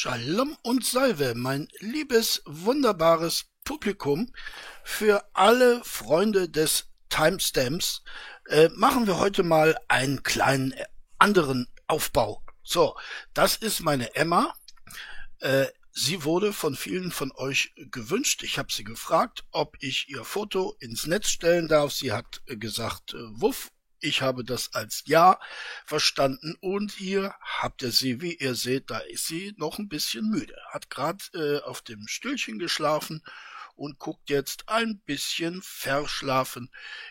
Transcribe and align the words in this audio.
Shalom 0.00 0.56
und 0.62 0.86
Salve, 0.86 1.34
mein 1.34 1.66
liebes, 1.80 2.40
wunderbares 2.46 3.46
Publikum. 3.64 4.32
Für 4.84 5.28
alle 5.32 5.82
Freunde 5.82 6.48
des 6.48 6.86
Timestamps 7.08 8.04
äh, 8.46 8.68
machen 8.76 9.08
wir 9.08 9.18
heute 9.18 9.42
mal 9.42 9.76
einen 9.88 10.22
kleinen 10.22 10.70
äh, 10.70 10.84
anderen 11.18 11.66
Aufbau. 11.88 12.44
So, 12.62 12.94
das 13.34 13.56
ist 13.56 13.80
meine 13.80 14.14
Emma. 14.14 14.54
Äh, 15.40 15.66
sie 15.90 16.22
wurde 16.22 16.52
von 16.52 16.76
vielen 16.76 17.10
von 17.10 17.32
euch 17.32 17.72
gewünscht. 17.90 18.44
Ich 18.44 18.56
habe 18.56 18.72
sie 18.72 18.84
gefragt, 18.84 19.46
ob 19.50 19.76
ich 19.80 20.08
ihr 20.08 20.22
Foto 20.22 20.76
ins 20.78 21.08
Netz 21.08 21.28
stellen 21.28 21.66
darf. 21.66 21.90
Sie 21.90 22.12
hat 22.12 22.40
äh, 22.46 22.56
gesagt, 22.56 23.14
äh, 23.14 23.16
wuff, 23.32 23.72
ich 24.00 24.22
habe 24.22 24.44
das 24.44 24.74
als 24.74 25.02
Ja 25.06 25.40
verstanden 25.84 26.56
und 26.60 26.92
hier 26.92 27.34
habt 27.40 27.82
ihr 27.82 27.92
sie, 27.92 28.20
wie 28.20 28.34
ihr 28.34 28.54
seht, 28.54 28.90
da 28.90 28.98
ist 28.98 29.26
sie 29.26 29.54
noch 29.56 29.78
ein 29.78 29.88
bisschen 29.88 30.28
müde. 30.28 30.56
Hat 30.70 30.90
gerade 30.90 31.24
äh, 31.34 31.62
auf 31.62 31.82
dem 31.82 32.06
Stühlchen 32.08 32.58
geschlafen 32.58 33.22
und 33.74 33.98
guckt 33.98 34.30
jetzt 34.30 34.68
ein 34.68 35.00
bisschen 35.00 35.62
verschlafen 35.62 36.70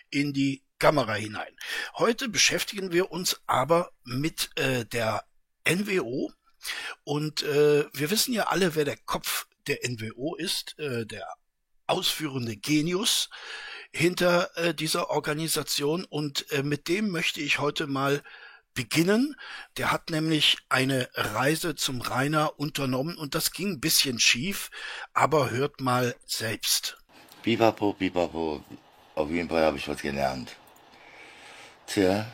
in 0.09 0.33
die 0.33 0.63
Kamera 0.79 1.13
hinein. 1.15 1.55
Heute 1.95 2.29
beschäftigen 2.29 2.91
wir 2.91 3.11
uns 3.11 3.41
aber 3.47 3.91
mit 4.03 4.51
äh, 4.55 4.85
der 4.85 5.25
NWO 5.67 6.31
und 7.03 7.43
äh, 7.43 7.85
wir 7.93 8.11
wissen 8.11 8.33
ja 8.33 8.47
alle, 8.47 8.75
wer 8.75 8.85
der 8.85 8.97
Kopf 8.97 9.47
der 9.67 9.79
NWO 9.87 10.35
ist, 10.35 10.77
äh, 10.79 11.05
der 11.05 11.27
ausführende 11.87 12.57
Genius 12.57 13.29
hinter 13.91 14.55
äh, 14.57 14.73
dieser 14.73 15.09
Organisation 15.09 16.05
und 16.05 16.51
äh, 16.51 16.63
mit 16.63 16.87
dem 16.87 17.09
möchte 17.09 17.41
ich 17.41 17.59
heute 17.59 17.87
mal 17.87 18.21
beginnen. 18.73 19.35
Der 19.77 19.91
hat 19.91 20.09
nämlich 20.09 20.57
eine 20.69 21.09
Reise 21.13 21.75
zum 21.75 22.01
Rainer 22.01 22.59
unternommen 22.59 23.17
und 23.17 23.33
das 23.33 23.51
ging 23.51 23.71
ein 23.73 23.79
bisschen 23.81 24.19
schief, 24.19 24.69
aber 25.13 25.49
hört 25.49 25.81
mal 25.81 26.15
selbst. 26.25 26.97
Bipapo, 27.43 27.93
Bipapo, 27.93 28.63
auf 29.15 29.29
jeden 29.29 29.49
Fall 29.49 29.63
habe 29.63 29.77
ich 29.77 29.87
was 29.87 30.01
gelernt. 30.01 30.55
Tja, 31.87 32.27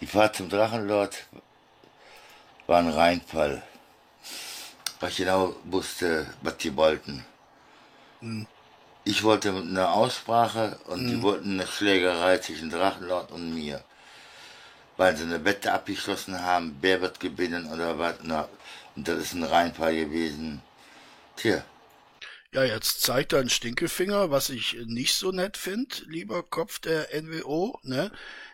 die 0.00 0.06
Fahrt 0.06 0.36
zum 0.36 0.48
Drachenlord 0.48 1.26
war 2.68 2.78
ein 2.78 2.90
Reinfall. 2.90 3.62
Weil 5.00 5.10
ich 5.10 5.16
genau 5.16 5.54
wusste, 5.64 6.26
was 6.42 6.56
die 6.58 6.76
wollten. 6.76 7.24
Hm. 8.20 8.46
Ich 9.08 9.22
wollte 9.22 9.48
eine 9.48 9.88
Aussprache 9.88 10.78
und 10.84 11.04
mhm. 11.04 11.08
die 11.08 11.22
wollten 11.22 11.52
eine 11.52 11.66
Schlägerei 11.66 12.36
zwischen 12.40 12.68
Drachenlord 12.68 13.32
und 13.32 13.54
mir. 13.54 13.82
Weil 14.98 15.16
sie 15.16 15.22
eine 15.22 15.46
Wette 15.46 15.72
abgeschlossen 15.72 16.42
haben, 16.42 16.76
wer 16.82 17.00
wird 17.00 17.18
gewinnen 17.18 17.72
oder 17.72 17.98
was. 17.98 18.16
Na, 18.22 18.50
und 18.96 19.08
das 19.08 19.18
ist 19.18 19.32
ein 19.32 19.44
Reinfall 19.44 19.96
gewesen. 19.96 20.60
Tja. 21.36 21.64
Ja, 22.52 22.64
jetzt 22.64 23.00
zeigt 23.00 23.32
er 23.32 23.38
einen 23.38 23.48
Stinkefinger, 23.48 24.30
was 24.30 24.50
ich 24.50 24.76
nicht 24.84 25.14
so 25.14 25.32
nett 25.32 25.56
finde, 25.56 25.96
lieber 26.04 26.42
Kopf 26.42 26.78
der 26.78 27.08
NWO. 27.18 27.78
Ne? 27.84 28.12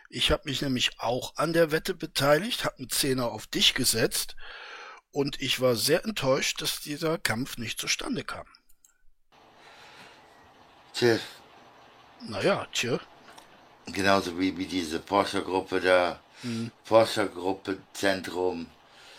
Ich 0.09 0.31
habe 0.31 0.43
mich 0.45 0.61
nämlich 0.61 0.91
auch 0.99 1.35
an 1.35 1.51
der 1.51 1.71
Wette 1.71 1.93
beteiligt, 1.93 2.63
habe 2.63 2.77
einen 2.77 2.89
Zehner 2.89 3.29
auf 3.29 3.45
dich 3.45 3.73
gesetzt 3.73 4.37
und 5.11 5.41
ich 5.41 5.59
war 5.59 5.75
sehr 5.75 6.05
enttäuscht, 6.05 6.61
dass 6.61 6.79
dieser 6.79 7.17
Kampf 7.17 7.57
nicht 7.57 7.77
zustande 7.77 8.23
kam. 8.23 8.47
Tja. 10.95 11.19
Naja, 12.21 12.67
tja. 12.71 12.99
Genauso 13.85 14.39
wie, 14.39 14.57
wie 14.57 14.65
diese 14.65 15.01
Forschergruppe 15.01 15.81
da, 15.81 16.19
mhm. 16.41 16.71
Forschergruppe 16.85 17.77
Zentrum, 17.93 18.67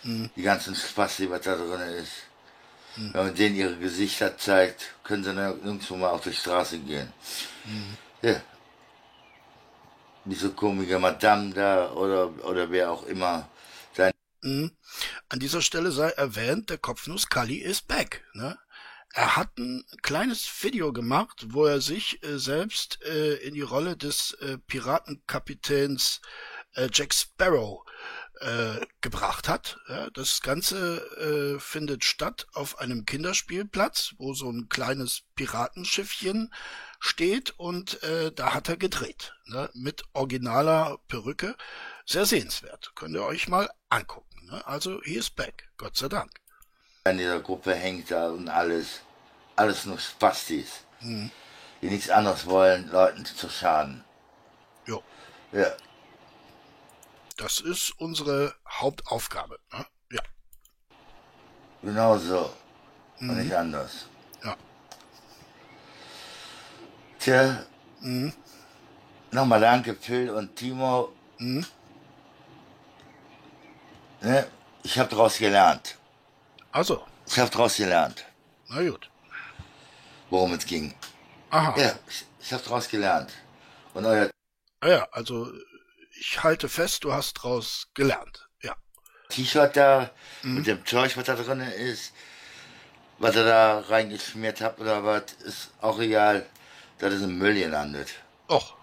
mhm. 0.02 0.30
die 0.34 0.42
ganzen 0.42 0.74
Spaß, 0.74 1.18
die 1.18 1.30
was 1.30 1.42
da 1.42 1.54
drin 1.54 1.80
ist. 2.02 2.12
Mhm. 2.96 3.12
Wenn 3.12 3.24
man 3.26 3.34
denen 3.34 3.56
ihre 3.56 3.76
Gesichter 3.76 4.38
zeigt, 4.38 4.94
können 5.04 5.22
sie 5.22 5.34
nirgendwo 5.34 5.96
mal 5.96 6.10
auf 6.10 6.22
die 6.22 6.32
Straße 6.32 6.78
gehen. 6.78 7.12
Mhm. 7.64 7.96
Ja. 8.22 8.40
Diese 10.24 10.50
komische 10.50 10.98
Madame 10.98 11.52
da 11.52 11.92
oder, 11.92 12.32
oder 12.44 12.70
wer 12.70 12.90
auch 12.90 13.04
immer. 13.06 13.48
Mhm. 14.42 14.70
An 15.28 15.40
dieser 15.40 15.60
Stelle 15.60 15.90
sei 15.90 16.10
erwähnt, 16.10 16.70
der 16.70 16.78
Kopfnuss 16.78 17.28
Kali 17.28 17.56
ist 17.56 17.88
back. 17.88 18.24
Ne? 18.34 18.56
Er 19.12 19.36
hat 19.36 19.56
ein 19.58 19.84
kleines 20.02 20.46
Video 20.62 20.92
gemacht, 20.92 21.46
wo 21.48 21.64
er 21.64 21.80
sich 21.80 22.22
äh, 22.22 22.38
selbst 22.38 23.02
äh, 23.02 23.36
in 23.36 23.54
die 23.54 23.62
Rolle 23.62 23.96
des 23.96 24.32
äh, 24.40 24.58
Piratenkapitäns 24.58 26.20
äh, 26.74 26.88
Jack 26.92 27.14
Sparrow 27.14 27.84
äh, 28.40 28.84
gebracht 29.00 29.48
hat. 29.48 29.78
Ja, 29.88 30.10
das 30.10 30.42
Ganze 30.42 30.98
äh, 31.56 31.58
findet 31.58 32.04
statt 32.04 32.46
auf 32.52 32.78
einem 32.78 33.06
Kinderspielplatz, 33.06 34.14
wo 34.18 34.34
so 34.34 34.50
ein 34.50 34.68
kleines 34.68 35.22
Piratenschiffchen 35.34 36.52
steht 36.98 37.50
und 37.58 38.00
da 38.34 38.54
hat 38.54 38.68
er 38.70 38.78
gedreht. 38.78 39.34
Ne, 39.44 39.70
mit 39.74 40.04
originaler 40.14 40.98
Perücke. 41.08 41.54
Sehr 42.06 42.24
sehenswert. 42.24 42.92
Könnt 42.94 43.14
ihr 43.14 43.22
euch 43.22 43.48
mal 43.48 43.70
angucken. 43.90 44.46
Ne? 44.46 44.66
Also, 44.66 45.00
he 45.02 45.14
is 45.14 45.30
back. 45.30 45.68
Gott 45.76 45.96
sei 45.96 46.08
Dank. 46.08 46.30
In 47.10 47.18
dieser 47.18 47.40
Gruppe 47.40 47.74
hängt 47.74 48.10
da 48.10 48.28
und 48.28 48.48
alles 48.48 49.00
alles 49.56 49.86
nur 49.86 49.98
Spastis, 49.98 50.84
mhm. 51.00 51.30
die 51.80 51.88
nichts 51.88 52.10
anderes 52.10 52.46
wollen, 52.46 52.88
Leuten 52.90 53.24
zu 53.24 53.48
schaden. 53.48 54.04
Jo. 54.84 55.02
Ja. 55.52 55.72
Das 57.38 57.60
ist 57.60 57.98
unsere 57.98 58.54
Hauptaufgabe. 58.68 59.58
Ne? 59.72 59.86
Ja. 60.12 60.22
Genau 61.82 62.18
so. 62.18 62.52
Mhm. 63.18 63.30
Und 63.30 63.36
nicht 63.38 63.54
anders. 63.54 64.06
Ja. 64.44 64.56
Tja. 67.18 67.66
Mhm. 68.00 68.32
Nochmal 69.32 69.60
danke, 69.60 69.94
Phil 69.94 70.30
und 70.30 70.54
Timo. 70.54 71.12
Mhm. 71.38 71.66
Ne? 74.20 74.46
Ich 74.82 74.98
habe 74.98 75.10
daraus 75.10 75.38
gelernt. 75.38 75.98
Also. 76.76 77.04
Ich 77.26 77.38
habe 77.38 77.50
daraus 77.50 77.76
gelernt. 77.76 78.24
Na 78.68 78.82
gut 78.88 79.10
worum 80.30 80.52
es 80.54 80.66
ging. 80.66 80.94
Aha. 81.50 81.74
Ja, 81.78 81.92
ich, 82.08 82.24
ich 82.40 82.52
habe 82.52 82.62
daraus 82.62 82.88
gelernt. 82.88 83.32
Und 83.94 84.04
euer. 84.04 84.30
Ah 84.80 84.88
ja, 84.88 85.08
also 85.12 85.50
ich 86.18 86.42
halte 86.42 86.68
fest, 86.68 87.04
du 87.04 87.12
hast 87.12 87.38
daraus 87.38 87.88
gelernt. 87.94 88.48
Ja. 88.62 88.74
T-Shirt 89.28 89.76
da 89.76 90.10
mhm. 90.42 90.54
mit 90.56 90.66
dem 90.66 90.84
Zeug, 90.84 91.16
was 91.16 91.24
da 91.24 91.34
drin 91.34 91.60
ist, 91.60 92.12
was 93.18 93.34
ihr 93.36 93.44
da 93.44 93.80
reingeschmiert 93.80 94.60
habt 94.60 94.80
oder 94.80 95.04
was, 95.04 95.32
ist 95.44 95.70
auch 95.80 95.98
egal. 95.98 96.46
Das 96.98 97.12
ist 97.12 97.22
im 97.22 97.38
Müll 97.38 97.54
gelandet. 97.54 98.08
Och. 98.48 98.74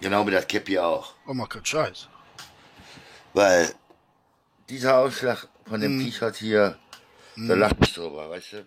Genau 0.00 0.26
wie 0.26 0.32
das 0.32 0.46
Käppi 0.46 0.78
auch. 0.78 1.14
Oh, 1.26 1.34
mal 1.34 1.46
kein 1.46 1.64
Scheiß. 1.64 2.08
Weil 3.34 3.72
dieser 4.68 4.98
Ausschlag 4.98 5.48
von 5.66 5.80
dem 5.80 5.96
mhm. 5.96 6.04
T-Shirt 6.04 6.36
hier, 6.36 6.78
mhm. 7.36 7.48
da 7.48 7.54
lacht 7.54 7.76
ich 7.80 7.94
drüber, 7.94 8.30
weißt 8.30 8.52
du? 8.52 8.66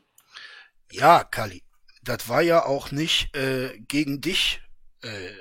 Ja, 0.91 1.23
Kali 1.23 1.65
das 2.05 2.29
war 2.29 2.41
ja 2.41 2.65
auch 2.65 2.91
nicht 2.91 3.35
äh, 3.35 3.77
gegen 3.87 4.21
dich 4.21 4.61
äh, 5.01 5.31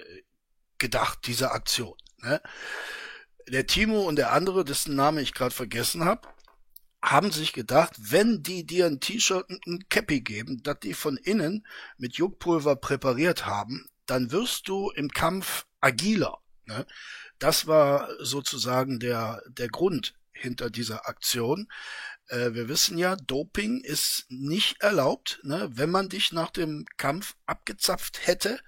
gedacht, 0.79 1.21
diese 1.27 1.53
Aktion. 1.53 1.97
Ne? 2.19 2.41
Der 3.49 3.67
Timo 3.67 4.03
und 4.03 4.17
der 4.17 4.33
andere, 4.33 4.65
dessen 4.65 4.97
Name 4.97 5.21
ich 5.21 5.35
gerade 5.35 5.55
vergessen 5.55 6.05
habe, 6.05 6.27
haben 7.03 7.31
sich 7.31 7.53
gedacht, 7.53 7.93
wenn 7.99 8.43
die 8.43 8.65
dir 8.65 8.87
ein 8.87 8.99
T-Shirt 8.99 9.47
und 9.49 9.67
ein 9.67 9.89
Cappy 9.91 10.23
geben, 10.23 10.63
das 10.63 10.81
die 10.81 10.95
von 10.95 11.19
innen 11.19 11.67
mit 11.99 12.15
Juckpulver 12.17 12.77
präpariert 12.77 13.45
haben, 13.45 13.87
dann 14.07 14.33
wirst 14.33 14.69
du 14.69 14.91
im 14.91 15.11
Kampf 15.11 15.67
agiler. 15.83 16.39
Ne? 16.65 16.87
Das 17.39 17.67
war 17.67 18.09
sozusagen 18.21 19.01
der, 19.01 19.43
der 19.49 19.69
Grund 19.69 20.15
hinter 20.33 20.71
dieser 20.71 21.07
Aktion. 21.07 21.69
Äh, 22.29 22.55
wir 22.55 22.69
wissen 22.69 22.99
ja, 22.99 23.17
Doping 23.17 23.81
ist 23.81 24.27
nicht 24.29 24.81
erlaubt. 24.81 25.41
Ne? 25.43 25.69
Wenn 25.73 25.91
man 25.91 26.09
dich 26.09 26.33
nach 26.33 26.51
dem 26.51 26.87
Kampf 26.97 27.37
abgezapft 27.47 28.27
hätte, 28.27 28.61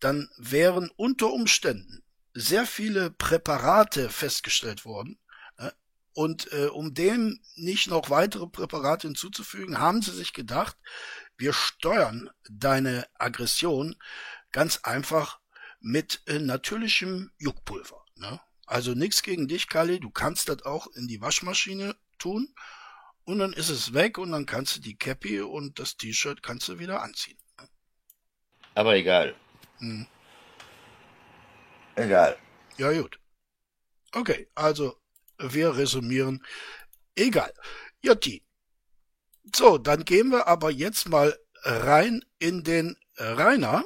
dann 0.00 0.28
wären 0.36 0.90
unter 0.96 1.32
Umständen 1.32 2.02
sehr 2.34 2.66
viele 2.66 3.10
Präparate 3.10 4.10
festgestellt 4.10 4.84
worden. 4.84 5.18
Ne? 5.58 5.72
Und 6.12 6.52
äh, 6.52 6.66
um 6.66 6.94
dem 6.94 7.40
nicht 7.54 7.88
noch 7.88 8.10
weitere 8.10 8.46
Präparate 8.46 9.08
hinzuzufügen, 9.08 9.78
haben 9.78 10.02
sie 10.02 10.12
sich 10.12 10.32
gedacht, 10.32 10.76
wir 11.36 11.52
steuern 11.52 12.30
deine 12.48 13.06
Aggression 13.14 13.96
ganz 14.52 14.78
einfach 14.78 15.40
mit 15.80 16.22
äh, 16.26 16.38
natürlichem 16.38 17.30
Juckpulver. 17.38 18.04
Ne? 18.16 18.40
Also 18.66 18.94
nichts 18.94 19.22
gegen 19.22 19.48
dich, 19.48 19.68
Kali. 19.68 20.00
Du 20.00 20.10
kannst 20.10 20.48
das 20.48 20.62
auch 20.64 20.88
in 20.88 21.06
die 21.06 21.20
Waschmaschine 21.20 21.94
tun 22.18 22.54
und 23.26 23.40
dann 23.40 23.52
ist 23.52 23.68
es 23.68 23.92
weg 23.92 24.18
und 24.18 24.32
dann 24.32 24.46
kannst 24.46 24.76
du 24.76 24.80
die 24.80 24.96
Cappy 24.96 25.40
und 25.40 25.78
das 25.78 25.96
T-Shirt 25.96 26.42
kannst 26.42 26.68
du 26.68 26.78
wieder 26.78 27.02
anziehen. 27.02 27.38
Aber 28.74 28.94
egal. 28.94 29.34
Hm. 29.78 30.06
Egal. 31.96 32.38
Ja, 32.78 32.92
gut. 32.92 33.18
Okay, 34.12 34.48
also 34.54 34.96
wir 35.38 35.76
resümieren. 35.76 36.44
Egal. 37.16 37.52
Jotti. 38.00 38.44
So, 39.54 39.78
dann 39.78 40.04
gehen 40.04 40.30
wir 40.30 40.46
aber 40.46 40.70
jetzt 40.70 41.08
mal 41.08 41.36
rein 41.62 42.24
in 42.38 42.62
den 42.62 42.96
Rainer. 43.16 43.84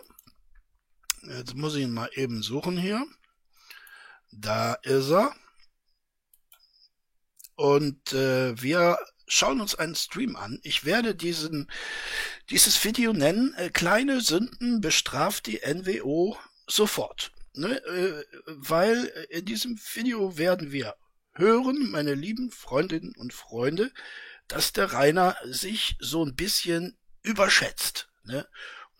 Jetzt 1.22 1.54
muss 1.54 1.76
ich 1.76 1.84
ihn 1.84 1.92
mal 1.92 2.10
eben 2.14 2.42
suchen 2.42 2.76
hier. 2.76 3.06
Da 4.32 4.74
ist 4.82 5.10
er. 5.10 5.34
Und 7.54 8.12
äh, 8.12 8.60
wir 8.60 8.98
schauen 9.30 9.60
uns 9.60 9.74
einen 9.74 9.94
Stream 9.94 10.36
an. 10.36 10.58
Ich 10.62 10.84
werde 10.84 11.14
diesen, 11.14 11.70
dieses 12.50 12.84
Video 12.84 13.12
nennen, 13.12 13.54
äh, 13.54 13.70
kleine 13.70 14.20
Sünden 14.20 14.80
bestraft 14.80 15.46
die 15.46 15.60
NWO 15.64 16.36
sofort. 16.66 17.32
Ne? 17.54 17.82
Äh, 17.84 18.24
weil 18.46 19.06
in 19.30 19.44
diesem 19.44 19.78
Video 19.94 20.36
werden 20.36 20.72
wir 20.72 20.96
hören, 21.32 21.90
meine 21.90 22.14
lieben 22.14 22.50
Freundinnen 22.50 23.14
und 23.16 23.32
Freunde, 23.32 23.92
dass 24.48 24.72
der 24.72 24.92
Rainer 24.92 25.36
sich 25.44 25.96
so 26.00 26.24
ein 26.24 26.34
bisschen 26.34 26.98
überschätzt. 27.22 28.08
Ne? 28.24 28.48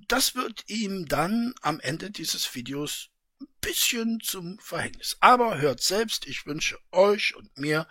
Das 0.07 0.37
wird 0.37 0.65
ihm 0.69 1.07
dann 1.07 1.55
am 1.61 1.81
Ende 1.81 2.11
dieses 2.11 2.55
Videos 2.55 3.09
ein 3.41 3.49
bisschen 3.61 4.21
zum 4.21 4.59
Verhängnis. 4.61 5.17
Aber 5.21 5.59
hört 5.59 5.83
selbst, 5.83 6.27
ich 6.27 6.47
wünsche 6.47 6.79
euch 6.93 7.35
und 7.35 7.59
mir 7.59 7.89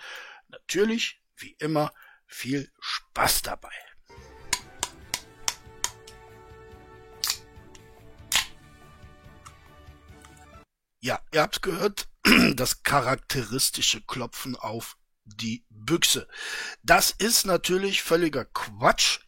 natürlich, 0.48 1.22
wie 1.36 1.56
immer, 1.60 1.92
viel 2.30 2.72
Spaß 2.80 3.42
dabei. 3.42 3.74
Ja, 11.02 11.20
ihr 11.34 11.42
habt 11.42 11.62
gehört, 11.62 12.08
das 12.56 12.84
charakteristische 12.84 14.02
Klopfen 14.02 14.56
auf 14.56 14.98
die 15.26 15.66
Büchse. 15.70 16.28
Das 16.84 17.12
ist 17.12 17.46
natürlich 17.46 18.04
völliger 18.04 18.46
Quatsch. 18.46 19.20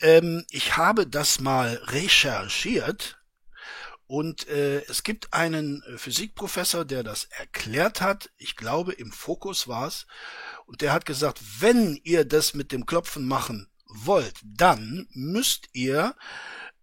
Ähm, 0.00 0.44
ich 0.50 0.76
habe 0.76 1.06
das 1.06 1.40
mal 1.40 1.74
recherchiert 1.84 3.15
und 4.06 4.46
äh, 4.48 4.82
es 4.88 5.02
gibt 5.02 5.32
einen 5.32 5.82
Physikprofessor, 5.96 6.84
der 6.84 7.02
das 7.02 7.24
erklärt 7.24 8.00
hat. 8.00 8.30
Ich 8.36 8.54
glaube, 8.54 8.92
im 8.92 9.10
Fokus 9.10 9.66
war 9.66 9.88
es. 9.88 10.06
Und 10.66 10.80
der 10.80 10.92
hat 10.92 11.06
gesagt, 11.06 11.40
wenn 11.60 11.98
ihr 12.04 12.24
das 12.24 12.54
mit 12.54 12.70
dem 12.70 12.86
Klopfen 12.86 13.26
machen 13.26 13.68
wollt, 13.86 14.40
dann 14.44 15.08
müsst 15.12 15.68
ihr 15.72 16.14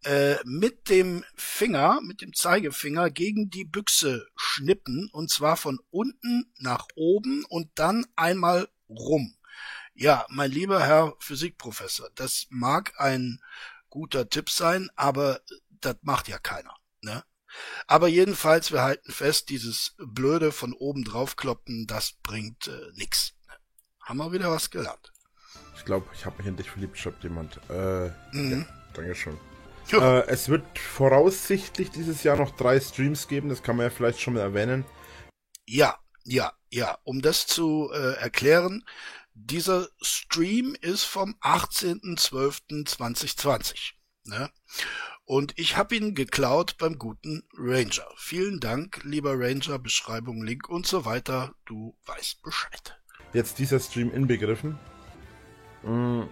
äh, 0.03 0.35
mit 0.43 0.89
dem 0.89 1.23
Finger, 1.35 2.01
mit 2.01 2.21
dem 2.21 2.33
Zeigefinger 2.33 3.09
gegen 3.09 3.49
die 3.49 3.65
Büchse 3.65 4.27
schnippen 4.35 5.09
und 5.13 5.29
zwar 5.29 5.55
von 5.55 5.79
unten 5.91 6.51
nach 6.57 6.87
oben 6.95 7.45
und 7.45 7.69
dann 7.75 8.05
einmal 8.17 8.67
rum. 8.89 9.35
Ja, 9.95 10.25
mein 10.29 10.51
lieber 10.51 10.83
Herr 10.83 11.15
Physikprofessor, 11.19 12.09
das 12.15 12.47
mag 12.49 12.93
ein 12.97 13.39
guter 13.89 14.27
Tipp 14.27 14.49
sein, 14.49 14.89
aber 14.95 15.39
das 15.69 15.95
macht 16.01 16.27
ja 16.27 16.37
keiner. 16.37 16.75
Ne? 17.03 17.23
Aber 17.85 18.07
jedenfalls, 18.07 18.71
wir 18.71 18.81
halten 18.81 19.11
fest, 19.11 19.49
dieses 19.49 19.93
blöde 19.97 20.51
von 20.51 20.73
oben 20.73 21.03
drauf 21.03 21.35
kloppen, 21.35 21.85
das 21.85 22.13
bringt 22.23 22.67
äh, 22.67 22.91
nix. 22.95 23.35
Haben 24.01 24.17
wir 24.17 24.31
wieder 24.31 24.49
was 24.49 24.71
gelernt. 24.71 25.13
Ich 25.75 25.85
glaube, 25.85 26.07
ich 26.13 26.25
habe 26.25 26.37
mich 26.37 26.47
in 26.47 26.57
dich 26.57 26.71
verliebt, 26.71 26.97
schreibt 26.97 27.23
jemand. 27.23 27.59
Äh, 27.69 28.09
mhm. 28.31 28.61
ja, 28.61 28.65
Dankeschön. 28.93 29.37
Äh, 29.91 30.25
es 30.27 30.47
wird 30.49 30.79
voraussichtlich 30.79 31.91
dieses 31.91 32.23
Jahr 32.23 32.37
noch 32.37 32.55
drei 32.55 32.79
Streams 32.79 33.27
geben, 33.27 33.49
das 33.49 33.61
kann 33.63 33.75
man 33.75 33.87
ja 33.87 33.89
vielleicht 33.89 34.21
schon 34.21 34.35
mal 34.35 34.39
erwähnen. 34.39 34.85
Ja, 35.65 35.99
ja, 36.23 36.53
ja. 36.69 36.97
Um 37.03 37.21
das 37.21 37.47
zu 37.47 37.91
äh, 37.93 38.13
erklären, 38.15 38.85
dieser 39.33 39.89
Stream 40.01 40.77
ist 40.79 41.03
vom 41.03 41.35
18.12.2020. 41.41 43.95
Ne? 44.25 44.49
Und 45.25 45.57
ich 45.57 45.77
habe 45.77 45.95
ihn 45.95 46.15
geklaut 46.15 46.77
beim 46.77 46.97
guten 46.97 47.43
Ranger. 47.57 48.07
Vielen 48.17 48.59
Dank, 48.59 49.01
lieber 49.03 49.39
Ranger, 49.39 49.79
Beschreibung, 49.79 50.43
Link 50.43 50.67
und 50.67 50.85
so 50.85 51.05
weiter. 51.05 51.53
Du 51.65 51.95
weißt 52.05 52.43
Bescheid. 52.43 52.99
Jetzt 53.31 53.57
dieser 53.57 53.79
Stream 53.79 54.11
inbegriffen. 54.11 54.77
Mhm. 55.83 56.27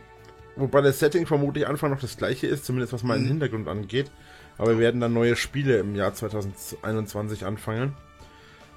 Wobei 0.58 0.82
das 0.82 1.00
Setting 1.00 1.26
vermutlich 1.26 1.68
Anfang 1.68 1.92
noch 1.92 2.02
das 2.02 2.18
gleiche 2.18 2.48
ist, 2.48 2.66
zumindest 2.66 2.92
was 2.92 3.04
meinen 3.04 3.24
mhm. 3.24 3.30
Hintergrund 3.30 3.68
angeht. 3.70 4.12
Aber 4.58 4.72
wir 4.72 4.80
werden 4.80 5.00
dann 5.00 5.14
neue 5.14 5.38
Spiele 5.38 5.78
im 5.78 5.96
Jahr 5.96 6.14
2021 6.14 7.46
anfangen. 7.46 7.96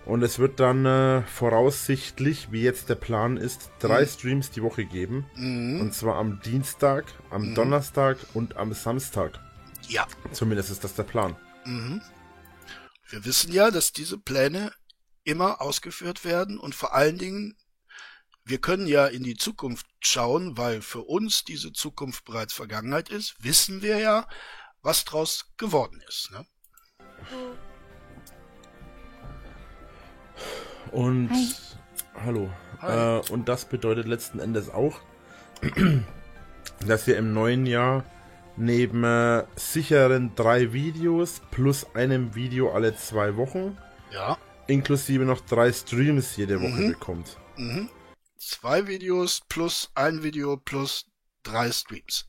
Und 0.07 0.23
es 0.23 0.39
wird 0.39 0.61
dann 0.61 0.85
äh, 0.85 1.23
voraussichtlich, 1.23 2.53
wie 2.53 2.63
jetzt 2.63 2.91
der 2.91 2.95
Plan 2.95 3.37
ist, 3.37 3.71
drei 3.81 4.03
mhm. 4.03 4.07
Streams 4.07 4.51
die 4.51 4.63
Woche 4.63 4.85
geben. 4.85 5.27
Mhm. 5.35 5.81
Und 5.81 5.95
zwar 5.95 6.17
am 6.17 6.41
Dienstag, 6.41 7.07
am 7.31 7.51
mhm. 7.51 7.55
Donnerstag 7.55 8.19
und 8.35 8.57
am 8.57 8.73
Samstag. 8.75 9.41
Ja. 9.89 10.07
Zumindest 10.33 10.71
ist 10.71 10.85
das 10.85 10.95
der 10.95 11.05
Plan. 11.05 11.37
Mhm. 11.65 12.03
Wir 13.09 13.25
wissen 13.25 13.53
ja, 13.53 13.71
dass 13.71 13.93
diese 13.93 14.19
Pläne 14.19 14.73
immer 15.25 15.61
ausgeführt 15.61 16.25
werden 16.25 16.59
und 16.59 16.75
vor 16.75 16.95
allen 16.95 17.19
Dingen 17.19 17.57
wir 18.47 18.59
können 18.59 18.87
ja 18.87 19.07
in 19.07 19.23
die 19.23 19.37
Zukunft 19.37 19.87
schauen, 20.01 20.59
weil 20.59 20.83
für 20.83 21.01
uns 21.01 21.45
diese 21.45 21.73
Zukunft 21.73 22.27
bereits 22.27 22.53
Vergangenheit 22.53 23.09
ist, 23.09 23.43
wissen 23.43 23.81
wir 23.81 23.99
ja, 23.99 24.29
was 24.83 25.07
draus 25.07 25.55
geworden 25.57 26.03
ist. 26.07 26.31
Ne? 26.31 26.47
Und 30.93 31.31
Hi. 31.31 31.55
hallo. 32.23 32.53
Hi. 32.83 33.21
Äh, 33.21 33.33
und 33.33 33.49
das 33.49 33.65
bedeutet 33.65 34.07
letzten 34.07 34.41
Endes 34.41 34.69
auch, 34.69 35.01
dass 36.87 37.07
wir 37.07 37.17
im 37.17 37.33
neuen 37.33 37.65
Jahr 37.65 38.05
neben 38.57 39.05
äh, 39.05 39.45
sicheren 39.57 40.35
drei 40.35 40.73
Videos 40.73 41.41
plus 41.51 41.87
einem 41.95 42.35
Video 42.35 42.73
alle 42.73 42.97
zwei 42.97 43.37
Wochen, 43.37 43.77
ja. 44.11 44.39
inklusive 44.67 45.25
noch 45.25 45.41
drei 45.41 45.73
Streams 45.73 46.37
jede 46.37 46.61
Woche 46.61 46.81
mhm. 46.83 46.89
bekommt. 46.93 47.39
Mhm 47.57 47.89
zwei 48.45 48.87
Videos 48.87 49.41
plus 49.49 49.91
ein 49.95 50.23
Video 50.23 50.57
plus 50.57 51.07
drei 51.43 51.71
Streams. 51.73 52.29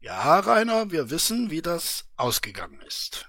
Ja, 0.00 0.38
Rainer, 0.40 0.90
wir 0.90 1.10
wissen, 1.10 1.50
wie 1.50 1.62
das 1.62 2.04
ausgegangen 2.16 2.80
ist. 2.82 3.28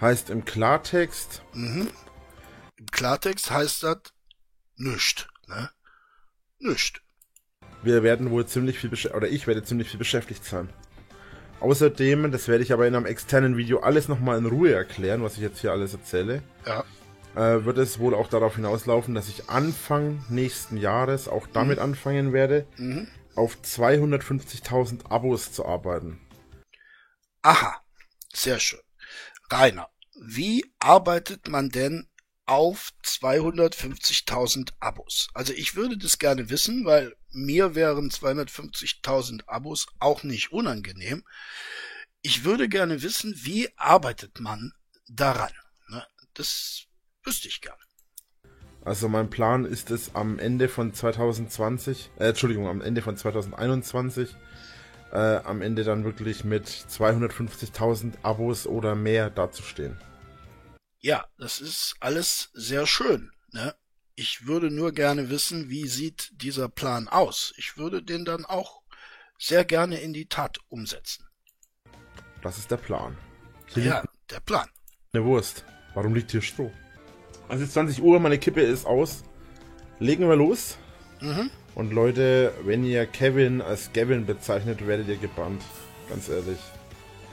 Heißt 0.00 0.30
im 0.30 0.44
Klartext? 0.44 1.42
Mhm. 1.52 1.90
Im 2.76 2.86
Klartext 2.86 3.50
heißt 3.50 3.82
das 3.84 3.98
nüscht, 4.76 5.28
ne? 5.46 5.70
Nüscht. 6.58 7.02
Wir 7.82 8.02
werden 8.02 8.30
wohl 8.30 8.46
ziemlich 8.46 8.78
viel 8.78 8.90
oder 9.14 9.28
ich 9.28 9.46
werde 9.46 9.62
ziemlich 9.62 9.88
viel 9.88 9.98
beschäftigt 9.98 10.44
sein. 10.44 10.72
Außerdem, 11.64 12.30
das 12.30 12.46
werde 12.46 12.62
ich 12.62 12.74
aber 12.74 12.86
in 12.86 12.94
einem 12.94 13.06
externen 13.06 13.56
Video 13.56 13.80
alles 13.80 14.08
nochmal 14.08 14.36
in 14.36 14.44
Ruhe 14.44 14.72
erklären, 14.72 15.22
was 15.22 15.34
ich 15.34 15.40
jetzt 15.40 15.60
hier 15.60 15.72
alles 15.72 15.94
erzähle. 15.94 16.42
Ja 16.66 16.84
äh, 17.34 17.64
wird 17.64 17.78
es 17.78 17.98
wohl 17.98 18.14
auch 18.14 18.28
darauf 18.28 18.56
hinauslaufen, 18.56 19.14
dass 19.14 19.28
ich 19.28 19.48
Anfang 19.48 20.24
nächsten 20.28 20.76
Jahres 20.76 21.26
auch 21.26 21.46
damit 21.46 21.78
mhm. 21.78 21.84
anfangen 21.84 22.32
werde, 22.32 22.66
mhm. 22.76 23.08
auf 23.34 23.56
250.000 23.64 25.10
Abos 25.10 25.52
zu 25.52 25.66
arbeiten. 25.66 26.20
Aha, 27.42 27.80
sehr 28.32 28.58
schön. 28.58 28.80
Rainer, 29.50 29.88
wie 30.20 30.64
arbeitet 30.78 31.48
man 31.48 31.70
denn 31.70 32.08
auf 32.46 32.92
250.000 33.04 34.72
Abos? 34.80 35.28
Also 35.34 35.52
ich 35.52 35.76
würde 35.76 35.98
das 35.98 36.18
gerne 36.18 36.50
wissen, 36.50 36.84
weil 36.84 37.14
mir 37.30 37.74
wären 37.74 38.10
250.000 38.10 39.46
Abos 39.46 39.86
auch 39.98 40.22
nicht 40.22 40.52
unangenehm. 40.52 41.24
Ich 42.22 42.44
würde 42.44 42.68
gerne 42.68 43.02
wissen, 43.02 43.34
wie 43.38 43.68
arbeitet 43.76 44.40
man 44.40 44.72
daran? 45.08 45.52
Ne? 45.88 46.04
Das 46.34 46.86
Wüsste 47.24 47.48
ich 47.48 47.60
gern. 47.60 47.76
Also 48.84 49.08
mein 49.08 49.30
Plan 49.30 49.64
ist 49.64 49.90
es 49.90 50.14
am 50.14 50.38
Ende 50.38 50.68
von 50.68 50.92
2020, 50.92 52.10
äh, 52.18 52.28
Entschuldigung, 52.28 52.68
am 52.68 52.82
Ende 52.82 53.00
von 53.00 53.16
2021, 53.16 54.36
äh, 55.10 55.16
am 55.16 55.62
Ende 55.62 55.84
dann 55.84 56.04
wirklich 56.04 56.44
mit 56.44 56.66
250.000 56.66 58.12
Abos 58.22 58.66
oder 58.66 58.94
mehr 58.94 59.30
dazustehen. 59.30 59.96
Ja, 61.04 61.26
das 61.36 61.60
ist 61.60 61.96
alles 62.00 62.48
sehr 62.54 62.86
schön. 62.86 63.30
Ne? 63.52 63.74
Ich 64.14 64.46
würde 64.46 64.70
nur 64.70 64.92
gerne 64.92 65.28
wissen, 65.28 65.68
wie 65.68 65.86
sieht 65.86 66.30
dieser 66.40 66.70
Plan 66.70 67.08
aus. 67.08 67.52
Ich 67.58 67.76
würde 67.76 68.02
den 68.02 68.24
dann 68.24 68.46
auch 68.46 68.80
sehr 69.38 69.66
gerne 69.66 70.00
in 70.00 70.14
die 70.14 70.30
Tat 70.30 70.60
umsetzen. 70.70 71.26
Das 72.40 72.56
ist 72.56 72.70
der 72.70 72.78
Plan. 72.78 73.18
Hier 73.74 73.84
ja, 73.84 74.04
der 74.30 74.40
Plan. 74.40 74.66
Eine 75.12 75.26
Wurst. 75.26 75.66
Warum 75.92 76.14
liegt 76.14 76.30
hier 76.30 76.40
Stroh? 76.40 76.72
Also 77.48 77.66
20 77.66 78.02
Uhr, 78.02 78.18
meine 78.18 78.38
Kippe 78.38 78.62
ist 78.62 78.86
aus. 78.86 79.24
Legen 79.98 80.26
wir 80.26 80.36
los. 80.36 80.78
Mhm. 81.20 81.50
Und 81.74 81.92
Leute, 81.92 82.54
wenn 82.62 82.82
ihr 82.82 83.04
Kevin 83.04 83.60
als 83.60 83.92
Gavin 83.92 84.24
bezeichnet, 84.24 84.86
werdet 84.86 85.08
ihr 85.08 85.18
gebannt. 85.18 85.60
Ganz 86.08 86.30
ehrlich. 86.30 86.60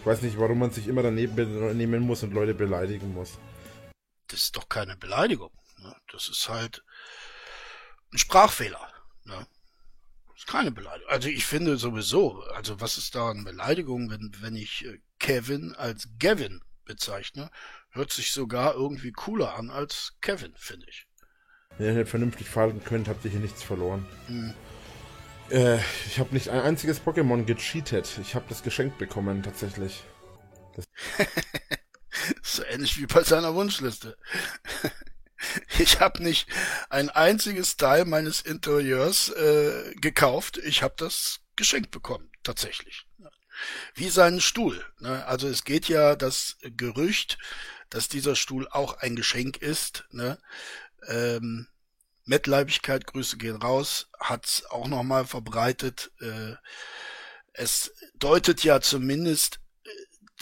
Ich 0.02 0.06
weiß 0.06 0.24
nicht, 0.24 0.38
warum 0.38 0.60
man 0.60 0.72
sich 0.72 0.90
immer 0.90 1.04
daneben 1.04 1.78
nehmen 1.78 2.02
muss 2.02 2.22
und 2.22 2.34
Leute 2.34 2.54
beleidigen 2.54 3.14
muss. 3.14 3.38
Das 4.32 4.44
ist 4.44 4.56
doch 4.56 4.70
keine 4.70 4.98
Beleidigung. 4.98 5.52
Ne? 5.78 5.96
Das 6.12 6.30
ist 6.30 6.50
halt 6.50 6.84
ein 8.12 8.18
Sprachfehler. 8.18 8.92
Ne? 9.26 9.46
ist 10.42 10.48
keine 10.48 10.72
Beleidigung. 10.72 11.10
Also 11.10 11.30
ich 11.30 11.46
finde 11.46 11.78
sowieso, 11.78 12.42
also 12.56 12.82
was 12.82 12.98
ist 12.98 13.14
da 13.14 13.30
eine 13.30 13.44
Beleidigung, 13.44 14.10
wenn, 14.10 14.32
wenn 14.42 14.56
ich 14.56 14.86
äh, 14.86 15.00
Kevin 15.20 15.76
als 15.76 16.10
Gavin 16.20 16.62
bezeichne? 16.86 17.52
Hört 17.92 18.12
sich 18.12 18.32
sogar 18.32 18.74
irgendwie 18.74 19.12
cooler 19.12 19.56
an 19.56 19.70
als 19.70 20.14
Kevin, 20.22 20.54
finde 20.56 20.88
ich. 20.90 21.08
Wenn 21.78 21.96
ihr 21.96 22.08
vernünftig 22.08 22.50
fahren 22.50 22.84
könnt, 22.84 23.08
habt 23.08 23.24
ihr 23.24 23.32
hier 23.32 23.40
nichts 23.40 23.62
verloren. 23.62 24.06
Hm. 24.28 24.54
Äh, 25.52 25.78
ich 26.08 26.20
habe 26.20 26.34
nicht 26.34 26.50
ein 26.50 26.62
einziges 26.62 27.02
Pokémon 27.02 27.46
gecheatet. 27.46 28.18
Ich 28.22 28.34
habe 28.34 28.46
das 28.50 28.64
geschenkt 28.64 28.98
bekommen, 28.98 29.44
tatsächlich. 29.44 30.04
so 32.44 32.64
ähnlich 32.64 32.98
wie 33.00 33.06
bei 33.06 33.24
seiner 33.24 33.56
Wunschliste. 33.56 34.18
Ich 35.80 36.00
habe 36.00 36.22
nicht 36.22 36.48
ein 36.92 37.10
einziges 37.10 37.76
Teil 37.76 38.06
meines 38.06 38.42
Interieurs 38.42 39.30
äh, 39.30 39.96
gekauft. 39.96 40.60
Ich 40.60 40.84
habe 40.84 40.94
das 40.98 41.40
geschenkt 41.56 41.90
bekommen, 41.90 42.30
tatsächlich. 42.44 43.08
Wie 43.96 44.10
seinen 44.10 44.40
Stuhl. 44.40 44.86
Ne? 45.00 45.26
Also 45.26 45.48
es 45.48 45.64
geht 45.64 45.88
ja 45.88 46.16
das 46.16 46.58
Gerücht, 46.62 47.40
dass 47.90 48.08
dieser 48.08 48.36
Stuhl 48.36 48.68
auch 48.70 49.00
ein 49.00 49.16
Geschenk 49.16 49.58
ist. 49.58 50.06
Ne? 50.12 50.38
Ähm, 51.08 51.68
Mettleibigkeit, 52.26 53.08
Grüße 53.08 53.38
gehen 53.38 53.56
raus, 53.56 54.10
hat's 54.20 54.66
auch 54.66 54.88
nochmal 54.88 55.26
verbreitet. 55.26 56.12
Äh, 56.20 56.54
es 57.54 57.92
deutet 58.16 58.64
ja 58.64 58.80
zumindest 58.80 59.60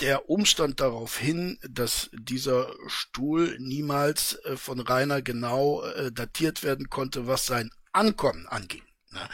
der 0.01 0.29
Umstand 0.29 0.79
darauf 0.79 1.17
hin, 1.17 1.59
dass 1.67 2.09
dieser 2.13 2.73
Stuhl 2.87 3.57
niemals 3.59 4.39
äh, 4.45 4.57
von 4.57 4.79
Rainer 4.79 5.21
genau 5.21 5.83
äh, 5.83 6.11
datiert 6.11 6.63
werden 6.63 6.89
konnte, 6.89 7.27
was 7.27 7.45
sein 7.45 7.71
Ankommen 7.91 8.47
anging. 8.47 8.83
Ne? 9.11 9.29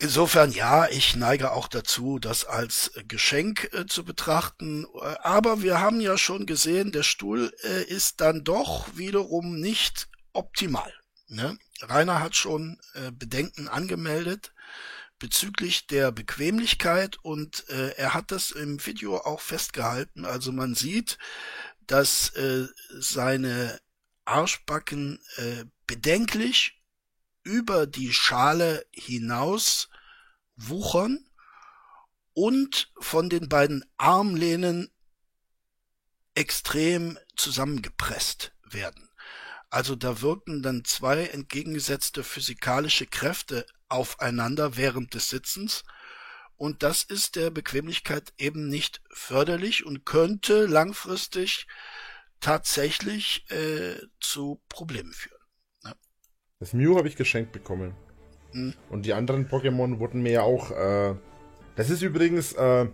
Insofern 0.00 0.52
ja, 0.52 0.88
ich 0.88 1.16
neige 1.16 1.50
auch 1.50 1.66
dazu, 1.66 2.20
das 2.20 2.44
als 2.44 2.92
Geschenk 3.08 3.70
äh, 3.72 3.86
zu 3.86 4.04
betrachten. 4.04 4.86
Äh, 4.94 5.16
aber 5.22 5.62
wir 5.62 5.80
haben 5.80 6.00
ja 6.00 6.16
schon 6.16 6.46
gesehen, 6.46 6.92
der 6.92 7.02
Stuhl 7.02 7.52
äh, 7.64 7.82
ist 7.82 8.20
dann 8.20 8.44
doch 8.44 8.96
wiederum 8.96 9.58
nicht 9.58 10.08
optimal. 10.32 10.92
Ne? 11.26 11.58
Rainer 11.82 12.20
hat 12.20 12.36
schon 12.36 12.78
äh, 12.94 13.10
Bedenken 13.10 13.68
angemeldet 13.68 14.52
bezüglich 15.18 15.86
der 15.86 16.12
Bequemlichkeit 16.12 17.18
und 17.22 17.68
äh, 17.68 17.90
er 17.96 18.14
hat 18.14 18.30
das 18.30 18.50
im 18.50 18.84
Video 18.86 19.18
auch 19.18 19.40
festgehalten. 19.40 20.24
Also 20.24 20.52
man 20.52 20.74
sieht, 20.74 21.18
dass 21.86 22.30
äh, 22.30 22.66
seine 22.98 23.80
Arschbacken 24.24 25.20
äh, 25.36 25.64
bedenklich 25.86 26.82
über 27.42 27.86
die 27.86 28.12
Schale 28.12 28.84
hinaus 28.92 29.88
wuchern 30.56 31.24
und 32.34 32.92
von 33.00 33.30
den 33.30 33.48
beiden 33.48 33.84
Armlehnen 33.96 34.90
extrem 36.34 37.18
zusammengepresst 37.36 38.52
werden. 38.62 39.08
Also 39.70 39.96
da 39.96 40.20
wirken 40.20 40.62
dann 40.62 40.84
zwei 40.84 41.26
entgegengesetzte 41.26 42.22
physikalische 42.22 43.06
Kräfte 43.06 43.66
aufeinander 43.88 44.76
während 44.76 45.14
des 45.14 45.30
Sitzens 45.30 45.84
und 46.58 46.82
das 46.82 47.04
ist 47.04 47.36
der 47.36 47.50
Bequemlichkeit 47.50 48.32
eben 48.36 48.68
nicht 48.68 49.00
förderlich 49.12 49.86
und 49.86 50.04
könnte 50.04 50.66
langfristig 50.66 51.68
tatsächlich 52.40 53.46
äh, 53.50 53.94
zu 54.20 54.60
Problemen 54.68 55.12
führen. 55.12 55.40
Ja. 55.84 55.94
Das 56.58 56.72
Mew 56.72 56.96
habe 56.96 57.06
ich 57.06 57.14
geschenkt 57.14 57.52
bekommen. 57.52 57.94
Hm. 58.52 58.74
Und 58.90 59.06
die 59.06 59.12
anderen 59.12 59.48
Pokémon 59.48 60.00
wurden 60.00 60.20
mir 60.20 60.32
ja 60.32 60.42
auch. 60.42 60.72
Äh, 60.72 61.14
das 61.76 61.90
ist 61.90 62.02
übrigens 62.02 62.54
äh, 62.54 62.86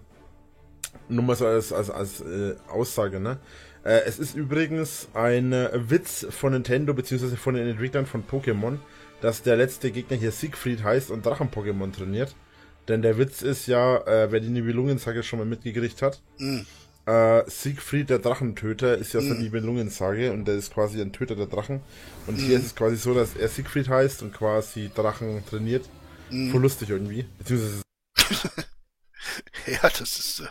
nur 1.09 1.25
mal 1.25 1.35
so 1.35 1.47
als, 1.47 1.73
als, 1.73 1.89
als 1.89 2.21
äh, 2.21 2.57
Aussage, 2.69 3.19
ne? 3.19 3.39
Äh, 3.83 4.01
es 4.07 4.19
ist 4.19 4.35
übrigens 4.35 5.09
ein 5.15 5.53
Witz 5.73 6.27
von 6.29 6.53
Nintendo 6.53 6.93
bzw. 6.93 7.37
von 7.37 7.55
den 7.55 7.67
Entwicklern 7.67 8.05
von 8.05 8.27
Pokémon, 8.27 8.79
dass 9.25 9.41
der 9.41 9.57
letzte 9.57 9.91
Gegner 9.91 10.19
hier 10.19 10.33
Siegfried 10.33 10.85
heißt 10.85 11.11
und 11.11 11.25
Drachen-Pokémon 11.25 11.91
trainiert. 11.97 12.37
Denn 12.89 13.01
der 13.01 13.17
Witz 13.17 13.41
ist 13.41 13.67
ja, 13.67 13.97
äh, 14.07 14.31
wer 14.31 14.41
die 14.41 14.51
Nibelungensage 14.51 15.23
schon 15.23 15.39
mal 15.39 15.47
mitgekriegt 15.47 16.03
hat, 16.03 16.21
mm. 16.37 16.59
äh, 17.07 17.43
Siegfried 17.49 18.11
der 18.11 18.19
Drachentöter 18.19 18.99
ist 18.99 19.15
ja 19.15 19.23
mm. 19.23 19.25
so 19.25 19.31
eine 19.33 19.43
Nibelungensage 19.43 20.31
und 20.31 20.47
der 20.47 20.57
ist 20.57 20.75
quasi 20.75 21.01
ein 21.01 21.15
Töter 21.15 21.37
der 21.37 21.47
Drachen. 21.47 21.81
Und 22.27 22.37
mm. 22.37 22.41
hier 22.43 22.59
ist 22.59 22.67
es 22.67 22.75
quasi 22.75 22.97
so, 22.97 23.15
dass 23.15 23.35
er 23.35 23.49
Siegfried 23.49 23.89
heißt 23.89 24.23
und 24.23 24.35
quasi 24.35 24.91
Drachen 24.95 25.43
trainiert. 25.49 25.89
Mm. 26.29 26.51
Voll 26.51 26.61
lustig 26.61 26.91
irgendwie. 26.91 27.25
Beziehungsweise 27.39 27.81
Ja, 29.67 29.89
das 29.89 30.19
ist 30.19 30.41
äh, 30.41 30.49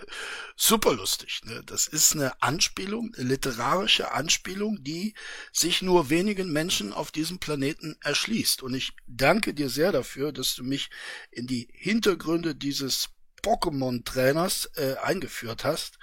super 0.55 0.93
lustig. 0.93 1.41
Ne? 1.45 1.61
Das 1.65 1.87
ist 1.87 2.13
eine 2.13 2.41
Anspielung, 2.41 3.13
eine 3.15 3.27
literarische 3.27 4.11
Anspielung, 4.11 4.83
die 4.83 5.13
sich 5.51 5.81
nur 5.81 6.09
wenigen 6.09 6.51
Menschen 6.51 6.93
auf 6.93 7.11
diesem 7.11 7.39
Planeten 7.39 7.95
erschließt. 8.01 8.63
Und 8.63 8.73
ich 8.73 8.93
danke 9.07 9.53
dir 9.53 9.69
sehr 9.69 9.91
dafür, 9.91 10.31
dass 10.31 10.55
du 10.55 10.63
mich 10.63 10.89
in 11.31 11.47
die 11.47 11.67
Hintergründe 11.73 12.55
dieses 12.55 13.09
Pokémon-Trainers 13.43 14.71
äh, 14.75 14.95
eingeführt 15.01 15.63
hast. 15.63 15.99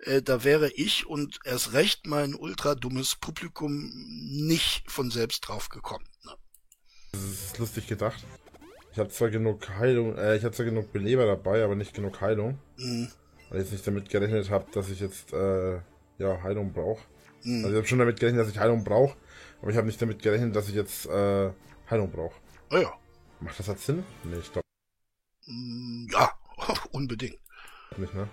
Äh, 0.00 0.22
da 0.22 0.44
wäre 0.44 0.70
ich 0.70 1.06
und 1.06 1.40
erst 1.44 1.72
recht 1.72 2.06
mein 2.06 2.34
ultra 2.34 2.74
dummes 2.74 3.16
Publikum 3.16 3.90
nicht 4.46 4.90
von 4.90 5.10
selbst 5.10 5.40
drauf 5.40 5.68
gekommen. 5.68 6.06
Ne? 6.24 6.34
Das 7.12 7.22
ist 7.22 7.58
lustig 7.58 7.86
gedacht. 7.86 8.22
Ich 8.96 9.00
habe 9.00 9.10
zwar 9.10 9.28
genug 9.28 9.68
Heilung, 9.68 10.16
äh, 10.16 10.36
ich 10.36 10.44
habe 10.44 10.54
zwar 10.54 10.64
genug 10.64 10.90
Beleber 10.90 11.26
dabei, 11.26 11.62
aber 11.62 11.74
nicht 11.74 11.92
genug 11.92 12.18
Heilung. 12.22 12.58
Mhm. 12.78 13.08
Weil 13.50 13.58
ich 13.58 13.64
jetzt 13.64 13.72
nicht 13.72 13.86
damit 13.86 14.08
gerechnet 14.08 14.48
habe, 14.48 14.64
dass 14.72 14.88
ich 14.88 15.00
jetzt 15.00 15.34
äh, 15.34 15.74
ja 16.16 16.42
Heilung 16.42 16.72
brauche. 16.72 17.04
Mhm. 17.42 17.56
Also 17.56 17.68
ich 17.72 17.76
habe 17.76 17.86
schon 17.86 17.98
damit 17.98 18.18
gerechnet, 18.18 18.40
dass 18.40 18.50
ich 18.50 18.58
Heilung 18.58 18.84
brauche, 18.84 19.14
aber 19.60 19.70
ich 19.70 19.76
habe 19.76 19.86
nicht 19.86 20.00
damit 20.00 20.22
gerechnet, 20.22 20.56
dass 20.56 20.70
ich 20.70 20.74
jetzt 20.74 21.04
äh, 21.10 21.50
Heilung 21.90 22.10
brauche. 22.10 22.40
Oh 22.70 22.78
ja. 22.78 22.90
Macht 23.40 23.58
das 23.58 23.66
jetzt 23.66 23.84
Sinn? 23.84 24.02
Nee, 24.24 24.38
ich 24.38 24.50
glaube. 24.50 24.64
Mm, 25.44 26.08
ja, 26.10 26.32
unbedingt. 26.92 27.38
Nicht, 27.98 28.14
ne? 28.14 28.30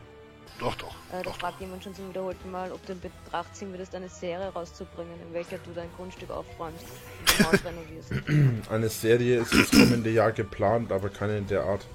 Doch, 0.59 0.75
doch. 0.75 0.95
Äh, 1.11 1.23
da 1.23 1.31
fragt 1.31 1.59
jemand 1.59 1.83
schon 1.83 1.95
zum 1.95 2.09
wiederholten 2.09 2.51
Mal, 2.51 2.71
ob 2.71 2.85
du 2.85 2.93
in 2.93 3.01
Betracht 3.01 3.55
ziehen 3.55 3.71
würdest, 3.71 3.95
eine 3.95 4.09
Serie 4.09 4.47
rauszubringen, 4.49 5.19
in 5.21 5.33
welcher 5.33 5.57
du 5.57 5.71
dein 5.73 5.91
Grundstück 5.95 6.29
aufräumst 6.29 6.85
und 7.19 7.45
Haus 7.45 7.59
renovierst. 7.65 8.11
Eine 8.69 8.89
Serie 8.89 9.41
ist 9.41 9.53
das 9.53 9.71
kommende 9.71 10.09
Jahr 10.09 10.31
geplant, 10.31 10.91
aber 10.91 11.09
keine 11.09 11.37
in 11.37 11.47
der 11.47 11.63
Art. 11.63 11.85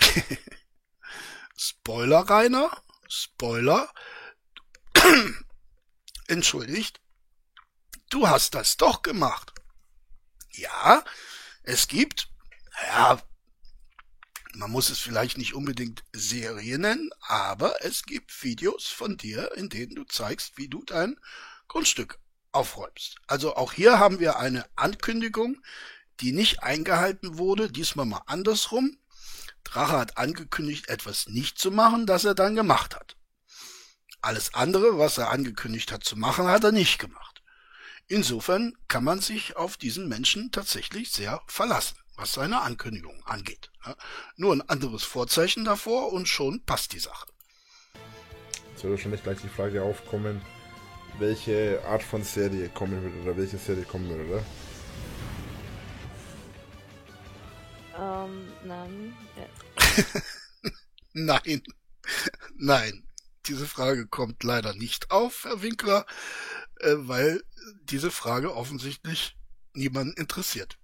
Spoiler, 1.56 2.20
Rainer. 2.20 2.70
Spoiler. 3.08 3.88
Entschuldigt. 6.28 7.00
Du 8.10 8.28
hast 8.28 8.54
das 8.54 8.76
doch 8.76 9.02
gemacht. 9.02 9.52
Ja, 10.52 11.04
es 11.62 11.88
gibt, 11.88 12.28
ja, 12.88 13.20
man 14.56 14.70
muss 14.70 14.88
es 14.88 14.98
vielleicht 14.98 15.36
nicht 15.36 15.54
unbedingt 15.54 16.02
Serie 16.12 16.78
nennen, 16.78 17.10
aber 17.20 17.84
es 17.84 18.04
gibt 18.04 18.42
Videos 18.42 18.86
von 18.86 19.16
dir, 19.16 19.52
in 19.56 19.68
denen 19.68 19.94
du 19.94 20.04
zeigst, 20.04 20.56
wie 20.56 20.68
du 20.68 20.82
dein 20.84 21.18
Grundstück 21.68 22.18
aufräumst. 22.52 23.16
Also 23.26 23.54
auch 23.54 23.72
hier 23.72 23.98
haben 23.98 24.18
wir 24.18 24.38
eine 24.38 24.64
Ankündigung, 24.74 25.62
die 26.20 26.32
nicht 26.32 26.62
eingehalten 26.62 27.36
wurde, 27.36 27.70
diesmal 27.70 28.06
mal 28.06 28.22
andersrum. 28.26 28.98
Drache 29.62 29.98
hat 29.98 30.16
angekündigt, 30.16 30.88
etwas 30.88 31.26
nicht 31.26 31.58
zu 31.58 31.70
machen, 31.70 32.06
das 32.06 32.24
er 32.24 32.34
dann 32.34 32.54
gemacht 32.54 32.96
hat. 32.96 33.16
Alles 34.22 34.54
andere, 34.54 34.98
was 34.98 35.18
er 35.18 35.30
angekündigt 35.30 35.92
hat 35.92 36.02
zu 36.02 36.16
machen, 36.16 36.46
hat 36.46 36.64
er 36.64 36.72
nicht 36.72 36.98
gemacht. 36.98 37.42
Insofern 38.08 38.74
kann 38.88 39.04
man 39.04 39.20
sich 39.20 39.56
auf 39.56 39.76
diesen 39.76 40.08
Menschen 40.08 40.50
tatsächlich 40.50 41.10
sehr 41.12 41.42
verlassen 41.46 41.98
was 42.16 42.32
seine 42.32 42.62
Ankündigung 42.62 43.22
angeht. 43.24 43.70
Nur 44.36 44.54
ein 44.54 44.62
anderes 44.62 45.04
Vorzeichen 45.04 45.64
davor 45.64 46.12
und 46.12 46.26
schon 46.26 46.64
passt 46.64 46.92
die 46.92 46.98
Sache. 46.98 47.26
Jetzt 48.72 48.84
wird 48.84 48.92
wahrscheinlich 48.92 49.22
gleich 49.22 49.40
die 49.40 49.48
Frage 49.48 49.82
aufkommen, 49.82 50.40
welche 51.18 51.82
Art 51.86 52.02
von 52.02 52.22
Serie 52.22 52.68
kommen 52.68 53.02
wird 53.02 53.14
oder 53.22 53.36
welche 53.36 53.58
Serie 53.58 53.84
kommen 53.84 54.08
wird, 54.08 54.28
oder? 54.28 54.44
Ähm, 57.98 58.48
nein. 58.64 59.16
Ja. 59.36 60.20
nein. 61.12 61.62
Nein. 62.56 63.02
Diese 63.46 63.66
Frage 63.66 64.06
kommt 64.08 64.42
leider 64.42 64.74
nicht 64.74 65.10
auf, 65.10 65.44
Herr 65.44 65.62
Winkler, 65.62 66.04
äh, 66.80 66.94
weil 66.96 67.42
diese 67.84 68.10
Frage 68.10 68.54
offensichtlich 68.54 69.36
niemanden 69.72 70.14
interessiert. 70.14 70.78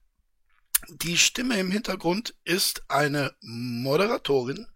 Die 0.89 1.17
Stimme 1.17 1.59
im 1.59 1.71
Hintergrund 1.71 2.35
ist 2.45 2.83
eine 2.89 3.35
Moderatorin, 3.41 4.67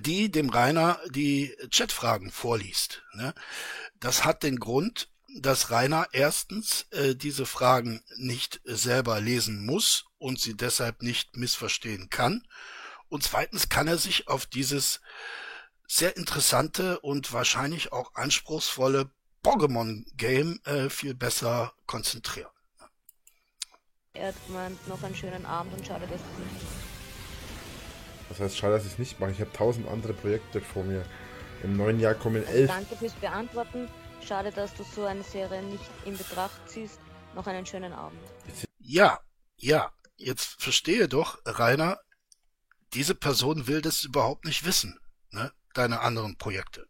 die 0.00 0.30
dem 0.30 0.48
Rainer 0.48 1.00
die 1.10 1.54
Chatfragen 1.70 2.30
vorliest. 2.30 3.02
Ne? 3.14 3.34
Das 4.00 4.24
hat 4.24 4.42
den 4.42 4.58
Grund, 4.58 5.08
dass 5.38 5.70
Rainer 5.70 6.08
erstens 6.12 6.86
äh, 6.90 7.14
diese 7.14 7.44
Fragen 7.44 8.02
nicht 8.16 8.60
selber 8.64 9.20
lesen 9.20 9.66
muss 9.66 10.06
und 10.18 10.40
sie 10.40 10.56
deshalb 10.56 11.02
nicht 11.02 11.36
missverstehen 11.36 12.08
kann. 12.08 12.46
Und 13.08 13.22
zweitens 13.22 13.68
kann 13.68 13.86
er 13.86 13.98
sich 13.98 14.28
auf 14.28 14.46
dieses 14.46 15.00
sehr 15.86 16.16
interessante 16.16 17.00
und 17.00 17.32
wahrscheinlich 17.32 17.92
auch 17.92 18.14
anspruchsvolle 18.14 19.10
Pokémon-Game 19.44 20.60
äh, 20.64 20.90
viel 20.90 21.14
besser 21.14 21.74
konzentrieren. 21.86 22.50
Er 24.18 24.28
hat 24.28 24.46
gemeint, 24.46 24.88
noch 24.88 25.02
einen 25.02 25.14
schönen 25.14 25.44
Abend 25.44 25.74
und 25.76 25.86
schade, 25.86 26.06
dass 26.06 26.20
es 26.20 26.38
nicht. 26.38 26.66
Das 28.28 28.40
heißt, 28.40 28.56
schade, 28.56 28.74
dass 28.74 28.86
ich 28.86 28.92
es 28.92 28.98
nicht 28.98 29.20
mache. 29.20 29.30
Ich 29.30 29.40
habe 29.40 29.52
tausend 29.52 29.88
andere 29.88 30.12
Projekte 30.12 30.60
vor 30.60 30.84
mir. 30.84 31.04
Im 31.62 31.76
neuen 31.76 32.00
Jahr 32.00 32.14
kommen 32.14 32.44
elf. 32.46 32.68
Danke 32.68 32.96
fürs 32.96 33.14
Beantworten. 33.14 33.88
Schade, 34.26 34.50
dass 34.50 34.74
du 34.74 34.82
so 34.82 35.04
eine 35.04 35.22
Serie 35.22 35.62
nicht 35.62 35.84
in 36.04 36.16
Betracht 36.16 36.68
ziehst. 36.68 36.98
Noch 37.34 37.46
einen 37.46 37.66
schönen 37.66 37.92
Abend. 37.92 38.18
Ja, 38.78 39.20
ja. 39.56 39.92
Jetzt 40.16 40.62
verstehe 40.62 41.08
doch, 41.08 41.38
Rainer, 41.44 42.00
diese 42.94 43.14
Person 43.14 43.66
will 43.66 43.82
das 43.82 44.02
überhaupt 44.02 44.46
nicht 44.46 44.64
wissen, 44.64 44.98
ne? 45.30 45.52
Deine 45.74 46.00
anderen 46.00 46.38
Projekte. 46.38 46.88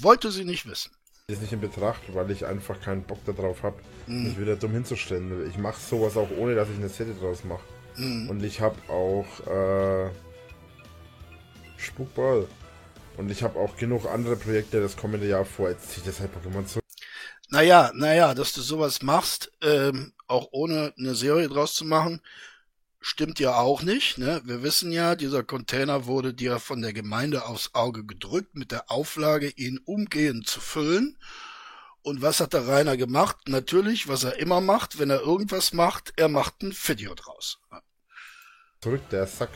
Wollte 0.00 0.32
sie 0.32 0.44
nicht 0.44 0.66
wissen. 0.66 0.97
Ist 1.30 1.42
nicht 1.42 1.52
in 1.52 1.60
Betracht, 1.60 2.00
weil 2.14 2.30
ich 2.30 2.46
einfach 2.46 2.80
keinen 2.80 3.02
Bock 3.02 3.18
darauf 3.26 3.62
habe, 3.62 3.76
Mhm. 4.06 4.24
mich 4.28 4.40
wieder 4.40 4.56
dumm 4.56 4.72
hinzustellen. 4.72 5.46
Ich 5.50 5.58
mache 5.58 5.78
sowas 5.78 6.16
auch 6.16 6.30
ohne, 6.38 6.54
dass 6.54 6.70
ich 6.70 6.76
eine 6.78 6.88
Serie 6.88 7.12
draus 7.12 7.44
mache. 7.44 7.60
Mhm. 7.96 8.30
Und 8.30 8.42
ich 8.42 8.62
habe 8.62 8.76
auch 8.88 9.26
äh, 9.46 10.10
Spukball. 11.76 12.46
Und 13.18 13.30
ich 13.30 13.42
habe 13.42 13.58
auch 13.58 13.76
genug 13.76 14.06
andere 14.06 14.36
Projekte 14.36 14.80
das 14.80 14.96
kommende 14.96 15.28
Jahr 15.28 15.44
vor. 15.44 15.68
Jetzt 15.68 15.90
ziehe 15.90 15.98
ich 15.98 16.04
deshalb 16.04 16.30
Pokémon 16.34 16.64
zurück. 16.64 16.84
Naja, 17.50 17.90
naja, 17.94 18.32
dass 18.32 18.54
du 18.54 18.62
sowas 18.62 19.02
machst, 19.02 19.52
ähm, 19.60 20.14
auch 20.28 20.48
ohne 20.52 20.94
eine 20.96 21.14
Serie 21.14 21.48
draus 21.48 21.74
zu 21.74 21.84
machen, 21.84 22.22
stimmt 23.00 23.38
ja 23.40 23.56
auch 23.56 23.82
nicht. 23.82 24.18
Ne? 24.18 24.40
Wir 24.44 24.62
wissen 24.62 24.92
ja, 24.92 25.14
dieser 25.14 25.42
Container 25.42 26.06
wurde 26.06 26.34
dir 26.34 26.58
von 26.58 26.82
der 26.82 26.92
Gemeinde 26.92 27.46
aufs 27.46 27.74
Auge 27.74 28.04
gedrückt 28.04 28.54
mit 28.54 28.72
der 28.72 28.90
Auflage, 28.90 29.48
ihn 29.48 29.78
umgehend 29.84 30.46
zu 30.46 30.60
füllen. 30.60 31.16
Und 32.02 32.22
was 32.22 32.40
hat 32.40 32.52
der 32.52 32.66
Rainer 32.66 32.96
gemacht? 32.96 33.36
Natürlich, 33.48 34.08
was 34.08 34.24
er 34.24 34.38
immer 34.38 34.60
macht, 34.60 34.98
wenn 34.98 35.10
er 35.10 35.20
irgendwas 35.20 35.72
macht, 35.72 36.12
er 36.16 36.28
macht 36.28 36.62
ein 36.62 36.72
Video 36.72 37.14
draus. 37.14 37.60
Zurück, 38.80 39.02
der 39.10 39.26
Sack. 39.26 39.50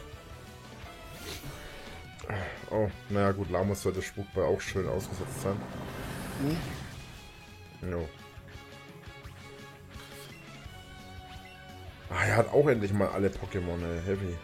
Oh, 2.70 2.90
naja 3.08 3.32
gut, 3.32 3.50
Lamus 3.50 3.82
sollte 3.82 4.02
Spukball 4.02 4.44
auch 4.44 4.60
schön 4.60 4.88
ausgesetzt 4.88 5.42
sein. 5.42 5.60
Jo. 7.82 8.08
Ah, 12.14 12.24
er 12.26 12.36
hat 12.36 12.48
auch 12.52 12.68
endlich 12.68 12.92
mal 12.92 13.08
alle 13.08 13.28
Pokémon, 13.28 13.82
ey. 13.82 14.02
Heavy. 14.04 14.36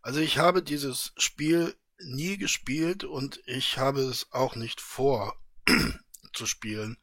Also 0.00 0.20
ich 0.20 0.38
habe 0.38 0.62
dieses 0.62 1.12
Spiel 1.18 1.76
nie 1.98 2.38
gespielt 2.38 3.04
und 3.04 3.40
ich 3.46 3.78
habe 3.78 4.00
es 4.00 4.28
auch 4.30 4.56
nicht 4.56 4.80
vor 4.80 5.36
zu 6.32 6.46
spielen. 6.46 6.96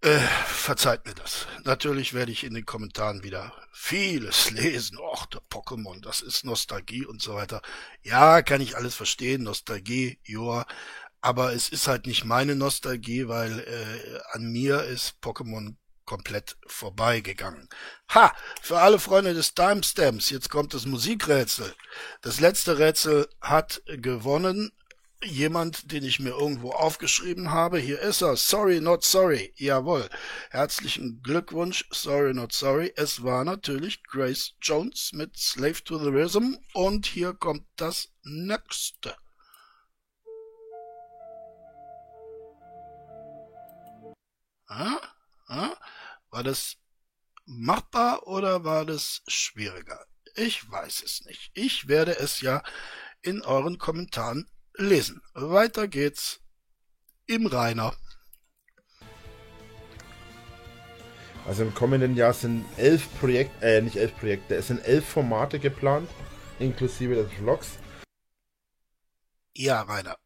Äh, 0.00 0.18
verzeiht 0.18 1.06
mir 1.06 1.14
das. 1.14 1.46
Natürlich 1.62 2.12
werde 2.12 2.32
ich 2.32 2.44
in 2.44 2.52
den 2.52 2.66
Kommentaren 2.66 3.22
wieder 3.22 3.54
vieles 3.72 4.50
lesen. 4.50 4.98
Och, 4.98 5.26
der 5.26 5.40
Pokémon, 5.42 6.02
das 6.02 6.22
ist 6.22 6.44
Nostalgie 6.44 7.06
und 7.06 7.22
so 7.22 7.34
weiter. 7.34 7.62
Ja, 8.02 8.42
kann 8.42 8.60
ich 8.60 8.76
alles 8.76 8.94
verstehen, 8.94 9.44
Nostalgie, 9.44 10.18
joa. 10.24 10.66
Aber 11.24 11.54
es 11.54 11.70
ist 11.70 11.88
halt 11.88 12.06
nicht 12.06 12.26
meine 12.26 12.54
Nostalgie, 12.54 13.28
weil 13.28 13.60
äh, 13.60 14.20
an 14.32 14.52
mir 14.52 14.84
ist 14.84 15.14
Pokémon 15.22 15.74
komplett 16.04 16.58
vorbeigegangen. 16.66 17.66
Ha! 18.10 18.36
Für 18.60 18.80
alle 18.80 18.98
Freunde 18.98 19.32
des 19.32 19.54
Timestamps, 19.54 20.28
jetzt 20.28 20.50
kommt 20.50 20.74
das 20.74 20.84
Musikrätsel. 20.84 21.74
Das 22.20 22.40
letzte 22.40 22.78
Rätsel 22.78 23.26
hat 23.40 23.80
gewonnen. 23.86 24.70
Jemand, 25.22 25.92
den 25.92 26.04
ich 26.04 26.20
mir 26.20 26.32
irgendwo 26.32 26.72
aufgeschrieben 26.72 27.52
habe. 27.52 27.78
Hier 27.78 28.00
ist 28.00 28.20
er. 28.20 28.36
Sorry, 28.36 28.82
not 28.82 29.02
sorry. 29.02 29.54
Jawohl. 29.56 30.06
Herzlichen 30.50 31.22
Glückwunsch. 31.22 31.86
Sorry, 31.90 32.34
not 32.34 32.52
sorry. 32.52 32.92
Es 32.96 33.22
war 33.22 33.46
natürlich 33.46 34.02
Grace 34.04 34.52
Jones 34.60 35.12
mit 35.14 35.38
Slave 35.38 35.82
to 35.84 35.96
the 35.96 36.10
Rhythm. 36.10 36.58
Und 36.74 37.06
hier 37.06 37.32
kommt 37.32 37.64
das 37.76 38.10
nächste. 38.24 39.16
Ah? 44.66 45.00
Ah? 45.46 45.76
War 46.30 46.42
das 46.42 46.76
machbar 47.46 48.26
oder 48.26 48.64
war 48.64 48.84
das 48.84 49.22
schwieriger? 49.28 50.04
Ich 50.34 50.68
weiß 50.70 51.02
es 51.02 51.24
nicht. 51.26 51.50
Ich 51.54 51.88
werde 51.88 52.18
es 52.18 52.40
ja 52.40 52.62
in 53.22 53.42
euren 53.42 53.78
Kommentaren 53.78 54.50
lesen. 54.74 55.22
Weiter 55.34 55.88
geht's 55.88 56.40
im 57.26 57.46
Rainer. 57.46 57.94
Also 61.46 61.62
im 61.62 61.74
kommenden 61.74 62.16
Jahr 62.16 62.32
sind 62.32 62.64
elf 62.78 63.06
Projekte, 63.20 63.66
äh, 63.66 63.82
nicht 63.82 63.96
elf 63.96 64.16
Projekte, 64.16 64.54
es 64.54 64.68
sind 64.68 64.82
elf 64.84 65.06
Formate 65.06 65.58
geplant, 65.58 66.08
inklusive 66.58 67.14
des 67.14 67.30
Vlogs. 67.34 67.78
Ja, 69.52 69.82
Rainer. 69.82 70.16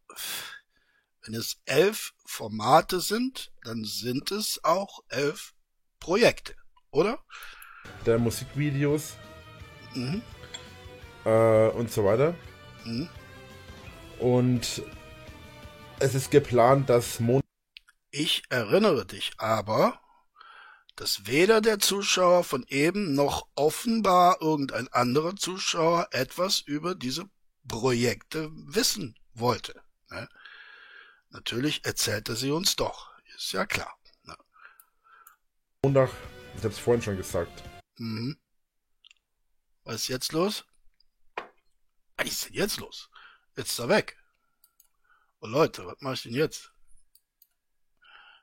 Wenn 1.25 1.35
es 1.35 1.61
elf 1.65 2.13
Formate 2.25 3.01
sind, 3.01 3.53
dann 3.65 3.85
sind 3.85 4.31
es 4.31 4.61
auch 4.65 5.01
elf 5.09 5.55
Projekte, 6.01 6.55
oder? 6.91 7.19
der 8.07 8.19
Musikvideos 8.19 9.15
Mhm. 9.95 10.23
äh, 11.25 11.69
und 11.69 11.91
so 11.91 12.05
weiter. 12.05 12.35
Mhm. 12.85 13.09
Und 14.19 14.83
es 16.01 16.15
ist 16.15 16.31
geplant, 16.31 16.89
dass 16.91 17.21
Mon 17.21 17.41
Ich 18.11 18.43
erinnere 18.49 19.07
dich 19.07 19.33
aber, 19.39 20.01
dass 20.97 21.27
weder 21.27 21.61
der 21.61 21.79
Zuschauer 21.79 22.45
von 22.45 22.65
eben 22.69 23.15
noch 23.15 23.47
offenbar 23.55 24.39
irgendein 24.41 24.89
anderer 24.89 25.37
Zuschauer 25.37 26.09
etwas 26.11 26.61
über 26.61 26.95
diese 26.95 27.29
Projekte 27.67 28.51
wissen 28.53 29.17
wollte. 29.35 29.81
Ne? 30.11 30.29
Natürlich 31.31 31.85
erzählte 31.85 32.37
sie 32.37 32.51
uns 32.51 32.77
doch, 32.77 33.13
ist 33.37 33.53
ja 33.53 33.67
klar. 33.67 33.99
Ne? 34.25 34.37
Montag, 35.83 36.11
ich 36.57 36.65
habe 36.65 36.73
es 36.73 36.79
vorhin 36.79 37.03
schon 37.03 37.17
gesagt, 37.17 37.63
Mhm. 37.99 38.39
Was 39.85 40.03
ist 40.03 40.09
jetzt 40.09 40.33
los? 40.33 40.65
Was 42.17 42.27
ist 42.29 42.47
denn 42.47 42.55
jetzt 42.55 42.79
los? 42.79 43.11
Jetzt 43.57 43.71
ist 43.71 43.79
er 43.79 43.89
weg. 43.89 44.17
Oh 45.41 45.47
Leute, 45.47 45.87
was 45.87 46.01
mache 46.01 46.15
ich 46.15 46.23
denn 46.23 46.35
jetzt? 46.35 46.73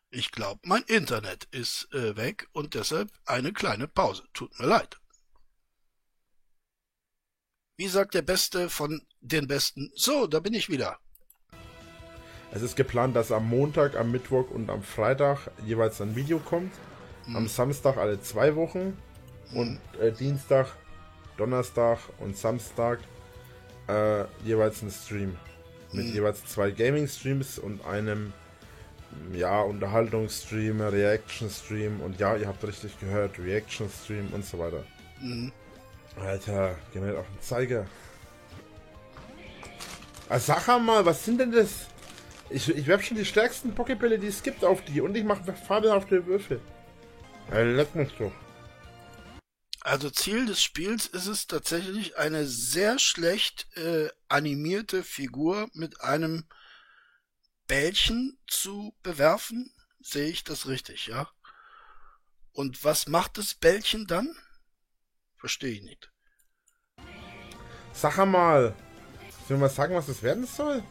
Ich 0.09 0.31
glaube, 0.31 0.61
mein 0.63 0.83
Internet 0.83 1.45
ist 1.51 1.91
äh, 1.93 2.15
weg 2.15 2.49
und 2.53 2.73
deshalb 2.73 3.11
eine 3.25 3.53
kleine 3.53 3.87
Pause. 3.87 4.27
Tut 4.33 4.57
mir 4.59 4.65
leid. 4.65 4.97
Wie 7.77 7.87
sagt 7.87 8.13
der 8.13 8.21
Beste 8.21 8.69
von 8.69 9.05
den 9.19 9.47
Besten? 9.47 9.91
So, 9.95 10.27
da 10.27 10.39
bin 10.39 10.53
ich 10.53 10.69
wieder. 10.69 10.99
Es 12.55 12.61
ist 12.61 12.77
geplant, 12.77 13.17
dass 13.17 13.33
am 13.33 13.49
Montag, 13.49 13.97
am 13.97 14.11
Mittwoch 14.11 14.49
und 14.49 14.69
am 14.69 14.81
Freitag 14.81 15.51
jeweils 15.65 15.99
ein 15.99 16.15
Video 16.15 16.39
kommt. 16.39 16.71
Am 17.33 17.47
Samstag 17.47 17.97
alle 17.97 18.21
zwei 18.21 18.55
Wochen 18.55 18.95
und 19.53 19.79
äh, 19.99 20.11
Dienstag, 20.11 20.67
Donnerstag 21.37 21.97
und 22.19 22.37
Samstag 22.37 22.99
äh, 23.87 24.23
jeweils 24.45 24.81
ein 24.83 24.91
Stream. 24.91 25.35
Mit 25.91 26.05
jeweils 26.13 26.45
zwei 26.45 26.71
Gaming-Streams 26.71 27.59
und 27.59 27.85
einem 27.85 28.31
ja, 29.33 29.61
Unterhaltungsstream, 29.61 30.81
Reaction-Stream 30.81 31.99
und 31.99 32.19
ja, 32.19 32.35
ihr 32.37 32.47
habt 32.47 32.63
richtig 32.63 32.97
gehört, 32.99 33.37
Reaction-Stream 33.37 34.29
und 34.33 34.45
so 34.45 34.59
weiter. 34.59 34.83
Mhm. 35.21 35.51
Alter, 36.21 36.75
geh 36.93 36.99
mir 36.99 37.19
auf 37.19 37.25
den 37.27 37.41
Zeiger. 37.41 37.85
Ah, 40.29 40.39
sag 40.39 40.67
mal, 40.79 41.05
was 41.05 41.25
sind 41.25 41.39
denn 41.39 41.51
das? 41.51 41.87
Ich, 42.49 42.69
ich 42.69 42.87
werf 42.87 43.03
schon 43.03 43.17
die 43.17 43.25
stärksten 43.25 43.73
Pokébälle, 43.73 44.17
die 44.17 44.27
es 44.27 44.43
gibt, 44.43 44.63
auf 44.63 44.83
die 44.85 45.01
und 45.01 45.15
ich 45.15 45.23
mache 45.23 45.51
fabelhafte 45.53 46.25
Würfel. 46.25 46.61
Ja, 47.51 47.61
leck 47.61 47.95
mich 47.95 48.13
doch. 48.17 48.31
Also 49.81 50.09
Ziel 50.09 50.47
des 50.47 50.63
Spiels 50.63 51.05
ist 51.05 51.27
es 51.27 51.45
tatsächlich 51.45 52.17
eine 52.17 52.45
sehr 52.45 52.97
schlecht 52.97 53.67
äh, 53.77 54.09
animierte 54.27 55.03
Figur 55.03 55.69
mit 55.73 56.01
einem 56.01 56.47
Bällchen 57.67 58.39
zu 58.47 58.95
bewerfen. 59.03 59.71
Sehe 59.99 60.27
ich 60.27 60.43
das 60.43 60.67
richtig, 60.67 61.07
ja? 61.07 61.29
Und 62.51 62.83
was 62.83 63.07
macht 63.07 63.37
das 63.37 63.53
Bällchen 63.53 64.07
dann? 64.07 64.35
Verstehe 65.37 65.73
ich 65.73 65.83
nicht. 65.83 66.11
Sag 67.93 68.17
mal. 68.25 68.75
Sollen 69.47 69.61
wir 69.61 69.69
sagen, 69.69 69.93
was 69.93 70.07
das 70.07 70.23
werden 70.23 70.47
soll? 70.47 70.83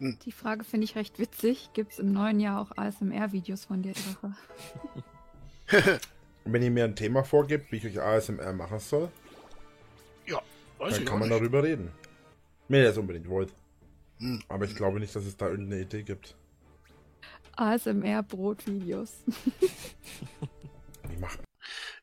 Die 0.00 0.32
Frage 0.32 0.64
finde 0.64 0.84
ich 0.84 0.94
recht 0.96 1.18
witzig. 1.18 1.70
Gibt 1.74 1.92
es 1.92 1.98
im 1.98 2.12
neuen 2.12 2.40
Jahr 2.40 2.60
auch 2.60 2.76
ASMR-Videos 2.76 3.64
von 3.64 3.82
dir, 3.82 3.94
Drache? 3.94 4.36
Wenn 6.44 6.62
ihr 6.62 6.70
mir 6.70 6.84
ein 6.84 6.96
Thema 6.96 7.24
vorgibt, 7.24 7.70
wie 7.72 7.76
ich 7.76 7.86
euch 7.86 8.00
ASMR 8.00 8.52
machen 8.52 8.78
soll, 8.78 9.10
Ja, 10.26 10.40
weiß 10.78 10.94
dann 10.94 11.02
ich 11.02 11.08
kann 11.08 11.18
man 11.18 11.28
nicht. 11.28 11.40
darüber 11.40 11.62
reden. 11.62 11.90
Wenn 12.68 12.80
ihr 12.80 12.86
das 12.88 12.98
unbedingt 12.98 13.28
wollt. 13.28 13.52
Hm. 14.18 14.42
Aber 14.48 14.64
ich 14.64 14.74
glaube 14.74 15.00
nicht, 15.00 15.14
dass 15.14 15.24
es 15.24 15.36
da 15.36 15.48
irgendeine 15.48 15.82
Idee 15.82 16.02
gibt. 16.02 16.36
ASMR-Brot-Videos. 17.56 19.12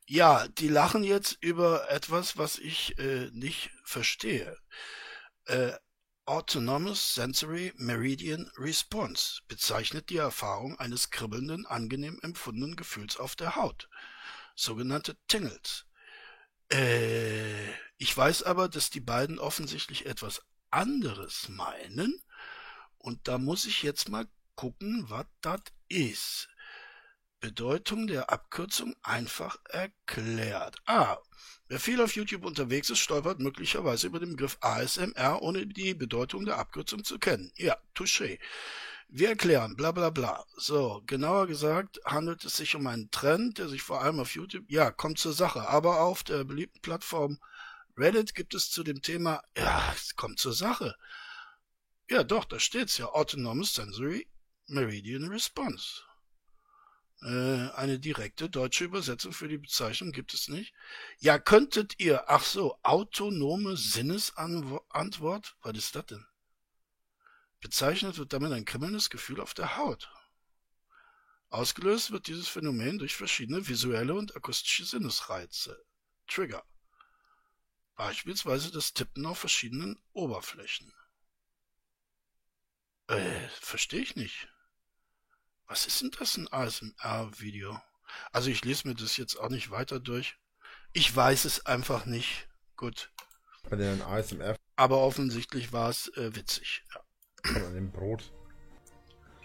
Ja, 0.07 0.47
die 0.59 0.67
lachen 0.67 1.03
jetzt 1.03 1.37
über 1.41 1.89
etwas, 1.89 2.37
was 2.37 2.59
ich 2.59 2.97
äh, 2.99 3.29
nicht 3.33 3.71
verstehe. 3.83 4.55
Äh, 5.45 5.71
Autonomous 6.27 7.13
Sensory 7.13 7.71
Meridian 7.77 8.51
Response 8.57 9.41
bezeichnet 9.47 10.09
die 10.09 10.17
Erfahrung 10.17 10.79
eines 10.79 11.11
kribbelnden, 11.11 11.67
angenehm 11.67 12.19
empfundenen 12.23 12.75
Gefühls 12.75 13.17
auf 13.17 13.35
der 13.35 13.55
Haut. 13.55 13.87
Sogenannte 14.55 15.15
Tingles. 15.27 15.85
Äh, 16.71 17.69
ich 17.97 18.17
weiß 18.17 18.41
aber, 18.41 18.69
dass 18.69 18.89
die 18.89 19.01
beiden 19.01 19.37
offensichtlich 19.37 20.07
etwas 20.07 20.41
anderes 20.71 21.47
meinen. 21.49 22.19
Und 22.97 23.27
da 23.27 23.37
muss 23.37 23.65
ich 23.65 23.83
jetzt 23.83 24.09
mal 24.09 24.27
gucken, 24.55 25.05
was 25.09 25.27
das 25.41 25.61
ist. 25.89 26.49
Bedeutung 27.45 28.07
der 28.07 28.31
Abkürzung 28.31 28.95
einfach 29.03 29.59
erklärt. 29.69 30.77
Ah, 30.87 31.17
wer 31.67 31.79
viel 31.79 32.01
auf 32.01 32.15
YouTube 32.15 32.43
unterwegs 32.43 32.89
ist, 32.89 32.97
stolpert 32.97 33.39
möglicherweise 33.39 34.07
über 34.07 34.19
den 34.19 34.31
Begriff 34.31 34.57
ASMR, 34.61 35.43
ohne 35.43 35.67
die 35.67 35.93
Bedeutung 35.93 36.45
der 36.45 36.57
Abkürzung 36.57 37.03
zu 37.03 37.19
kennen. 37.19 37.51
Ja, 37.55 37.77
touché. 37.93 38.39
Wir 39.09 39.29
erklären, 39.29 39.75
bla 39.75 39.91
bla 39.91 40.09
bla. 40.09 40.43
So, 40.57 41.03
genauer 41.05 41.45
gesagt 41.45 41.99
handelt 42.03 42.43
es 42.45 42.57
sich 42.57 42.75
um 42.75 42.87
einen 42.87 43.11
Trend, 43.11 43.59
der 43.59 43.69
sich 43.69 43.83
vor 43.83 44.01
allem 44.01 44.19
auf 44.19 44.33
YouTube, 44.33 44.65
ja, 44.67 44.89
kommt 44.89 45.19
zur 45.19 45.33
Sache, 45.33 45.69
aber 45.69 45.99
auf 45.99 46.23
der 46.23 46.45
beliebten 46.45 46.81
Plattform 46.81 47.37
Reddit 47.95 48.33
gibt 48.33 48.55
es 48.55 48.71
zu 48.71 48.83
dem 48.83 49.03
Thema, 49.03 49.43
ja, 49.55 49.93
es 49.95 50.15
kommt 50.15 50.39
zur 50.39 50.53
Sache. 50.53 50.95
Ja, 52.09 52.23
doch, 52.23 52.45
da 52.45 52.59
steht's 52.59 52.97
ja, 52.97 53.05
Autonomous 53.05 53.75
Sensory 53.75 54.27
Meridian 54.65 55.27
Response. 55.27 56.01
Äh, 57.25 57.71
eine 57.71 57.97
direkte 57.97 58.51
deutsche 58.51 58.83
Übersetzung 58.83 59.33
für 59.33 59.47
die 59.47 59.57
Bezeichnung 59.57 60.11
gibt 60.11 60.35
es 60.35 60.47
nicht. 60.47 60.75
Ja, 61.17 61.39
könntet 61.39 61.99
ihr, 61.99 62.29
ach 62.29 62.43
so, 62.43 62.77
autonome 62.83 63.77
Sinnesantwort, 63.77 65.57
was 65.63 65.75
ist 65.75 65.95
das 65.95 66.05
denn? 66.05 66.23
Bezeichnet 67.61 68.19
wird 68.19 68.31
damit 68.31 68.51
ein 68.51 68.65
kribbelndes 68.65 69.09
Gefühl 69.09 69.41
auf 69.41 69.55
der 69.55 69.75
Haut. 69.75 70.11
Ausgelöst 71.49 72.11
wird 72.11 72.27
dieses 72.27 72.47
Phänomen 72.47 72.99
durch 72.99 73.15
verschiedene 73.15 73.67
visuelle 73.67 74.13
und 74.13 74.35
akustische 74.35 74.85
Sinnesreize. 74.85 75.83
Trigger. 76.27 76.63
Beispielsweise 77.95 78.71
das 78.71 78.93
Tippen 78.93 79.25
auf 79.25 79.39
verschiedenen 79.39 79.99
Oberflächen. 80.13 80.93
Äh, 83.07 83.47
verstehe 83.49 84.01
ich 84.01 84.15
nicht. 84.15 84.47
Was 85.67 85.87
ist 85.87 86.01
denn 86.01 86.11
das, 86.17 86.37
ein 86.37 86.47
ASMR-Video? 86.51 87.79
Also 88.31 88.49
ich 88.49 88.63
lese 88.63 88.87
mir 88.87 88.95
das 88.95 89.17
jetzt 89.17 89.35
auch 89.35 89.49
nicht 89.49 89.71
weiter 89.71 89.99
durch. 89.99 90.37
Ich 90.93 91.13
weiß 91.13 91.45
es 91.45 91.65
einfach 91.65 92.05
nicht. 92.05 92.47
Gut. 92.75 93.11
bei 93.69 93.77
den 93.77 94.01
ASMR 94.01 94.55
Aber 94.75 94.99
offensichtlich 94.99 95.73
war 95.73 95.89
es 95.89 96.07
äh, 96.17 96.35
witzig. 96.35 96.83
Ja. 96.93 97.65
an 97.65 97.73
dem 97.73 97.91
Brot? 97.91 98.31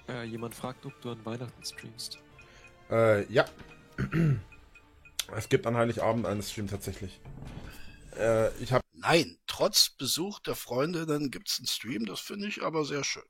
Äh, 0.08 0.24
jemand 0.24 0.54
fragt, 0.54 0.84
ob 0.84 1.00
du 1.00 1.12
an 1.12 1.24
Weihnachten 1.24 1.64
streamst. 1.64 2.18
Äh, 2.90 3.24
ja. 3.32 3.44
Es 5.36 5.48
gibt 5.48 5.64
an 5.64 5.76
Heiligabend 5.76 6.26
einen 6.26 6.42
Stream 6.42 6.66
tatsächlich. 6.66 7.20
Äh, 8.16 8.52
ich 8.60 8.72
habe 8.72 8.82
Nein, 8.94 9.38
trotz 9.46 9.90
Besuch 9.90 10.40
der 10.40 10.56
Freundinnen 10.56 11.30
gibt's 11.30 11.58
einen 11.58 11.68
Stream, 11.68 12.04
das 12.04 12.18
finde 12.18 12.48
ich 12.48 12.62
aber 12.62 12.84
sehr 12.84 13.04
schön. 13.04 13.22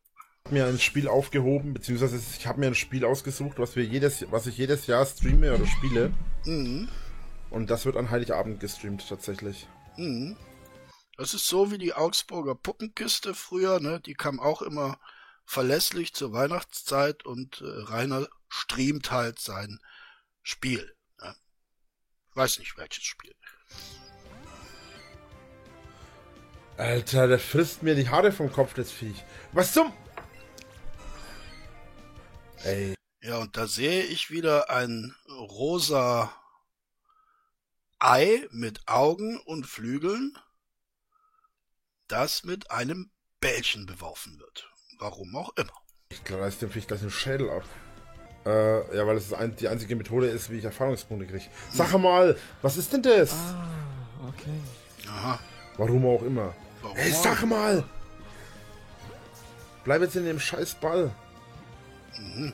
Mir 0.49 0.67
ein 0.67 0.79
Spiel 0.79 1.07
aufgehoben, 1.07 1.75
beziehungsweise 1.75 2.21
ich 2.39 2.47
habe 2.47 2.61
mir 2.61 2.69
ein 2.69 2.75
Spiel 2.75 3.05
ausgesucht, 3.05 3.59
was 3.59 3.77
wir 3.77 3.85
jedes, 3.85 4.31
was 4.31 4.47
ich 4.47 4.57
jedes 4.57 4.87
Jahr 4.87 5.05
streame 5.05 5.55
oder 5.55 5.67
spiele. 5.67 6.13
Mhm. 6.45 6.89
Und 7.51 7.71
das 7.71 7.85
wird 7.85 7.97
an 7.97 8.11
Heiligabend 8.11 8.61
gestreamt 8.61 9.07
tatsächlich. 9.09 9.69
Mhm. 9.97 10.37
Das 11.17 11.35
ist 11.35 11.47
so 11.47 11.71
wie 11.71 11.79
die 11.79 11.93
Augsburger 11.93 12.55
Puppenkiste 12.55 13.35
früher, 13.35 13.81
ne? 13.81 14.01
Die 14.01 14.15
kam 14.15 14.41
auch 14.41 14.63
immer 14.63 14.99
verlässlich 15.45 16.15
zur 16.15 16.33
Weihnachtszeit 16.33 17.27
und 17.27 17.61
äh, 17.61 17.65
Rainer 17.67 18.27
streamt 18.49 19.11
halt 19.11 19.39
sein 19.39 19.81
Spiel. 20.43 20.95
Ne? 21.21 21.35
Weiß 22.35 22.59
nicht 22.59 22.79
welches 22.79 23.05
Spiel. 23.05 23.35
Alter, 26.77 27.29
der 27.29 27.39
frisst 27.39 27.83
mir 27.83 27.95
die 27.95 28.09
Haare 28.09 28.33
vom 28.33 28.51
Kopf, 28.51 28.75
das 28.75 28.91
Viech. 28.91 29.23
Was 29.53 29.75
zum... 29.75 29.93
Ey, 32.65 32.95
Ja, 33.23 33.39
und 33.39 33.57
da 33.57 33.67
sehe 33.67 34.03
ich 34.03 34.31
wieder 34.31 34.71
ein 34.71 35.15
rosa 35.29 36.33
Ei 37.99 38.47
mit 38.51 38.89
Augen 38.89 39.39
und 39.41 39.67
Flügeln, 39.67 40.37
das 42.09 42.45
mit 42.45 42.71
einem 42.71 43.11
Bällchen 43.41 43.87
beworfen 43.87 44.39
wird. 44.39 44.71
Warum 44.99 45.37
auch 45.37 45.51
immer. 45.57 45.73
ich 46.11 46.21
reiß 46.31 46.59
dem 46.59 46.71
Viech 46.71 46.87
gleich 46.87 47.01
den 47.01 47.11
Schädel 47.11 47.51
ab. 47.51 47.65
Äh, 48.47 48.97
ja, 48.97 49.07
weil 49.07 49.17
es 49.17 49.33
ein, 49.35 49.55
die 49.57 49.69
einzige 49.69 49.97
Methode 49.97 50.27
ist, 50.29 50.51
wie 50.51 50.59
ich 50.59 50.65
Erfahrungspunkte 50.65 51.27
kriege. 51.27 51.45
Sag 51.73 51.93
mal, 51.99 52.37
was 52.63 52.79
ist 52.79 52.93
denn 52.93 53.03
das? 53.03 53.33
Ah, 53.33 53.69
okay. 54.29 54.61
Aha. 55.09 55.39
Warum 55.77 56.07
auch 56.07 56.23
immer. 56.23 56.55
Warum 56.81 56.97
Ey, 56.97 57.13
sag 57.13 57.45
mal! 57.45 57.85
Bleib 59.85 60.01
jetzt 60.01 60.17
in 60.17 60.25
dem 60.25 60.41
scheiß 60.41 60.75
Ball. 60.77 61.15
Mhm. 62.19 62.53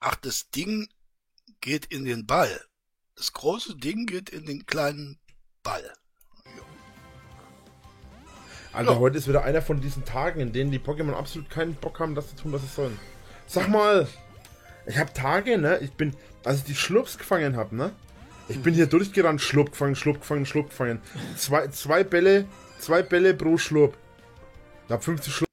Ach, 0.00 0.14
das 0.16 0.50
Ding 0.50 0.88
geht 1.60 1.86
in 1.86 2.04
den 2.04 2.26
Ball. 2.26 2.60
Das 3.16 3.32
große 3.32 3.76
Ding 3.76 4.06
geht 4.06 4.30
in 4.30 4.46
den 4.46 4.64
kleinen 4.66 5.18
Ball. 5.62 5.92
Alter, 8.72 8.92
Ja. 8.92 8.98
heute 8.98 9.18
ist 9.18 9.28
wieder 9.28 9.42
einer 9.44 9.62
von 9.62 9.80
diesen 9.80 10.04
Tagen, 10.04 10.40
in 10.40 10.52
denen 10.52 10.70
die 10.70 10.78
Pokémon 10.78 11.12
absolut 11.14 11.50
keinen 11.50 11.74
Bock 11.74 11.98
haben, 11.98 12.14
das 12.14 12.30
zu 12.30 12.36
tun, 12.36 12.52
was 12.52 12.62
sie 12.62 12.68
sollen. 12.68 12.98
Sag 13.46 13.68
mal! 13.68 14.06
Ich 14.86 14.96
hab 14.96 15.12
Tage, 15.12 15.58
ne? 15.58 15.78
Ich 15.80 15.92
bin, 15.92 16.16
als 16.44 16.58
ich 16.58 16.64
die 16.64 16.74
Schlupps 16.74 17.18
gefangen 17.18 17.56
hab, 17.56 17.72
ne? 17.72 17.92
Ich 18.48 18.60
bin 18.62 18.74
hier 18.74 18.86
durchgerannt, 18.86 19.40
Schlupp 19.40 19.72
gefangen, 19.72 19.96
Schlupp 19.96 20.20
gefangen, 20.20 20.46
Schlupp 20.46 20.70
gefangen. 20.70 21.00
Zwei, 21.36 21.68
zwei 21.68 22.02
Bälle, 22.04 22.46
zwei 22.78 23.02
Bälle 23.02 23.34
pro 23.34 23.58
Schlupp. 23.58 23.96
Ich 24.86 24.92
hab 24.92 25.04
50 25.04 25.32
Schlupp 25.32 25.50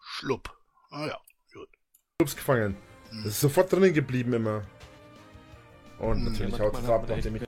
Schlupp. 0.00 0.56
Ah 0.90 1.06
ja, 1.06 1.18
Schlups 2.20 2.36
gefangen. 2.36 2.76
Das 3.10 3.26
ist 3.26 3.40
sofort 3.40 3.70
drinnen 3.70 3.92
geblieben 3.92 4.32
immer. 4.32 4.62
Und 5.98 6.24
Hm. 6.24 6.32
natürlich 6.32 6.58
haut 6.60 6.74
es 6.78 6.88
ab, 6.88 7.06
man 7.06 7.16
nachdem 7.16 7.36
ich. 7.36 7.42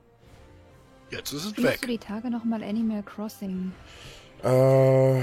Jetzt 1.10 1.32
ist 1.32 1.44
es 1.46 1.50
Spielst 1.52 1.82
du 1.84 1.88
weg. 1.88 1.88
die 1.88 1.98
Tage 1.98 2.30
nochmal 2.30 2.62
Animal 2.62 3.02
Crossing? 3.02 3.72
Äh, 4.42 5.22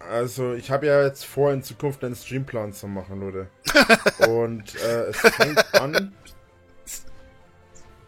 also 0.00 0.54
ich 0.54 0.68
habe 0.72 0.86
ja 0.86 1.04
jetzt 1.04 1.24
vor, 1.24 1.52
in 1.52 1.62
Zukunft 1.62 2.02
einen 2.02 2.16
Streamplan 2.16 2.72
zu 2.72 2.88
machen, 2.88 3.20
Leute. 3.20 3.48
Und 4.28 4.74
äh, 4.82 5.04
es 5.10 5.16
fängt 5.18 5.74
an. 5.74 6.12
Ist 6.84 7.06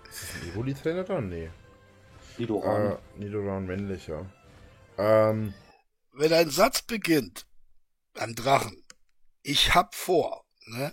das 0.08 0.42
ein 0.42 0.48
Evoli-Trainer 0.50 1.04
da? 1.04 1.20
Nee. 1.20 1.50
Nidoran. 2.36 2.92
Äh, 2.92 2.96
Nidoran 3.16 3.66
männlich, 3.66 4.08
ja. 4.08 4.26
Ähm, 4.98 5.54
Wenn 6.14 6.32
ein 6.32 6.50
Satz 6.50 6.82
beginnt, 6.82 7.46
beim 8.12 8.34
Drachen, 8.34 8.82
ich 9.46 9.74
hab 9.74 9.94
vor, 9.94 10.44
ne, 10.66 10.92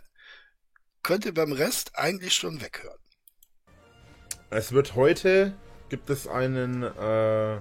könnt 1.02 1.26
ihr 1.26 1.34
beim 1.34 1.52
Rest 1.52 1.98
eigentlich 1.98 2.36
schon 2.36 2.62
weghören. 2.62 3.00
es 4.52 4.72
wird 4.72 4.94
heute, 4.94 5.58
gibt 5.89 6.12
es 6.12 6.28
einen, 6.28 6.84
äh, 6.84 7.60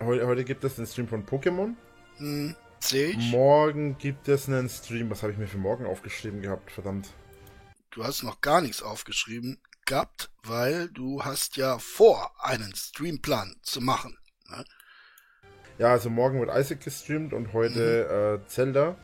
heute, 0.00 0.26
heute 0.26 0.44
gibt 0.44 0.64
es 0.64 0.76
einen 0.76 0.88
Stream 0.88 1.06
von 1.06 1.24
Pokémon. 1.24 1.76
Hm, 2.16 2.56
seh 2.80 3.10
ich. 3.10 3.30
Morgen 3.30 3.96
gibt 3.96 4.26
es 4.26 4.48
einen 4.48 4.68
Stream. 4.68 5.08
Was 5.10 5.22
habe 5.22 5.32
ich 5.32 5.38
mir 5.38 5.46
für 5.46 5.58
morgen 5.58 5.86
aufgeschrieben 5.86 6.42
gehabt? 6.42 6.72
Verdammt. 6.72 7.08
Du 7.90 8.02
hast 8.02 8.24
noch 8.24 8.40
gar 8.40 8.60
nichts 8.60 8.82
aufgeschrieben 8.82 9.62
gehabt, 9.86 10.30
weil 10.42 10.88
du 10.88 11.24
hast 11.24 11.56
ja 11.56 11.78
vor, 11.78 12.34
einen 12.44 12.74
Streamplan 12.74 13.54
zu 13.62 13.80
machen. 13.80 14.18
Ne? 14.48 14.64
Ja, 15.78 15.88
also 15.92 16.08
morgen 16.10 16.40
wird 16.40 16.50
Isaac 16.56 16.80
gestreamt 16.82 17.32
und 17.32 17.52
heute 17.52 18.40
äh, 18.44 18.48
Zelda. 18.48 18.96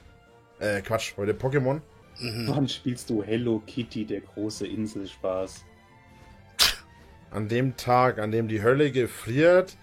Äh, 0.58 0.80
Quatsch, 0.80 1.12
heute 1.16 1.32
Pokémon. 1.34 1.80
Mhm. 2.18 2.46
Wann 2.48 2.68
spielst 2.68 3.10
du 3.10 3.22
Hello 3.22 3.62
Kitty, 3.66 4.04
der 4.06 4.20
große 4.20 4.66
Inselspaß? 4.66 5.64
An 7.30 7.48
dem 7.48 7.76
Tag, 7.76 8.18
an 8.18 8.30
dem 8.30 8.48
die 8.48 8.62
Hölle 8.62 8.90
gefriert, 8.90 9.76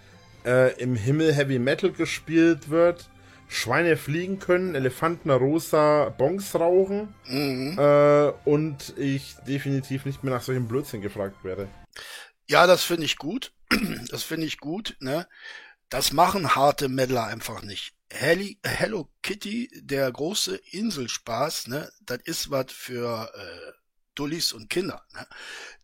äh, 0.44 0.72
im 0.80 0.94
Himmel 0.94 1.32
Heavy 1.34 1.58
Metal 1.58 1.90
gespielt 1.92 2.70
wird, 2.70 3.10
Schweine 3.48 3.96
fliegen 3.96 4.38
können, 4.38 4.74
Elefanten 4.76 5.30
rosa 5.30 6.08
Bongs 6.10 6.54
rauchen 6.54 7.14
Mhm. 7.26 7.76
äh, 7.78 8.28
und 8.44 8.94
ich 8.96 9.34
definitiv 9.46 10.06
nicht 10.06 10.22
mehr 10.22 10.32
nach 10.32 10.42
solchen 10.42 10.68
Blödsinn 10.68 11.02
gefragt 11.02 11.44
werde. 11.44 11.68
Ja, 12.48 12.66
das 12.66 12.82
finde 12.84 13.04
ich 13.04 13.16
gut. 13.16 13.52
Das 14.10 14.22
finde 14.24 14.46
ich 14.46 14.58
gut, 14.58 14.96
ne? 15.00 15.26
Das 15.90 16.12
machen 16.12 16.54
harte 16.54 16.88
Meddler 16.88 17.24
einfach 17.24 17.62
nicht. 17.62 17.96
Hello 18.12 19.10
Kitty, 19.22 19.68
der 19.74 20.10
große 20.10 20.54
Inselspaß, 20.54 21.66
ne? 21.66 21.90
Das 22.02 22.20
ist 22.22 22.48
was 22.48 22.66
für 22.70 23.28
äh, 23.34 23.72
Dullis 24.14 24.52
und 24.52 24.70
Kinder, 24.70 25.04
ne? 25.14 25.26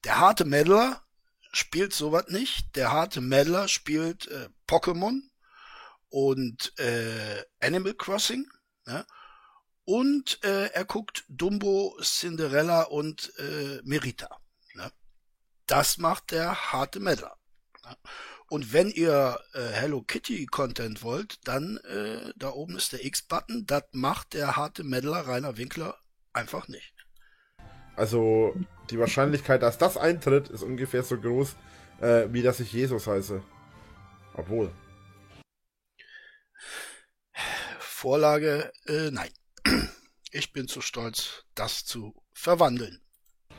Der 0.05 0.21
harte 0.21 0.45
Meddler 0.45 1.05
spielt 1.51 1.93
sowas 1.93 2.27
nicht. 2.29 2.77
Der 2.77 2.93
harte 2.93 3.21
Meddler 3.21 3.67
spielt 3.67 4.29
äh, 4.29 4.49
Pokémon 4.69 5.23
und 6.09 6.73
äh, 6.79 7.45
Animal 7.61 7.95
Crossing, 7.95 8.49
ne? 8.85 9.05
Und 9.85 10.39
äh, 10.45 10.67
er 10.67 10.85
guckt 10.85 11.25
Dumbo, 11.29 11.99
Cinderella 12.01 12.83
und 12.83 13.33
äh, 13.39 13.81
Merita. 13.83 14.29
Ne? 14.75 14.93
Das 15.67 15.99
macht 15.99 16.31
der 16.31 16.73
harte 16.73 17.01
Meddler. 17.01 17.37
Ne? 17.85 17.97
Und 18.49 18.73
wenn 18.73 18.91
ihr 18.91 19.41
äh, 19.55 19.61
Hello 19.73 20.03
Kitty 20.03 20.47
Content 20.47 21.03
wollt, 21.03 21.39
dann 21.45 21.79
äh, 21.79 22.33
da 22.37 22.51
oben 22.51 22.77
ist 22.77 22.93
der 22.93 23.05
X-Button. 23.05 23.67
Das 23.67 23.83
macht 23.93 24.35
der 24.35 24.57
harte 24.57 24.85
Meddler 24.85 25.27
Rainer 25.27 25.57
Winkler 25.57 25.99
einfach 26.33 26.69
nicht. 26.69 26.95
Also 27.97 28.55
die 28.91 28.99
Wahrscheinlichkeit, 28.99 29.63
dass 29.63 29.79
das 29.79 29.97
eintritt, 29.97 30.49
ist 30.49 30.63
ungefähr 30.63 31.03
so 31.03 31.19
groß, 31.19 31.57
äh, 32.01 32.29
wie 32.31 32.43
dass 32.43 32.61
ich 32.61 32.73
Jesus 32.73 33.07
heiße. 33.07 33.43
Obwohl. 34.35 34.71
Vorlage, 37.79 38.71
äh, 38.87 39.11
nein. 39.11 39.31
Ich 40.33 40.53
bin 40.53 40.69
zu 40.69 40.83
stolz, 40.83 41.45
das 41.55 41.87
zu 41.87 42.15
verwandeln. 42.35 43.01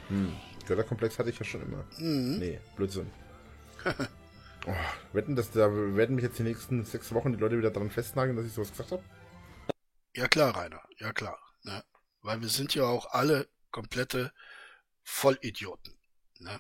Hm. 0.10 0.36
Götterkomplex 0.68 1.18
hatte 1.18 1.32
ich 1.32 1.40
ja 1.40 1.46
schon 1.46 1.64
immer. 1.64 1.86
Mhm. 1.98 2.38
Nee, 2.38 2.60
Blödsinn. 2.76 3.10
oh, 4.68 5.14
wetten, 5.14 5.36
dass 5.36 5.52
da 5.52 5.72
werden 5.72 6.16
mich 6.16 6.24
jetzt 6.24 6.40
die 6.40 6.44
nächsten 6.44 6.84
sechs 6.86 7.14
Wochen 7.14 7.34
die 7.34 7.40
Leute 7.40 7.58
wieder 7.58 7.72
daran 7.72 7.90
festnageln, 7.90 8.36
dass 8.38 8.46
ich 8.46 8.54
sowas 8.54 8.72
gesagt 8.72 8.92
habe? 8.92 9.04
Ja 10.16 10.28
klar, 10.28 10.56
Rainer, 10.56 10.82
ja 10.98 11.14
klar. 11.14 11.40
Ne? 11.64 11.84
Weil 12.22 12.42
wir 12.42 12.50
sind 12.50 12.76
ja 12.76 12.84
auch 12.84 13.12
alle 13.12 13.48
komplette 13.72 14.32
Vollidioten. 15.04 15.94
Ne? 16.40 16.60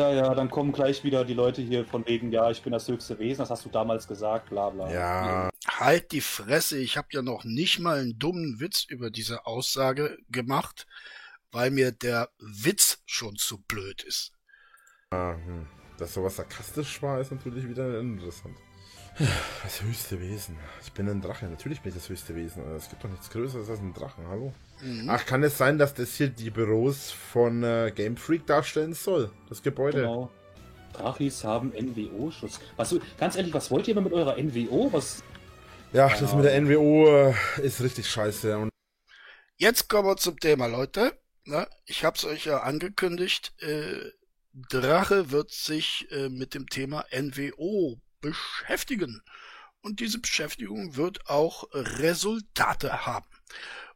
Ja, 0.00 0.10
ja, 0.10 0.34
dann 0.34 0.50
kommen 0.50 0.72
gleich 0.72 1.04
wieder 1.04 1.24
die 1.24 1.34
Leute 1.34 1.62
hier 1.62 1.84
von 1.84 2.06
wegen, 2.06 2.32
ja, 2.32 2.50
ich 2.50 2.62
bin 2.62 2.72
das 2.72 2.88
höchste 2.88 3.18
Wesen, 3.18 3.40
das 3.40 3.50
hast 3.50 3.64
du 3.64 3.68
damals 3.68 4.08
gesagt, 4.08 4.50
bla 4.50 4.70
bla. 4.70 4.90
Ja, 4.90 5.50
Halt 5.68 6.12
die 6.12 6.20
Fresse, 6.20 6.78
ich 6.78 6.96
habe 6.96 7.08
ja 7.12 7.22
noch 7.22 7.44
nicht 7.44 7.78
mal 7.78 8.00
einen 8.00 8.18
dummen 8.18 8.58
Witz 8.58 8.84
über 8.84 9.10
diese 9.10 9.46
Aussage 9.46 10.18
gemacht, 10.28 10.86
weil 11.52 11.70
mir 11.70 11.92
der 11.92 12.30
Witz 12.38 13.02
schon 13.06 13.36
zu 13.36 13.58
blöd 13.62 14.02
ist. 14.02 14.32
Ah, 15.10 15.34
hm. 15.34 15.68
Dass 15.98 16.14
sowas 16.14 16.36
sarkastisch 16.36 17.02
war, 17.02 17.20
ist 17.20 17.32
natürlich 17.32 17.68
wieder 17.68 18.00
interessant. 18.00 18.56
Das 19.62 19.82
höchste 19.82 20.20
Wesen. 20.20 20.56
Ich 20.82 20.92
bin 20.92 21.08
ein 21.08 21.20
Drache. 21.20 21.46
Natürlich 21.46 21.82
bin 21.82 21.90
ich 21.90 21.96
das 21.98 22.08
höchste 22.08 22.34
Wesen. 22.34 22.62
Es 22.74 22.88
gibt 22.88 23.04
doch 23.04 23.10
nichts 23.10 23.28
Größeres 23.30 23.68
als 23.68 23.80
ein 23.80 23.92
Drachen. 23.92 24.26
Hallo? 24.28 24.54
Mhm. 24.80 25.08
Ach, 25.08 25.24
kann 25.26 25.42
es 25.42 25.58
sein, 25.58 25.78
dass 25.78 25.92
das 25.94 26.14
hier 26.14 26.28
die 26.28 26.50
Büros 26.50 27.10
von 27.10 27.62
äh, 27.62 27.92
Game 27.94 28.16
Freak 28.16 28.46
darstellen 28.46 28.94
soll? 28.94 29.30
Das 29.48 29.62
Gebäude. 29.62 30.00
Genau. 30.00 30.30
Drachis 30.94 31.44
haben 31.44 31.72
NWO-Schutz. 31.72 32.60
Was, 32.76 32.94
ganz 33.18 33.36
ehrlich, 33.36 33.52
was 33.54 33.70
wollt 33.70 33.86
ihr 33.88 33.92
immer 33.92 34.02
mit 34.02 34.12
eurer 34.12 34.36
NWO? 34.36 34.92
Was, 34.92 35.22
Ja, 35.92 36.08
das 36.08 36.34
mit 36.34 36.44
der 36.44 36.60
NWO 36.60 37.06
äh, 37.08 37.34
ist 37.62 37.82
richtig 37.82 38.08
scheiße. 38.08 38.56
Und 38.58 38.70
Jetzt 39.56 39.88
kommen 39.88 40.08
wir 40.08 40.16
zum 40.16 40.38
Thema, 40.40 40.66
Leute. 40.66 41.18
Na, 41.44 41.66
ich 41.84 42.04
habe 42.04 42.16
es 42.16 42.24
euch 42.24 42.46
ja 42.46 42.58
angekündigt. 42.62 43.52
Äh, 43.60 44.10
Drache 44.52 45.30
wird 45.30 45.50
sich 45.50 46.10
äh, 46.10 46.28
mit 46.28 46.54
dem 46.54 46.68
Thema 46.68 47.04
NWO 47.12 48.00
beschäftigen. 48.20 49.22
Und 49.80 50.00
diese 50.00 50.18
Beschäftigung 50.18 50.96
wird 50.96 51.28
auch 51.28 51.68
Resultate 51.72 53.06
haben. 53.06 53.26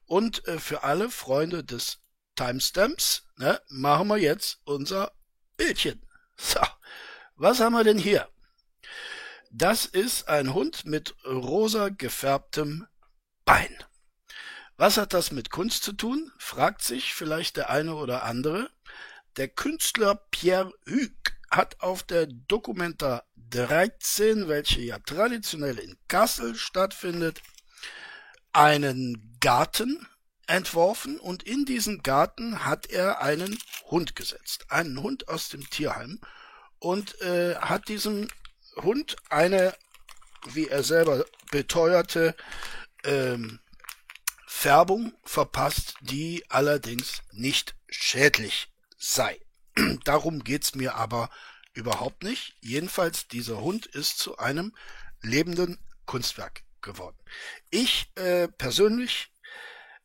Und 0.06 0.46
äh, 0.48 0.58
für 0.58 0.82
alle 0.82 1.10
Freunde 1.10 1.62
des 1.62 1.98
Timestamps 2.36 3.26
ne, 3.36 3.60
machen 3.68 4.08
wir 4.08 4.18
jetzt 4.18 4.60
unser 4.64 5.12
Bildchen. 5.56 6.02
So, 6.36 6.60
was 7.36 7.60
haben 7.60 7.72
wir 7.72 7.84
denn 7.84 7.98
hier? 7.98 8.28
Das 9.50 9.86
ist 9.86 10.28
ein 10.28 10.52
Hund 10.52 10.84
mit 10.84 11.14
rosa 11.24 11.88
gefärbtem 11.88 12.86
Bein. 13.44 13.74
Was 14.76 14.98
hat 14.98 15.14
das 15.14 15.32
mit 15.32 15.50
Kunst 15.50 15.82
zu 15.82 15.94
tun? 15.94 16.30
fragt 16.36 16.82
sich 16.82 17.14
vielleicht 17.14 17.56
der 17.56 17.70
eine 17.70 17.94
oder 17.94 18.24
andere. 18.24 18.70
Der 19.36 19.48
Künstler 19.48 20.14
Pierre 20.30 20.72
Hugues 20.88 21.34
hat 21.50 21.80
auf 21.80 22.02
der 22.02 22.26
Documenta 22.26 23.22
13, 23.50 24.48
welche 24.48 24.80
ja 24.80 24.98
traditionell 24.98 25.78
in 25.78 25.98
Kassel 26.08 26.54
stattfindet, 26.54 27.42
einen 28.54 29.36
Garten 29.40 30.08
entworfen 30.46 31.20
und 31.20 31.42
in 31.42 31.66
diesen 31.66 32.02
Garten 32.02 32.64
hat 32.64 32.86
er 32.86 33.20
einen 33.20 33.58
Hund 33.90 34.16
gesetzt. 34.16 34.64
Einen 34.70 35.02
Hund 35.02 35.28
aus 35.28 35.50
dem 35.50 35.68
Tierheim 35.68 36.18
und 36.78 37.20
äh, 37.20 37.56
hat 37.56 37.88
diesem 37.88 38.28
Hund 38.76 39.16
eine, 39.28 39.74
wie 40.46 40.68
er 40.68 40.82
selber 40.82 41.26
beteuerte, 41.50 42.34
ähm, 43.04 43.60
Färbung 44.46 45.12
verpasst, 45.24 45.96
die 46.00 46.42
allerdings 46.48 47.20
nicht 47.32 47.74
schädlich 47.90 48.70
sei. 49.14 49.40
Darum 50.04 50.44
geht's 50.44 50.74
mir 50.74 50.94
aber 50.94 51.30
überhaupt 51.74 52.22
nicht. 52.22 52.56
Jedenfalls, 52.60 53.28
dieser 53.28 53.60
Hund 53.60 53.86
ist 53.86 54.18
zu 54.18 54.38
einem 54.38 54.74
lebenden 55.22 55.78
Kunstwerk 56.06 56.62
geworden. 56.80 57.16
Ich 57.70 58.10
äh, 58.14 58.48
persönlich 58.48 59.32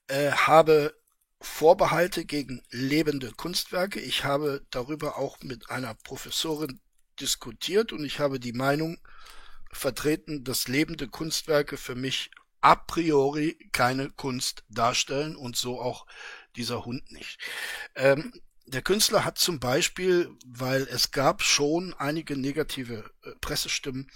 äh, 0.07 0.31
habe 0.31 0.95
Vorbehalte 1.39 2.25
gegen 2.25 2.61
lebende 2.69 3.31
Kunstwerke. 3.31 3.99
Ich 3.99 4.23
habe 4.23 4.65
darüber 4.69 5.17
auch 5.17 5.39
mit 5.41 5.69
einer 5.69 5.95
Professorin 5.95 6.79
diskutiert 7.19 7.93
und 7.93 8.03
ich 8.05 8.19
habe 8.19 8.39
die 8.39 8.53
Meinung 8.53 8.99
vertreten, 9.71 10.43
dass 10.43 10.67
lebende 10.67 11.07
Kunstwerke 11.07 11.77
für 11.77 11.95
mich 11.95 12.29
a 12.61 12.75
priori 12.75 13.57
keine 13.71 14.11
Kunst 14.11 14.63
darstellen 14.69 15.35
und 15.35 15.55
so 15.55 15.81
auch 15.81 16.05
dieser 16.55 16.85
Hund 16.85 17.11
nicht. 17.11 17.39
Ähm, 17.95 18.33
der 18.65 18.81
Künstler 18.81 19.25
hat 19.25 19.37
zum 19.37 19.59
Beispiel, 19.59 20.29
weil 20.45 20.83
es 20.83 21.11
gab 21.11 21.43
schon 21.43 21.93
einige 21.93 22.37
negative 22.37 23.09
äh, 23.23 23.31
Pressestimmen, 23.41 24.09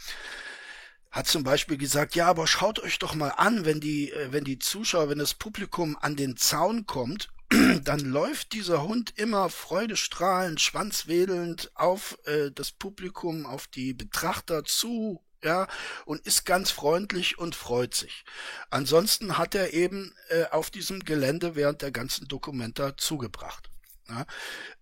hat 1.11 1.27
zum 1.27 1.43
Beispiel 1.43 1.77
gesagt, 1.77 2.15
ja, 2.15 2.27
aber 2.27 2.45
schaut 2.45 2.79
euch 2.79 2.99
doch 2.99 3.15
mal 3.15 3.29
an, 3.29 3.65
wenn 3.65 3.79
die, 3.79 4.11
äh, 4.11 4.31
wenn 4.31 4.43
die 4.43 4.59
Zuschauer, 4.59 5.09
wenn 5.09 5.19
das 5.19 5.33
Publikum 5.33 5.97
an 5.99 6.15
den 6.15 6.37
Zaun 6.37 6.85
kommt, 6.85 7.29
dann 7.83 7.99
läuft 7.99 8.53
dieser 8.53 8.83
Hund 8.83 9.13
immer 9.17 9.49
freudestrahlend, 9.49 10.59
schwanzwedelnd 10.59 11.71
auf 11.75 12.17
äh, 12.25 12.51
das 12.51 12.71
Publikum, 12.71 13.45
auf 13.45 13.67
die 13.67 13.93
Betrachter 13.93 14.65
zu, 14.65 15.21
ja, 15.43 15.67
und 16.05 16.25
ist 16.25 16.45
ganz 16.45 16.71
freundlich 16.71 17.37
und 17.37 17.55
freut 17.55 17.93
sich. 17.93 18.25
Ansonsten 18.69 19.37
hat 19.37 19.55
er 19.55 19.73
eben 19.73 20.13
äh, 20.29 20.45
auf 20.45 20.69
diesem 20.69 21.05
Gelände 21.05 21.55
während 21.55 21.81
der 21.81 21.91
ganzen 21.91 22.27
Dokumenta 22.27 22.97
zugebracht. 22.97 23.69
Ja, 24.09 24.25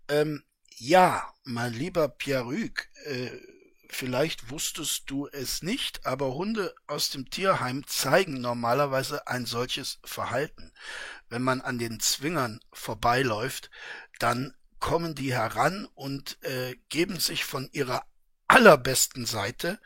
ähm, 0.08 0.44
ja 0.76 1.34
mein 1.44 1.74
lieber 1.74 2.16
Hugues, 2.26 2.88
äh, 3.06 3.30
vielleicht 3.90 4.50
wusstest 4.50 5.10
du 5.10 5.28
es 5.28 5.62
nicht, 5.64 6.06
aber 6.06 6.34
Hunde 6.34 6.74
aus 6.88 7.10
dem 7.10 7.30
Tierheim 7.30 7.86
zeigen 7.88 8.42
normalerweise 8.42 9.28
ein 9.28 9.46
solches 9.46 10.00
Verhalten. 10.04 10.74
Wenn 11.30 11.44
man 11.44 11.62
an 11.62 11.78
den 11.78 12.00
Zwingern 12.00 12.60
vorbeiläuft, 12.72 13.70
dann 14.20 14.54
kommen 14.80 15.16
die 15.16 15.34
heran 15.34 15.88
und 15.96 16.44
äh, 16.44 16.76
geben 16.90 17.20
sich 17.20 17.46
von 17.46 17.70
ihrer 17.72 18.04
allerbesten 18.48 19.26
Seite, 19.26 19.80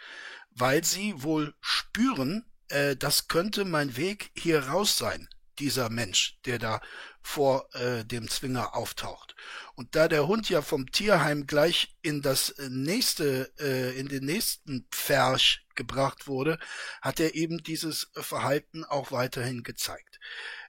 weil 0.50 0.84
sie 0.84 1.22
wohl 1.22 1.54
spüren, 1.62 2.46
äh, 2.70 2.96
das 2.96 3.28
könnte 3.28 3.64
mein 3.64 3.96
Weg 3.96 4.32
hier 4.36 4.68
raus 4.68 4.98
sein, 4.98 5.30
dieser 5.60 5.90
Mensch, 5.90 6.38
der 6.46 6.60
da 6.60 6.82
vor 7.22 7.74
äh, 7.76 8.06
dem 8.06 8.30
Zwinger 8.30 8.76
auftaucht. 8.76 9.36
Und 9.76 9.96
da 9.96 10.08
der 10.08 10.28
Hund 10.28 10.50
ja 10.50 10.62
vom 10.62 10.92
Tierheim 10.92 11.46
gleich 11.46 11.96
in 12.02 12.22
das 12.22 12.56
nächste, 12.70 13.52
äh, 13.60 13.98
in 14.00 14.08
den 14.08 14.26
nächsten 14.26 14.88
Pferch 14.92 15.66
gebracht 15.76 16.28
wurde, 16.28 16.58
hat 17.02 17.20
er 17.20 17.36
eben 17.36 17.64
dieses 17.64 18.12
Verhalten 18.14 18.84
auch 18.84 19.12
weiterhin 19.12 19.64
gezeigt. 19.64 20.20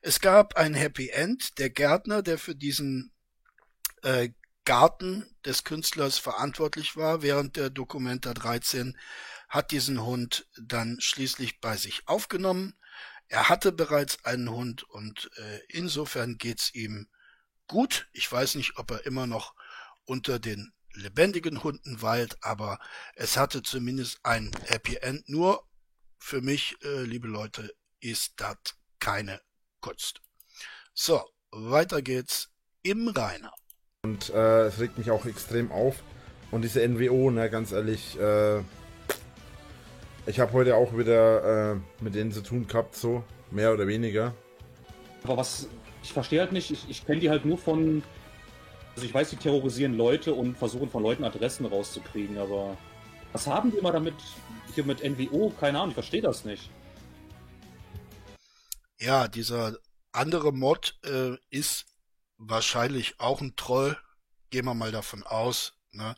Es 0.03 0.21
gab 0.21 0.57
ein 0.57 0.75
Happy 0.75 1.09
End. 1.11 1.59
Der 1.59 1.71
Gärtner, 1.71 2.23
der 2.23 2.39
für 2.39 2.55
diesen 2.55 3.13
äh, 4.03 4.31
Garten 4.65 5.25
des 5.47 5.65
Künstlers 5.65 6.19
verantwortlich 6.19 6.97
war 6.97 7.23
während 7.23 7.57
der 7.57 7.71
Documenta 7.71 8.35
13, 8.35 8.99
hat 9.49 9.71
diesen 9.71 10.05
Hund 10.05 10.47
dann 10.61 11.01
schließlich 11.01 11.61
bei 11.61 11.77
sich 11.77 12.07
aufgenommen. 12.07 12.75
Er 13.29 13.49
hatte 13.49 13.73
bereits 13.73 14.25
einen 14.25 14.51
Hund 14.51 14.83
und 14.85 15.31
äh, 15.37 15.61
insofern 15.69 16.39
geht's 16.39 16.75
ihm 16.75 17.09
gut. 17.67 18.09
Ich 18.13 18.31
weiß 18.31 18.55
nicht, 18.55 18.79
ob 18.79 18.91
er 18.91 19.05
immer 19.05 19.27
noch 19.27 19.55
unter 20.05 20.39
den 20.39 20.73
lebendigen 20.95 21.63
Hunden 21.63 22.01
weilt, 22.01 22.39
aber 22.43 22.79
es 23.15 23.37
hatte 23.37 23.63
zumindest 23.63 24.21
ein 24.23 24.51
Happy 24.67 24.97
End. 24.97 25.29
Nur 25.29 25.63
für 26.19 26.41
mich, 26.41 26.77
äh, 26.83 27.03
liebe 27.03 27.29
Leute, 27.29 27.71
ist 28.01 28.33
das 28.37 28.57
keine 28.99 29.41
Kunst. 29.81 30.21
So, 30.95 31.23
weiter 31.51 32.03
geht's 32.03 32.49
im 32.83 33.09
Rainer. 33.09 33.53
Und 34.03 34.31
äh, 34.31 34.67
es 34.67 34.81
regt 34.81 34.97
mich 34.97 35.11
auch 35.11 35.27
extrem 35.27 35.71
auf. 35.71 36.03
Und 36.51 36.63
diese 36.63 36.87
NWO, 36.87 37.31
ne, 37.31 37.51
ganz 37.51 37.73
ehrlich, 37.73 38.19
äh, 38.19 38.63
ich 40.29 40.39
habe 40.41 40.53
heute 40.53 40.77
auch 40.77 40.97
wieder 40.97 41.73
äh, 41.73 41.77
mit 42.01 42.15
denen 42.15 42.33
zu 42.33 42.43
tun 42.43 42.67
gehabt, 42.67 42.95
so, 42.95 43.25
mehr 43.51 43.73
oder 43.73 43.87
weniger. 43.87 44.35
Aber 45.25 45.39
was, 45.39 45.69
ich 46.03 46.13
verstehe 46.13 46.41
halt 46.41 46.53
nicht, 46.53 46.71
ich, 46.71 46.89
ich 46.89 47.07
kenne 47.07 47.21
die 47.21 47.31
halt 47.31 47.45
nur 47.45 47.59
von, 47.59 48.03
also 48.95 49.07
ich 49.07 49.15
weiß, 49.15 49.31
die 49.31 49.37
terrorisieren 49.37 49.97
Leute 49.97 50.35
und 50.35 50.57
versuchen 50.57 50.91
von 50.91 51.03
Leuten 51.03 51.25
Adressen 51.25 51.67
rauszukriegen, 51.67 52.39
aber 52.39 52.77
was 53.33 53.47
haben 53.47 53.71
die 53.71 53.79
immer 53.79 53.93
damit, 53.93 54.15
hier 54.75 54.85
mit 54.85 55.03
NWO? 55.03 55.51
Keine 55.59 55.79
Ahnung, 55.79 55.91
ich 55.91 55.95
verstehe 55.95 56.23
das 56.23 56.45
nicht. 56.45 56.71
Ja, 58.99 59.29
dieser 59.29 59.77
andere 60.13 60.53
Mod 60.53 60.99
äh, 61.05 61.37
ist 61.51 61.87
wahrscheinlich 62.37 63.19
auch 63.19 63.41
ein 63.41 63.57
Troll, 63.57 63.97
gehen 64.51 64.67
wir 64.67 64.75
mal 64.75 64.93
davon 64.93 65.23
aus, 65.23 65.75
ne? 65.93 66.15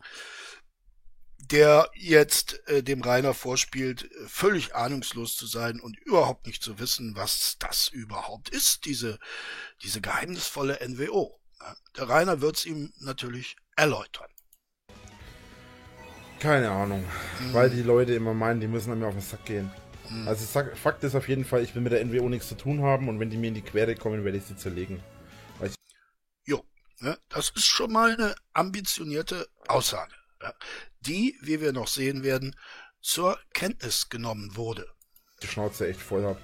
Der 1.51 1.91
jetzt 1.95 2.67
äh, 2.69 2.83
dem 2.83 3.03
Rainer 3.03 3.35
vorspielt, 3.35 4.09
völlig 4.27 4.75
ahnungslos 4.75 5.37
zu 5.37 5.47
sein 5.47 5.81
und 5.81 5.99
überhaupt 5.99 6.47
nicht 6.47 6.63
zu 6.63 6.79
wissen, 6.79 7.17
was 7.17 7.57
das 7.59 7.89
überhaupt 7.89 8.49
ist, 8.51 8.85
diese, 8.85 9.19
diese 9.83 10.01
geheimnisvolle 10.01 10.79
NWO. 10.87 11.39
Der 11.97 12.09
Rainer 12.09 12.41
wird's 12.41 12.65
ihm 12.65 12.93
natürlich 12.99 13.57
erläutern. 13.77 14.31
Keine 16.39 16.71
Ahnung, 16.71 17.05
Mhm. 17.41 17.53
weil 17.53 17.69
die 17.71 17.83
Leute 17.83 18.15
immer 18.15 18.33
meinen, 18.33 18.61
die 18.61 18.67
müssen 18.69 18.93
an 18.93 18.99
mir 19.01 19.07
auf 19.09 19.15
den 19.15 19.21
Sack 19.21 19.45
gehen. 19.45 19.71
Mhm. 20.09 20.27
Also 20.27 20.45
sag, 20.47 20.77
Fakt 20.79 21.05
ist 21.05 21.15
auf 21.15 21.29
jeden 21.29 21.45
Fall, 21.45 21.63
ich 21.63 21.75
will 21.75 21.83
mit 21.83 21.93
der 21.93 22.03
NWO 22.05 22.29
nichts 22.29 22.49
zu 22.49 22.55
tun 22.57 22.83
haben 22.83 23.09
und 23.09 23.21
wenn 23.21 23.29
die 23.31 23.37
mir 23.37 23.49
in 23.49 23.55
die 23.55 23.63
Quere 23.63 23.95
kommen, 23.95 24.25
werde 24.25 24.39
ich 24.39 24.45
sie 24.45 24.57
zerlegen. 24.57 25.03
Jo, 26.47 26.65
ne? 27.01 27.19
das 27.29 27.51
ist 27.51 27.67
schon 27.67 27.93
mal 27.93 28.13
eine 28.13 28.35
ambitionierte 28.55 29.47
Aussage, 29.69 30.15
ja? 30.43 30.55
Die, 31.07 31.37
wie 31.43 31.61
wir 31.61 31.73
noch 31.73 31.89
sehen 31.89 32.23
werden, 32.23 32.55
zur 33.01 33.39
Kenntnis 33.55 34.09
genommen 34.09 34.57
wurde. 34.57 34.87
Die 35.43 35.47
Schnauze 35.47 35.89
echt 35.89 36.01
voll 36.01 36.25
hab. 36.25 36.39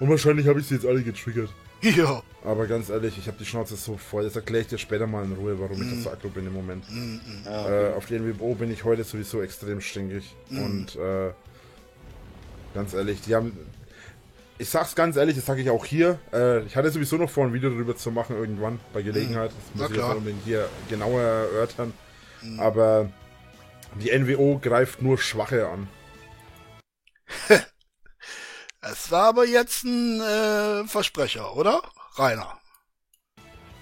Und 0.00 0.08
wahrscheinlich 0.08 0.46
habe 0.46 0.60
ich 0.60 0.66
sie 0.66 0.74
jetzt 0.74 0.86
alle 0.86 1.02
getriggert. 1.02 1.50
Ja, 1.80 2.22
Aber 2.42 2.66
ganz 2.66 2.88
ehrlich, 2.88 3.16
ich 3.18 3.28
habe 3.28 3.36
die 3.38 3.44
Schnauze 3.44 3.76
so 3.76 3.96
voll. 3.96 4.24
Das 4.24 4.34
erkläre 4.34 4.62
ich 4.62 4.68
dir 4.68 4.78
später 4.78 5.06
mal 5.06 5.24
in 5.24 5.32
Ruhe, 5.34 5.60
warum 5.60 5.80
ich 5.80 5.86
Mhm. 5.88 5.94
das 5.96 6.04
so 6.04 6.10
aggro 6.10 6.28
bin 6.28 6.46
im 6.46 6.52
Moment. 6.54 6.84
mm, 6.90 7.14
mm. 7.14 7.42
Ja, 7.44 7.90
Äh, 7.90 7.94
auf 7.94 8.06
die 8.06 8.16
NWO 8.18 8.54
bin 8.56 8.72
ich 8.72 8.82
heute 8.84 9.04
sowieso 9.04 9.42
extrem 9.42 9.80
stinkig. 9.80 10.34
Mhm. 10.48 10.62
Und 10.62 10.96
äh, 10.96 11.30
ganz 12.74 12.94
ehrlich, 12.94 13.20
die 13.20 13.34
haben. 13.34 13.56
Ich 14.60 14.70
sag's 14.70 14.96
ganz 14.96 15.14
ehrlich, 15.16 15.36
das 15.36 15.46
sage 15.46 15.62
ich 15.62 15.70
auch 15.70 15.84
hier. 15.84 16.18
Äh, 16.32 16.64
ich 16.64 16.74
hatte 16.74 16.90
sowieso 16.90 17.16
noch 17.16 17.30
vor, 17.30 17.46
ein 17.46 17.52
Video 17.52 17.70
darüber 17.70 17.94
zu 17.96 18.10
machen, 18.10 18.34
irgendwann, 18.36 18.80
bei 18.92 19.02
Gelegenheit. 19.02 19.50
Das 19.52 19.58
Na 19.74 19.82
muss 19.82 19.90
ich 19.92 19.96
jetzt 19.98 20.16
unbedingt 20.16 20.44
hier 20.44 20.68
genauer 20.88 21.20
erörtern. 21.20 21.92
Mhm. 22.42 22.58
Aber 22.58 23.12
die 23.96 24.16
NWO 24.16 24.58
greift 24.58 25.02
nur 25.02 25.18
Schwache 25.18 25.68
an. 25.68 25.88
Es 28.80 29.10
war 29.10 29.24
aber 29.24 29.44
jetzt 29.44 29.82
ein 29.82 30.20
äh, 30.20 30.86
Versprecher, 30.86 31.56
oder? 31.56 31.82
Rainer. 32.14 32.58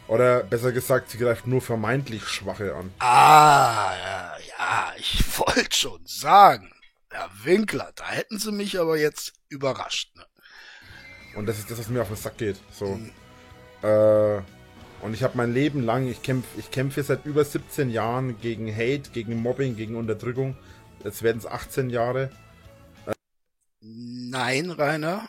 Oder 0.08 0.42
besser 0.44 0.72
gesagt, 0.72 1.10
sie 1.10 1.18
greift 1.18 1.46
nur 1.46 1.60
vermeintlich 1.60 2.26
Schwache 2.26 2.74
an. 2.74 2.92
Ah, 3.00 3.92
ja, 3.94 4.36
ja 4.58 4.92
ich 4.96 5.22
wollte 5.38 5.76
schon 5.76 6.00
sagen. 6.06 6.72
Herr 7.10 7.30
Winkler, 7.44 7.92
da 7.94 8.08
hätten 8.08 8.38
sie 8.38 8.52
mich 8.52 8.78
aber 8.78 8.96
jetzt 8.96 9.34
überrascht. 9.48 10.14
Ne? 10.16 10.24
Und 11.34 11.46
das 11.46 11.58
ist 11.58 11.70
das, 11.70 11.78
was 11.78 11.88
mir 11.88 12.02
auf 12.02 12.08
den 12.08 12.16
Sack 12.16 12.38
geht. 12.38 12.56
So. 12.72 12.86
Mhm. 12.86 13.12
Äh, 13.82 14.42
und 15.02 15.14
ich 15.14 15.22
habe 15.22 15.36
mein 15.36 15.52
Leben 15.52 15.82
lang, 15.82 16.08
ich 16.08 16.22
kämpfe 16.22 16.48
ich 16.58 16.70
kämpfe 16.70 17.02
seit 17.02 17.26
über 17.26 17.44
17 17.44 17.90
Jahren 17.90 18.40
gegen 18.40 18.74
Hate, 18.74 19.10
gegen 19.12 19.36
Mobbing, 19.36 19.76
gegen 19.76 19.96
Unterdrückung. 19.96 20.56
Jetzt 21.04 21.22
werden 21.22 21.38
es 21.38 21.46
18 21.46 21.90
Jahre. 21.90 22.30
Nein, 23.80 24.70
Rainer. 24.70 25.28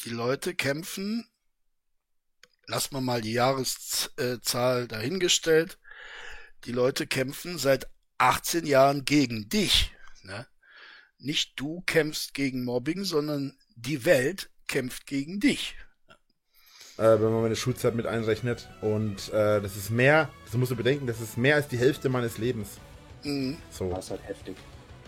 Die 0.00 0.10
Leute 0.10 0.54
kämpfen. 0.54 1.26
Lass 2.66 2.92
mal 2.92 3.00
mal 3.00 3.22
die 3.22 3.32
Jahreszahl 3.32 4.86
dahingestellt. 4.86 5.78
Die 6.64 6.72
Leute 6.72 7.06
kämpfen 7.06 7.56
seit 7.56 7.88
18 8.18 8.66
Jahren 8.66 9.04
gegen 9.04 9.48
dich. 9.48 9.92
Ne? 10.22 10.46
Nicht 11.18 11.58
du 11.58 11.80
kämpfst 11.86 12.34
gegen 12.34 12.64
Mobbing, 12.64 13.04
sondern 13.04 13.56
die 13.74 14.04
Welt 14.04 14.50
kämpft 14.66 15.06
gegen 15.06 15.40
dich. 15.40 15.76
Äh, 16.98 17.20
wenn 17.20 17.30
man 17.32 17.42
meine 17.42 17.56
Schulzeit 17.56 17.94
mit 17.94 18.06
einrechnet. 18.06 18.68
Und 18.80 19.32
äh, 19.32 19.60
das 19.60 19.76
ist 19.76 19.90
mehr, 19.90 20.28
das 20.44 20.54
musst 20.54 20.72
du 20.72 20.76
bedenken, 20.76 21.06
das 21.06 21.20
ist 21.20 21.38
mehr 21.38 21.54
als 21.54 21.68
die 21.68 21.78
Hälfte 21.78 22.08
meines 22.08 22.38
Lebens. 22.38 22.70
Mhm. 23.22 23.56
So, 23.70 23.90
das 23.90 24.06
ist 24.06 24.10
halt 24.10 24.26
heftig. 24.26 24.56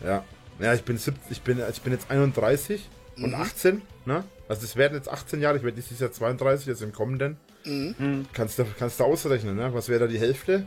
ja. 0.04 0.24
Ja, 0.60 0.74
ich 0.74 0.82
bin, 0.84 0.98
17, 0.98 1.22
ich 1.30 1.40
bin, 1.40 1.58
ich 1.70 1.80
bin 1.80 1.90
jetzt 1.94 2.10
31 2.10 2.86
und 3.16 3.30
Mhm. 3.30 3.34
18, 3.34 3.82
ne? 4.04 4.24
Also 4.46 4.64
es 4.64 4.76
werden 4.76 4.94
jetzt 4.94 5.08
18 5.08 5.40
Jahre, 5.40 5.56
ich 5.56 5.62
werde 5.62 5.76
dieses 5.80 5.98
Jahr 5.98 6.12
32, 6.12 6.66
jetzt 6.66 6.82
im 6.82 6.92
kommenden. 6.92 7.38
Mhm. 7.64 8.26
Kannst 8.34 8.58
du, 8.58 8.66
kannst 8.78 9.00
du 9.00 9.04
ausrechnen, 9.04 9.56
ne? 9.56 9.72
Was 9.72 9.88
wäre 9.88 10.00
da 10.00 10.06
die 10.06 10.18
Hälfte? 10.20 10.66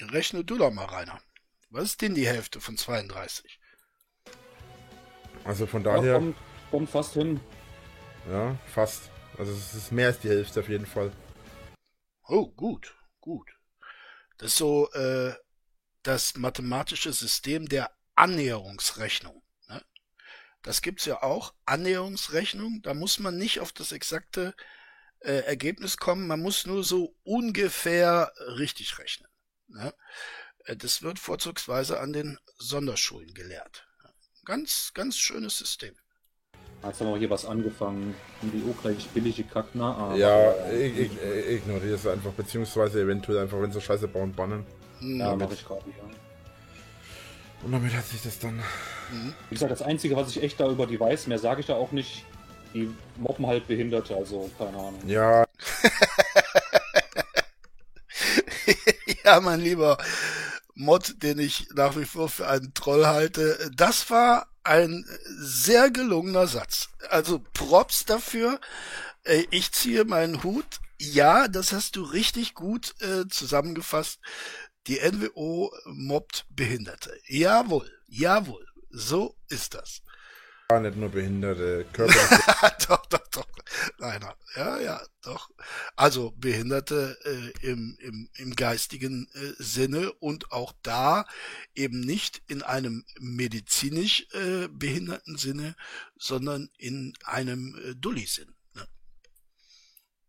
Rechne 0.00 0.44
du 0.44 0.56
doch 0.56 0.70
mal, 0.72 0.86
Rainer. 0.86 1.20
Was 1.68 1.84
ist 1.84 2.00
denn 2.02 2.14
die 2.14 2.26
Hälfte 2.26 2.58
von 2.58 2.76
32? 2.78 3.60
Also 5.44 5.66
von 5.66 5.84
Ja, 5.84 5.96
daher, 5.96 6.14
kommt, 6.14 6.36
kommt 6.70 6.90
fast 6.90 7.12
hin. 7.14 7.40
ja, 8.30 8.56
fast. 8.66 9.10
Also 9.38 9.52
es 9.52 9.74
ist 9.74 9.92
mehr 9.92 10.08
als 10.08 10.20
die 10.20 10.28
Hälfte 10.28 10.60
auf 10.60 10.68
jeden 10.68 10.86
Fall. 10.86 11.12
Oh, 12.26 12.46
gut, 12.48 12.94
gut. 13.20 13.50
Das 14.38 14.52
ist 14.52 14.58
so 14.58 14.90
äh, 14.92 15.34
das 16.02 16.36
mathematische 16.36 17.12
System 17.12 17.68
der 17.68 17.90
Annäherungsrechnung. 18.14 19.42
Ne? 19.68 19.82
Das 20.62 20.82
gibt's 20.82 21.04
ja 21.04 21.22
auch, 21.22 21.54
Annäherungsrechnung. 21.66 22.80
Da 22.82 22.94
muss 22.94 23.18
man 23.18 23.36
nicht 23.36 23.60
auf 23.60 23.72
das 23.72 23.92
exakte 23.92 24.54
äh, 25.20 25.40
Ergebnis 25.40 25.96
kommen, 25.96 26.26
man 26.26 26.40
muss 26.40 26.66
nur 26.66 26.84
so 26.84 27.16
ungefähr 27.24 28.32
richtig 28.58 28.98
rechnen. 28.98 29.30
Ne? 29.68 29.94
Äh, 30.64 30.76
Das 30.76 31.02
wird 31.02 31.18
vorzugsweise 31.18 31.98
an 31.98 32.12
den 32.12 32.38
Sonderschulen 32.58 33.34
gelehrt. 33.34 33.86
Ganz, 34.44 34.92
ganz 34.94 35.16
schönes 35.16 35.56
System. 35.56 35.96
Jetzt 36.82 37.00
haben 37.00 37.08
wir 37.10 37.16
hier 37.18 37.30
was 37.30 37.46
angefangen. 37.46 38.14
Gleich 38.82 39.08
billige 39.08 39.44
Kackner. 39.44 39.96
aber- 39.96 40.16
Ja, 40.16 40.52
ich, 40.70 40.98
ich, 40.98 41.10
ich 41.22 41.50
ignoriere 41.56 41.94
es 41.94 42.06
einfach, 42.06 42.32
beziehungsweise 42.32 43.00
eventuell 43.02 43.38
einfach, 43.38 43.60
wenn 43.60 43.72
sie 43.72 43.80
Scheiße 43.80 44.06
bauen, 44.08 44.32
bannen. 44.34 44.66
Ja, 45.00 45.30
damit- 45.30 45.40
mache 45.48 45.54
ich 45.54 45.66
gerade, 45.66 45.84
ja. 45.90 46.04
Und 47.64 47.72
damit 47.72 47.94
hat 47.96 48.04
sich 48.06 48.20
das 48.22 48.38
dann. 48.38 48.60
Wie 49.48 49.54
gesagt, 49.54 49.72
das 49.72 49.80
Einzige, 49.80 50.16
was 50.16 50.28
ich 50.30 50.42
echt 50.42 50.60
da 50.60 50.68
über 50.68 50.86
die 50.86 51.00
weiß, 51.00 51.26
mehr 51.28 51.38
sage 51.38 51.60
ich 51.60 51.66
da 51.66 51.74
auch 51.76 51.92
nicht. 51.92 52.24
Die 52.74 52.92
mobben 53.16 53.46
halt 53.46 53.66
Behinderte, 53.66 54.14
also 54.16 54.50
keine 54.58 54.76
Ahnung. 54.76 54.98
Ja, 55.06 55.44
Ja, 59.24 59.40
mein 59.40 59.60
lieber 59.60 59.96
Mod, 60.74 61.22
den 61.22 61.38
ich 61.38 61.68
nach 61.74 61.96
wie 61.96 62.04
vor 62.04 62.28
für 62.28 62.46
einen 62.48 62.74
Troll 62.74 63.06
halte, 63.06 63.70
das 63.74 64.10
war 64.10 64.46
ein 64.64 65.04
sehr 65.26 65.90
gelungener 65.90 66.46
Satz. 66.46 66.88
Also 67.10 67.42
Props 67.52 68.04
dafür. 68.04 68.60
Äh, 69.24 69.44
Ich 69.50 69.72
ziehe 69.72 70.04
meinen 70.04 70.42
Hut. 70.42 70.80
Ja, 70.98 71.48
das 71.48 71.72
hast 71.72 71.96
du 71.96 72.02
richtig 72.02 72.54
gut 72.54 72.94
äh, 73.00 73.28
zusammengefasst. 73.28 74.20
Die 74.86 74.98
NWO 75.00 75.72
mobbt 75.86 76.46
Behinderte. 76.50 77.18
Jawohl, 77.26 77.90
jawohl. 78.06 78.66
So 78.90 79.36
ist 79.48 79.74
das. 79.74 80.02
Nicht 80.80 80.96
nur 80.96 81.10
Behinderte, 81.10 81.86
Körper. 81.92 82.14
doch, 82.88 83.06
doch, 83.06 83.26
doch. 83.28 83.46
Rainer. 83.98 84.36
Ja, 84.56 84.80
ja, 84.80 85.00
doch. 85.22 85.50
Also 85.96 86.32
Behinderte 86.36 87.16
äh, 87.24 87.66
im, 87.66 87.96
im, 88.00 88.28
im 88.36 88.54
geistigen 88.54 89.28
äh, 89.34 89.62
Sinne 89.62 90.12
und 90.12 90.52
auch 90.52 90.72
da 90.82 91.26
eben 91.74 92.00
nicht 92.00 92.42
in 92.46 92.62
einem 92.62 93.04
medizinisch 93.18 94.26
äh, 94.32 94.68
behinderten 94.68 95.36
Sinne, 95.36 95.74
sondern 96.16 96.70
in 96.78 97.14
einem 97.24 97.76
äh, 97.84 97.94
Dulli-Sinn. 97.94 98.54
Ne? 98.74 98.86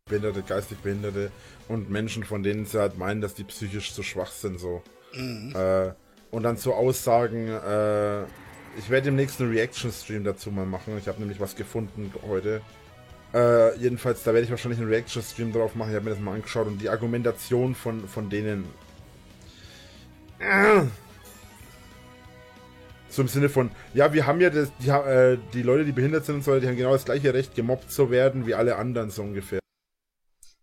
Behinderte, 0.06 0.44
geistig 0.44 0.80
Behinderte 0.80 1.32
und 1.68 1.90
Menschen, 1.90 2.24
von 2.24 2.44
denen 2.44 2.66
sie 2.66 2.80
halt 2.80 2.98
meinen, 2.98 3.22
dass 3.22 3.36
die 3.36 3.44
psychisch 3.44 3.94
zu 3.94 4.04
schwach 4.04 4.32
sind, 4.32 4.60
so. 4.60 4.84
Mhm. 5.14 5.56
Äh, 5.56 5.94
und 6.32 6.44
dann 6.44 6.58
so 6.58 6.74
Aussagen, 6.74 7.48
äh, 7.48 8.26
ich 8.78 8.90
werde 8.90 9.10
im 9.10 9.16
nächsten 9.16 9.50
Reaction-Stream 9.50 10.24
dazu 10.24 10.52
mal 10.52 10.66
machen. 10.66 10.98
Ich 10.98 11.08
habe 11.08 11.20
nämlich 11.20 11.40
was 11.40 11.56
gefunden 11.56 12.14
heute. 12.28 12.62
Äh, 13.34 13.78
jedenfalls, 13.78 14.24
da 14.24 14.34
werde 14.34 14.46
ich 14.46 14.52
wahrscheinlich 14.52 14.80
einen 14.80 14.90
Reaction-Stream 14.90 15.52
drauf 15.52 15.76
machen. 15.76 15.90
Ich 15.90 15.96
habe 15.96 16.06
mir 16.06 16.12
das 16.12 16.20
mal 16.20 16.36
angeschaut 16.36 16.68
und 16.68 16.82
die 16.82 16.90
Argumentation 16.90 17.76
von, 17.76 18.08
von 18.08 18.30
denen. 18.30 18.66
Äh, 20.40 20.84
so 23.10 23.22
im 23.22 23.28
Sinne 23.28 23.50
von, 23.50 23.72
ja, 23.94 24.12
wir 24.14 24.26
haben 24.26 24.42
ja 24.42 24.50
das, 24.50 24.72
die, 24.80 24.90
äh, 24.90 25.38
die 25.54 25.64
Leute, 25.64 25.86
die 25.86 25.94
behindert 25.94 26.26
sind 26.26 26.36
und 26.36 26.44
so, 26.44 26.60
die 26.60 26.68
haben 26.68 26.76
genau 26.76 26.92
das 26.92 27.06
gleiche 27.06 27.34
Recht, 27.34 27.56
gemobbt 27.56 27.92
zu 27.92 28.12
werden 28.12 28.46
wie 28.46 28.56
alle 28.56 28.76
anderen, 28.76 29.10
so 29.10 29.22
ungefähr. 29.22 29.60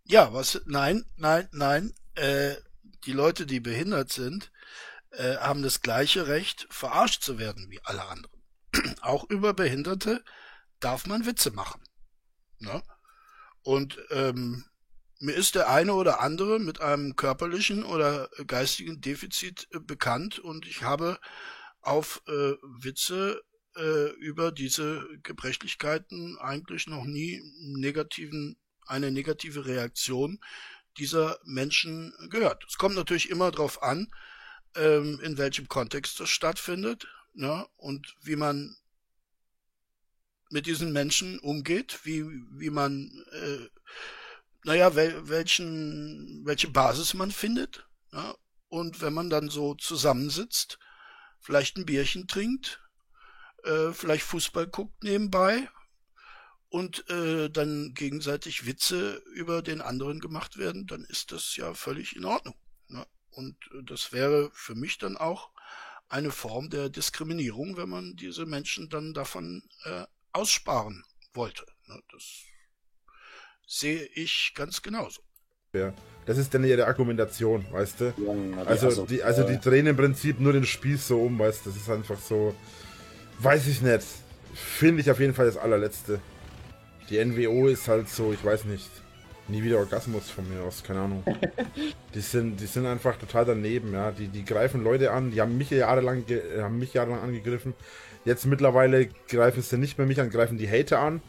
Ja, 0.05 0.35
was, 0.35 0.61
nein, 0.67 1.05
nein, 1.17 1.49
nein, 1.53 1.93
äh, 2.17 2.55
die 3.07 3.13
Leute, 3.13 3.47
die 3.47 3.61
behindert 3.61 4.13
sind, 4.13 4.53
äh, 5.13 5.37
haben 5.37 5.63
das 5.63 5.81
gleiche 5.81 6.27
Recht, 6.27 6.67
verarscht 6.71 7.23
zu 7.23 7.39
werden 7.39 7.71
wie 7.71 7.81
alle 7.85 8.05
anderen. 8.05 8.37
Auch 9.01 9.29
über 9.29 9.55
Behinderte 9.55 10.25
darf 10.81 11.07
man 11.07 11.27
Witze 11.27 11.51
machen. 11.53 11.83
Ne? 12.59 12.83
Und 13.63 13.99
ähm, 14.11 14.65
mir 15.21 15.35
ist 15.35 15.55
der 15.55 15.69
eine 15.69 15.95
oder 15.95 16.21
andere 16.21 16.59
mit 16.59 16.81
einem 16.81 17.15
körperlichen 17.15 17.85
oder 17.85 18.29
geistigen 18.47 19.01
Defizit 19.01 19.69
äh, 19.73 19.79
bekannt 19.79 20.39
und 20.39 20.67
ich 20.67 20.83
habe 20.83 21.21
auf 21.81 22.23
äh, 22.27 22.55
Witze 22.81 23.43
äh, 23.77 24.11
über 24.17 24.51
diese 24.53 25.07
Gebrechlichkeiten 25.23 26.39
eigentlich 26.39 26.87
noch 26.87 27.05
nie 27.05 27.41
negativen, 27.61 28.57
eine 28.87 29.11
negative 29.11 29.65
Reaktion 29.67 30.41
dieser 30.99 31.39
Menschen 31.45 32.13
gehört. 32.29 32.65
Es 32.69 32.77
kommt 32.77 32.97
natürlich 32.97 33.31
immer 33.31 33.51
darauf 33.51 33.83
an, 33.83 34.09
ähm, 34.77 35.21
in 35.23 35.39
welchem 35.39 35.69
Kontext 35.69 36.19
das 36.21 36.31
stattfindet 36.31 37.07
ne, 37.35 37.67
und 37.77 38.15
wie 38.23 38.37
man 38.37 38.77
mit 40.51 40.67
diesen 40.67 40.93
Menschen 40.93 41.39
umgeht, 41.39 42.01
wie, 42.05 42.25
wie 42.53 42.71
man, 42.71 43.25
äh, 43.33 43.69
naja, 44.65 44.95
wel, 44.95 45.29
welchen, 45.29 46.43
welche 46.45 46.69
Basis 46.69 47.15
man 47.15 47.33
findet. 47.33 47.87
Ja, 48.13 48.35
und 48.69 49.01
wenn 49.01 49.15
man 49.15 49.31
dann 49.31 49.49
so 49.49 49.75
zusammensitzt, 49.75 50.79
vielleicht 51.41 51.77
ein 51.77 51.87
Bierchen 51.87 52.29
trinkt, 52.29 52.81
äh, 53.65 53.93
vielleicht 53.93 54.25
Fußball 54.25 54.67
guckt 54.67 55.03
nebenbei 55.03 55.69
und 56.69 57.09
äh, 57.11 57.49
dann 57.49 57.95
gegenseitig 57.95 58.67
Witze 58.67 59.23
über 59.35 59.63
den 59.63 59.81
anderen 59.81 60.21
gemacht 60.21 60.59
werden, 60.59 60.87
dann 60.87 61.05
ist 61.05 61.33
das 61.33 61.57
ja 61.57 61.75
völlig 61.75 62.15
in 62.17 62.25
Ordnung. 62.25 62.55
Und 63.33 63.57
äh, 63.75 63.83
das 63.85 64.13
wäre 64.13 64.51
für 64.53 64.75
mich 64.75 64.99
dann 64.99 65.17
auch 65.17 65.51
eine 66.09 66.31
Form 66.31 66.69
der 66.69 66.89
Diskriminierung, 66.91 67.77
wenn 67.77 67.89
man 67.89 68.17
diese 68.17 68.47
Menschen 68.47 68.89
dann 68.89 69.15
davon 69.15 69.63
äh, 69.85 70.05
aussparen 70.33 71.05
wollte. 71.33 71.65
Ne? 71.87 72.01
Das 72.13 72.43
sehe 73.67 74.05
ich 74.15 74.53
ganz 74.55 74.83
genauso. 74.83 75.23
Ja. 75.73 75.95
Das 76.27 76.39
ist 76.39 76.55
dann 76.55 76.65
ihre 76.65 76.87
Argumentation, 76.87 77.67
weißt 77.73 78.01
du? 78.01 78.05
Ja, 78.17 78.63
Also, 78.65 78.87
also, 78.87 79.07
die, 79.07 79.23
also 79.25 79.43
die 79.43 79.59
drehen 79.59 79.87
im 79.87 79.97
Prinzip 79.97 80.39
nur 80.39 80.53
den 80.53 80.65
Spieß 80.65 81.09
so 81.09 81.21
um, 81.21 81.39
weißt 81.39 81.67
du? 81.67 81.71
Das 81.71 81.79
ist 81.79 81.91
einfach 81.91 82.19
so. 82.19 82.55
Weiß 83.41 83.67
ich 83.67 83.83
nicht. 83.83 84.07
Finde 84.55 85.01
ich 85.01 85.11
auf 85.11 85.19
jeden 85.19 85.35
Fall 85.35 85.47
das 85.47 85.57
allerletzte. 85.57 86.21
Die 87.11 87.25
NWO 87.25 87.67
ist 87.67 87.89
halt 87.89 88.09
so, 88.09 88.33
ich 88.33 88.45
weiß 88.45 88.67
nicht. 88.67 88.91
Nie 89.49 89.63
wieder 89.63 89.79
Orgasmus 89.79 90.31
von 90.31 90.49
mir 90.49 90.63
aus, 90.63 90.83
keine 90.83 91.01
Ahnung. 91.01 91.25
Die 92.15 92.21
sind, 92.21 92.61
die 92.61 92.67
sind 92.67 92.87
einfach 92.87 93.17
total 93.17 93.47
daneben, 93.47 93.93
ja. 93.93 94.13
Die, 94.13 94.29
die 94.29 94.45
greifen 94.45 94.85
Leute 94.85 95.13
an, 95.13 95.31
die 95.31 95.41
haben 95.41 95.57
mich 95.57 95.71
jahrelang, 95.71 96.25
haben 96.59 96.79
mich 96.79 96.93
jahrelang 96.93 97.21
angegriffen. 97.21 97.75
Jetzt 98.25 98.45
mittlerweile 98.45 99.07
greifen 99.29 99.63
sie 99.63 99.79
nicht 99.79 99.97
mehr 99.97 100.07
mich 100.07 100.21
an, 100.21 100.29
greifen 100.29 100.59
die 100.59 100.69
Hater 100.71 100.99
an. 101.01 101.23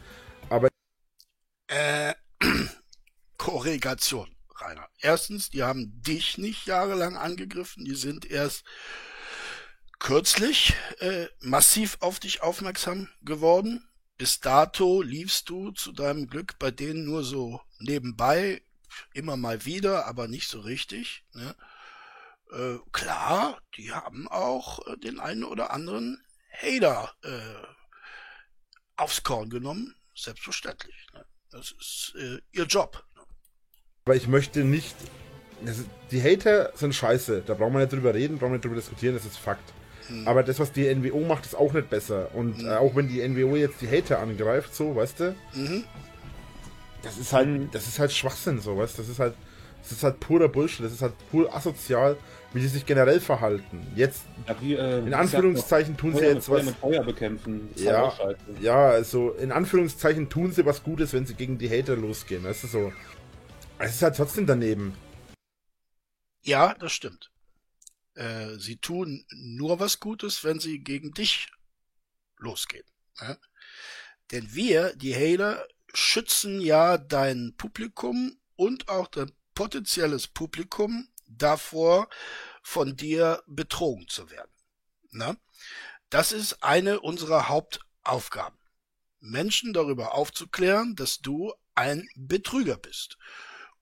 Äh, 1.68 2.14
Korrigation, 3.38 4.28
Rainer. 4.56 4.88
Erstens, 5.00 5.50
die 5.50 5.62
haben 5.62 6.00
dich 6.02 6.38
nicht 6.38 6.66
jahrelang 6.66 7.16
angegriffen, 7.16 7.84
die 7.84 7.94
sind 7.94 8.30
erst 8.30 8.64
kürzlich 9.98 10.74
äh, 10.98 11.26
massiv 11.40 11.96
auf 12.00 12.20
dich 12.20 12.42
aufmerksam 12.42 13.08
geworden. 13.22 13.88
Bis 14.16 14.40
dato 14.40 15.02
liefst 15.02 15.48
du 15.48 15.72
zu 15.72 15.92
deinem 15.92 16.28
Glück 16.28 16.58
bei 16.58 16.70
denen 16.70 17.04
nur 17.04 17.24
so 17.24 17.60
nebenbei, 17.78 18.62
immer 19.12 19.36
mal 19.36 19.64
wieder, 19.64 20.06
aber 20.06 20.28
nicht 20.28 20.48
so 20.48 20.60
richtig. 20.60 21.24
Ne? 21.32 21.56
Äh, 22.52 22.78
klar, 22.92 23.60
die 23.76 23.92
haben 23.92 24.28
auch 24.28 24.86
äh, 24.86 24.96
den 24.98 25.18
einen 25.18 25.42
oder 25.42 25.72
anderen 25.72 26.22
Hater 26.52 27.12
äh, 27.22 27.66
aufs 28.96 29.24
Korn 29.24 29.50
genommen, 29.50 29.96
selbstverständlich. 30.14 31.06
Ne? 31.12 31.26
Das 31.50 31.72
ist 31.72 32.14
äh, 32.16 32.38
ihr 32.52 32.66
Job. 32.66 33.04
Aber 34.04 34.14
ich 34.14 34.28
möchte 34.28 34.64
nicht. 34.64 34.94
Ist, 35.64 35.86
die 36.10 36.22
Hater 36.22 36.72
sind 36.76 36.94
scheiße. 36.94 37.42
Da 37.42 37.54
brauchen 37.54 37.72
wir 37.72 37.80
nicht 37.80 37.92
drüber 37.92 38.14
reden, 38.14 38.38
brauchen 38.38 38.52
wir 38.52 38.56
nicht 38.58 38.64
drüber 38.64 38.76
diskutieren, 38.76 39.14
das 39.16 39.24
ist 39.24 39.38
Fakt. 39.38 39.72
Hm. 40.08 40.28
Aber 40.28 40.42
das, 40.42 40.58
was 40.60 40.72
die 40.72 40.86
NWO 40.94 41.20
macht, 41.20 41.46
ist 41.46 41.54
auch 41.54 41.72
nicht 41.72 41.88
besser. 41.90 42.28
Und 42.34 42.58
Mhm. 42.62 42.66
äh, 42.68 42.74
auch 42.76 42.94
wenn 42.96 43.08
die 43.08 43.20
NWO 43.26 43.56
jetzt 43.56 43.80
die 43.80 43.88
Hater 43.88 44.18
angreift, 44.18 44.74
so, 44.74 44.94
weißt 44.96 45.20
du, 45.20 45.34
Mhm. 45.54 45.84
das 47.02 47.16
ist 47.18 47.32
halt, 47.32 47.74
das 47.74 47.86
ist 47.86 47.98
halt 47.98 48.12
Schwachsinn, 48.12 48.60
so, 48.60 48.76
weißt 48.76 48.98
du, 48.98 49.02
das 49.02 49.10
ist 49.10 49.18
halt, 49.18 49.34
das 49.82 49.92
ist 49.92 50.02
halt 50.02 50.20
purer 50.20 50.48
Bullshit, 50.48 50.84
das 50.84 50.92
ist 50.92 51.02
halt 51.02 51.12
pur 51.30 51.54
asozial, 51.54 52.16
wie 52.54 52.60
die 52.60 52.68
sich 52.68 52.86
generell 52.86 53.20
verhalten. 53.20 53.86
Jetzt, 53.96 54.22
ja, 54.48 54.56
wie, 54.60 54.74
äh, 54.74 54.98
in 55.00 55.12
Anführungszeichen, 55.12 55.96
tun 55.96 56.14
sie 56.14 56.24
jetzt 56.24 56.46
Feuer 56.46 56.58
was. 56.60 56.66
mit 56.66 56.76
Feuer 56.76 57.02
bekämpfen. 57.04 57.68
Ja, 57.76 58.16
halt 58.18 58.38
ja, 58.60 58.88
also 58.90 59.30
in 59.32 59.52
Anführungszeichen 59.52 60.28
tun 60.30 60.52
sie 60.52 60.64
was 60.64 60.82
Gutes, 60.82 61.12
wenn 61.12 61.26
sie 61.26 61.34
gegen 61.34 61.58
die 61.58 61.68
Hater 61.68 61.96
losgehen, 61.96 62.44
weißt 62.44 62.64
du, 62.64 62.66
so. 62.68 62.92
Es 63.78 63.96
ist 63.96 64.02
halt 64.02 64.16
trotzdem 64.16 64.46
daneben. 64.46 64.94
Ja, 66.42 66.74
das 66.78 66.92
stimmt. 66.92 67.30
Äh, 68.14 68.58
sie 68.58 68.76
tun 68.76 69.26
nur 69.30 69.80
was 69.80 70.00
Gutes, 70.00 70.44
wenn 70.44 70.60
sie 70.60 70.80
gegen 70.80 71.12
dich 71.12 71.48
losgehen. 72.36 72.86
Ne? 73.20 73.38
Denn 74.30 74.54
wir, 74.54 74.94
die 74.96 75.14
Hater, 75.14 75.66
schützen 75.92 76.60
ja 76.60 76.98
dein 76.98 77.54
Publikum 77.56 78.38
und 78.56 78.88
auch 78.88 79.08
dein 79.08 79.32
potenzielles 79.54 80.26
Publikum 80.26 81.08
davor, 81.26 82.08
von 82.62 82.96
dir 82.96 83.42
betrogen 83.46 84.08
zu 84.08 84.30
werden. 84.30 84.50
Ne? 85.10 85.36
Das 86.08 86.32
ist 86.32 86.62
eine 86.62 87.00
unserer 87.00 87.48
Hauptaufgaben. 87.48 88.58
Menschen 89.20 89.72
darüber 89.72 90.14
aufzuklären, 90.14 90.96
dass 90.96 91.18
du 91.18 91.52
ein 91.74 92.08
Betrüger 92.14 92.76
bist. 92.76 93.18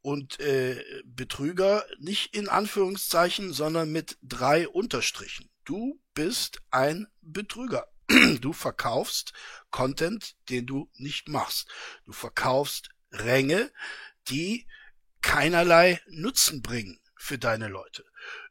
Und 0.03 0.41
äh, 0.41 0.85
Betrüger 1.05 1.87
nicht 1.99 2.35
in 2.35 2.49
Anführungszeichen, 2.49 3.53
sondern 3.53 3.91
mit 3.91 4.19
drei 4.23 4.69
Unterstrichen. 4.69 5.49
Du 5.65 6.01
bist 6.15 6.61
ein 6.71 7.07
Betrüger. 7.21 7.89
Du 8.41 8.53
verkaufst 8.53 9.33
Content, 9.71 10.37
den 10.51 10.67
du 10.67 10.91
nicht 10.95 11.29
machst. 11.29 11.69
Du 12.05 12.13
verkaufst 12.13 12.91
Ränge, 13.13 13.71
die 14.29 14.67
keinerlei 15.21 16.01
Nutzen 16.09 16.63
bringen 16.63 17.01
für 17.17 17.39
deine 17.39 17.69
Leute. 17.69 18.05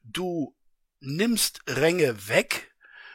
Du 0.03 0.55
nimmst 1.01 1.61
Ränge 1.67 2.27
weg, 2.29 2.71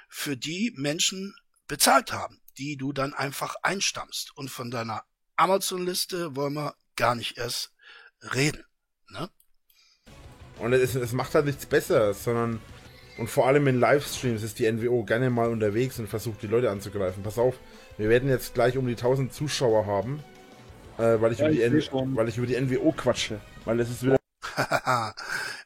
für 0.09 0.37
die 0.37 0.73
Menschen 0.77 1.35
bezahlt 1.69 2.13
haben, 2.13 2.41
die 2.59 2.77
du 2.77 2.93
dann 2.93 3.15
einfach 3.15 3.57
einstammst. 3.63 4.37
Und 4.37 4.51
von 4.51 4.71
deiner 4.71 5.05
Amazon-Liste 5.37 6.37
wollen 6.37 6.55
wir 6.55 6.75
gar 6.97 7.15
nicht 7.15 7.37
erst 7.37 7.75
reden. 8.35 8.65
Ne? 9.11 9.29
Und 10.59 10.73
es, 10.73 10.95
es 10.95 11.13
macht 11.13 11.35
halt 11.35 11.47
nichts 11.47 11.67
besser, 11.67 12.15
sondern. 12.15 12.61
Und 13.19 13.31
vor 13.31 13.47
allem 13.47 13.67
in 13.67 13.81
Livestreams 13.81 14.43
ist 14.43 14.59
die 14.59 14.71
NWO 14.71 15.03
gerne 15.05 15.31
mal 15.31 15.49
unterwegs 15.49 15.99
und 15.99 16.07
versucht 16.07 16.43
die 16.43 16.49
Leute 16.49 16.71
anzugreifen. 16.71 17.23
Pass 17.23 17.39
auf, 17.39 17.55
wir 17.97 18.11
werden 18.11 18.29
jetzt 18.29 18.53
gleich 18.53 18.77
um 18.77 18.87
die 18.87 18.93
1000 18.93 19.33
Zuschauer 19.33 19.87
haben, 19.87 20.23
äh, 20.99 21.19
weil, 21.19 21.33
ich 21.33 21.39
Ja, 21.39 21.49
über 21.49 21.71
die 21.71 21.79
ich 21.79 21.91
weil 21.93 22.29
ich 22.29 22.37
über 22.37 22.47
die 22.47 22.61
NWO 22.61 22.93
quatsche. 22.93 23.41
Weil 23.65 23.81
es 23.81 23.89
ist 23.89 24.03
wieder. 24.03 24.19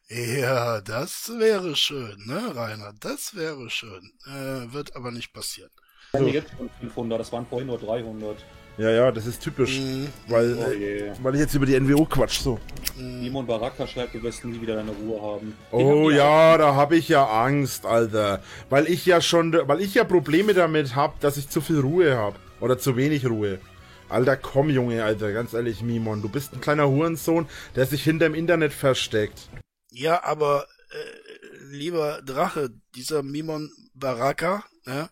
ja, 0.08 0.80
das 0.80 1.32
wäre 1.38 1.74
schön, 1.74 2.16
ne, 2.26 2.54
Rainer? 2.54 2.92
Das 3.00 3.34
wäre 3.34 3.68
schön. 3.68 4.12
Äh, 4.26 4.72
wird 4.72 4.94
aber 4.94 5.10
nicht 5.10 5.32
passieren. 5.32 5.70
Wir 6.12 6.20
haben 6.20 6.28
jetzt 6.28 6.50
schon 6.56 6.70
500, 6.80 7.20
das 7.20 7.32
waren 7.32 7.46
vorhin 7.46 7.66
nur 7.66 7.78
300. 7.78 8.44
Ja, 8.80 8.90
ja, 8.90 9.12
das 9.12 9.26
ist 9.26 9.42
typisch. 9.42 9.78
Mhm. 9.78 10.08
Weil, 10.28 10.56
Oh 10.58 10.70
äh, 10.70 10.74
je. 10.74 11.12
weil 11.22 11.34
ich 11.34 11.40
jetzt 11.40 11.54
über 11.54 11.66
die 11.66 11.78
NWO 11.78 12.06
quatsch, 12.06 12.40
so. 12.40 12.58
Simon 12.96 13.46
Baraka 13.46 13.86
schreibt, 13.86 14.14
du 14.14 14.22
wirst 14.22 14.42
nie 14.44 14.58
wieder 14.58 14.76
deine 14.76 14.92
Ruhe 14.92 15.20
haben. 15.20 15.48
Den 15.48 15.56
Oh 15.70 15.90
haben 16.04 16.08
die 16.08 16.16
ja, 16.16 16.56
da 16.56 16.74
habe 16.74 16.96
ich 16.96 17.08
ja 17.10 17.26
Angst, 17.26 17.84
Alter. 17.84 18.42
Weil 18.70 18.86
ich 18.88 19.04
ja 19.04 19.20
schon, 19.20 19.52
weil 19.52 19.82
ich 19.82 19.94
ja 19.94 20.04
Probleme 20.04 20.54
damit 20.54 20.96
habe, 20.96 21.12
dass 21.20 21.36
ich 21.36 21.50
zu 21.50 21.60
viel 21.60 21.80
Ruhe 21.80 22.16
habe. 22.16 22.36
Oder 22.60 22.78
zu 22.78 22.96
wenig 22.96 23.26
Ruhe. 23.26 23.60
Alter, 24.08 24.38
komm, 24.38 24.70
Junge, 24.70 25.04
Alter, 25.04 25.32
ganz 25.32 25.52
ehrlich, 25.52 25.82
Mimon. 25.82 26.22
Du 26.22 26.30
bist 26.30 26.54
ein 26.54 26.62
kleiner 26.62 26.88
Hurensohn, 26.88 27.46
der 27.76 27.84
sich 27.84 28.02
hinterm 28.02 28.34
Internet 28.34 28.72
versteckt. 28.72 29.50
Ja, 29.90 30.24
aber 30.24 30.66
äh, 30.90 31.74
lieber 31.74 32.22
Drache, 32.22 32.70
dieser 32.94 33.22
Mimon 33.22 33.70
Baraka, 33.94 34.64
ne, 34.86 35.10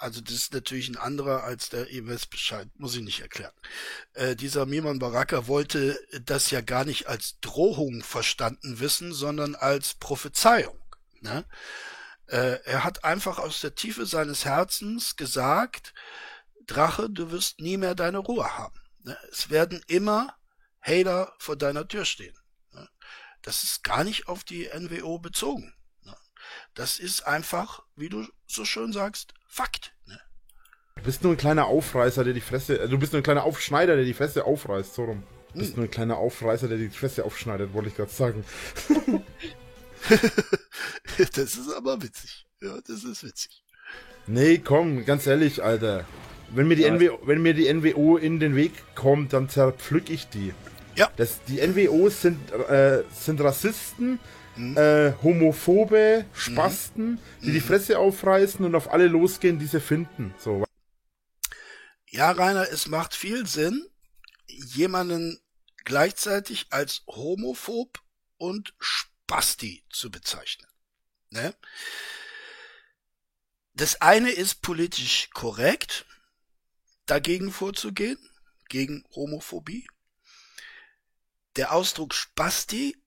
Also 0.00 0.22
das 0.22 0.32
ist 0.32 0.54
natürlich 0.54 0.88
ein 0.88 0.96
anderer 0.96 1.44
als 1.44 1.68
der 1.68 1.90
ihr 1.90 2.06
wisst 2.06 2.30
Bescheid, 2.30 2.68
muss 2.78 2.96
ich 2.96 3.02
nicht 3.02 3.20
erklären. 3.20 3.52
Äh, 4.14 4.34
dieser 4.34 4.64
Miman 4.64 4.98
Baraka 4.98 5.46
wollte 5.46 6.00
das 6.24 6.50
ja 6.50 6.62
gar 6.62 6.86
nicht 6.86 7.06
als 7.06 7.38
Drohung 7.40 8.02
verstanden 8.02 8.80
wissen, 8.80 9.12
sondern 9.12 9.54
als 9.54 9.92
Prophezeiung. 9.92 10.78
Ne? 11.20 11.44
Äh, 12.28 12.60
er 12.64 12.82
hat 12.82 13.04
einfach 13.04 13.38
aus 13.38 13.60
der 13.60 13.74
Tiefe 13.74 14.06
seines 14.06 14.46
Herzens 14.46 15.16
gesagt, 15.16 15.92
Drache, 16.66 17.10
du 17.10 17.30
wirst 17.30 17.60
nie 17.60 17.76
mehr 17.76 17.94
deine 17.94 18.18
Ruhe 18.18 18.56
haben. 18.56 18.80
Ne? 19.02 19.18
Es 19.30 19.50
werden 19.50 19.82
immer 19.86 20.34
Hater 20.80 21.34
vor 21.38 21.56
deiner 21.56 21.86
Tür 21.86 22.06
stehen. 22.06 22.38
Ne? 22.72 22.88
Das 23.42 23.64
ist 23.64 23.84
gar 23.84 24.04
nicht 24.04 24.28
auf 24.28 24.44
die 24.44 24.66
NWO 24.74 25.18
bezogen. 25.18 25.74
Das 26.74 26.98
ist 26.98 27.26
einfach, 27.26 27.82
wie 27.96 28.08
du 28.08 28.26
so 28.46 28.64
schön 28.64 28.92
sagst, 28.92 29.34
Fakt. 29.48 29.92
Ne? 30.06 30.18
Du 30.96 31.02
bist 31.02 31.22
nur 31.24 31.32
ein 31.32 31.36
kleiner 31.38 31.66
Aufreißer, 31.66 32.22
der 32.24 32.32
die 32.34 32.40
Fresse. 32.40 32.78
äh, 32.78 32.88
Du 32.88 32.98
bist 32.98 33.12
nur 33.12 33.20
ein 33.20 33.24
kleiner 33.24 33.44
Aufschneider, 33.44 33.96
der 33.96 34.04
die 34.04 34.14
Fresse 34.14 34.44
aufreißt, 34.44 34.94
so 34.94 35.04
rum. 35.04 35.22
Du 35.52 35.58
bist 35.58 35.70
Hm. 35.72 35.76
nur 35.80 35.84
ein 35.86 35.90
kleiner 35.90 36.16
Aufreißer, 36.18 36.68
der 36.68 36.78
die 36.78 36.88
Fresse 36.90 37.24
aufschneidet, 37.24 37.72
wollte 37.72 37.88
ich 37.88 37.96
gerade 37.96 38.10
sagen. 38.12 38.44
das 41.34 41.54
ist 41.56 41.72
aber 41.74 42.00
witzig. 42.02 42.46
Ja, 42.62 42.78
das 42.86 43.04
ist 43.04 43.24
witzig. 43.24 43.62
Nee, 44.26 44.58
komm, 44.58 45.04
ganz 45.04 45.26
ehrlich, 45.26 45.62
Alter. 45.62 46.04
Wenn 46.52 46.68
mir 46.68 46.76
die, 46.76 46.82
Ja. 46.82 46.92
NWO, 46.94 47.18
wenn 47.26 47.42
mir 47.42 47.54
die 47.54 47.72
NWO 47.72 48.16
in 48.16 48.38
den 48.40 48.54
Weg 48.56 48.72
kommt, 48.94 49.32
dann 49.32 49.48
zerpflück 49.48 50.10
ich 50.10 50.28
die. 50.28 50.52
Ja. 50.96 51.10
Das, 51.16 51.42
die 51.44 51.60
NWOs 51.66 52.22
sind, 52.22 52.52
äh, 52.52 53.02
sind 53.12 53.40
Rassisten, 53.40 54.18
Mhm. 54.60 54.76
äh, 54.76 55.12
Homophobe, 55.22 56.26
Spasten, 56.34 57.18
die 57.42 57.52
die 57.52 57.60
Fresse 57.60 57.98
aufreißen 57.98 58.64
und 58.64 58.74
auf 58.74 58.90
alle 58.92 59.06
losgehen, 59.06 59.58
die 59.58 59.66
sie 59.66 59.80
finden. 59.80 60.34
So. 60.38 60.64
Ja, 62.06 62.30
Rainer, 62.30 62.68
es 62.70 62.86
macht 62.86 63.14
viel 63.14 63.46
Sinn, 63.46 63.86
jemanden 64.46 65.40
gleichzeitig 65.84 66.66
als 66.70 67.02
homophob 67.06 68.00
und 68.36 68.74
Spasti 68.78 69.84
zu 69.90 70.10
bezeichnen. 70.10 70.68
Ne? 71.30 71.54
Das 73.72 74.00
eine 74.02 74.30
ist 74.30 74.62
politisch 74.62 75.30
korrekt, 75.32 76.04
dagegen 77.06 77.50
vorzugehen, 77.50 78.18
gegen 78.68 79.04
Homophobie. 79.14 79.86
Der 81.56 81.72
Ausdruck 81.72 82.14
Spasti 82.14 82.99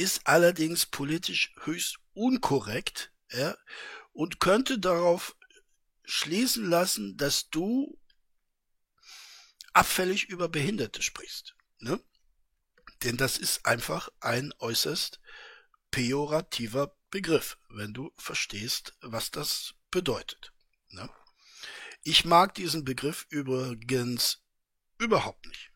ist 0.00 0.26
allerdings 0.26 0.86
politisch 0.86 1.52
höchst 1.64 1.98
unkorrekt 2.14 3.12
ja, 3.32 3.54
und 4.12 4.40
könnte 4.40 4.78
darauf 4.78 5.36
schließen 6.04 6.64
lassen, 6.64 7.18
dass 7.18 7.50
du 7.50 8.00
abfällig 9.74 10.24
über 10.30 10.48
Behinderte 10.48 11.02
sprichst. 11.02 11.54
Ne? 11.80 12.02
Denn 13.02 13.18
das 13.18 13.36
ist 13.36 13.66
einfach 13.66 14.08
ein 14.20 14.54
äußerst 14.58 15.20
pejorativer 15.90 16.96
Begriff, 17.10 17.58
wenn 17.68 17.92
du 17.92 18.10
verstehst, 18.16 18.96
was 19.02 19.30
das 19.30 19.74
bedeutet. 19.90 20.54
Ne? 20.88 21.10
Ich 22.04 22.24
mag 22.24 22.54
diesen 22.54 22.86
Begriff 22.86 23.26
übrigens 23.28 24.42
überhaupt 24.96 25.44
nicht. 25.44 25.69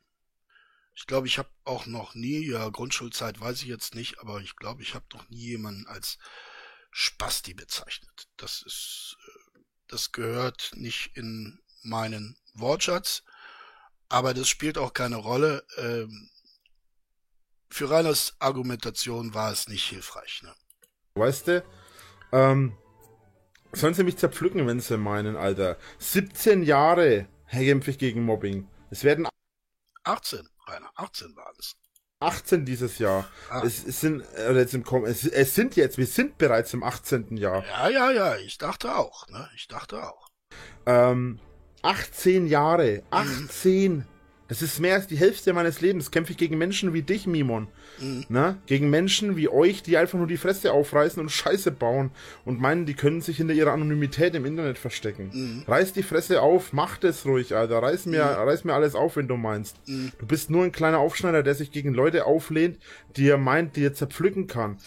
Ich 0.95 1.07
glaube, 1.07 1.27
ich 1.27 1.39
habe 1.39 1.49
auch 1.65 1.87
noch 1.87 2.15
nie, 2.15 2.47
ja, 2.49 2.69
Grundschulzeit 2.69 3.41
weiß 3.41 3.63
ich 3.63 3.69
jetzt 3.69 3.95
nicht, 3.95 4.21
aber 4.21 4.41
ich 4.41 4.57
glaube, 4.57 4.83
ich 4.83 4.95
habe 4.95 5.05
noch 5.13 5.29
nie 5.29 5.49
jemanden 5.49 5.87
als 5.87 6.19
Spasti 6.93 7.55
bezeichnet. 7.55 8.29
Das 8.37 8.63
ist, 8.63 9.17
äh, 9.27 9.61
das 9.89 10.13
gehört 10.13 10.71
nicht 10.75 11.17
in 11.17 11.61
meinen 11.83 12.37
Wortschatz, 12.55 13.25
aber 14.09 14.35
das 14.35 14.49
spielt 14.49 14.79
auch 14.79 14.95
keine 14.95 15.17
Rolle. 15.17 15.67
Ähm, 15.77 16.31
für 17.69 17.91
Reiners 17.91 18.37
Argumentation 18.39 19.35
war 19.35 19.51
es 19.51 19.69
nicht 19.69 19.89
hilfreich. 19.89 20.43
Ne? 20.45 20.55
Weißt 21.17 21.49
du? 21.49 21.65
Ähm, 22.31 22.77
sollen 23.73 23.95
sie 23.95 24.05
mich 24.05 24.17
zerpflücken, 24.17 24.67
wenn 24.69 24.79
sie 24.79 24.97
meinen, 24.97 25.37
Alter. 25.37 25.77
17 25.99 26.63
Jahre 26.63 27.29
kämpfe 27.51 27.91
ich 27.91 27.99
gegen 27.99 28.25
Mobbing. 28.25 28.69
Es 28.91 29.03
werden 29.03 29.27
18, 30.05 30.49
Rainer, 30.67 30.91
18 30.97 31.37
waren 31.37 31.55
es. 31.59 31.77
18 32.21 32.65
dieses 32.65 32.99
Jahr. 32.99 33.29
Ah. 33.51 33.63
Es, 33.65 33.85
es 33.85 34.01
sind, 34.01 34.23
äh, 34.37 34.53
jetzt 34.55 34.75
im 34.75 34.85
es, 35.05 35.27
es 35.27 35.55
sind 35.55 35.77
jetzt, 35.77 35.99
wir 35.99 36.07
sind 36.07 36.39
bereits 36.39 36.73
im 36.73 36.83
18. 36.83 37.37
Jahr. 37.37 37.65
Ja, 37.67 37.89
ja, 37.89 38.11
ja, 38.11 38.37
ich 38.37 38.59
dachte 38.59 38.97
auch. 38.97 39.29
Ne? 39.29 39.49
Ich 39.55 39.69
dachte 39.69 40.03
auch. 40.03 40.29
Ähm, 40.87 41.39
18 41.83 42.47
Jahre. 42.47 43.03
18. 43.11 44.07
Das 44.49 44.61
ist 44.61 44.79
mehr 44.79 44.95
als 44.95 45.07
die 45.07 45.17
Hälfte 45.17 45.53
meines 45.55 45.81
Lebens. 45.81 46.11
Kämpfe 46.11 46.33
ich 46.33 46.39
gegen 46.39 46.59
Menschen 46.59 46.93
wie 46.93 47.03
dich, 47.03 47.27
Mimon. 47.27 47.69
Mhm. 47.99 48.27
Ne? 48.29 48.59
Gegen 48.67 48.91
Menschen 48.91 49.37
wie 49.37 49.49
euch, 49.49 49.83
die 49.83 49.97
einfach 49.97 50.19
nur 50.19 50.27
die 50.27 50.37
Fresse 50.37 50.73
aufreißen 50.73 51.21
und 51.21 51.31
Scheiße 51.31 51.71
bauen 51.71 52.11
und 52.45 52.61
meinen, 52.61 52.85
die 52.85 52.95
können 52.95 53.23
sich 53.23 53.39
hinter 53.39 53.55
ihrer 53.55 53.73
Anonymität 53.73 54.35
im 54.35 54.45
Internet 54.45 54.77
verstecken. 54.77 55.31
Mhm. 55.33 55.65
Reiß 55.67 55.95
die 55.95 56.03
Fresse 56.03 56.43
auf, 56.43 56.73
mach 56.73 56.99
das 56.99 57.25
ruhig, 57.25 57.55
Alter. 57.55 57.83
Reiß 57.83 58.07
mir, 58.07 58.23
reiß 58.23 58.65
mir 58.65 58.75
alles 58.75 58.95
auf, 58.95 59.17
wenn 59.17 59.29
du 59.29 59.37
meinst. 59.37 59.77
Mhm. 59.87 60.13
Du 60.19 60.27
bist 60.27 60.51
nur 60.51 60.65
ein 60.65 60.73
kleiner 60.73 60.99
Aufschneider, 60.99 61.43
der 61.43 61.55
sich 61.55 61.71
gegen 61.71 61.95
Leute 61.95 62.27
auflehnt, 62.27 62.79
die 63.17 63.29
er 63.29 63.39
meint, 63.39 63.77
die 63.77 63.85
er 63.85 63.95
zerpflücken 63.95 64.47
kann. 64.47 64.79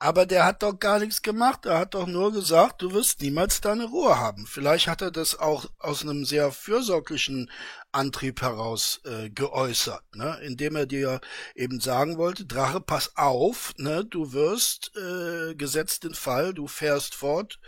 Aber 0.00 0.26
der 0.26 0.44
hat 0.44 0.62
doch 0.62 0.78
gar 0.78 1.00
nichts 1.00 1.22
gemacht. 1.22 1.66
Er 1.66 1.78
hat 1.78 1.94
doch 1.94 2.06
nur 2.06 2.32
gesagt, 2.32 2.82
du 2.82 2.92
wirst 2.92 3.20
niemals 3.20 3.60
deine 3.60 3.86
Ruhe 3.86 4.16
haben. 4.16 4.46
Vielleicht 4.46 4.86
hat 4.86 5.02
er 5.02 5.10
das 5.10 5.36
auch 5.36 5.66
aus 5.78 6.02
einem 6.02 6.24
sehr 6.24 6.52
fürsorglichen 6.52 7.50
Antrieb 7.90 8.40
heraus 8.42 9.00
äh, 9.04 9.28
geäußert, 9.30 10.04
ne? 10.14 10.38
indem 10.42 10.76
er 10.76 10.86
dir 10.86 11.20
eben 11.56 11.80
sagen 11.80 12.16
wollte, 12.16 12.44
Drache, 12.44 12.80
pass 12.80 13.16
auf, 13.16 13.72
ne? 13.76 14.04
du 14.04 14.32
wirst 14.32 14.92
äh, 14.96 15.54
gesetzt 15.56 16.04
den 16.04 16.14
Fall, 16.14 16.54
du 16.54 16.68
fährst 16.68 17.14
fort, 17.14 17.58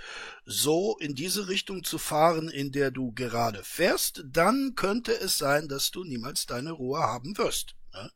so 0.45 0.97
in 1.01 1.15
diese 1.15 1.49
Richtung 1.49 1.85
zu 1.85 1.99
fahren, 1.99 2.49
in 2.49 2.71
der 2.71 2.91
du 2.91 3.13
gerade 3.13 3.65
fährst, 3.65 4.23
dann 4.27 4.75
könnte 4.77 5.19
es 5.19 5.39
sein, 5.39 5.69
dass 5.69 5.91
du 5.91 6.05
niemals 6.05 6.47
deine 6.47 6.73
Ruhe 6.73 7.01
haben 7.01 7.37
wirst. 7.39 7.75
Ne? 7.95 8.11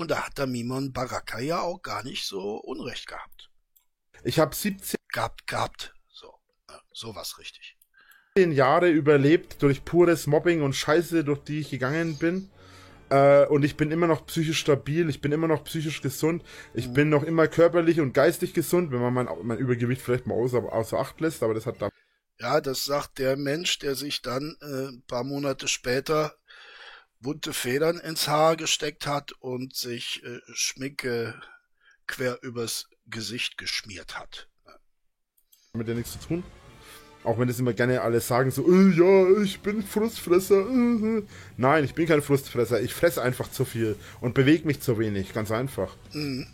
Und 0.00 0.10
da 0.10 0.24
hat 0.24 0.38
der 0.38 0.46
Mimon 0.46 0.94
Baraka 0.94 1.40
ja 1.40 1.60
auch 1.60 1.82
gar 1.82 2.02
nicht 2.02 2.24
so 2.24 2.56
Unrecht 2.56 3.06
gehabt. 3.06 3.50
Ich 4.24 4.38
habe 4.38 4.54
17 4.54 4.96
Gehabt, 5.12 5.46
gehabt. 5.46 5.92
So, 6.08 6.32
sowas 6.90 7.36
richtig. 7.36 7.76
Jahre 8.38 8.88
überlebt 8.88 9.60
durch 9.62 9.84
pures 9.84 10.26
Mobbing 10.26 10.62
und 10.62 10.72
Scheiße, 10.74 11.22
durch 11.22 11.40
die 11.44 11.60
ich 11.60 11.68
gegangen 11.68 12.16
bin. 12.16 12.48
Äh, 13.10 13.44
und 13.48 13.62
ich 13.62 13.76
bin 13.76 13.90
immer 13.90 14.06
noch 14.06 14.24
psychisch 14.24 14.60
stabil, 14.60 15.10
ich 15.10 15.20
bin 15.20 15.32
immer 15.32 15.48
noch 15.48 15.64
psychisch 15.64 16.00
gesund, 16.00 16.44
ich 16.72 16.88
Mhm. 16.88 16.94
bin 16.94 17.08
noch 17.10 17.22
immer 17.22 17.46
körperlich 17.46 18.00
und 18.00 18.14
geistig 18.14 18.54
gesund, 18.54 18.92
wenn 18.92 19.02
man 19.02 19.12
mein, 19.12 19.28
mein 19.42 19.58
Übergewicht 19.58 20.00
vielleicht 20.00 20.26
mal 20.26 20.34
außer, 20.34 20.60
außer 20.72 20.98
Acht 20.98 21.20
lässt, 21.20 21.42
aber 21.42 21.52
das 21.52 21.66
hat 21.66 21.82
da. 21.82 21.90
Ja, 22.40 22.60
das 22.62 22.84
sagt 22.84 23.18
der 23.18 23.36
Mensch, 23.36 23.78
der 23.80 23.94
sich 23.94 24.22
dann 24.22 24.56
äh, 24.62 24.88
ein 24.88 25.02
paar 25.06 25.24
Monate 25.24 25.68
später 25.68 26.34
bunte 27.20 27.52
Federn 27.52 27.98
ins 27.98 28.28
Haar 28.28 28.56
gesteckt 28.56 29.06
hat 29.06 29.32
und 29.40 29.74
sich 29.74 30.22
äh, 30.24 30.40
Schminke 30.52 31.40
quer 32.06 32.38
übers 32.42 32.88
Gesicht 33.06 33.58
geschmiert 33.58 34.18
hat. 34.18 34.48
mit 35.72 35.86
der 35.86 35.94
nichts 35.94 36.12
zu 36.12 36.18
tun. 36.18 36.44
Auch 37.22 37.38
wenn 37.38 37.48
das 37.48 37.60
immer 37.60 37.74
gerne 37.74 38.00
alle 38.00 38.20
sagen, 38.20 38.50
so, 38.50 38.66
äh, 38.66 38.90
ja, 38.90 39.42
ich 39.42 39.60
bin 39.60 39.82
Frustfresser. 39.82 40.66
Äh, 40.68 41.18
äh. 41.18 41.22
Nein, 41.58 41.84
ich 41.84 41.94
bin 41.94 42.06
kein 42.06 42.22
Frustfresser. 42.22 42.80
Ich 42.80 42.94
fresse 42.94 43.20
einfach 43.20 43.50
zu 43.50 43.66
viel 43.66 43.96
und 44.22 44.32
bewege 44.32 44.66
mich 44.66 44.80
zu 44.80 44.98
wenig. 44.98 45.34
Ganz 45.34 45.50
einfach. 45.50 45.94
Mhm. 46.12 46.46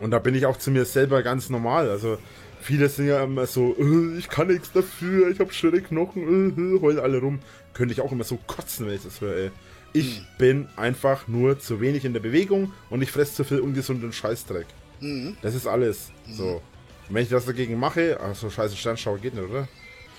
Und 0.00 0.10
da 0.10 0.18
bin 0.18 0.34
ich 0.34 0.46
auch 0.46 0.56
zu 0.56 0.70
mir 0.70 0.86
selber 0.86 1.22
ganz 1.22 1.50
normal. 1.50 1.90
Also, 1.90 2.18
viele 2.60 2.88
sind 2.88 3.08
ja 3.08 3.22
immer 3.22 3.46
so, 3.46 3.76
äh, 3.78 4.16
ich 4.18 4.30
kann 4.30 4.48
nichts 4.48 4.72
dafür, 4.72 5.28
ich 5.28 5.40
habe 5.40 5.52
schöne 5.52 5.82
Knochen, 5.82 6.56
äh, 6.56 6.76
äh, 6.76 6.80
heulen 6.80 7.00
alle 7.00 7.18
rum. 7.18 7.40
Könnte 7.74 7.92
ich 7.92 8.00
auch 8.00 8.12
immer 8.12 8.24
so 8.24 8.38
kotzen, 8.46 8.86
wenn 8.86 8.94
ich 8.94 9.02
das 9.02 9.20
höre, 9.20 9.36
ey. 9.36 9.50
Ich 9.92 10.22
bin 10.36 10.68
einfach 10.76 11.28
nur 11.28 11.58
zu 11.58 11.80
wenig 11.80 12.04
in 12.04 12.12
der 12.12 12.20
Bewegung 12.20 12.72
und 12.90 13.02
ich 13.02 13.10
fresse 13.10 13.34
zu 13.34 13.44
viel 13.44 13.60
ungesunden 13.60 14.12
Scheißdreck. 14.12 14.66
Mhm. 15.00 15.36
Das 15.42 15.54
ist 15.54 15.66
alles. 15.66 16.10
So. 16.30 16.60
Und 17.08 17.14
wenn 17.14 17.22
ich 17.22 17.30
das 17.30 17.46
dagegen 17.46 17.78
mache, 17.78 18.20
also 18.20 18.50
scheiße 18.50 18.76
Sternschauer 18.76 19.18
geht 19.18 19.34
nicht, 19.34 19.48
oder? 19.48 19.66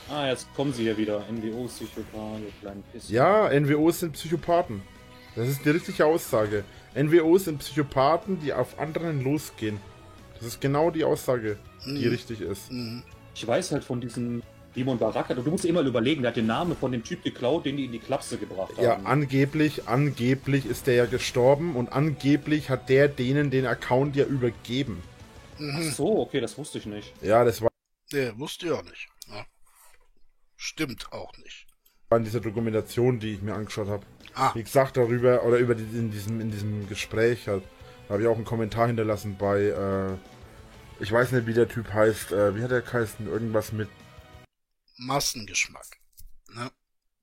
Ah, 0.09 0.27
jetzt 0.27 0.47
kommen 0.55 0.73
sie 0.73 0.85
ja 0.85 0.97
wieder. 0.97 1.23
NWO, 1.31 1.67
Psychopath, 1.67 2.39
ihr 2.41 2.51
kleinen 2.61 2.83
Piss. 2.91 3.09
Ja, 3.09 3.47
NWOs 3.59 3.99
sind 3.99 4.13
Psychopathen. 4.13 4.81
Das 5.35 5.47
ist 5.47 5.63
die 5.63 5.69
richtige 5.69 6.03
Aussage. 6.05 6.63
NWOs 6.95 7.45
sind 7.45 7.59
Psychopathen, 7.59 8.39
die 8.39 8.51
auf 8.51 8.79
anderen 8.79 9.23
losgehen. 9.23 9.77
Das 10.35 10.47
ist 10.47 10.61
genau 10.61 10.89
die 10.89 11.03
Aussage, 11.03 11.57
die 11.85 12.05
Mhm. 12.05 12.09
richtig 12.09 12.41
ist. 12.41 12.71
Mhm. 12.71 13.03
Ich 13.35 13.45
weiß 13.45 13.71
halt 13.71 13.83
von 13.83 14.01
diesem 14.01 14.41
Dimon 14.75 14.97
Baraka. 14.99 15.33
Du 15.33 15.49
musst 15.49 15.65
immer 15.65 15.81
überlegen, 15.81 16.21
der 16.21 16.29
hat 16.29 16.37
den 16.37 16.45
Namen 16.47 16.75
von 16.75 16.91
dem 16.91 17.03
Typ 17.03 17.23
geklaut, 17.23 17.65
den 17.65 17.77
die 17.77 17.85
in 17.85 17.91
die 17.91 17.99
Klapse 17.99 18.37
gebracht 18.37 18.71
haben. 18.77 18.83
Ja, 18.83 18.99
angeblich, 19.03 19.87
angeblich 19.87 20.65
ist 20.65 20.87
der 20.87 20.95
ja 20.95 21.05
gestorben 21.05 21.75
und 21.75 21.91
angeblich 21.91 22.69
hat 22.69 22.87
der 22.89 23.07
denen 23.07 23.49
den 23.49 23.65
Account 23.65 24.15
ja 24.15 24.25
übergeben. 24.25 25.01
Ach 25.59 25.81
so, 25.81 26.19
okay, 26.19 26.39
das 26.39 26.57
wusste 26.57 26.77
ich 26.77 26.85
nicht. 26.85 27.13
Ja, 27.21 27.43
das 27.43 27.61
war 27.61 27.69
Nee, 28.11 28.31
wusste 28.37 28.67
ich 28.67 28.71
auch 28.71 28.83
nicht. 28.83 29.07
Ja. 29.27 29.45
stimmt 30.55 31.11
auch 31.11 31.35
nicht. 31.37 31.67
An 32.09 32.23
dieser 32.23 32.39
Dokumentation, 32.39 33.19
die 33.19 33.33
ich 33.35 33.41
mir 33.41 33.53
angeschaut 33.53 33.87
habe. 33.87 34.03
Ah, 34.33 34.51
Wie 34.55 34.63
gesagt, 34.63 34.97
darüber, 34.97 35.43
oder 35.43 35.57
über 35.57 35.75
die, 35.75 35.83
in 35.83 36.09
diesem, 36.09 36.41
in 36.41 36.49
diesem 36.51 36.87
Gespräch 36.89 37.47
halt, 37.47 37.63
da 38.07 38.13
habe 38.13 38.23
ich 38.23 38.27
auch 38.27 38.35
einen 38.35 38.45
Kommentar 38.45 38.87
hinterlassen 38.87 39.35
bei, 39.37 39.59
äh, 39.65 40.17
ich 41.03 41.11
weiß 41.11 41.31
nicht, 41.33 41.45
wie 41.45 41.53
der 41.53 41.67
Typ 41.67 41.93
heißt, 41.93 42.31
äh, 42.31 42.55
wie 42.55 42.63
hat 42.63 42.71
er 42.71 42.81
geheißen? 42.81 43.27
Irgendwas 43.27 43.71
mit, 43.71 43.89
Massengeschmack. 44.99 45.99
Ne? 46.53 46.71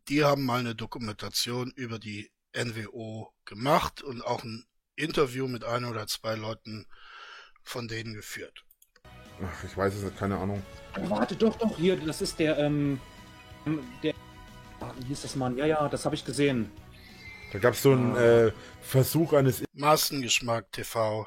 Die 0.09 0.25
haben 0.25 0.45
mal 0.45 0.61
eine 0.61 0.75
Dokumentation 0.75 1.71
über 1.73 1.99
die 1.99 2.31
NWO 2.55 3.33
gemacht 3.45 4.03
und 4.03 4.23
auch 4.23 4.43
ein 4.45 4.65
Interview 4.95 5.47
mit 5.47 5.65
ein 5.65 5.85
oder 5.85 6.07
zwei 6.07 6.35
Leuten 6.35 6.87
von 7.63 7.87
denen 7.89 8.15
geführt. 8.15 8.65
ach, 9.43 9.65
ich 9.65 9.77
weiß 9.77 9.95
es 9.95 10.03
nicht, 10.05 10.19
keine 10.19 10.39
Ahnung. 10.39 10.63
Warte, 10.95 11.37
doch, 11.37 11.57
doch, 11.57 11.77
hier, 11.77 11.97
das 11.97 12.23
ist 12.23 12.39
der, 12.39 12.57
ähm, 12.59 12.99
der, 14.03 14.15
ah, 14.81 14.93
wie 15.01 15.09
hieß 15.09 15.23
das 15.23 15.37
Mann? 15.37 15.59
Ja, 15.59 15.67
ja, 15.67 15.89
das 15.89 16.05
habe 16.05 16.15
ich 16.15 16.25
gesehen. 16.25 16.71
Da 17.53 17.59
gab 17.59 17.75
es 17.75 17.83
so 17.83 17.93
einen 17.93 18.17
äh, 18.17 18.53
Versuch 18.81 19.33
eines 19.33 19.63
Massengeschmack 19.75 20.73
TV. 20.73 21.27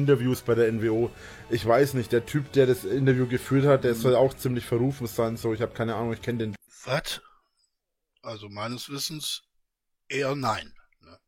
Interviews 0.00 0.42
bei 0.42 0.54
der 0.54 0.70
NWO. 0.72 1.10
Ich 1.50 1.66
weiß 1.66 1.94
nicht, 1.94 2.12
der 2.12 2.24
Typ, 2.24 2.52
der 2.52 2.66
das 2.66 2.84
Interview 2.84 3.26
geführt 3.26 3.66
hat, 3.66 3.82
der 3.82 3.94
soll 3.94 4.14
auch 4.14 4.34
ziemlich 4.34 4.64
verrufen 4.64 5.06
sein. 5.08 5.36
So, 5.36 5.52
ich 5.52 5.60
habe 5.62 5.72
keine 5.72 5.96
Ahnung, 5.96 6.12
ich 6.12 6.22
kenne 6.22 6.38
den 6.38 6.56
Was? 6.84 7.20
Also 8.22 8.48
meines 8.48 8.88
Wissens 8.88 9.42
eher 10.08 10.36
nein. 10.36 10.72
Ne? 11.04 11.18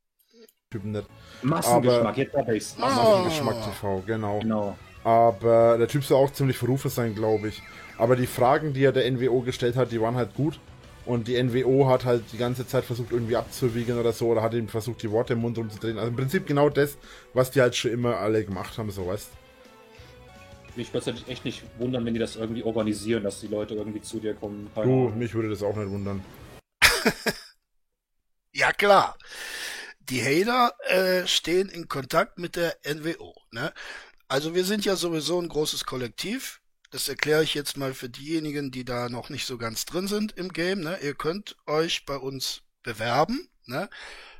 Typen 0.70 0.92
nicht. 0.92 1.08
Massengeschmack, 1.42 2.06
Aber- 2.06 2.16
jetzt 2.18 2.34
hab 2.34 2.48
ich's. 2.50 2.76
Ah. 2.78 2.88
Massengeschmack 2.88 3.64
TV, 3.64 4.02
genau. 4.06 4.38
Genau. 4.38 4.78
Aber 5.02 5.76
der 5.78 5.88
Typ 5.88 6.04
soll 6.04 6.24
auch 6.24 6.32
ziemlich 6.32 6.56
verrufen 6.56 6.88
sein, 6.90 7.16
glaube 7.16 7.48
ich. 7.48 7.60
Aber 7.98 8.14
die 8.14 8.28
Fragen, 8.28 8.72
die 8.74 8.84
er 8.84 8.92
der 8.92 9.10
NWO 9.10 9.40
gestellt 9.40 9.74
hat, 9.74 9.90
die 9.90 10.00
waren 10.00 10.14
halt 10.14 10.34
gut. 10.34 10.60
Und 11.04 11.26
die 11.26 11.42
NWO 11.42 11.88
hat 11.88 12.04
halt 12.04 12.24
die 12.32 12.38
ganze 12.38 12.66
Zeit 12.66 12.84
versucht, 12.84 13.10
irgendwie 13.10 13.36
abzuwiegen 13.36 13.98
oder 13.98 14.12
so, 14.12 14.28
oder 14.28 14.42
hat 14.42 14.54
ihm 14.54 14.68
versucht, 14.68 15.02
die 15.02 15.10
Worte 15.10 15.32
im 15.32 15.40
Mund 15.40 15.58
rumzudrehen. 15.58 15.98
Also 15.98 16.10
im 16.10 16.16
Prinzip 16.16 16.46
genau 16.46 16.68
das, 16.68 16.96
was 17.34 17.50
die 17.50 17.60
halt 17.60 17.74
schon 17.74 17.90
immer 17.90 18.18
alle 18.18 18.44
gemacht 18.44 18.78
haben, 18.78 18.90
so 18.90 19.06
weißt 19.06 19.28
Mich 20.76 20.92
würde 20.94 21.10
es 21.10 21.28
echt 21.28 21.44
nicht 21.44 21.64
wundern, 21.78 22.04
wenn 22.04 22.14
die 22.14 22.20
das 22.20 22.36
irgendwie 22.36 22.62
organisieren, 22.62 23.24
dass 23.24 23.40
die 23.40 23.48
Leute 23.48 23.74
irgendwie 23.74 24.00
zu 24.00 24.20
dir 24.20 24.34
kommen. 24.34 24.70
Keine 24.74 24.86
Du, 24.86 24.92
Ahnung. 24.92 25.18
mich 25.18 25.34
würde 25.34 25.50
das 25.50 25.62
auch 25.62 25.76
nicht 25.76 25.90
wundern. 25.90 26.24
Ja 28.54 28.72
klar. 28.72 29.16
Die 30.00 30.20
Hater 30.22 30.74
äh, 30.88 31.26
stehen 31.26 31.68
in 31.68 31.88
Kontakt 31.88 32.38
mit 32.38 32.56
der 32.56 32.76
NWO. 32.84 33.34
Ne? 33.50 33.72
Also 34.28 34.54
wir 34.54 34.64
sind 34.64 34.84
ja 34.84 34.96
sowieso 34.96 35.40
ein 35.40 35.48
großes 35.48 35.84
Kollektiv. 35.86 36.60
Das 36.92 37.08
erkläre 37.08 37.42
ich 37.42 37.54
jetzt 37.54 37.78
mal 37.78 37.94
für 37.94 38.10
diejenigen, 38.10 38.70
die 38.70 38.84
da 38.84 39.08
noch 39.08 39.30
nicht 39.30 39.46
so 39.46 39.56
ganz 39.56 39.86
drin 39.86 40.08
sind 40.08 40.32
im 40.36 40.52
Game. 40.52 40.80
Ne? 40.80 40.98
Ihr 41.02 41.14
könnt 41.14 41.56
euch 41.66 42.04
bei 42.04 42.16
uns 42.16 42.60
bewerben. 42.82 43.48
Ne? 43.64 43.88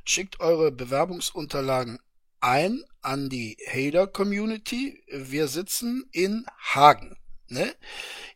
Schickt 0.05 0.38
eure 0.38 0.70
Bewerbungsunterlagen 0.70 1.98
ein 2.40 2.84
an 3.00 3.30
die 3.30 3.57
Hater 3.66 4.07
Community. 4.07 5.03
Wir 5.11 5.48
sitzen 5.48 6.05
in 6.12 6.44
Hagen. 6.59 7.16
Ne? 7.48 7.74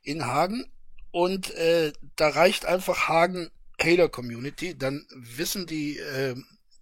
In 0.03 0.25
Hagen. 0.25 0.65
Und 1.11 1.51
äh, 1.51 1.93
da 2.17 2.29
reicht 2.29 2.65
einfach 2.65 3.09
Hagen 3.09 3.51
Hater 3.79 4.09
Community. 4.09 4.79
Dann 4.79 5.07
wissen 5.11 5.67
die 5.67 5.99
äh, 5.99 6.35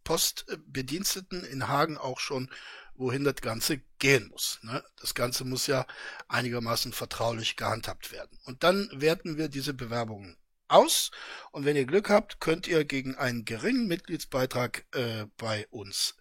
Postbediensteten 0.05 1.43
in 1.43 1.67
Hagen 1.67 1.99
auch 1.99 2.21
schon, 2.21 2.49
wohin 2.97 3.25
das 3.25 3.37
Ganze 3.37 3.79
gehen 3.99 4.29
muss. 4.29 4.59
Ne? 4.63 4.85
Das 5.01 5.15
Ganze 5.15 5.45
muss 5.45 5.67
ja 5.67 5.87
einigermaßen 6.29 6.93
vertraulich 6.93 7.57
gehandhabt 7.57 8.13
werden. 8.13 8.39
Und 8.45 8.63
dann 8.63 8.89
werten 8.93 9.37
wir 9.37 9.49
diese 9.49 9.75
Bewerbungen 9.75 10.37
aus. 10.69 11.11
Und 11.51 11.65
wenn 11.65 11.77
ihr 11.77 11.87
Glück 11.87 12.11
habt, 12.11 12.41
könnt 12.41 12.67
ihr 12.67 12.85
gegen 12.85 13.17
einen 13.17 13.45
geringen 13.45 13.87
Mitgliedsbeitrag 13.87 14.85
äh, 14.93 15.27
bei 15.37 15.67
uns 15.71 16.17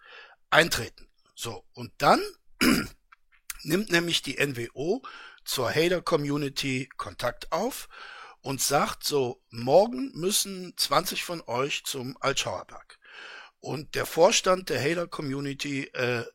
eintreten. 0.49 1.07
So, 1.35 1.65
und 1.73 1.91
dann 1.97 2.21
nimmt 3.63 3.91
nämlich 3.91 4.21
die 4.21 4.43
NWO 4.43 5.01
zur 5.45 5.73
Hater 5.73 6.01
Community 6.01 6.89
Kontakt 6.97 7.51
auf 7.51 7.89
und 8.41 8.61
sagt 8.61 9.03
so, 9.03 9.41
morgen 9.49 10.11
müssen 10.13 10.73
20 10.77 11.23
von 11.23 11.41
euch 11.47 11.83
zum 11.85 12.17
Altschauerberg. 12.19 12.99
Und 13.59 13.95
der 13.95 14.05
Vorstand 14.05 14.69
der 14.69 14.81
Hater 14.81 15.07
Community 15.07 15.85
äh, 15.93 16.25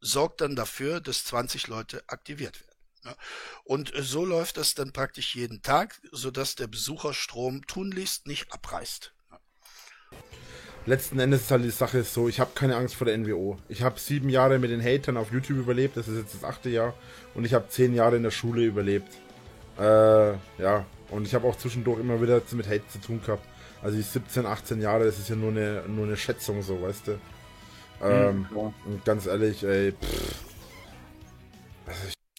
sorgt 0.00 0.40
dann 0.40 0.56
dafür, 0.56 1.00
dass 1.00 1.24
20 1.24 1.68
Leute 1.68 2.02
aktiviert 2.06 2.60
werden. 2.60 2.76
Ja. 3.04 3.16
Und 3.64 3.94
äh, 3.94 4.02
so 4.02 4.24
läuft 4.24 4.56
das 4.56 4.74
dann 4.74 4.92
praktisch 4.92 5.34
jeden 5.34 5.62
Tag, 5.62 6.00
sodass 6.12 6.54
der 6.54 6.66
Besucherstrom 6.66 7.66
tunlichst 7.66 8.26
nicht 8.26 8.52
abreißt. 8.52 9.12
Ja. 9.30 9.40
Letzten 10.86 11.18
Endes 11.18 11.42
ist 11.42 11.50
halt 11.50 11.64
die 11.64 11.70
Sache 11.70 12.02
so, 12.02 12.28
ich 12.28 12.40
habe 12.40 12.52
keine 12.54 12.76
Angst 12.76 12.94
vor 12.94 13.06
der 13.06 13.16
NWO. 13.18 13.58
Ich 13.68 13.82
habe 13.82 14.00
sieben 14.00 14.28
Jahre 14.28 14.58
mit 14.58 14.70
den 14.70 14.82
Hatern 14.82 15.16
auf 15.16 15.32
YouTube 15.32 15.58
überlebt, 15.58 15.96
das 15.96 16.08
ist 16.08 16.18
jetzt 16.18 16.34
das 16.34 16.44
achte 16.44 16.70
Jahr. 16.70 16.94
Und 17.34 17.44
ich 17.44 17.54
habe 17.54 17.68
zehn 17.68 17.94
Jahre 17.94 18.16
in 18.16 18.22
der 18.22 18.30
Schule 18.30 18.64
überlebt. 18.64 19.12
Äh, 19.78 20.32
ja, 20.58 20.86
und 21.10 21.26
ich 21.26 21.34
habe 21.34 21.46
auch 21.46 21.56
zwischendurch 21.56 22.00
immer 22.00 22.20
wieder 22.20 22.42
mit 22.52 22.66
Hate 22.66 22.86
zu 22.88 22.98
tun 22.98 23.20
gehabt. 23.24 23.46
Also 23.82 23.96
die 23.96 24.02
17, 24.02 24.44
18 24.44 24.80
Jahre, 24.80 25.04
das 25.04 25.18
ist 25.18 25.28
ja 25.28 25.36
nur 25.36 25.50
eine, 25.50 25.84
nur 25.86 26.06
eine 26.06 26.16
Schätzung, 26.16 26.62
so, 26.62 26.82
weißt 26.82 27.08
du. 27.08 27.20
Ähm, 28.00 28.46
ja. 28.54 28.72
und 28.84 29.04
ganz 29.04 29.26
ehrlich, 29.26 29.62
ey, 29.64 29.92
pff, 29.92 30.48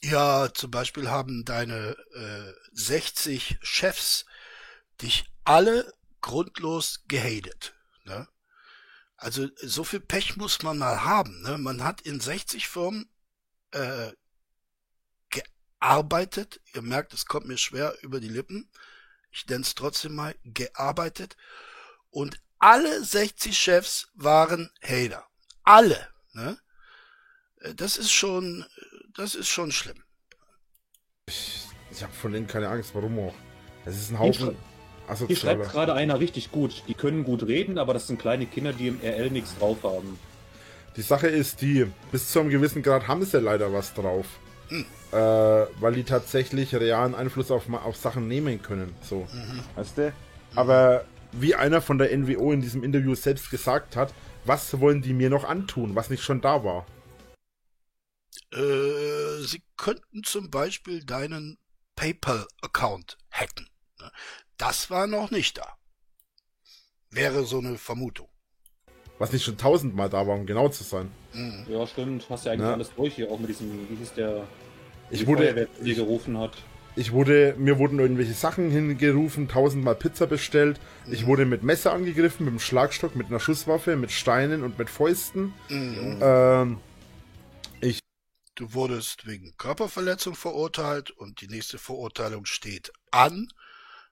Ja, 0.01 0.53
zum 0.53 0.71
Beispiel 0.71 1.09
haben 1.09 1.43
deine 1.43 1.97
äh, 2.13 2.53
60 2.71 3.57
Chefs 3.61 4.25
dich 5.01 5.25
alle 5.43 5.93
grundlos 6.21 7.03
gehatet. 7.07 7.75
Ne? 8.05 8.27
Also 9.17 9.49
so 9.57 9.83
viel 9.83 9.99
Pech 9.99 10.37
muss 10.37 10.63
man 10.63 10.77
mal 10.77 11.03
haben. 11.03 11.41
Ne? 11.41 11.57
Man 11.57 11.83
hat 11.83 12.01
in 12.01 12.19
60 12.19 12.67
Firmen 12.67 13.09
äh, 13.71 14.11
gearbeitet. 15.29 16.61
Ihr 16.73 16.81
merkt, 16.81 17.13
es 17.13 17.25
kommt 17.25 17.47
mir 17.47 17.57
schwer 17.57 17.95
über 18.01 18.19
die 18.19 18.29
Lippen. 18.29 18.69
Ich 19.31 19.47
nenne 19.47 19.63
es 19.63 19.75
trotzdem 19.75 20.15
mal 20.15 20.35
gearbeitet. 20.43 21.35
Und 22.09 22.41
alle 22.57 23.03
60 23.03 23.57
Chefs 23.57 24.09
waren 24.13 24.71
Hater. 24.81 25.28
Alle. 25.63 26.07
Ne? 26.33 26.57
Äh, 27.61 27.73
Das 27.75 27.97
ist 27.97 28.11
schon, 28.11 28.65
das 29.15 29.35
ist 29.35 29.47
schon 29.47 29.71
schlimm. 29.71 30.01
ich 31.27 32.03
habe 32.03 32.13
von 32.13 32.31
denen 32.31 32.47
keine 32.47 32.69
Angst, 32.69 32.91
warum 32.93 33.19
auch? 33.19 33.35
Es 33.85 33.95
ist 33.97 34.11
ein 34.11 34.19
Haufen 34.19 34.55
Hier 35.27 35.35
schreibt 35.35 35.69
gerade 35.71 35.93
einer 35.93 36.19
richtig 36.19 36.51
gut. 36.51 36.83
Die 36.87 36.93
können 36.93 37.23
gut 37.23 37.43
reden, 37.43 37.77
aber 37.77 37.93
das 37.93 38.07
sind 38.07 38.19
kleine 38.19 38.45
Kinder, 38.45 38.73
die 38.73 38.87
im 38.87 38.99
RL 39.01 39.31
nichts 39.31 39.57
drauf 39.57 39.83
haben. 39.83 40.19
Die 40.95 41.01
Sache 41.01 41.27
ist 41.27 41.61
die, 41.61 41.87
bis 42.11 42.31
zu 42.31 42.39
einem 42.39 42.49
gewissen 42.49 42.83
Grad 42.83 43.07
haben 43.07 43.23
sie 43.23 43.39
leider 43.39 43.71
was 43.73 43.93
drauf. 43.93 44.25
Hm. 44.69 44.85
Äh, 45.11 45.15
weil 45.15 45.93
die 45.93 46.03
tatsächlich 46.03 46.75
realen 46.75 47.15
Einfluss 47.15 47.49
auf, 47.49 47.71
auf 47.71 47.95
Sachen 47.95 48.27
nehmen 48.27 48.61
können. 48.61 48.93
So. 49.01 49.27
Mhm. 49.31 49.61
Weißt 49.75 49.97
du? 49.97 50.13
Aber 50.55 51.05
wie 51.31 51.55
einer 51.55 51.81
von 51.81 51.97
der 51.97 52.15
NWO 52.15 52.51
in 52.51 52.61
diesem 52.61 52.83
Interview 52.83 53.15
selbst 53.15 53.49
gesagt 53.49 53.95
hat, 53.95 54.13
was 54.49 54.79
wollen 54.81 55.01
die 55.03 55.13
mir 55.13 55.29
noch 55.29 55.43
antun, 55.43 55.95
was 55.95 56.09
nicht 56.09 56.23
schon 56.23 56.41
da 56.41 56.63
war? 56.63 56.85
Äh, 58.51 59.43
sie 59.43 59.61
könnten 59.77 60.23
zum 60.23 60.49
Beispiel 60.49 61.05
deinen 61.05 61.59
PayPal-Account 61.95 63.17
hacken. 63.31 63.69
ne? 63.99 64.11
Das 64.57 64.89
war 64.89 65.05
noch 65.05 65.29
nicht 65.29 65.59
da. 65.59 65.77
Wäre 67.11 67.45
so 67.45 67.59
eine 67.59 67.77
Vermutung. 67.77 68.27
Was 69.19 69.31
nicht 69.31 69.43
schon 69.43 69.57
tausendmal 69.57 70.09
da 70.09 70.25
war, 70.25 70.35
um 70.35 70.45
genau 70.47 70.69
zu 70.69 70.83
sein. 70.83 71.11
Mhm. 71.33 71.65
Ja, 71.69 71.85
stimmt. 71.85 72.27
Hast 72.29 72.45
ja 72.45 72.53
eigentlich 72.53 72.65
Ja. 72.67 72.73
alles 72.73 72.91
durch 72.95 73.15
hier, 73.15 73.29
auch 73.29 73.39
mit 73.39 73.49
diesem, 73.49 73.87
wie 73.89 73.95
hieß 73.97 74.13
der, 74.13 74.47
Ich 75.11 75.19
die 75.19 75.27
wurde, 75.27 75.43
Feuerwehr, 75.43 75.67
die 75.81 75.93
gerufen 75.93 76.37
hat. 76.39 76.57
Ich 76.95 77.11
wurde, 77.11 77.55
mir 77.57 77.77
wurden 77.77 77.99
irgendwelche 77.99 78.33
Sachen 78.33 78.71
hingerufen, 78.71 79.47
tausendmal 79.47 79.95
Pizza 79.95 80.27
bestellt. 80.27 80.79
Ich 81.09 81.25
wurde 81.25 81.45
mit 81.45 81.63
Messer 81.63 81.93
angegriffen, 81.93 82.45
mit 82.45 82.51
einem 82.51 82.59
Schlagstock, 82.59 83.15
mit 83.15 83.27
einer 83.27 83.39
Schusswaffe, 83.39 83.95
mit 83.95 84.11
Steinen 84.11 84.63
und 84.63 84.77
mit 84.77 84.89
Fäusten. 84.89 85.53
Mhm. 85.69 86.19
Ähm, 86.21 86.77
Du 88.59 88.73
wurdest 88.73 89.25
wegen 89.25 89.55
Körperverletzung 89.55 90.35
verurteilt 90.35 91.11
und 91.11 91.39
die 91.39 91.47
nächste 91.47 91.77
Verurteilung 91.77 92.43
steht 92.43 92.91
an. 93.09 93.47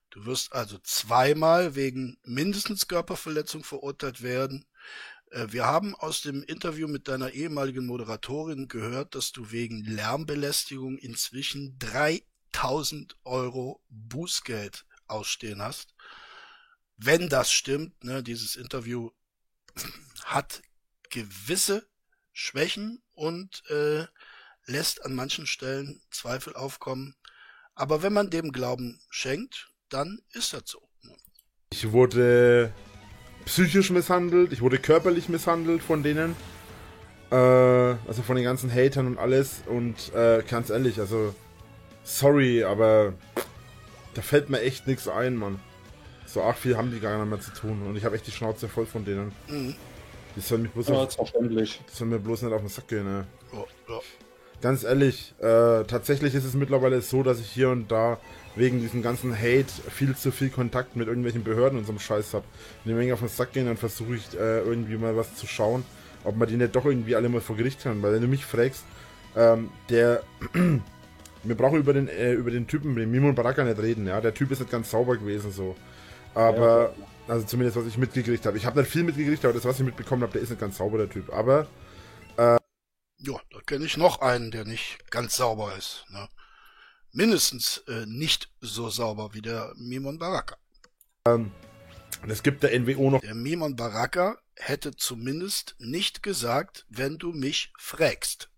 Du 0.10 0.26
wirst 0.26 0.54
also 0.54 0.78
zweimal 0.84 1.76
wegen 1.76 2.18
mindestens 2.24 2.88
Körperverletzung 2.88 3.66
verurteilt 3.66 4.22
werden. 4.24 4.66
Äh, 5.32 5.48
Wir 5.50 5.66
haben 5.66 5.96
aus 5.96 6.22
dem 6.22 6.44
Interview 6.44 6.88
mit 6.88 7.10
deiner 7.10 7.32
ehemaligen 7.32 7.86
Moderatorin 7.86 8.70
gehört, 8.70 9.16
dass 9.16 9.34
du 9.34 9.52
wegen 9.52 9.84
Lärmbelästigung 9.84 10.98
inzwischen 10.98 11.78
3000 12.52 13.16
Euro 13.24 13.82
Bußgeld 13.90 14.86
ausstehen 15.08 15.62
hast. 15.62 15.94
Wenn 16.98 17.30
das 17.30 17.52
stimmt, 17.52 18.04
ne, 18.04 18.24
dieses 18.24 18.56
Interview 18.56 19.12
hat 20.26 20.62
gewisse 21.10 21.88
Schwächen 22.34 23.02
und 23.14 23.64
äh, 23.70 24.06
lässt 24.66 25.04
an 25.06 25.16
manchen 25.16 25.48
Stellen 25.48 26.02
Zweifel 26.12 26.56
aufkommen. 26.56 27.16
Aber 27.76 28.02
wenn 28.04 28.14
man 28.14 28.30
dem 28.30 28.52
Glauben 28.52 29.00
schenkt, 29.10 29.72
dann 29.90 30.20
ist 30.32 30.54
das 30.54 30.64
so. 30.66 30.88
Ich 31.72 31.92
wurde 31.92 32.74
psychisch 33.46 33.92
misshandelt, 33.92 34.52
ich 34.52 34.62
wurde 34.62 34.80
körperlich 34.80 35.30
misshandelt 35.30 35.82
von 35.82 36.04
denen. 36.04 36.36
Äh, 37.32 37.36
also 37.36 38.24
von 38.24 38.36
den 38.36 38.46
ganzen 38.46 38.74
Hatern 38.74 39.08
und 39.08 39.18
alles. 39.18 39.62
Und 39.68 40.14
äh, 40.14 40.44
ganz 40.48 40.70
ehrlich, 40.70 41.00
also 41.00 41.36
sorry, 42.08 42.64
aber 42.64 43.14
da 44.14 44.22
fällt 44.22 44.50
mir 44.50 44.62
echt 44.62 44.88
nichts 44.88 45.08
ein, 45.08 45.36
Mann. 45.36 45.60
So 46.26 46.42
arg 46.42 46.58
viel 46.58 46.76
haben 46.78 46.92
die 46.92 47.00
gar 47.00 47.18
nicht 47.18 47.30
mehr 47.30 47.40
zu 47.40 47.52
tun. 47.52 47.84
Und 47.86 47.96
ich 47.96 48.04
habe 48.04 48.16
echt 48.16 48.28
die 48.28 48.32
Schnauze 48.32 48.68
voll 48.68 48.86
von 48.86 49.06
denen. 49.06 49.32
Mhm. 49.48 49.76
Die 50.36 50.42
sollen 50.42 50.64
mich 50.64 50.72
bloß 50.72 50.88
Ja, 50.90 50.96
auf, 50.96 51.16
die 51.16 51.68
sollen 51.92 52.10
mir 52.10 52.20
bloß 52.20 52.44
nicht 52.44 52.54
auf 52.54 52.62
den 52.62 52.70
Sack 52.70 52.88
gehen, 52.88 53.06
ne? 53.06 53.26
Ja, 53.54 53.64
ja. 53.90 54.00
Ganz 54.62 54.84
ehrlich, 54.84 55.36
äh, 55.40 55.84
tatsächlich 55.84 56.34
ist 56.34 56.44
es 56.44 56.56
mittlerweile 56.56 57.02
so, 57.02 57.22
dass 57.22 57.40
ich 57.40 57.50
hier 57.50 57.70
und 57.70 57.92
da 57.92 58.20
wegen 58.56 58.82
diesem 58.82 59.04
ganzen 59.04 59.38
Hate 59.38 59.68
viel 59.92 60.16
zu 60.16 60.32
viel 60.32 60.50
Kontakt 60.50 60.96
mit 60.96 61.08
irgendwelchen 61.08 61.44
Behörden 61.44 61.78
und 61.78 61.86
so 61.86 61.92
einem 61.92 62.00
Scheiß 62.00 62.34
habe. 62.34 62.44
Wenn 62.84 62.94
die 62.94 62.98
Menge 63.00 63.14
auf 63.14 63.20
den 63.20 63.30
Sack 63.30 63.54
gehen, 63.54 63.68
dann 63.68 63.78
versuche 63.78 64.16
ich 64.16 64.34
äh, 64.34 64.60
irgendwie 64.62 64.98
mal 64.98 65.16
was 65.16 65.36
zu 65.36 65.46
schauen, 65.46 65.86
ob 66.24 66.38
man 66.38 66.48
die 66.48 66.58
nicht 66.58 66.76
doch 66.76 66.86
irgendwie 66.86 67.16
alle 67.16 67.30
mal 67.30 67.42
vor 67.42 67.56
Gericht 67.56 67.84
kann. 67.84 68.02
Weil 68.02 68.14
wenn 68.14 68.22
du 68.22 68.28
mich 68.28 68.46
fragst, 68.46 68.84
ähm, 69.36 69.70
der 69.90 70.24
wir 71.48 71.56
brauchen 71.56 71.80
über 71.80 71.94
den 71.94 72.08
äh, 72.08 72.34
über 72.34 72.52
den 72.52 72.68
Typen, 72.68 72.96
den 72.96 73.12
Mimon 73.12 73.36
Baraka 73.36 73.64
nicht 73.64 73.80
reden, 73.80 74.08
ja. 74.08 74.22
Der 74.22 74.34
Typ 74.34 74.52
ist 74.52 74.60
nicht 74.60 74.72
ganz 74.72 74.92
sauber 74.92 75.18
gewesen 75.18 75.52
so. 75.52 75.76
Aber, 76.34 76.94
also 77.28 77.46
zumindest 77.48 77.78
was 77.78 77.88
ich 77.88 77.98
mitgekriegt 77.98 78.46
habe. 78.46 78.58
Ich 78.58 78.66
habe 78.66 78.80
nicht 78.80 78.92
viel 78.92 79.04
mitgekriegt, 79.04 79.44
aber 79.44 79.54
das, 79.54 79.66
was 79.66 79.80
ich 79.80 79.86
mitbekommen 79.86 80.22
habe, 80.22 80.34
der 80.34 80.42
ist 80.42 80.50
nicht 80.50 80.60
ganz 80.60 80.78
sauber, 80.78 81.00
der 81.00 81.10
Typ. 81.10 81.34
Aber 81.34 81.68
Ja, 83.20 83.40
da 83.52 83.60
kenne 83.66 83.86
ich 83.86 83.98
noch 83.98 84.22
einen, 84.22 84.52
der 84.52 84.66
nicht 84.66 85.10
ganz 85.10 85.36
sauber 85.38 85.76
ist. 85.76 86.06
Ne? 86.10 86.28
Mindestens 87.12 87.80
äh, 87.88 88.06
nicht 88.06 88.52
so 88.62 88.90
sauber 88.90 89.34
wie 89.34 89.42
der 89.42 89.74
Mimon 89.76 90.20
Baraka. 90.20 90.58
es 92.28 92.44
gibt 92.44 92.62
der 92.62 92.80
NWO 92.80 93.10
noch 93.10 93.22
Der 93.22 93.34
Mimon 93.34 93.76
Baraka 93.76 94.38
hätte 94.56 94.96
zumindest 94.96 95.76
nicht 95.80 96.22
gesagt, 96.22 96.86
wenn 96.90 97.18
du 97.18 97.32
mich 97.32 97.74
fragst. 97.78 98.50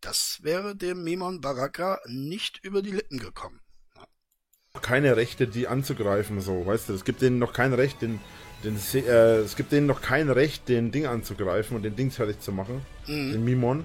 Das 0.00 0.38
wäre 0.42 0.74
dem 0.74 1.04
Mimon 1.04 1.40
Baraka 1.40 2.00
nicht 2.06 2.60
über 2.64 2.82
die 2.82 2.92
Lippen 2.92 3.18
gekommen. 3.18 3.60
keine 4.82 5.16
Rechte, 5.16 5.46
die 5.46 5.68
anzugreifen, 5.68 6.40
so, 6.40 6.64
weißt 6.64 6.88
du, 6.88 6.94
es 6.94 7.04
gibt 7.04 7.22
denen 7.22 7.38
noch 7.38 7.52
kein 7.52 7.72
Recht, 7.74 8.00
den, 8.02 8.20
den, 8.64 8.76
äh, 8.94 9.38
es 9.38 9.56
gibt 9.56 9.72
denen 9.72 9.86
noch 9.86 10.00
kein 10.00 10.30
Recht, 10.30 10.68
den 10.68 10.90
Ding 10.92 11.06
anzugreifen 11.06 11.76
und 11.76 11.82
den 11.82 11.96
Ding 11.96 12.10
fertig 12.10 12.40
zu 12.40 12.52
machen, 12.52 12.80
den 13.08 13.44
Mimon, 13.44 13.84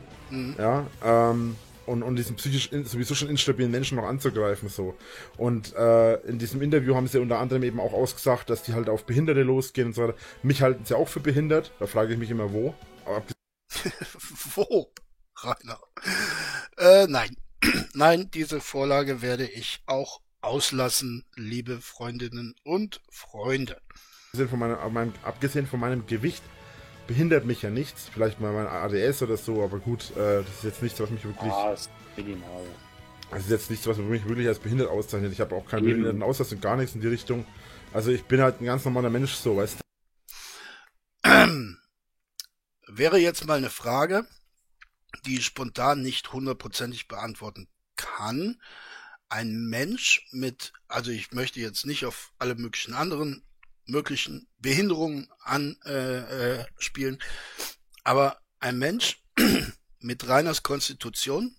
ja, 0.58 0.86
ähm, 1.04 1.56
und, 1.86 2.04
und 2.04 2.16
diesen 2.16 2.36
psychisch 2.36 2.72
in, 2.72 2.86
sowieso 2.86 3.16
schon 3.16 3.30
instabilen 3.30 3.72
Menschen 3.72 3.98
noch 3.98 4.06
anzugreifen, 4.06 4.70
so. 4.70 4.96
Und 5.38 5.76
äh, 5.76 6.16
in 6.28 6.40
diesem 6.40 6.62
Interview 6.62 6.96
haben 6.96 7.08
sie 7.08 7.20
unter 7.20 7.40
anderem 7.40 7.64
eben 7.64 7.80
auch 7.80 7.94
ausgesagt, 7.94 8.50
dass 8.50 8.64
die 8.64 8.74
halt 8.74 8.90
auf 8.90 9.06
Behinderte 9.06 9.44
losgehen 9.44 9.90
und 9.90 9.94
so 9.94 10.04
weiter. 10.04 10.16
Mich 10.44 10.62
halten 10.62 10.86
sie 10.86 10.96
auch 10.96 11.08
für 11.08 11.20
behindert, 11.20 11.72
da 11.80 11.88
frage 11.88 12.14
ich 12.14 12.20
mich 12.20 12.32
immer, 12.32 12.54
wo. 12.54 12.74
Wo, 14.56 14.92
Rainer? 15.38 15.80
Äh, 16.78 17.08
nein. 17.08 17.36
nein, 17.94 18.30
diese 18.32 18.62
Vorlage 18.62 19.22
werde 19.22 19.48
ich 19.48 19.82
auch 19.86 20.22
auslassen, 20.42 21.26
liebe 21.36 21.82
Freundinnen 21.82 22.56
und 22.64 23.02
Freunde. 23.10 23.82
von 24.34 24.60
meinem, 24.60 24.94
meinem, 24.94 25.14
abgesehen 25.24 25.66
von 25.68 25.80
meinem 25.80 26.06
Gewicht 26.06 26.44
behindert 27.08 27.46
mich 27.46 27.62
ja 27.62 27.70
nichts. 27.70 28.10
Vielleicht 28.12 28.40
mal 28.40 28.52
mein 28.52 28.68
ADS 28.68 29.22
oder 29.24 29.38
so, 29.38 29.64
aber 29.64 29.80
gut, 29.80 30.12
äh, 30.12 30.44
das 30.44 30.50
ist 30.58 30.64
jetzt 30.64 30.84
nichts, 30.84 31.00
was 31.00 31.10
mich 31.10 31.24
wirklich. 31.24 31.52
Ah, 31.52 31.74
ist 31.74 31.90
minimal. 32.16 32.66
Das 33.32 33.42
ist 33.42 33.50
jetzt 33.50 33.70
nichts, 33.70 33.88
was 33.88 33.98
mich 33.98 34.28
wirklich 34.28 34.48
als 34.48 34.60
behindert 34.60 34.90
auszeichnet. 34.90 35.34
Ich 35.34 35.42
habe 35.42 35.56
auch 35.56 35.66
keinen 35.66 35.86
Eben. 35.86 35.94
behinderten 35.94 36.24
Ausweis 36.24 36.52
und 36.52 36.62
gar 36.62 36.78
nichts 36.78 36.96
in 36.96 37.02
die 37.02 37.08
Richtung. 37.08 37.46
Also 37.92 38.12
ich 38.12 38.24
bin 38.26 38.42
halt 38.42 38.62
ein 38.62 38.66
ganz 38.66 38.86
normaler 38.86 39.10
Mensch, 39.10 39.34
so, 39.34 39.58
weißt 39.58 39.80
Wäre 42.88 43.18
jetzt 43.18 43.48
mal 43.48 43.58
eine 43.58 43.70
Frage, 43.70 44.26
die 45.26 45.38
ich 45.38 45.46
spontan 45.46 46.02
nicht 46.02 46.32
hundertprozentig 46.32 47.08
beantworten 47.08 47.68
kann. 47.96 48.62
Ein 49.30 49.66
Mensch 49.66 50.28
mit, 50.32 50.74
also 50.88 51.12
ich 51.12 51.32
möchte 51.32 51.60
jetzt 51.60 51.86
nicht 51.86 52.06
auf 52.06 52.32
alle 52.38 52.56
möglichen 52.56 52.94
anderen 52.94 53.46
möglichen 53.88 54.48
Behinderungen 54.58 55.30
anspielen, 55.40 57.16
äh, 57.16 57.18
äh, 57.18 57.28
aber 58.04 58.42
ein 58.60 58.78
Mensch 58.78 59.22
mit 60.00 60.28
Reiners 60.28 60.64
Konstitution, 60.64 61.56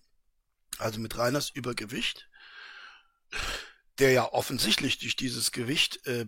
also 0.78 1.00
mit 1.00 1.16
Reiners 1.16 1.50
Übergewicht, 1.50 2.28
der 3.98 4.12
ja 4.12 4.32
offensichtlich 4.32 4.98
durch 4.98 5.16
dieses 5.16 5.52
Gewicht 5.52 6.06
äh, 6.06 6.26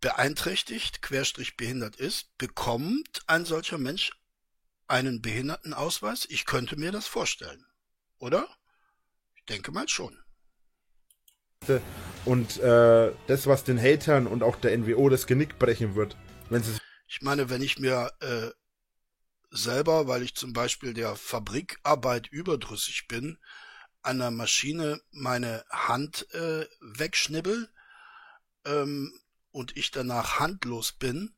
beeinträchtigt, 0.00 1.02
querstrich 1.02 1.56
behindert 1.56 1.96
ist, 1.96 2.36
bekommt 2.38 3.22
ein 3.26 3.44
solcher 3.44 3.78
Mensch 3.78 4.12
einen 4.90 5.22
Behindertenausweis? 5.22 6.26
Ich 6.28 6.44
könnte 6.44 6.76
mir 6.76 6.92
das 6.92 7.06
vorstellen. 7.06 7.64
Oder? 8.18 8.48
Ich 9.36 9.44
denke 9.44 9.72
mal 9.72 9.88
schon. 9.88 10.18
Und 12.24 12.58
äh, 12.58 13.12
das, 13.26 13.46
was 13.46 13.64
den 13.64 13.80
Hatern 13.80 14.26
und 14.26 14.42
auch 14.42 14.56
der 14.56 14.76
NWO 14.76 15.08
das 15.08 15.26
Genick 15.26 15.58
brechen 15.58 15.94
wird, 15.94 16.16
wenn 16.48 16.62
sie 16.62 16.78
Ich 17.06 17.22
meine, 17.22 17.50
wenn 17.50 17.62
ich 17.62 17.78
mir 17.78 18.12
äh, 18.20 18.50
selber, 19.50 20.06
weil 20.06 20.22
ich 20.22 20.34
zum 20.34 20.52
Beispiel 20.52 20.94
der 20.94 21.16
Fabrikarbeit 21.16 22.28
überdrüssig 22.28 23.08
bin, 23.08 23.38
an 24.02 24.18
der 24.18 24.30
Maschine 24.30 25.00
meine 25.10 25.64
Hand 25.70 26.32
äh, 26.32 26.66
wegschnibbel 26.80 27.70
ähm, 28.64 29.12
und 29.50 29.76
ich 29.76 29.90
danach 29.90 30.40
handlos 30.40 30.92
bin, 30.92 31.34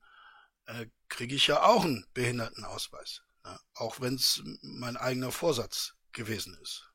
äh, 0.67 0.87
kriege 1.09 1.35
ich 1.35 1.49
ja 1.49 1.63
auch 1.63 1.85
einen 1.85 2.07
Behindertenausweis. 2.15 3.23
Auch 3.75 4.01
wenn 4.01 4.15
es 4.15 4.43
mein 4.63 4.97
eigener 4.97 5.33
Vorsatz 5.33 5.95
gewesen 6.13 6.57
ist. 6.63 6.89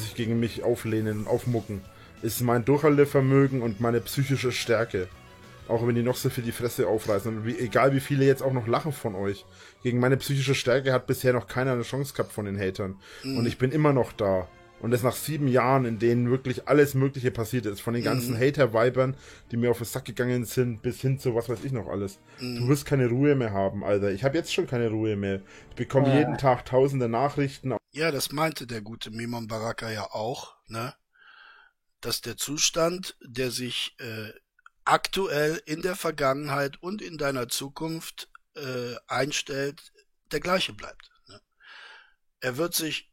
sich 0.00 0.14
gegen 0.14 0.40
mich 0.40 0.62
auflehnen 0.62 1.20
und 1.20 1.28
aufmucken, 1.28 1.82
ist 2.22 2.40
mein 2.40 2.64
Durchhaltevermögen 2.64 3.62
und 3.62 3.80
meine 3.80 4.00
psychische 4.00 4.52
Stärke. 4.52 5.08
Auch 5.68 5.86
wenn 5.86 5.94
die 5.94 6.02
noch 6.02 6.16
so 6.16 6.30
viel 6.30 6.42
die 6.42 6.52
Fresse 6.52 6.88
aufreißen. 6.88 7.38
Und 7.38 7.46
wie, 7.46 7.56
egal 7.58 7.94
wie 7.94 8.00
viele 8.00 8.24
jetzt 8.24 8.42
auch 8.42 8.52
noch 8.52 8.66
lachen 8.66 8.92
von 8.92 9.14
euch. 9.14 9.46
Gegen 9.82 10.00
meine 10.00 10.16
psychische 10.16 10.54
Stärke 10.54 10.92
hat 10.92 11.06
bisher 11.06 11.32
noch 11.32 11.46
keiner 11.46 11.72
eine 11.72 11.82
Chance 11.82 12.12
gehabt 12.12 12.32
von 12.32 12.44
den 12.44 12.58
Hatern. 12.58 13.00
Und 13.22 13.46
ich 13.46 13.56
bin 13.56 13.70
immer 13.70 13.92
noch 13.92 14.12
da. 14.12 14.48
Und 14.80 14.92
das 14.92 15.02
nach 15.02 15.14
sieben 15.14 15.46
Jahren, 15.46 15.84
in 15.84 15.98
denen 15.98 16.30
wirklich 16.30 16.66
alles 16.66 16.94
Mögliche 16.94 17.30
passiert 17.30 17.66
ist. 17.66 17.80
Von 17.80 17.94
den 17.94 18.02
ganzen 18.02 18.38
Hater-Weibern, 18.38 19.14
die 19.50 19.56
mir 19.56 19.70
auf 19.70 19.78
den 19.78 19.86
Sack 19.86 20.06
gegangen 20.06 20.44
sind, 20.44 20.80
bis 20.82 21.00
hin 21.00 21.18
zu 21.18 21.34
was 21.34 21.48
weiß 21.48 21.64
ich 21.64 21.72
noch 21.72 21.88
alles. 21.88 22.18
Du 22.38 22.66
wirst 22.68 22.86
keine 22.86 23.08
Ruhe 23.08 23.34
mehr 23.34 23.52
haben, 23.52 23.84
Alter. 23.84 24.10
Ich 24.10 24.24
habe 24.24 24.38
jetzt 24.38 24.52
schon 24.52 24.66
keine 24.66 24.88
Ruhe 24.88 25.16
mehr. 25.16 25.42
Ich 25.70 25.76
bekomme 25.76 26.16
jeden 26.16 26.38
Tag 26.38 26.64
tausende 26.64 27.08
Nachrichten 27.08 27.74
Ja, 27.92 28.10
das 28.10 28.32
meinte 28.32 28.66
der 28.66 28.80
gute 28.80 29.10
Mimon 29.10 29.48
Baraka 29.48 29.90
ja 29.90 30.04
auch, 30.12 30.56
ne? 30.66 30.94
Dass 32.00 32.22
der 32.22 32.38
Zustand, 32.38 33.16
der 33.22 33.50
sich 33.50 33.94
äh, 33.98 34.32
aktuell 34.84 35.62
in 35.66 35.82
der 35.82 35.96
Vergangenheit 35.96 36.82
und 36.82 37.02
in 37.02 37.18
deiner 37.18 37.48
Zukunft 37.48 38.30
äh, 38.54 38.94
einstellt, 39.06 39.92
der 40.32 40.40
gleiche 40.40 40.72
bleibt. 40.72 41.10
Ne? 41.28 41.40
Er 42.40 42.56
wird 42.56 42.74
sich 42.74 43.12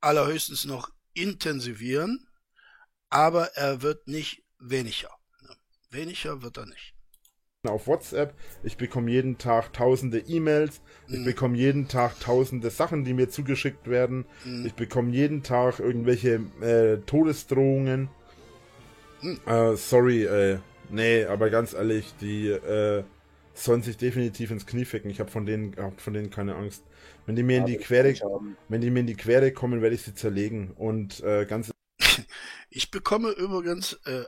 allerhöchstens 0.00 0.64
noch 0.64 0.90
intensivieren, 1.16 2.26
aber 3.10 3.46
er 3.56 3.82
wird 3.82 4.08
nicht 4.08 4.44
weniger. 4.58 5.10
Ne? 5.42 5.56
Weniger 5.90 6.42
wird 6.42 6.58
er 6.58 6.66
nicht. 6.66 6.94
auf 7.66 7.88
WhatsApp. 7.88 8.34
Ich 8.62 8.76
bekomme 8.76 9.10
jeden 9.10 9.38
Tag 9.38 9.72
tausende 9.72 10.20
E-Mails. 10.20 10.80
Ich 11.08 11.18
Mhm. 11.18 11.24
bekomme 11.24 11.58
jeden 11.58 11.88
Tag 11.88 12.20
tausende 12.20 12.70
Sachen, 12.70 13.04
die 13.04 13.12
mir 13.12 13.28
zugeschickt 13.28 13.88
werden. 13.88 14.24
Mhm. 14.44 14.66
Ich 14.66 14.74
bekomme 14.74 15.10
jeden 15.10 15.42
Tag 15.42 15.80
irgendwelche 15.80 16.34
äh, 16.60 16.98
Todesdrohungen. 17.06 18.08
Mhm. 19.22 19.40
Äh, 19.46 19.76
sorry, 19.76 20.24
äh, 20.24 20.58
nee, 20.90 21.24
aber 21.24 21.50
ganz 21.50 21.72
ehrlich, 21.72 22.14
die 22.20 22.48
äh, 22.48 23.04
sollen 23.56 23.82
sich 23.82 23.96
definitiv 23.96 24.50
ins 24.50 24.66
Knie 24.66 24.84
ficken. 24.84 25.10
Ich 25.10 25.20
habe 25.20 25.30
von 25.30 25.46
denen, 25.46 25.76
hab 25.76 26.00
von 26.00 26.12
denen 26.12 26.30
keine 26.30 26.54
Angst. 26.54 26.84
Wenn 27.24 27.36
die 27.36 27.42
mir 27.42 27.58
in 27.58 27.66
die 27.66 27.78
Quere, 27.78 28.14
wenn 28.68 28.80
die 28.80 28.90
mir 28.90 29.00
in 29.00 29.06
die 29.06 29.16
Quere 29.16 29.52
kommen, 29.52 29.82
werde 29.82 29.94
ich 29.94 30.02
sie 30.02 30.14
zerlegen. 30.14 30.70
Und 30.72 31.20
äh, 31.22 31.46
ganz 31.46 31.70
Ich 32.70 32.90
bekomme 32.90 33.30
übrigens 33.30 33.94
äh, 34.04 34.24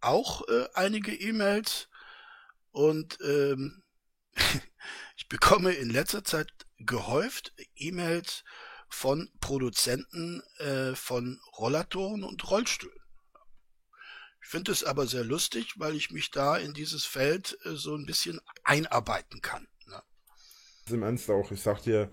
auch 0.00 0.48
äh, 0.48 0.66
einige 0.74 1.14
E-Mails 1.14 1.88
und 2.70 3.18
ähm, 3.22 3.82
ich 5.16 5.28
bekomme 5.28 5.72
in 5.72 5.90
letzter 5.90 6.24
Zeit 6.24 6.50
gehäuft 6.78 7.52
E-Mails 7.76 8.44
von 8.88 9.30
Produzenten 9.40 10.42
äh, 10.58 10.94
von 10.94 11.40
Rollatoren 11.58 12.24
und 12.24 12.50
Rollstühlen. 12.50 13.01
Ich 14.42 14.48
finde 14.48 14.72
es 14.72 14.84
aber 14.84 15.06
sehr 15.06 15.24
lustig, 15.24 15.74
weil 15.78 15.94
ich 15.94 16.10
mich 16.10 16.30
da 16.30 16.56
in 16.56 16.74
dieses 16.74 17.04
Feld 17.04 17.56
äh, 17.64 17.70
so 17.74 17.94
ein 17.94 18.06
bisschen 18.06 18.40
einarbeiten 18.64 19.40
kann. 19.40 19.66
Ne? 19.86 20.02
im 20.90 21.02
Ernst 21.02 21.30
auch. 21.30 21.50
Ich 21.52 21.62
sag 21.62 21.82
dir, 21.82 22.10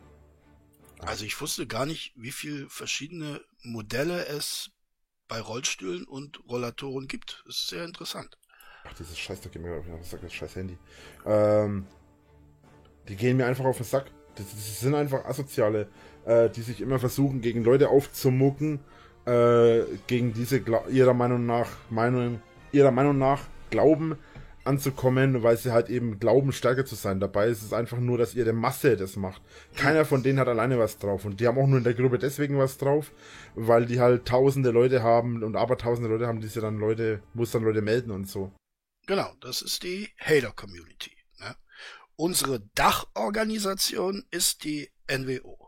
Also 1.00 1.26
ich 1.26 1.40
wusste 1.42 1.66
gar 1.66 1.86
nicht, 1.86 2.14
wie 2.16 2.32
viele 2.32 2.70
verschiedene 2.70 3.42
Modelle 3.64 4.26
es 4.28 4.72
bei 5.28 5.40
Rollstühlen 5.40 6.06
und 6.06 6.40
Rollatoren 6.48 7.08
gibt. 7.08 7.44
Das 7.46 7.58
ist 7.58 7.68
sehr 7.70 7.86
interessant. 7.86 8.38
Ach, 8.84 8.94
dieses 8.94 9.18
Scheiß, 9.18 9.42
da 9.42 9.50
geht 9.50 9.62
mir 9.62 9.78
auf 9.78 9.86
den 9.86 10.04
Sack, 10.04 10.22
das 10.22 10.34
scheiß 10.34 10.56
Handy. 10.56 10.78
Ähm, 11.26 11.88
die 13.08 13.16
gehen 13.16 13.38
mir 13.38 13.46
einfach 13.46 13.66
auf 13.66 13.78
den 13.78 13.86
Sack. 13.86 14.12
Das, 14.36 14.50
das 14.50 14.80
sind 14.80 14.96
einfach 14.96 15.26
Asoziale, 15.26 15.90
äh, 16.26 16.50
die 16.50 16.62
sich 16.62 16.82
immer 16.82 17.00
versuchen, 17.00 17.42
gegen 17.42 17.64
Leute 17.64 17.90
aufzumucken, 17.90 18.80
äh, 19.26 19.82
gegen 20.08 20.34
diese 20.34 20.62
ihrer 20.90 21.14
Meinung 21.14 21.46
nach, 21.46 21.70
Meinung, 21.90 22.42
ihrer 22.72 22.92
Meinung 22.92 23.18
nach 23.18 23.42
glauben 23.70 24.18
anzukommen, 24.70 25.42
weil 25.42 25.58
sie 25.58 25.72
halt 25.72 25.90
eben 25.90 26.20
glauben, 26.20 26.52
stärker 26.52 26.86
zu 26.86 26.96
sein. 26.96 27.20
Dabei 27.20 27.48
ist 27.48 27.64
es 27.64 27.74
einfach 27.74 27.98
nur, 27.98 28.18
dass 28.18 28.36
ihre 28.36 28.54
Masse 28.54 28.96
das 28.98 29.16
macht. 29.16 29.42
Keiner 29.76 30.06
von 30.06 30.22
denen 30.22 30.40
hat 30.40 30.48
alleine 30.48 30.78
was 30.78 31.00
drauf. 31.00 31.26
Und 31.26 31.40
die 31.40 31.48
haben 31.48 31.58
auch 31.58 31.68
nur 31.68 31.80
in 31.80 31.84
der 31.84 31.96
Gruppe 31.96 32.20
deswegen 32.20 32.58
was 32.58 32.78
drauf, 32.78 33.12
weil 33.56 33.86
die 33.86 34.00
halt 34.00 34.26
tausende 34.26 34.72
Leute 34.72 35.02
haben 35.02 35.44
und 35.44 35.56
aber 35.56 35.78
tausende 35.78 36.10
Leute 36.10 36.28
haben, 36.28 36.40
die 36.40 36.48
sie 36.48 36.62
dann 36.62 36.78
Leute, 36.78 37.22
muss 37.34 37.52
dann 37.52 37.64
Leute 37.64 37.82
melden 37.82 38.12
und 38.12 38.30
so. 38.30 38.52
Genau, 39.08 39.32
das 39.42 39.64
ist 39.64 39.84
die 39.84 40.10
Hater-Community. 40.20 41.16
Ne? 41.40 41.56
Unsere 42.16 42.60
Dachorganisation 42.76 44.24
ist 44.30 44.64
die 44.64 44.92
NWO. 45.10 45.59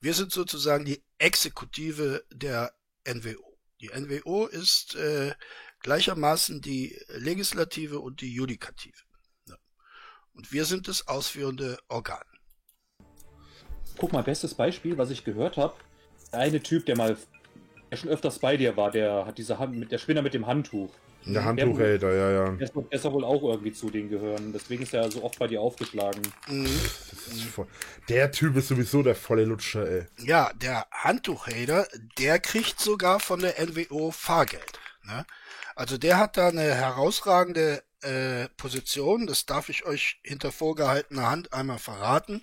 Wir 0.00 0.14
sind 0.14 0.32
sozusagen 0.32 0.84
die 0.84 1.02
Exekutive 1.18 2.24
der 2.32 2.72
NWO. 3.06 3.58
Die 3.80 3.88
NWO 3.88 4.46
ist 4.46 4.94
äh, 4.94 5.34
gleichermaßen 5.80 6.60
die 6.60 6.98
Legislative 7.08 8.00
und 8.00 8.20
die 8.20 8.32
Judikative. 8.32 9.02
Ne? 9.46 9.56
Und 10.34 10.52
wir 10.52 10.64
sind 10.64 10.88
das 10.88 11.08
ausführende 11.08 11.78
Organ. 11.88 12.22
Guck 13.98 14.12
mal, 14.12 14.22
bestes 14.22 14.54
Beispiel, 14.54 14.96
was 14.98 15.10
ich 15.10 15.24
gehört 15.24 15.56
habe. 15.56 15.74
Der 16.32 16.40
eine 16.40 16.62
Typ, 16.62 16.86
der 16.86 16.96
mal 16.96 17.16
der 17.92 17.98
schon 17.98 18.08
öfters 18.08 18.38
bei 18.38 18.56
dir 18.56 18.74
war, 18.78 18.90
der 18.90 19.26
hat 19.26 19.36
diese 19.36 19.58
Hand 19.58 19.76
mit 19.76 19.92
der 19.92 19.98
Spinner 19.98 20.22
mit 20.22 20.32
dem 20.32 20.46
Handtuch. 20.46 20.90
Der 21.24 21.44
Handtuchhälter, 21.44 22.12
ja, 22.12 22.30
ja. 22.30 22.50
Der 22.50 22.62
ist, 22.62 22.74
der 22.90 22.98
soll 22.98 23.12
wohl 23.12 23.24
auch 23.24 23.42
irgendwie 23.42 23.72
zu 23.72 23.90
denen 23.90 24.08
gehören. 24.08 24.52
Deswegen 24.52 24.82
ist 24.82 24.92
er 24.92 25.10
so 25.10 25.22
oft 25.22 25.38
bei 25.38 25.46
dir 25.46 25.60
aufgeschlagen. 25.60 26.20
Mhm. 26.48 26.64
Das 26.64 27.42
voll, 27.42 27.68
der 28.08 28.32
Typ 28.32 28.56
ist 28.56 28.68
sowieso 28.68 29.02
der 29.02 29.14
volle 29.14 29.44
Lutscher, 29.44 29.88
ey. 29.88 30.06
Ja, 30.18 30.52
der 30.54 30.86
Handtuchhader, 30.90 31.86
der 32.18 32.40
kriegt 32.40 32.80
sogar 32.80 33.20
von 33.20 33.40
der 33.40 33.54
NWO 33.64 34.10
Fahrgeld. 34.10 34.80
Ne? 35.04 35.24
Also 35.76 35.96
der 35.96 36.18
hat 36.18 36.36
da 36.36 36.48
eine 36.48 36.74
herausragende 36.74 37.82
äh, 38.02 38.48
Position, 38.56 39.26
das 39.26 39.46
darf 39.46 39.68
ich 39.68 39.84
euch 39.84 40.20
hinter 40.22 40.50
vorgehaltener 40.50 41.30
Hand 41.30 41.52
einmal 41.52 41.78
verraten. 41.78 42.42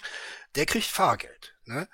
Der 0.56 0.66
kriegt 0.66 0.88
Fahrgeld. 0.88 1.54
Ne? 1.66 1.88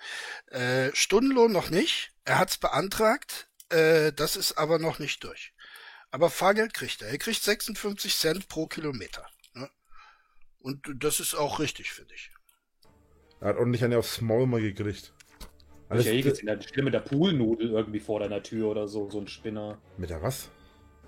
Äh, 0.51 0.95
Stundenlohn 0.95 1.51
noch 1.51 1.69
nicht, 1.69 2.11
er 2.23 2.39
hat's 2.39 2.57
beantragt, 2.57 3.49
äh, 3.69 4.13
das 4.13 4.35
ist 4.35 4.57
aber 4.57 4.79
noch 4.79 4.99
nicht 4.99 5.23
durch. 5.23 5.54
Aber 6.15 6.29
Fahrgeld 6.29 6.73
kriegt 6.73 7.01
er. 7.01 7.09
Er 7.09 7.17
kriegt 7.17 7.43
56 7.43 8.15
Cent 8.15 8.47
pro 8.47 8.67
Kilometer. 8.67 9.25
Ne? 9.53 9.69
Und 10.59 10.79
das 10.95 11.19
ist 11.19 11.35
auch 11.35 11.59
richtig, 11.59 11.91
finde 11.91 12.13
ich. 12.13 12.31
Er 13.41 13.49
hat 13.49 13.57
ordentlich 13.57 13.83
eine 13.83 13.97
aufs 13.97 14.21
Maul 14.21 14.47
mal 14.47 14.61
gekriegt. 14.61 15.13
Alles 15.89 16.05
ich 16.05 16.13
eh 16.13 16.21
gesehen, 16.21 16.45
der 16.45 16.61
steht 16.61 16.85
mit 16.85 16.93
der 16.93 17.01
Poolnudel 17.01 17.69
irgendwie 17.69 17.99
vor 17.99 18.21
deiner 18.21 18.41
Tür 18.41 18.69
oder 18.69 18.87
so, 18.87 19.09
so 19.09 19.19
ein 19.19 19.27
Spinner. 19.27 19.77
mit 19.97 20.09
der 20.09 20.21
was? 20.21 20.47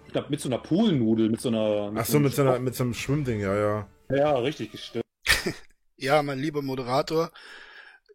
Ich 0.08 0.12
glaube, 0.12 0.28
mit 0.30 0.41
so 0.41 0.49
einer 0.49 0.58
Poolnudel, 0.58 1.30
mit 1.30 1.39
so 1.39 1.47
einer. 1.47 1.93
Ach 1.95 2.05
so, 2.05 2.20
mit 2.20 2.34
so, 2.34 2.41
einer, 2.41 2.60
mit 2.60 2.76
so 2.76 2.84
einem 2.84 2.93
Schwimmding, 2.93 3.39
ja, 3.39 3.55
ja. 3.55 3.89
Ja, 4.10 4.38
richtig 4.39 4.74
gestimmt. 4.74 5.05
Ja, 5.95 6.22
mein 6.22 6.38
lieber 6.38 6.62
Moderator, 6.62 7.32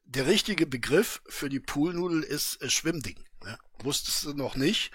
der 0.05 0.27
richtige 0.27 0.67
Begriff 0.67 1.23
für 1.27 1.49
die 1.49 1.59
Poolnudel 1.59 2.23
ist 2.23 2.63
äh, 2.63 2.69
Schwimmding. 2.69 3.17
Ne? 3.43 3.59
Wusstest 3.83 4.25
du 4.25 4.35
noch 4.35 4.57
nicht, 4.57 4.93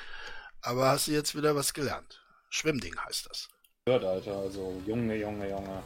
aber 0.67 0.89
hast 0.89 1.07
du 1.07 1.11
jetzt 1.11 1.35
wieder 1.35 1.55
was 1.55 1.73
gelernt. 1.73 2.21
Schwimmding 2.49 2.95
heißt 3.07 3.29
das. 3.29 3.47
Gehört, 3.85 4.03
Alter. 4.03 4.35
Also, 4.35 4.81
Junge, 4.85 5.15
Junge, 5.15 5.49
Junge. 5.49 5.81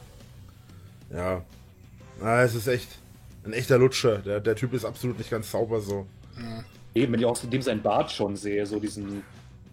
Ja. 1.12 1.44
Na, 2.20 2.42
es 2.44 2.56
ist 2.56 2.68
echt 2.68 2.90
ein 3.44 3.54
echter 3.54 3.78
Lutscher. 3.78 4.18
Der, 4.20 4.40
der 4.40 4.56
Typ 4.56 4.74
ist 4.74 4.86
absolut 4.86 5.18
nicht 5.18 5.30
ganz 5.30 5.52
sauber 5.52 5.82
so. 5.82 6.08
Eben, 6.96 7.14
wenn 7.14 7.20
ich 7.20 7.26
auch 7.26 7.38
dem 7.38 7.62
sein 7.62 7.82
Bart 7.82 8.12
schon 8.12 8.36
sehe, 8.36 8.66
so 8.66 8.80
diesen, 8.80 9.24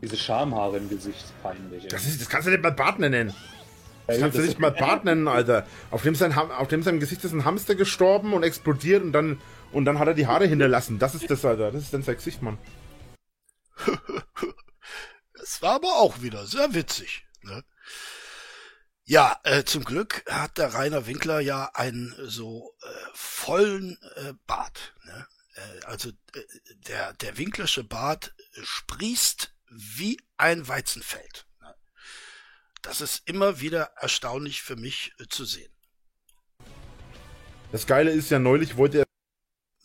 diese 0.03 0.17
Schamhaare 0.17 0.77
im 0.79 0.89
Gesicht, 0.89 1.25
peinlich. 1.43 1.87
Das, 1.89 2.07
ist, 2.07 2.21
das 2.21 2.29
kannst 2.29 2.47
du 2.47 2.51
nicht 2.51 2.63
mal 2.63 2.71
Bart 2.73 2.99
nennen. 2.99 3.35
Das 4.07 4.19
kannst 4.19 4.37
du 4.37 4.41
das- 4.41 4.49
nicht 4.49 4.59
mal 4.59 4.71
Bart 4.73 5.05
nennen, 5.05 5.29
Alter. 5.29 5.67
Auf 5.91 6.03
dem, 6.03 6.15
sein, 6.15 6.33
auf 6.37 6.69
dem 6.69 6.83
seinem 6.83 7.01
Gesicht 7.01 7.25
ist 7.25 7.33
ein 7.33 7.45
Hamster 7.45 7.75
gestorben 7.75 8.33
und 8.35 8.43
explodiert 8.43 9.03
und 9.03 9.13
dann, 9.13 9.41
und 9.73 9.85
dann 9.85 9.99
hat 9.99 10.09
er 10.09 10.15
die 10.15 10.27
Haare 10.27 10.47
hinterlassen. 10.47 10.99
Das 10.99 11.15
ist 11.15 11.31
das, 11.31 11.45
Alter. 11.45 11.73
Das 11.73 11.83
ist 11.83 11.93
dann 11.95 12.03
sein 12.03 12.17
Gesicht, 12.17 12.43
Mann. 12.43 12.59
Es 15.49 15.63
war 15.63 15.77
aber 15.77 15.97
auch 15.97 16.21
wieder 16.21 16.47
sehr 16.47 16.75
witzig. 16.75 17.25
Ne? 17.41 17.65
Ja, 19.05 19.41
äh, 19.45 19.65
zum 19.65 19.83
Glück 19.83 20.23
hat 20.29 20.59
der 20.59 20.75
Rainer 20.75 21.07
Winkler 21.07 21.41
ja 21.41 21.71
einen 21.73 22.15
so 22.19 22.77
äh, 22.83 22.87
vollen 23.15 23.99
äh, 24.17 24.35
Bart. 24.47 24.95
Ne? 25.05 25.27
Äh, 25.55 25.85
also 25.87 26.11
äh, 26.11 26.43
der, 26.87 27.15
der 27.15 27.39
Winklersche 27.39 27.83
Bart 27.83 28.35
sprießt 28.63 29.55
wie 29.71 30.21
ein 30.37 30.69
Weizenfeld. 30.69 31.47
Ne? 31.63 31.75
Das 32.83 33.01
ist 33.01 33.27
immer 33.27 33.59
wieder 33.59 33.85
erstaunlich 33.97 34.61
für 34.61 34.77
mich 34.77 35.15
äh, 35.19 35.29
zu 35.29 35.47
sehen. 35.47 35.73
Das 37.73 37.87
Geile 37.87 38.11
ist 38.11 38.31
ja, 38.31 38.39
neulich 38.39 38.77
wollte 38.77 38.99
er 38.99 39.05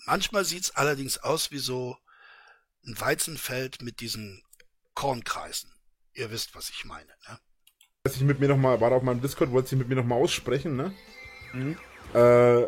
Manchmal 0.05 0.43
sieht's 0.43 0.71
allerdings 0.71 1.19
aus 1.19 1.51
wie 1.51 1.59
so 1.59 1.97
ein 2.85 2.99
Weizenfeld 2.99 3.81
mit 3.81 4.01
diesen 4.01 4.43
Kornkreisen. 4.95 5.71
Ihr 6.13 6.31
wisst, 6.31 6.55
was 6.55 6.69
ich 6.69 6.85
meine. 6.85 7.09
Ne? 7.29 7.39
sich 8.09 8.21
mit 8.21 8.41
mir 8.41 8.49
nochmal, 8.49 8.81
war 8.81 8.89
da 8.89 8.97
auf 8.97 9.03
meinem 9.03 9.21
Discord, 9.21 9.51
wollte 9.51 9.69
sich 9.69 9.79
mit 9.79 9.87
mir 9.87 9.95
nochmal 9.95 10.21
aussprechen, 10.21 10.75
ne? 10.75 10.93
Mhm. 11.53 11.77
Äh, 12.13 12.65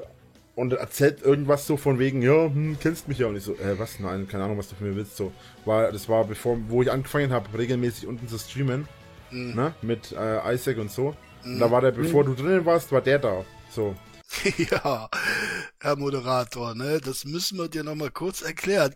und 0.56 0.72
erzählt 0.72 1.22
irgendwas 1.22 1.68
so 1.68 1.76
von 1.76 2.00
wegen, 2.00 2.22
ja, 2.22 2.46
hm, 2.46 2.78
kennst 2.80 3.10
mich 3.10 3.20
ja. 3.20 3.28
Und 3.28 3.36
ich 3.36 3.44
so, 3.44 3.54
äh, 3.56 3.78
was? 3.78 4.00
Nein, 4.00 4.30
keine 4.30 4.46
Ahnung, 4.46 4.58
was 4.58 4.70
du 4.70 4.76
von 4.76 4.88
mir 4.88 4.96
willst. 4.96 5.18
So, 5.18 5.34
war, 5.66 5.92
das 5.92 6.08
war 6.08 6.24
bevor, 6.24 6.58
wo 6.70 6.82
ich 6.82 6.90
angefangen 6.90 7.34
habe, 7.34 7.58
regelmäßig 7.58 8.08
unten 8.08 8.28
zu 8.30 8.38
streamen, 8.38 8.88
Mhm. 9.32 9.56
ne? 9.56 9.76
Mit 9.82 10.14
äh, 10.14 10.54
Isaac 10.54 10.78
und 10.78 10.90
so. 10.90 11.16
Und 11.44 11.60
da 11.60 11.70
war 11.70 11.82
der, 11.82 11.92
bevor 11.92 12.24
du 12.24 12.34
drinnen 12.34 12.66
warst, 12.66 12.92
war 12.92 13.02
der 13.02 13.20
da. 13.20 13.46
So. 13.70 13.96
Ja, 14.58 15.10
Herr 15.80 15.96
Moderator, 15.96 16.74
ne, 16.76 17.00
das 17.00 17.26
müssen 17.26 17.58
wir 17.58 17.68
dir 17.70 17.84
noch 17.84 17.96
mal 17.96 18.12
kurz 18.12 18.42
erklären. 18.42 18.96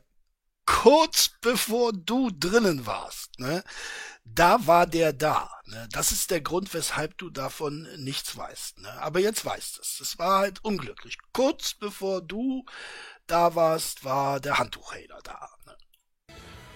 Kurz 0.69 1.31
bevor 1.41 1.91
du 1.93 2.29
drinnen 2.31 2.85
warst, 2.85 3.39
ne, 3.39 3.63
da 4.23 4.67
war 4.67 4.85
der 4.85 5.13
da. 5.13 5.49
Ne? 5.65 5.87
Das 5.91 6.11
ist 6.11 6.29
der 6.29 6.41
Grund, 6.41 6.73
weshalb 6.75 7.17
du 7.17 7.31
davon 7.31 7.87
nichts 7.97 8.37
weißt. 8.37 8.77
Ne? 8.79 8.89
Aber 9.01 9.19
jetzt 9.19 9.43
weißt 9.43 9.77
du 9.77 9.81
es. 9.81 9.99
Es 9.99 10.19
war 10.19 10.39
halt 10.39 10.63
unglücklich. 10.63 11.17
Kurz 11.33 11.73
bevor 11.73 12.21
du 12.21 12.65
da 13.25 13.55
warst, 13.55 14.05
war 14.05 14.39
der 14.39 14.59
Handtuchhader 14.59 15.19
da. 15.23 15.49
Ne? 15.65 16.35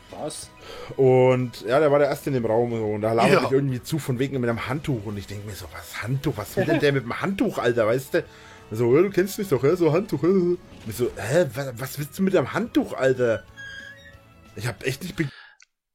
Was? 0.09 0.49
Und 0.97 1.61
ja, 1.61 1.79
der 1.79 1.91
war 1.91 1.99
der 1.99 2.09
Erste 2.09 2.31
in 2.31 2.33
dem 2.33 2.45
Raum 2.45 2.73
und 2.73 3.01
da 3.01 3.13
labert 3.13 3.31
Ja. 3.33 3.41
mich 3.41 3.51
irgendwie 3.51 3.83
zu 3.83 3.99
von 3.99 4.17
wegen 4.17 4.39
mit 4.39 4.49
einem 4.49 4.67
Handtuch 4.67 5.05
und 5.05 5.17
ich 5.17 5.27
denke 5.27 5.45
mir 5.45 5.55
so, 5.55 5.65
was 5.71 6.01
Handtuch, 6.01 6.35
was 6.37 6.57
will 6.57 6.65
denn 6.65 6.79
der 6.79 6.93
mit 6.93 7.03
dem 7.03 7.21
Handtuch, 7.21 7.59
Alter, 7.59 7.85
weißt 7.85 8.15
du? 8.15 8.25
So, 8.71 8.91
du 8.95 9.11
kennst 9.11 9.37
mich 9.37 9.49
doch, 9.49 9.63
ja, 9.63 9.75
so 9.75 9.93
Handtuch. 9.93 10.23
Und 10.23 10.57
ich 10.87 10.95
so, 10.95 11.11
hä, 11.15 11.45
was, 11.53 11.79
was 11.79 11.99
willst 11.99 12.17
du 12.17 12.23
mit 12.23 12.33
dem 12.33 12.53
Handtuch, 12.53 12.93
Alter? 12.93 13.43
Ich 14.55 14.67
hab 14.67 14.83
echt 14.83 15.03
nicht 15.03 15.15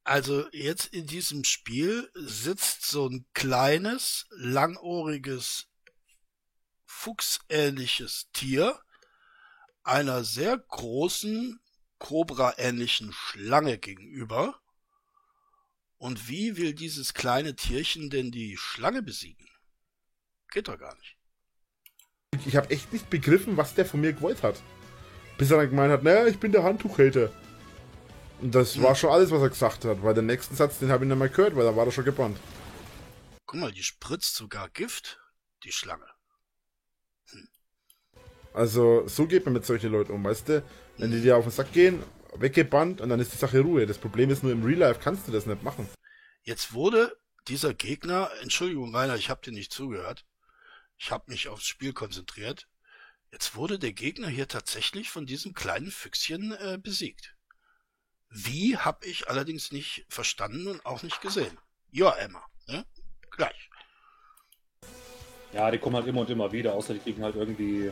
Also 0.05 0.49
jetzt 0.53 0.87
in 0.87 1.07
diesem 1.07 1.45
Spiel 1.45 2.11
sitzt 2.15 2.87
so 2.87 3.09
ein 3.09 3.27
kleines, 3.35 4.27
langohriges, 4.31 5.69
fuchsähnliches 6.85 8.29
Tier 8.33 8.81
einer 9.85 10.25
sehr 10.25 10.59
großen, 10.59 11.61
Cobra-ähnlichen 11.99 13.13
Schlange 13.13 13.79
gegenüber. 13.79 14.61
Und 15.97 16.29
wie 16.29 16.57
will 16.57 16.75
dieses 16.75 17.15
kleine 17.15 17.57
Tierchen 17.57 18.09
denn 18.11 18.31
die 18.31 18.57
Schlange 18.57 19.03
besiegen? 19.03 19.49
Geht 20.51 20.69
doch 20.69 20.79
gar 20.79 20.95
nicht. 20.97 21.17
ich 22.47 22.57
hab 22.57 22.71
echt 22.71 22.93
nicht 22.93 23.11
begriffen, 23.11 23.57
was 23.57 23.75
der 23.75 23.85
von 23.85 24.01
mir 24.01 24.13
gewollt 24.13 24.43
hat. 24.43 24.63
Bis 25.39 25.51
er 25.51 25.59
dann 25.59 25.71
gemeint 25.71 25.93
hat, 25.93 26.03
naja, 26.03 26.27
ich 26.27 26.39
bin 26.39 26.53
der 26.53 26.63
Handtuchhälter. 26.63 27.33
Und 28.41 28.55
das 28.55 28.81
war 28.81 28.95
schon 28.95 29.11
alles, 29.11 29.31
was 29.31 29.43
er 29.43 29.49
gesagt 29.49 29.85
hat, 29.85 30.03
weil 30.03 30.15
den 30.15 30.27
nächsten 30.27 30.55
Satz, 30.55 30.79
den 30.79 30.91
habe 30.91 31.05
ich 31.05 31.09
nicht 31.09 31.19
mehr 31.19 31.29
gehört, 31.29 31.57
weil 31.57 31.65
da 31.65 31.75
war 31.75 31.87
er 31.87 31.93
schon 31.93 32.05
gebannt. 32.05 32.39
Guck 33.47 33.61
mal, 33.61 33.73
die 33.73 33.83
spritzt 33.83 34.37
sogar 34.37 34.69
Gift, 34.69 35.21
die 35.65 35.73
Schlange. 35.73 36.07
Also, 38.55 39.07
so 39.07 39.27
geht 39.27 39.45
man 39.45 39.55
mit 39.55 39.65
solchen 39.65 39.93
Leuten 39.93 40.13
um, 40.13 40.25
weißt 40.25 40.49
du? 40.49 40.63
Wenn 40.97 41.11
die 41.11 41.21
dir 41.21 41.37
auf 41.37 41.45
den 41.45 41.53
Sack 41.53 41.73
gehen, 41.73 42.03
weggebannt 42.35 43.01
und 43.01 43.09
dann 43.09 43.21
ist 43.21 43.33
die 43.33 43.39
Sache 43.39 43.61
Ruhe. 43.61 43.87
Das 43.87 43.99
Problem 43.99 44.31
ist 44.31 44.43
nur, 44.43 44.53
im 44.53 44.65
Real 44.65 44.79
Life 44.79 45.01
kannst 45.03 45.27
du 45.29 45.33
das 45.33 45.47
nicht 45.47 45.63
machen. 45.63 45.89
Jetzt 46.43 46.73
wurde 46.73 47.17
dieser 47.49 47.75
Gegner, 47.75 48.31
Entschuldigung 48.43 48.95
Rainer, 48.95 49.17
ich 49.17 49.31
habe 49.31 49.41
dir 49.43 49.53
nicht 49.53 49.73
zugehört, 49.73 50.27
ich 50.97 51.11
habe 51.11 51.31
mich 51.31 51.49
aufs 51.49 51.67
Spiel 51.67 51.93
konzentriert, 51.93 52.69
jetzt 53.33 53.55
wurde 53.55 53.79
der 53.79 53.93
Gegner 53.93 54.29
hier 54.29 54.49
tatsächlich 54.49 55.11
von 55.11 55.27
diesem 55.27 55.55
kleinen 55.55 55.91
Füchschen 55.91 56.53
äh, 56.53 56.79
besiegt. 56.83 57.37
Wie 58.31 58.77
habe 58.77 59.07
ich 59.07 59.29
allerdings 59.29 59.73
nicht 59.73 60.05
verstanden 60.09 60.67
und 60.67 60.85
auch 60.85 61.03
nicht 61.03 61.21
gesehen. 61.21 61.59
Ja, 61.91 62.13
Emma. 62.13 62.45
Ne? 62.67 62.85
gleich. 63.39 63.71
Ja, 65.53 65.71
die 65.71 65.79
kommen 65.79 65.97
halt 65.97 66.07
immer 66.07 66.21
und 66.21 66.31
immer 66.31 66.53
wieder, 66.53 66.75
außer 66.75 66.93
die 66.93 67.01
kriegen 67.01 67.23
halt 67.23 67.37
irgendwie, 67.37 67.91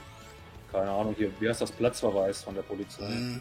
keine 0.70 0.90
Ahnung, 0.90 1.14
hier, 1.16 1.32
wie 1.40 1.48
heißt 1.48 1.62
das, 1.62 1.72
Platzverweis 1.72 2.42
von 2.42 2.54
der 2.54 2.62
Polizei. 2.62 3.08
Hm, 3.08 3.40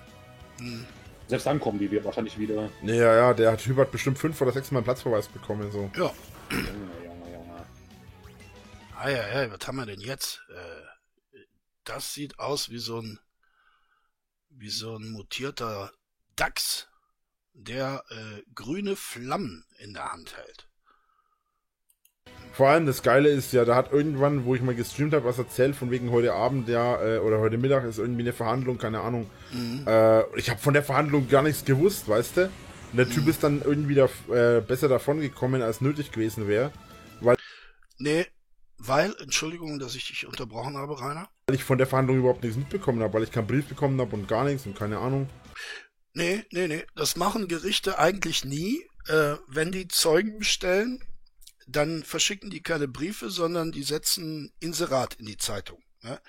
hm. 0.60 0.86
Selbst 1.28 1.48
dann 1.48 1.60
kommen 1.60 1.80
die 1.80 1.92
wir 1.92 2.06
wahrscheinlich 2.06 2.38
wieder. 2.38 2.70
Nee, 2.82 3.00
ja, 3.00 3.16
ja, 3.16 3.34
der 3.34 3.52
hat 3.52 3.68
Hubert 3.68 3.92
bestimmt 3.92 4.18
fünf 4.18 4.40
oder 4.40 4.52
sechs 4.52 4.72
Mal 4.72 4.80
einen 4.80 4.86
Platzverweis 4.86 5.28
bekommen. 5.28 5.70
So. 5.72 5.92
Ja. 5.96 6.14
Junge, 6.52 7.04
Junge, 7.04 7.34
Junge. 7.34 7.66
Ah 8.96 9.10
ja, 9.10 9.44
ja, 9.44 9.52
was 9.52 9.68
haben 9.68 9.78
wir 9.78 9.88
denn 9.88 10.00
jetzt? 10.00 10.46
Äh, 10.50 11.40
das 11.84 12.14
sieht 12.14 12.40
aus 12.40 12.70
wie 12.70 12.78
so 12.78 13.02
ein 13.02 13.20
wie 14.50 14.70
so 14.70 14.96
ein 14.96 15.12
mutierter 15.12 15.92
Dachs, 16.36 16.88
der 17.54 18.04
äh, 18.10 18.42
grüne 18.54 18.96
Flammen 18.96 19.66
in 19.80 19.94
der 19.94 20.12
Hand 20.12 20.36
hält. 20.36 20.68
Vor 22.52 22.70
allem 22.70 22.86
das 22.86 23.04
Geile 23.04 23.30
ist 23.30 23.52
ja, 23.52 23.66
da 23.66 23.76
hat 23.76 23.92
irgendwann, 23.92 24.46
wo 24.46 24.56
ich 24.56 24.62
mal 24.62 24.76
gestreamt 24.76 25.14
habe, 25.14 25.26
was 25.26 25.38
erzählt, 25.38 25.76
von 25.76 25.92
wegen 25.92 26.12
heute 26.12 26.34
Abend, 26.34 26.70
ja, 26.70 27.02
äh, 27.02 27.20
oder 27.20 27.40
heute 27.40 27.58
Mittag 27.58 27.84
ist 27.84 27.98
irgendwie 27.98 28.22
eine 28.22 28.34
Verhandlung, 28.34 28.78
keine 28.78 29.02
Ahnung. 29.02 29.30
Mhm. 29.52 29.84
Äh, 29.86 30.38
ich 30.38 30.50
habe 30.50 30.60
von 30.60 30.74
der 30.74 30.84
Verhandlung 30.84 31.28
gar 31.28 31.42
nichts 31.42 31.66
gewusst, 31.66 32.08
weißt 32.08 32.38
du? 32.38 32.44
Und 32.92 32.98
der 32.98 33.10
Typ 33.10 33.28
ist 33.28 33.44
dann 33.44 33.62
irgendwie 33.62 33.96
da, 33.96 34.08
äh, 34.34 34.62
besser 34.62 34.88
davon 34.88 35.20
gekommen, 35.20 35.62
als 35.62 35.82
nötig 35.82 36.12
gewesen 36.12 36.48
wäre. 36.48 36.72
Nee, 37.98 38.26
weil, 38.78 39.16
Entschuldigung, 39.22 39.80
dass 39.80 39.96
ich 39.96 40.08
dich 40.08 40.28
unterbrochen 40.28 40.78
habe, 40.78 41.00
Rainer. 41.00 41.30
Weil 41.48 41.56
ich 41.56 41.64
von 41.64 41.78
der 41.78 41.88
Verhandlung 41.88 42.20
überhaupt 42.20 42.44
nichts 42.44 42.58
mitbekommen 42.58 43.02
habe, 43.02 43.14
weil 43.14 43.24
ich 43.24 43.32
keinen 43.32 43.48
Brief 43.48 43.68
bekommen 43.68 44.00
habe 44.02 44.16
und 44.16 44.28
gar 44.28 44.44
nichts 44.44 44.66
und 44.66 44.78
keine 44.78 44.98
Ahnung. 44.98 45.30
Nee, 46.16 46.46
nee, 46.52 46.68
nee. 46.68 46.86
Das 46.96 47.18
machen 47.18 47.50
Gerichte 47.50 48.00
eigentlich 48.00 48.46
nie. 48.46 48.88
Äh, 49.08 49.36
wenn 49.48 49.74
die 49.74 49.90
Zeugen 49.90 50.40
bestellen, 50.40 51.04
dann 51.68 52.04
verschicken 52.04 52.50
die 52.50 52.64
keine 52.64 52.88
Briefe, 52.88 53.30
sondern 53.30 53.74
die 53.74 53.84
setzen 53.84 54.54
Inserat 54.62 55.16
in 55.16 55.26
die 55.26 55.38
Zeitung. 55.38 55.84
Ne? 56.04 56.22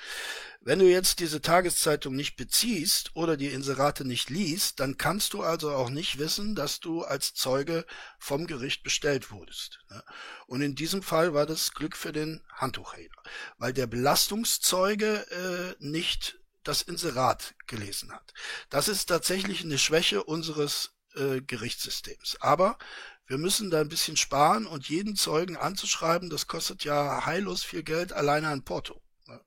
Wenn 0.61 0.81
du 0.81 0.91
jetzt 0.91 1.21
diese 1.21 1.41
Tageszeitung 1.41 2.17
nicht 2.17 2.35
beziehst 2.37 3.15
oder 3.15 3.37
die 3.37 3.47
Inserate 3.47 4.05
nicht 4.05 4.29
liest, 4.29 4.81
dann 4.81 4.97
kannst 4.97 5.35
du 5.35 5.43
also 5.43 5.71
auch 5.71 5.91
nicht 5.91 6.19
wissen, 6.19 6.57
dass 6.57 6.81
du 6.81 7.05
als 7.05 7.35
Zeuge 7.35 7.87
vom 8.19 8.49
Gericht 8.49 8.83
bestellt 8.83 9.31
wurdest. 9.31 9.79
Ne? 9.89 10.03
Und 10.49 10.63
in 10.63 10.75
diesem 10.75 11.03
Fall 11.03 11.33
war 11.33 11.47
das 11.47 11.75
Glück 11.75 11.97
für 11.97 12.11
den 12.11 12.43
Handtuchhähler, 12.53 13.23
weil 13.59 13.73
der 13.73 13.87
Belastungszeuge 13.87 15.77
äh, 15.79 15.85
nicht 15.85 16.41
das 16.67 16.83
Inserat 16.83 17.55
gelesen 17.67 18.13
hat. 18.13 18.35
Das 18.71 18.89
ist 18.89 19.07
tatsächlich 19.07 19.63
eine 19.65 19.79
Schwäche 19.79 20.25
unseres 20.25 20.91
äh, 21.15 21.41
Gerichtssystems. 21.41 22.37
Aber 22.41 22.79
wir 23.27 23.39
müssen 23.39 23.71
da 23.71 23.81
ein 23.81 23.89
bisschen 23.89 24.17
sparen 24.17 24.67
und 24.67 24.89
jeden 24.89 25.17
Zeugen 25.17 25.57
anzuschreiben, 25.57 26.31
das 26.31 26.47
kostet 26.47 26.85
ja 26.85 27.25
heillos 27.27 27.63
viel 27.63 27.83
Geld 27.83 28.13
alleine 28.13 28.49
an 28.49 28.63
Porto. 28.63 29.03
Ne? 29.27 29.41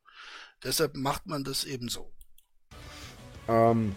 Deshalb 0.63 0.95
macht 0.95 1.27
man 1.27 1.43
das 1.43 1.63
eben 1.63 1.89
so. 1.89 2.11
Ähm, 3.47 3.95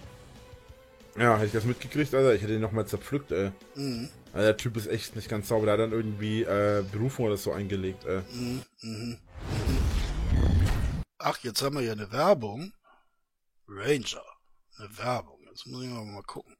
ja, 1.16 1.34
hätte 1.36 1.46
ich 1.46 1.52
das 1.52 1.64
mitgekriegt, 1.64 2.14
Alter, 2.14 2.34
ich 2.34 2.42
hätte 2.42 2.54
ihn 2.54 2.60
nochmal 2.60 2.86
zerpflückt, 2.86 3.32
ey. 3.32 3.52
Mhm. 3.74 4.08
Also 4.32 4.46
der 4.46 4.56
Typ 4.56 4.76
ist 4.76 4.86
echt 4.86 5.14
nicht 5.14 5.28
ganz 5.28 5.48
sauber, 5.48 5.66
der 5.66 5.74
hat 5.74 5.80
dann 5.80 5.92
irgendwie 5.92 6.42
äh, 6.42 6.84
Berufung 6.90 7.26
oder 7.26 7.36
so 7.36 7.52
eingelegt, 7.52 8.04
ey. 8.04 8.22
Mhm. 8.32 8.62
Mhm. 8.80 9.18
Ach, 11.18 11.38
jetzt 11.42 11.62
haben 11.62 11.76
wir 11.76 11.82
hier 11.82 11.92
eine 11.92 12.10
Werbung. 12.10 12.72
Ranger. 13.76 14.22
Eine 14.78 14.98
Werbung. 14.98 15.38
Jetzt 15.48 15.66
muss 15.66 15.82
ich 15.82 15.88
mal, 15.88 16.04
mal 16.04 16.22
gucken. 16.22 16.56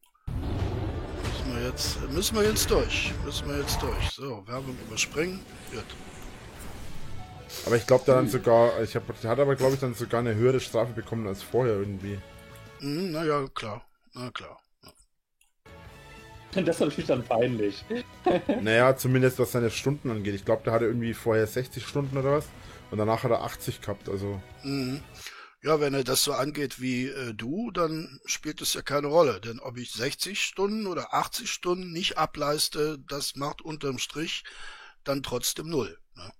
Müssen 1.22 1.56
wir 1.56 1.66
jetzt, 1.66 2.10
müssen 2.10 2.36
wir 2.36 2.44
jetzt 2.44 2.70
durch. 2.70 3.12
Müssen 3.24 3.48
wir 3.48 3.58
jetzt 3.58 3.80
durch. 3.82 4.10
So, 4.10 4.46
Werbung 4.46 4.76
überspringen. 4.86 5.40
Gut. 5.70 5.84
Aber 7.66 7.76
ich 7.76 7.86
glaube, 7.86 8.04
der 8.06 8.14
dann 8.14 8.28
sogar, 8.28 8.80
ich 8.82 8.96
hab, 8.96 9.20
der 9.20 9.30
hat 9.30 9.38
aber, 9.38 9.56
glaube 9.56 9.74
ich, 9.74 9.80
dann 9.80 9.94
sogar 9.94 10.20
eine 10.20 10.34
höhere 10.34 10.60
Strafe 10.60 10.92
bekommen 10.92 11.26
als 11.26 11.42
vorher 11.42 11.74
irgendwie. 11.74 12.18
Mhm, 12.80 13.12
na 13.12 13.24
ja, 13.24 13.46
klar. 13.54 13.84
Na 14.14 14.30
klar. 14.30 14.58
Das 16.54 16.76
ist 16.76 16.80
natürlich 16.80 17.06
dann 17.06 17.24
peinlich. 17.24 17.84
Naja, 18.62 18.96
zumindest 18.96 19.38
was 19.38 19.52
seine 19.52 19.70
Stunden 19.70 20.10
angeht. 20.10 20.34
Ich 20.34 20.44
glaube, 20.44 20.62
der 20.64 20.72
hatte 20.72 20.84
irgendwie 20.84 21.14
vorher 21.14 21.46
60 21.46 21.86
Stunden 21.86 22.16
oder 22.16 22.32
was. 22.32 22.46
Und 22.90 22.98
danach 22.98 23.22
hat 23.22 23.30
er 23.30 23.42
80 23.42 23.80
gehabt, 23.80 24.08
also. 24.08 24.40
Mhm. 24.62 25.00
Ja, 25.64 25.78
wenn 25.78 25.94
er 25.94 26.02
das 26.02 26.24
so 26.24 26.32
angeht 26.32 26.80
wie 26.80 27.06
äh, 27.06 27.34
du, 27.34 27.70
dann 27.70 28.20
spielt 28.24 28.60
es 28.60 28.74
ja 28.74 28.82
keine 28.82 29.06
Rolle. 29.06 29.40
Denn 29.40 29.60
ob 29.60 29.78
ich 29.78 29.92
60 29.92 30.40
Stunden 30.42 30.88
oder 30.88 31.14
80 31.14 31.48
Stunden 31.48 31.92
nicht 31.92 32.18
ableiste, 32.18 32.98
das 33.08 33.36
macht 33.36 33.62
unterm 33.62 33.98
Strich 33.98 34.42
dann 35.04 35.22
trotzdem 35.22 35.68
null. 35.68 35.96
Ne? 36.16 36.32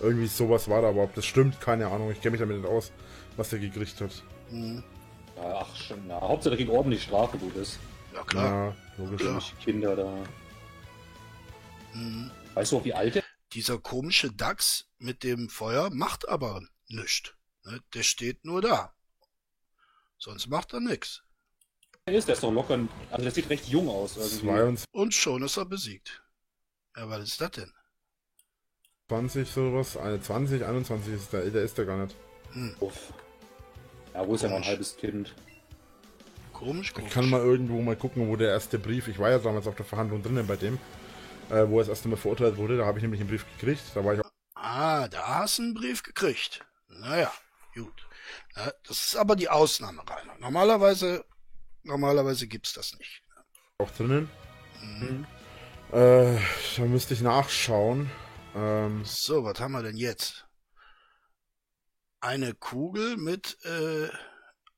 Irgendwie 0.00 0.28
sowas 0.28 0.68
war 0.68 0.82
da, 0.82 0.88
aber 0.90 1.02
ob 1.02 1.14
das 1.14 1.26
stimmt, 1.26 1.60
keine 1.60 1.88
Ahnung. 1.88 2.12
Ich 2.12 2.20
kenne 2.20 2.32
mich 2.32 2.40
damit 2.40 2.58
nicht 2.58 2.68
aus, 2.68 2.92
was 3.36 3.52
er 3.52 3.58
gekriegt 3.58 4.00
hat. 4.00 4.22
Mhm. 4.50 4.84
Ja, 5.36 5.62
ach, 5.62 5.76
schon, 5.76 6.06
na, 6.06 6.20
Hauptsache 6.20 6.54
kriegen 6.54 6.70
ordentlich 6.70 7.02
Strafe, 7.02 7.38
du 7.38 7.50
das. 7.50 7.76
Ja, 8.14 8.22
klar. 8.22 8.76
Ja, 8.98 9.04
logisch. 9.04 9.22
Klar. 9.22 9.42
Die 9.58 9.64
Kinder 9.64 9.96
da. 9.96 10.16
Mhm. 11.92 12.30
Weißt 12.54 12.70
du 12.70 12.78
auch, 12.78 12.84
wie 12.84 12.94
alt 12.94 13.16
der 13.16 13.24
Dieser 13.52 13.78
komische 13.78 14.30
Dachs 14.30 14.86
mit 14.98 15.24
dem 15.24 15.48
Feuer 15.48 15.90
macht 15.90 16.28
aber 16.28 16.62
nichts. 16.88 17.34
Ne? 17.64 17.80
Der 17.94 18.02
steht 18.02 18.44
nur 18.44 18.62
da. 18.62 18.94
Sonst 20.18 20.46
macht 20.48 20.72
er 20.74 20.80
nix. 20.80 21.22
ist? 22.06 22.28
Der 22.28 22.34
ist 22.34 22.42
doch 22.42 22.52
locker. 22.52 22.78
Also, 23.10 23.22
der 23.22 23.32
sieht 23.32 23.48
recht 23.50 23.66
jung 23.68 23.88
aus. 23.88 24.16
Irgendwie. 24.16 24.40
22, 24.40 24.86
Und 24.92 25.14
schon 25.14 25.42
ist 25.42 25.56
er 25.56 25.64
besiegt. 25.64 26.22
Ja, 26.96 27.08
was 27.08 27.22
ist 27.24 27.40
das 27.40 27.50
denn? 27.52 27.72
sowas. 29.46 29.96
21, 29.96 30.64
21 30.64 31.14
ist 31.14 31.32
der, 31.32 31.42
älter 31.42 31.62
ist 31.62 31.76
der 31.78 31.84
gar 31.86 32.04
nicht. 32.04 32.16
Hm. 32.52 32.76
Uff. 32.80 33.12
Ja, 34.14 34.26
wo 34.26 34.34
ist 34.34 34.42
ja 34.42 34.48
noch 34.48 34.56
ein 34.56 34.64
halbes 34.64 34.96
Kind? 34.96 35.34
Komisch, 36.52 36.88
Ich 36.88 36.94
komisch. 36.94 37.12
kann 37.12 37.30
mal 37.30 37.40
irgendwo 37.40 37.80
mal 37.80 37.96
gucken, 37.96 38.28
wo 38.28 38.36
der 38.36 38.50
erste 38.50 38.78
Brief, 38.78 39.08
ich 39.08 39.18
war 39.18 39.30
ja 39.30 39.38
damals 39.38 39.66
auf 39.66 39.76
der 39.76 39.86
Verhandlung 39.86 40.22
drinnen 40.22 40.46
bei 40.46 40.56
dem, 40.56 40.78
äh, 41.48 41.66
wo 41.68 41.76
er 41.78 41.84
das 41.84 41.88
erste 41.88 42.08
Mal 42.08 42.16
verurteilt 42.16 42.56
wurde, 42.56 42.76
da 42.76 42.84
habe 42.86 42.98
ich 42.98 43.02
nämlich 43.02 43.20
einen 43.20 43.30
Brief 43.30 43.46
gekriegt, 43.58 43.82
da 43.94 44.04
war 44.04 44.14
ich 44.14 44.20
auch 44.20 44.30
Ah, 44.54 45.08
da 45.08 45.38
hast 45.40 45.58
du 45.58 45.62
einen 45.62 45.74
Brief 45.74 46.02
gekriegt. 46.02 46.64
Naja, 46.88 47.32
gut. 47.74 48.06
Das 48.54 48.72
ist 49.04 49.16
aber 49.16 49.36
die 49.36 49.48
Ausnahme, 49.48 50.02
Rainer. 50.08 50.36
Normalerweise, 50.38 51.24
normalerweise 51.82 52.46
gibt's 52.46 52.72
das 52.72 52.96
nicht. 52.98 53.22
auch 53.78 53.90
drinnen. 53.92 54.28
Mhm. 54.82 55.26
Äh, 55.92 56.38
da 56.76 56.82
müsste 56.84 57.14
ich 57.14 57.20
nachschauen. 57.20 58.10
Ähm, 58.54 59.04
So, 59.04 59.44
was 59.44 59.58
haben 59.60 59.72
wir 59.72 59.82
denn 59.82 59.96
jetzt? 59.96 60.46
Eine 62.20 62.54
Kugel 62.54 63.16
mit 63.16 63.58
äh, 63.64 64.08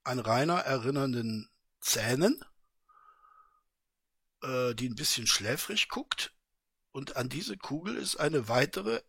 an 0.04 0.18
Rainer 0.20 0.58
erinnernden 0.60 1.50
Zähnen, 1.80 2.40
äh, 4.42 4.74
die 4.74 4.88
ein 4.88 4.94
bisschen 4.94 5.26
schläfrig 5.26 5.88
guckt. 5.88 6.32
Und 6.92 7.16
an 7.16 7.28
diese 7.28 7.56
Kugel 7.56 7.96
ist 7.96 8.16
eine 8.16 8.48
weitere, 8.48 9.00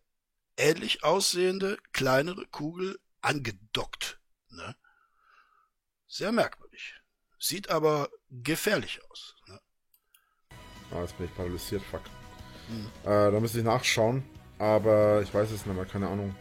ähnlich 0.56 1.04
aussehende, 1.04 1.78
kleinere 1.92 2.46
Kugel 2.46 2.98
angedockt. 3.24 4.20
Ne? 4.50 4.76
Sehr 6.06 6.32
merkwürdig. 6.32 6.94
Sieht 7.38 7.68
aber 7.68 8.08
gefährlich 8.30 9.00
aus. 9.10 9.34
Ne? 9.46 9.60
ah, 10.92 11.00
jetzt 11.00 11.16
bin 11.16 11.26
ich 11.26 11.34
paralysiert, 11.34 11.82
fuck. 11.82 12.02
Hm. 12.68 12.90
Äh, 13.02 13.32
da 13.32 13.40
müsste 13.40 13.58
ich 13.58 13.64
nachschauen, 13.64 14.24
aber 14.58 15.22
ich 15.22 15.32
weiß 15.32 15.50
es 15.50 15.66
nicht 15.66 15.74
mehr, 15.74 15.86
keine 15.86 16.08
Ahnung. 16.08 16.34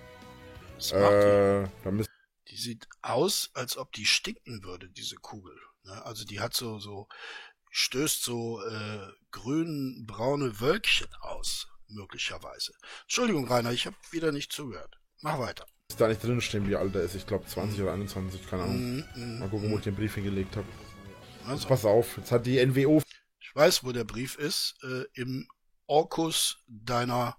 Die? 0.79 0.95
Äh, 0.95 1.67
da 1.83 1.91
müsste 1.91 2.13
Die 2.49 2.57
sieht 2.57 2.87
aus, 3.01 3.51
als 3.53 3.77
ob 3.77 3.91
die 3.93 4.05
stinken 4.05 4.63
würde, 4.63 4.89
diese 4.89 5.15
Kugel. 5.15 5.57
Ne? 5.83 6.05
Also 6.05 6.25
die 6.25 6.39
hat 6.39 6.53
so, 6.53 6.79
so, 6.79 7.07
stößt 7.71 8.23
so 8.23 8.61
äh, 8.63 9.07
grün-braune 9.31 10.59
Wölkchen 10.59 11.13
aus, 11.21 11.67
möglicherweise. 11.87 12.73
Entschuldigung, 13.03 13.47
Rainer, 13.47 13.71
ich 13.71 13.85
habe 13.85 13.95
wieder 14.11 14.31
nicht 14.31 14.51
zugehört. 14.51 14.97
Mach 15.21 15.39
weiter. 15.39 15.65
Da 15.95 16.07
nicht 16.07 16.23
drin 16.23 16.41
stehen, 16.41 16.67
wie 16.67 16.75
alt 16.75 16.95
er 16.95 17.01
ist. 17.01 17.15
Ich 17.15 17.25
glaube 17.27 17.45
20 17.45 17.81
oder 17.81 17.93
21, 17.93 18.47
keine 18.49 18.63
Ahnung. 18.63 18.95
Mhm, 18.97 19.03
mhm, 19.15 19.39
Mal 19.39 19.49
gucken, 19.49 19.71
wo 19.71 19.77
ich 19.77 19.83
den 19.83 19.95
Brief 19.95 20.15
hingelegt 20.15 20.55
habe. 20.57 20.67
Also, 21.47 21.67
Pass 21.67 21.83
auf, 21.85 22.17
jetzt 22.17 22.31
hat 22.31 22.45
die 22.45 22.63
NWO 22.65 23.01
ich 23.39 23.55
weiß, 23.55 23.83
wo 23.83 23.91
der 23.91 24.03
Brief 24.05 24.35
ist, 24.37 24.75
äh, 24.83 25.03
im 25.21 25.47
Orkus 25.85 26.57
deiner, 26.67 27.35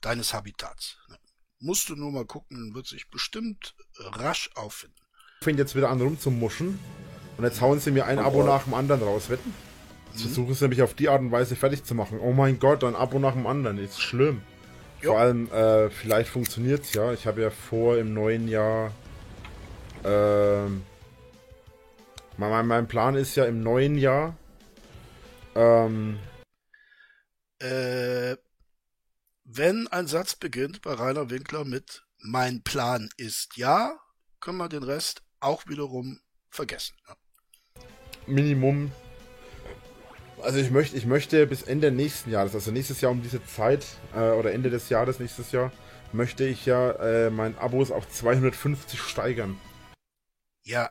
deines 0.00 0.32
Habitats. 0.34 0.96
Ne? 1.08 1.16
Musst 1.58 1.88
du 1.88 1.96
nur 1.96 2.12
mal 2.12 2.24
gucken, 2.26 2.74
wird 2.74 2.86
sich 2.86 3.08
bestimmt 3.10 3.74
rasch 3.98 4.50
auffinden. 4.54 4.94
fängt 5.42 5.58
jetzt 5.58 5.74
wieder 5.74 5.88
an 5.90 6.00
rumzumuschen. 6.00 6.78
Und 7.36 7.44
jetzt 7.44 7.60
hauen 7.60 7.80
sie 7.80 7.90
mir 7.90 8.06
ein 8.06 8.18
Abo 8.18 8.44
nach 8.44 8.64
dem 8.64 8.74
anderen 8.74 9.02
raus, 9.02 9.28
wetten? 9.28 9.52
Jetzt 10.12 10.20
Mhm. 10.20 10.28
versuchen 10.28 10.54
sie 10.54 10.68
mich 10.68 10.82
auf 10.82 10.94
die 10.94 11.08
Art 11.08 11.20
und 11.20 11.32
Weise 11.32 11.56
fertig 11.56 11.82
zu 11.84 11.94
machen. 11.94 12.18
Oh 12.20 12.32
mein 12.32 12.58
Gott, 12.58 12.84
ein 12.84 12.94
Abo 12.94 13.18
nach 13.18 13.32
dem 13.34 13.46
anderen. 13.46 13.78
Ist 13.78 14.00
schlimm. 14.00 14.42
Jo. 15.02 15.12
Vor 15.12 15.20
allem, 15.20 15.50
äh, 15.52 15.90
vielleicht 15.90 16.30
funktioniert's 16.30 16.92
ja. 16.94 17.12
Ich 17.12 17.26
habe 17.26 17.42
ja 17.42 17.50
vor, 17.50 17.98
im 17.98 18.14
neuen 18.14 18.48
Jahr. 18.48 18.92
Ähm, 20.04 20.84
mein, 22.36 22.66
mein, 22.66 22.88
Plan 22.88 23.14
ist 23.14 23.34
ja 23.36 23.44
im 23.44 23.62
neuen 23.62 23.98
Jahr. 23.98 24.36
Ähm, 25.54 26.18
Äh, 27.58 28.36
wenn 29.44 29.88
ein 29.88 30.06
Satz 30.06 30.34
beginnt 30.34 30.82
bei 30.82 30.92
Rainer 30.92 31.30
Winkler 31.30 31.64
mit 31.64 32.04
Mein 32.18 32.62
Plan 32.62 33.08
ist 33.16 33.56
ja, 33.56 33.98
können 34.40 34.58
wir 34.58 34.68
den 34.68 34.82
Rest 34.82 35.22
auch 35.40 35.66
wiederum 35.66 36.20
vergessen. 36.50 36.96
Minimum. 38.26 38.92
Also 40.46 40.60
ich 40.60 40.70
möchte, 40.70 40.96
ich 40.96 41.06
möchte 41.06 41.44
bis 41.48 41.62
Ende 41.62 41.90
nächsten 41.90 42.30
Jahres, 42.30 42.54
also 42.54 42.70
nächstes 42.70 43.00
Jahr 43.00 43.10
um 43.10 43.20
diese 43.20 43.44
Zeit 43.44 43.84
äh, 44.14 44.30
oder 44.30 44.52
Ende 44.52 44.70
des 44.70 44.88
Jahres 44.90 45.18
nächstes 45.18 45.50
Jahr, 45.50 45.72
möchte 46.12 46.44
ich 46.44 46.66
ja 46.66 46.92
äh, 46.92 47.30
mein 47.30 47.58
Abos 47.58 47.90
auf 47.90 48.08
250 48.08 49.00
steigern. 49.00 49.58
Ja, 50.62 50.88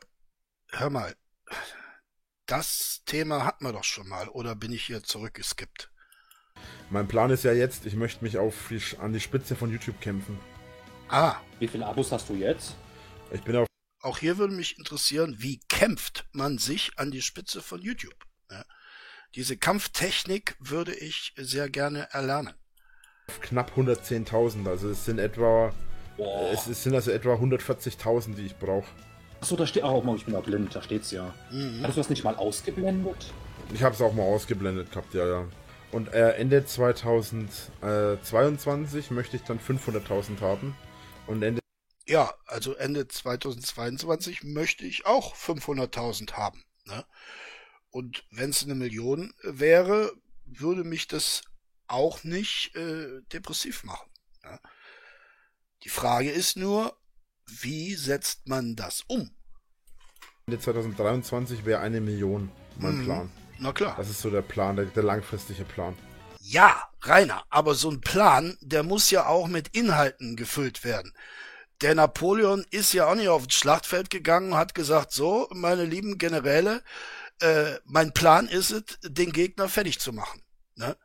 hör 0.72 0.90
mal, 0.90 1.16
das 2.48 3.04
Thema 3.06 3.46
hatten 3.46 3.64
wir 3.64 3.72
doch 3.72 3.86
schon 3.86 4.10
mal, 4.10 4.28
oder 4.28 4.56
bin 4.56 4.74
ich 4.74 4.84
hier 4.84 5.04
zurückgeskippt? 5.04 5.90
Mein 6.90 7.08
Plan 7.08 7.32
ist 7.32 7.46
ja 7.46 7.54
jetzt, 7.54 7.86
ich 7.86 7.96
möchte 7.96 8.26
mich 8.26 8.38
auf 8.38 8.56
die, 8.70 8.82
an 8.98 9.14
die 9.14 9.22
Spitze 9.22 9.56
von 9.56 9.72
YouTube 9.72 10.02
kämpfen. 10.02 10.38
Ah, 11.08 11.38
Wie 11.60 11.70
viele 11.70 11.86
Abos 11.86 12.12
hast 12.12 12.28
du 12.28 12.34
jetzt? 12.34 12.76
Ich 13.32 13.42
bin 13.42 13.56
auf 13.56 13.68
auch 14.02 14.18
hier 14.18 14.38
würde 14.38 14.54
mich 14.54 14.78
interessieren, 14.78 15.38
wie 15.40 15.62
kämpft 15.70 16.26
man 16.34 16.58
sich 16.58 16.92
an 16.98 17.10
die 17.10 17.22
Spitze 17.22 17.62
von 17.62 17.82
YouTube? 17.82 18.26
Ja, 18.52 18.66
diese 19.36 19.58
Kampftechnik 19.58 20.56
würde 20.60 20.96
ich 20.96 21.34
sehr 21.38 21.70
gerne 21.70 22.08
erlernen. 22.12 22.54
knapp 23.42 23.72
110.000, 23.76 24.68
also 24.68 24.90
es 24.90 25.06
sind 25.06 25.20
etwa, 25.20 25.74
Boah. 26.18 26.52
es, 26.52 26.66
sind 26.84 26.96
also 26.96 27.12
etwa 27.12 27.36
140.000, 27.36 28.36
die 28.36 28.46
ich 28.46 28.56
brauche. 28.56 28.88
Achso, 29.42 29.56
da 29.56 29.68
steht 29.68 29.84
auch 29.84 30.04
mal, 30.04 30.16
ich 30.16 30.26
bin 30.26 30.34
ja 30.34 30.40
blind, 30.40 30.76
da 30.76 30.82
steht's 30.82 31.12
ja. 31.12 31.32
Mhm. 31.52 31.82
Hattest 31.82 31.98
du 31.98 32.02
das 32.02 32.10
nicht 32.10 32.24
mal 32.24 32.36
ausgeblendet? 32.36 33.32
Ich 33.74 33.84
habe 33.84 33.94
es 33.94 34.02
auch 34.02 34.14
mal 34.14 34.24
ausgeblendet 34.24 34.90
gehabt, 34.92 35.14
ja, 35.14 35.28
ja. 35.28 35.46
Und 35.92 36.12
äh, 36.14 36.32
Ende 36.32 36.66
2022 36.66 39.12
möchte 39.12 39.36
ich 39.36 39.44
dann 39.44 39.60
500.000 39.60 40.42
haben. 40.42 40.76
Und 41.28 41.44
Ende 41.44 41.60
Ja, 42.08 42.34
also 42.48 42.74
Ende 42.76 43.08
2022 43.08 44.44
möchte 44.44 44.86
ich 44.86 45.06
auch 45.06 45.36
500.000 45.36 46.34
haben. 46.34 46.64
Ne? 46.86 47.06
Und 47.96 48.26
wenn 48.30 48.50
es 48.50 48.62
eine 48.62 48.76
Million 48.76 49.34
wäre, 49.42 50.12
würde 50.44 50.84
mich 50.84 51.08
das 51.08 51.44
auch 51.88 52.26
nicht 52.26 52.76
äh, 52.76 53.22
depressiv 53.32 53.86
machen. 53.86 54.10
Ja? 54.44 54.60
Die 55.84 55.90
Frage 55.90 56.30
ist 56.30 56.58
nur, 56.58 56.98
wie 57.48 57.96
setzt 57.96 58.50
man 58.50 58.76
das 58.76 59.04
um? 59.08 59.32
Ende 60.46 60.60
2023 60.60 61.64
wäre 61.64 61.80
eine 61.80 62.02
Million 62.02 62.52
mein 62.78 62.98
Mhm. 62.98 63.04
Plan. 63.06 63.32
Na 63.60 63.72
klar. 63.72 63.96
Das 63.96 64.10
ist 64.10 64.20
so 64.20 64.30
der 64.30 64.42
Plan, 64.42 64.76
der, 64.76 64.88
der 64.88 65.04
langfristige 65.04 65.64
Plan. 65.64 65.98
Ja, 66.42 66.90
Rainer, 67.02 67.46
aber 67.50 67.76
so 67.76 67.90
ein 67.90 68.02
Plan, 68.02 68.58
der 68.60 68.84
muss 68.84 69.10
ja 69.10 69.26
auch 69.28 69.48
mit 69.48 69.70
Inhalten 69.70 70.36
gefüllt 70.36 70.84
werden. 70.84 71.14
Der 71.80 71.96
Napoleon 71.96 72.66
ist 72.72 72.92
ja 72.92 73.06
auch 73.08 73.16
nicht 73.16 73.30
auf 73.30 73.48
das 73.48 73.56
Schlachtfeld 73.56 74.10
gegangen 74.10 74.52
und 74.52 74.58
hat 74.58 74.76
gesagt, 74.76 75.14
so, 75.14 75.48
meine 75.54 75.86
lieben 75.86 76.18
Generäle, 76.18 76.84
äh, 77.42 77.76
mein 77.86 78.14
Plan 78.14 78.48
ist 78.48 78.72
es, 78.72 78.84
den 79.04 79.32
Gegner 79.32 79.68
fertig 79.68 80.00
zu 80.00 80.14
machen. 80.14 80.42
Ne? 80.76 80.96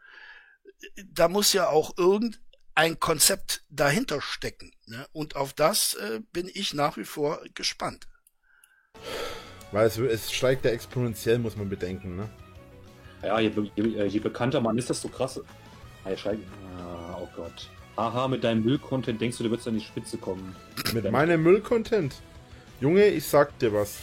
Da 1.06 1.28
muss 1.28 1.52
ja 1.52 1.68
auch 1.68 1.96
irgendein 1.96 2.98
Konzept 2.98 3.64
dahinter 3.68 4.20
stecken. 4.20 4.72
Ne? 4.86 5.06
Und 5.12 5.36
auf 5.36 5.52
das 5.52 5.94
äh, 5.94 6.20
bin 6.32 6.50
ich 6.52 6.74
nach 6.74 6.96
wie 6.96 7.04
vor 7.04 7.42
gespannt. 7.54 8.06
Weil 9.72 9.86
es, 9.86 9.98
es 9.98 10.32
steigt 10.32 10.64
ja 10.64 10.70
exponentiell, 10.72 11.38
muss 11.38 11.56
man 11.56 11.68
bedenken, 11.68 12.16
ne? 12.16 12.28
Ja, 13.22 13.38
je, 13.38 13.52
je, 13.76 14.06
je 14.06 14.18
bekannter 14.18 14.60
man 14.60 14.78
ist, 14.78 14.88
desto 14.88 15.08
krasser. 15.08 15.42
Ah, 16.04 16.16
schreib, 16.16 16.38
ah, 16.78 17.18
oh 17.20 17.28
Gott. 17.36 17.68
Aha, 17.96 18.28
mit 18.28 18.42
deinem 18.42 18.64
Müll-Content 18.64 19.20
denkst 19.20 19.36
du, 19.38 19.44
du 19.44 19.50
wirst 19.50 19.68
an 19.68 19.74
die 19.74 19.84
Spitze 19.84 20.16
kommen. 20.16 20.56
Mit 20.94 21.10
meinem 21.10 21.42
Müll-Content. 21.42 22.14
Junge, 22.80 23.06
ich 23.06 23.26
sag 23.26 23.58
dir 23.58 23.72
was. 23.74 23.98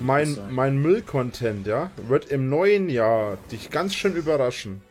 Mein, 0.00 0.38
mein 0.50 0.78
Müll-Content, 0.78 1.66
ja, 1.66 1.90
wird 1.96 2.26
im 2.26 2.48
neuen 2.48 2.88
Jahr 2.88 3.36
dich 3.50 3.70
ganz 3.70 3.94
schön 3.94 4.14
überraschen. 4.14 4.82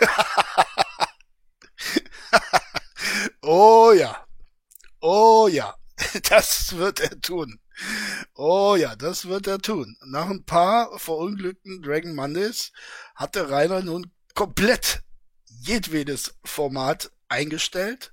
Oh 3.50 3.92
ja. 3.92 4.26
Oh 5.00 5.48
ja. 5.50 5.74
Das 6.28 6.76
wird 6.76 7.00
er 7.00 7.18
tun. 7.20 7.58
Oh 8.34 8.76
ja, 8.76 8.94
das 8.94 9.26
wird 9.26 9.46
er 9.46 9.58
tun. 9.58 9.96
Nach 10.04 10.28
ein 10.28 10.44
paar 10.44 10.98
verunglückten 10.98 11.82
Dragon 11.82 12.14
Mondays 12.14 12.72
hat 13.14 13.34
der 13.34 13.50
Rainer 13.50 13.80
nun 13.82 14.12
komplett 14.34 15.02
jedwedes 15.46 16.34
Format 16.44 17.10
eingestellt, 17.28 18.12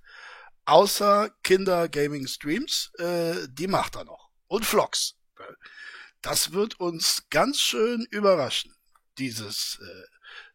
außer 0.65 1.32
Kinder 1.43 1.89
Gaming 1.89 2.28
Streams, 2.28 2.91
äh, 2.97 3.47
die 3.49 3.67
macht 3.67 3.95
er 3.95 4.05
noch. 4.05 4.30
Und 4.47 4.65
Vlogs. 4.65 5.15
Das 6.26 6.53
wird 6.53 6.80
uns 6.80 7.28
ganz 7.30 7.59
schön 7.59 8.07
überraschen, 8.09 8.73
dieses, 9.19 9.78
äh, 9.80 10.03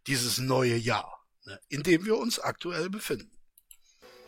dieses 0.08 0.38
neue 0.38 0.74
Jahr, 0.74 1.24
ne, 1.44 1.60
in 1.68 1.84
dem 1.84 2.04
wir 2.04 2.18
uns 2.18 2.40
aktuell 2.40 2.90
befinden. 2.90 3.30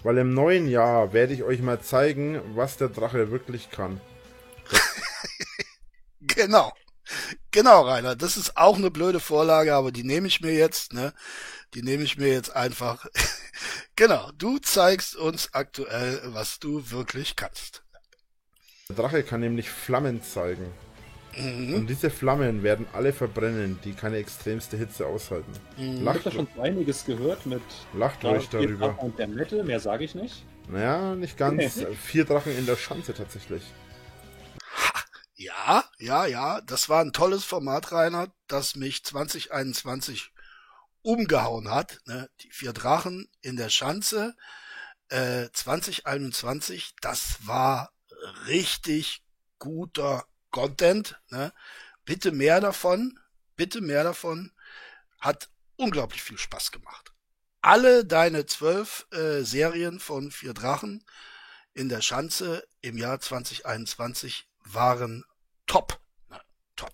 Weil 0.05 0.19
im 0.19 0.35
neuen 0.35 0.69
Jahr 0.69 1.13
werde 1.13 1.35
ich 1.35 1.43
euch 1.43 1.61
mal 1.61 1.81
zeigen, 1.81 2.41
was 2.55 2.77
der 2.77 2.91
Drache 2.91 3.33
wirklich 3.33 3.71
kann. 3.71 4.01
Genau. 6.25 6.73
Genau, 7.51 7.83
Rainer. 7.83 8.15
Das 8.15 8.37
ist 8.37 8.57
auch 8.57 8.77
eine 8.77 8.93
blöde 8.93 9.19
Vorlage, 9.19 9.75
aber 9.75 9.91
die 9.91 10.05
nehme 10.05 10.29
ich 10.29 10.41
mir 10.41 10.55
jetzt, 10.55 10.93
ne? 10.93 11.13
Die 11.75 11.83
nehme 11.83 12.05
ich 12.05 12.17
mir 12.17 12.29
jetzt 12.29 12.55
einfach. 12.55 13.05
genau. 13.97 14.31
Du 14.39 14.59
zeigst 14.61 15.17
uns 15.17 15.53
aktuell, 15.53 16.23
was 16.27 16.61
du 16.61 16.91
wirklich 16.93 17.35
kannst. 17.35 17.83
Der 18.89 18.95
Drache 18.95 19.25
kann 19.25 19.41
nämlich 19.41 19.69
Flammen 19.69 20.23
zeigen. 20.23 20.73
Mhm. 21.37 21.75
Und 21.75 21.87
diese 21.87 22.11
Flammen 22.11 22.63
werden 22.63 22.87
alle 22.93 23.13
verbrennen, 23.13 23.79
die 23.85 23.93
keine 23.93 24.19
extremste 24.19 24.77
Hitze 24.77 25.07
aushalten. 25.07 25.53
Mhm. 25.77 25.83
Ich 25.83 25.91
habe 25.91 26.05
Lacht, 26.05 26.27
da 26.27 26.31
schon 26.31 26.49
einiges 26.61 27.05
gehört 27.05 27.47
mit 27.47 27.63
lacht 27.95 28.23
Drachen 28.23 28.47
darüber. 28.51 29.03
und 29.03 29.19
der 29.19 29.29
Metal, 29.29 29.65
mehr 29.65 29.81
sage 29.81 30.05
ich 30.05 30.15
nicht. 30.15 30.45
Naja, 30.69 31.15
nicht 31.15 31.37
ganz. 31.37 31.85
Vier 32.03 32.25
Drachen 32.25 32.57
in 32.57 32.67
der 32.67 32.77
Schanze 32.77 33.15
tatsächlich. 33.15 33.63
Ja, 35.35 35.85
ja, 35.99 36.27
ja. 36.27 36.61
Das 36.61 36.89
war 36.89 37.01
ein 37.01 37.13
tolles 37.13 37.45
Format, 37.45 37.91
Rainer, 37.91 38.29
das 38.47 38.77
mich 38.77 39.03
2021 39.05 40.31
umgehauen 41.03 41.69
hat. 41.69 41.99
Ne? 42.07 42.29
Die 42.43 42.51
vier 42.51 42.73
Drachen 42.73 43.29
in 43.41 43.57
der 43.57 43.69
Schanze. 43.69 44.35
Äh, 45.09 45.49
2021, 45.53 46.95
das 47.01 47.47
war 47.47 47.93
richtig 48.47 49.25
guter 49.59 50.25
Content. 50.53 51.21
Ne? 51.31 51.53
Bitte 52.05 52.31
mehr 52.31 52.61
davon. 52.61 53.19
Bitte 53.57 53.81
mehr 53.81 54.05
davon. 54.05 54.53
Hat 55.19 55.49
unglaublich 55.77 56.23
viel 56.23 56.39
Spaß 56.39 56.71
gemacht. 56.71 57.13
Alle 57.61 58.05
deine 58.05 58.47
zwölf 58.47 59.07
äh, 59.13 59.43
Serien 59.43 59.99
von 60.01 60.31
vier 60.31 60.55
Drachen 60.55 61.05
in 61.75 61.89
der 61.89 62.01
Schanze 62.03 62.65
im 62.81 62.99
Jahr 62.99 63.19
2021 63.21 64.49
waren 64.65 65.25
top. 65.67 66.01
Na, 66.29 66.41
top. 66.77 66.93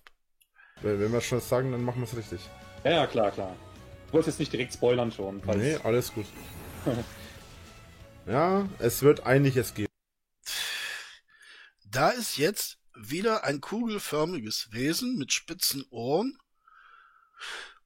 Wenn 0.81 0.99
wenn 0.99 1.11
wir 1.11 1.21
schon 1.21 1.41
sagen, 1.41 1.71
dann 1.71 1.83
machen 1.83 2.01
wir 2.01 2.07
es 2.07 2.15
richtig. 2.15 2.39
Ja, 2.83 2.91
ja, 2.91 3.07
klar, 3.07 3.31
klar. 3.31 3.55
Du 4.07 4.13
wolltest 4.13 4.27
jetzt 4.35 4.39
nicht 4.39 4.53
direkt 4.53 4.73
spoilern 4.73 5.11
schon. 5.11 5.41
falls- 5.43 5.57
Nee, 5.57 5.75
alles 5.83 6.13
gut. 6.13 6.25
ja, 8.25 8.67
es 8.79 9.01
wird 9.01 9.25
einiges 9.25 9.73
geben. 9.73 9.91
Da 11.85 12.09
ist 12.09 12.37
jetzt 12.37 12.77
wieder 13.01 13.43
ein 13.43 13.61
kugelförmiges 13.61 14.71
Wesen 14.71 15.17
mit 15.17 15.31
spitzen 15.31 15.85
Ohren 15.89 16.37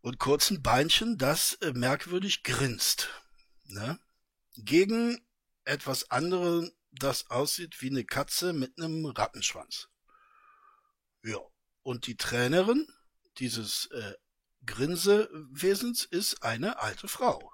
und 0.01 0.19
kurzen 0.19 0.61
Beinchen, 0.61 1.17
das 1.17 1.53
äh, 1.55 1.71
merkwürdig 1.73 2.43
grinst. 2.43 3.09
Ne? 3.65 3.99
Gegen 4.55 5.25
etwas 5.65 6.11
anderes, 6.11 6.71
das 6.91 7.29
aussieht 7.29 7.81
wie 7.81 7.89
eine 7.89 8.05
Katze 8.05 8.53
mit 8.53 8.77
einem 8.77 9.05
Rattenschwanz. 9.05 9.89
Ja. 11.23 11.37
Und 11.83 12.07
die 12.07 12.15
Trainerin 12.15 12.87
dieses 13.39 13.87
äh, 13.87 14.13
Grinsewesens 14.65 16.05
ist 16.05 16.43
eine 16.43 16.79
alte 16.79 17.07
Frau. 17.07 17.51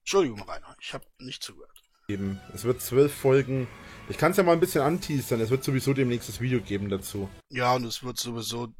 Entschuldigung, 0.00 0.42
Rainer, 0.42 0.76
ich 0.80 0.92
habe 0.92 1.06
nicht 1.18 1.42
zugehört. 1.42 1.77
Geben. 2.08 2.40
Es 2.54 2.64
wird 2.64 2.80
zwölf 2.80 3.12
Folgen. 3.12 3.68
Ich 4.08 4.16
kann 4.16 4.30
es 4.30 4.38
ja 4.38 4.42
mal 4.42 4.54
ein 4.54 4.60
bisschen 4.60 4.80
anteasern. 4.80 5.42
Es 5.42 5.50
wird 5.50 5.62
sowieso 5.62 5.92
demnächst 5.92 6.30
das 6.30 6.40
Video 6.40 6.58
geben 6.58 6.88
dazu. 6.88 7.28
Ja, 7.50 7.74
und 7.74 7.84
es 7.84 8.02
wird 8.02 8.18
sowieso 8.18 8.72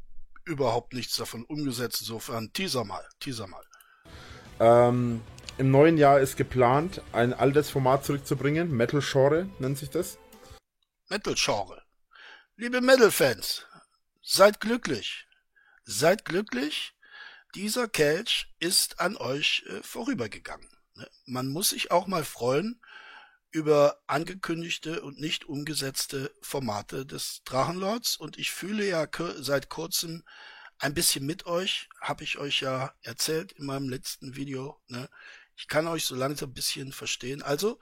überhaupt 0.45 0.93
nichts 0.93 1.15
davon 1.15 1.43
umgesetzt. 1.45 2.01
Insofern 2.01 2.51
teaser 2.53 2.85
mal, 2.85 3.07
teaser 3.19 3.45
mal. 3.45 3.63
Ähm, 4.59 5.21
Im 5.59 5.69
neuen 5.69 5.99
Jahr 5.99 6.19
ist 6.19 6.37
geplant, 6.37 7.03
ein 7.11 7.35
altes 7.35 7.69
Format 7.69 8.03
zurückzubringen. 8.03 8.75
Metal 8.75 8.99
Genre 8.99 9.47
nennt 9.59 9.77
sich 9.77 9.91
das. 9.91 10.17
Metal-Genre. 11.09 11.83
Liebe 12.55 12.81
Metal-Fans, 12.81 13.67
seid 14.23 14.59
glücklich. 14.59 15.27
Seid 15.83 16.25
glücklich. 16.25 16.95
Dieser 17.53 17.87
Kelch 17.87 18.47
ist 18.59 18.99
an 18.99 19.17
euch 19.17 19.63
äh, 19.67 19.83
vorübergegangen. 19.83 20.69
Ne? 20.95 21.07
Man 21.25 21.47
muss 21.49 21.69
sich 21.69 21.91
auch 21.91 22.07
mal 22.07 22.23
freuen 22.23 22.81
über 23.51 23.99
angekündigte 24.07 25.01
und 25.01 25.19
nicht 25.19 25.45
umgesetzte 25.45 26.33
Formate 26.41 27.05
des 27.05 27.41
Drachenlords. 27.45 28.17
Und 28.17 28.37
ich 28.37 28.51
fühle 28.51 28.87
ja 28.87 29.07
seit 29.37 29.69
kurzem 29.69 30.23
ein 30.77 30.93
bisschen 30.93 31.25
mit 31.25 31.45
euch, 31.45 31.89
habe 32.01 32.23
ich 32.23 32.37
euch 32.37 32.61
ja 32.61 32.93
erzählt 33.01 33.51
in 33.53 33.65
meinem 33.65 33.89
letzten 33.89 34.35
Video. 34.35 34.79
Ne? 34.87 35.09
Ich 35.55 35.67
kann 35.67 35.87
euch 35.87 36.05
so 36.05 36.15
langsam 36.15 36.51
ein 36.51 36.53
bisschen 36.53 36.91
verstehen. 36.93 37.41
Also, 37.41 37.79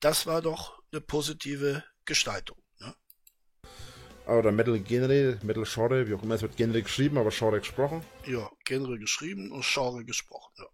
das 0.00 0.26
war 0.26 0.42
doch 0.42 0.82
eine 0.92 1.00
positive 1.00 1.82
Gestaltung. 2.04 2.58
Ne? 2.78 2.94
Oder 4.26 4.52
Metal 4.52 4.78
Genre, 4.80 5.38
Metal 5.42 5.64
Genre, 5.64 6.08
wie 6.08 6.14
auch 6.14 6.22
immer, 6.22 6.34
es 6.34 6.42
wird 6.42 6.56
Genre 6.56 6.82
geschrieben, 6.82 7.16
aber 7.16 7.30
Genre 7.30 7.60
gesprochen. 7.60 8.04
Ja, 8.26 8.50
Genre 8.64 8.98
geschrieben 8.98 9.50
und 9.50 9.64
Genre 9.64 10.04
gesprochen, 10.04 10.52
ja. 10.58 10.66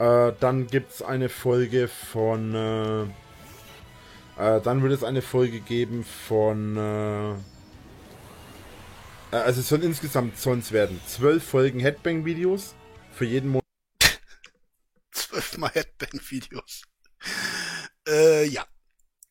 Äh, 0.00 0.32
dann 0.40 0.66
gibt 0.66 0.92
es 0.92 1.02
eine 1.02 1.28
Folge 1.28 1.86
von. 1.86 2.54
Äh, 2.54 3.02
äh, 4.38 4.60
dann 4.62 4.82
wird 4.82 4.94
es 4.94 5.04
eine 5.04 5.20
Folge 5.20 5.60
geben 5.60 6.04
von. 6.04 6.74
Äh, 6.78 7.32
äh, 9.30 9.36
also 9.36 9.60
es 9.60 9.68
sollen 9.68 9.82
insgesamt 9.82 10.38
sonst 10.38 10.72
werden 10.72 10.98
zwölf 11.06 11.44
Folgen 11.44 11.80
Headbang-Videos 11.80 12.74
für 13.12 13.26
jeden 13.26 13.50
Monat. 13.50 13.62
Zwölfmal 15.12 15.70
Headbang-Videos. 15.74 16.84
Äh, 18.08 18.46
ja. 18.46 18.64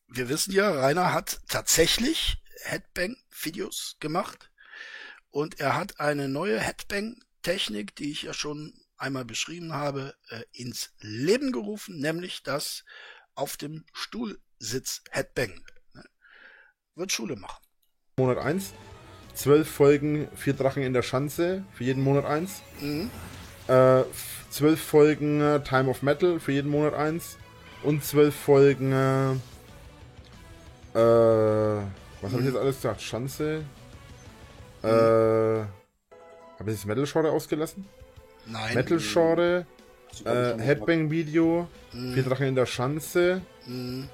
Wir 0.06 0.28
wissen 0.28 0.52
ja, 0.52 0.70
Rainer 0.70 1.12
hat 1.12 1.40
tatsächlich 1.48 2.40
Headbang-Videos 2.62 3.96
gemacht. 3.98 4.52
Und 5.30 5.58
er 5.58 5.74
hat 5.74 5.98
eine 5.98 6.28
neue 6.28 6.60
Headbang-Technik, 6.60 7.96
die 7.96 8.12
ich 8.12 8.22
ja 8.22 8.34
schon 8.34 8.79
einmal 9.00 9.24
beschrieben 9.24 9.72
habe, 9.72 10.14
äh, 10.28 10.42
ins 10.52 10.92
Leben 11.00 11.52
gerufen, 11.52 11.98
nämlich 11.98 12.42
das 12.42 12.84
auf 13.34 13.56
dem 13.56 13.84
Stuhlsitz 13.92 15.02
Headbang. 15.10 15.64
Ne? 15.94 16.04
Wird 16.94 17.12
Schule 17.12 17.36
machen. 17.36 17.62
Monat 18.18 18.38
1. 18.38 18.72
Zwölf 19.34 19.70
Folgen, 19.70 20.28
vier 20.36 20.52
Drachen 20.52 20.82
in 20.82 20.92
der 20.92 21.02
Schanze, 21.02 21.64
für 21.72 21.84
jeden 21.84 22.02
Monat 22.02 22.24
1. 22.26 22.62
Mhm. 22.80 23.10
Äh, 23.68 24.02
zwölf 24.50 24.82
Folgen 24.82 25.40
äh, 25.40 25.62
Time 25.62 25.88
of 25.88 26.02
Metal, 26.02 26.40
für 26.40 26.52
jeden 26.52 26.70
Monat 26.70 26.94
1. 26.94 27.38
Und 27.82 28.04
zwölf 28.04 28.34
Folgen. 28.34 28.92
Äh, 28.92 29.32
äh 30.94 31.82
was 32.20 32.32
mhm. 32.32 32.36
habe 32.36 32.40
ich 32.40 32.48
jetzt 32.48 32.56
alles 32.56 32.76
gesagt? 32.76 33.00
Schanze. 33.00 33.64
Mhm. 34.82 34.88
Äh, 34.88 34.90
habe 36.58 36.70
ich 36.70 36.76
das 36.76 36.84
Metal 36.84 37.06
Shore 37.06 37.30
ausgelassen? 37.30 37.86
Nein. 38.46 38.74
Metal 38.74 38.98
Genre, 38.98 39.66
äh, 40.24 40.58
Headbang 40.58 41.10
Video, 41.10 41.68
mm. 41.92 42.14
Vier 42.14 42.22
Drachen 42.22 42.46
in 42.46 42.54
der 42.54 42.66
Schanze. 42.66 43.42
Mm. 43.66 44.04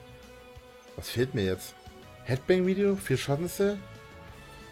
Was 0.97 1.11
fehlt 1.11 1.35
mir 1.35 1.45
jetzt? 1.45 1.75
Headbang 2.25 2.67
Video, 2.67 2.97
Vier 2.97 3.17
Schanze. 3.17 3.79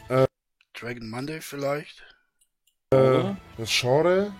Äh, 0.09 0.27
Dragon 0.75 1.09
Monday 1.09 1.41
vielleicht. 1.41 2.03
Äh, 2.91 3.35
das 3.57 3.71
Genre. 3.71 4.33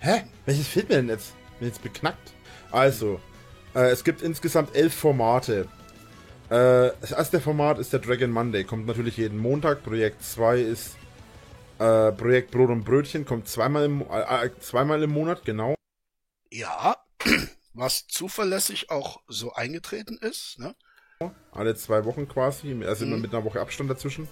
Hä? 0.00 0.24
Welches 0.44 0.68
fehlt 0.68 0.88
mir 0.88 0.96
denn 0.96 1.08
jetzt? 1.08 1.34
Bin 1.58 1.68
jetzt 1.68 1.82
beknackt. 1.82 2.32
Also, 2.70 3.20
äh, 3.74 3.90
es 3.90 4.04
gibt 4.04 4.22
insgesamt 4.22 4.74
elf 4.74 4.94
Formate. 4.94 5.68
Äh, 6.50 6.90
das 7.00 7.12
erste 7.12 7.40
Format 7.40 7.78
ist 7.78 7.92
der 7.92 8.00
Dragon 8.00 8.30
Monday. 8.30 8.64
Kommt 8.64 8.86
natürlich 8.86 9.16
jeden 9.16 9.38
Montag. 9.38 9.82
Projekt 9.82 10.22
2 10.22 10.60
ist 10.60 10.96
äh, 11.78 12.12
Projekt 12.12 12.50
Brot 12.50 12.70
und 12.70 12.84
Brötchen 12.84 13.24
kommt 13.24 13.48
zweimal 13.48 13.84
im, 13.84 14.02
äh, 14.02 14.46
äh, 14.46 14.50
zweimal 14.60 15.02
im 15.02 15.10
Monat, 15.10 15.44
genau. 15.44 15.74
Ja, 16.50 16.96
was 17.74 18.06
zuverlässig 18.06 18.90
auch 18.90 19.20
so 19.28 19.52
eingetreten 19.52 20.18
ist. 20.18 20.58
Ne? 20.58 20.74
Alle 21.52 21.74
zwei 21.74 22.04
Wochen 22.04 22.28
quasi, 22.28 22.84
also 22.84 23.04
mhm. 23.04 23.12
immer 23.12 23.22
mit 23.22 23.34
einer 23.34 23.44
Woche 23.44 23.60
Abstand 23.60 23.90
dazwischen. 23.90 24.28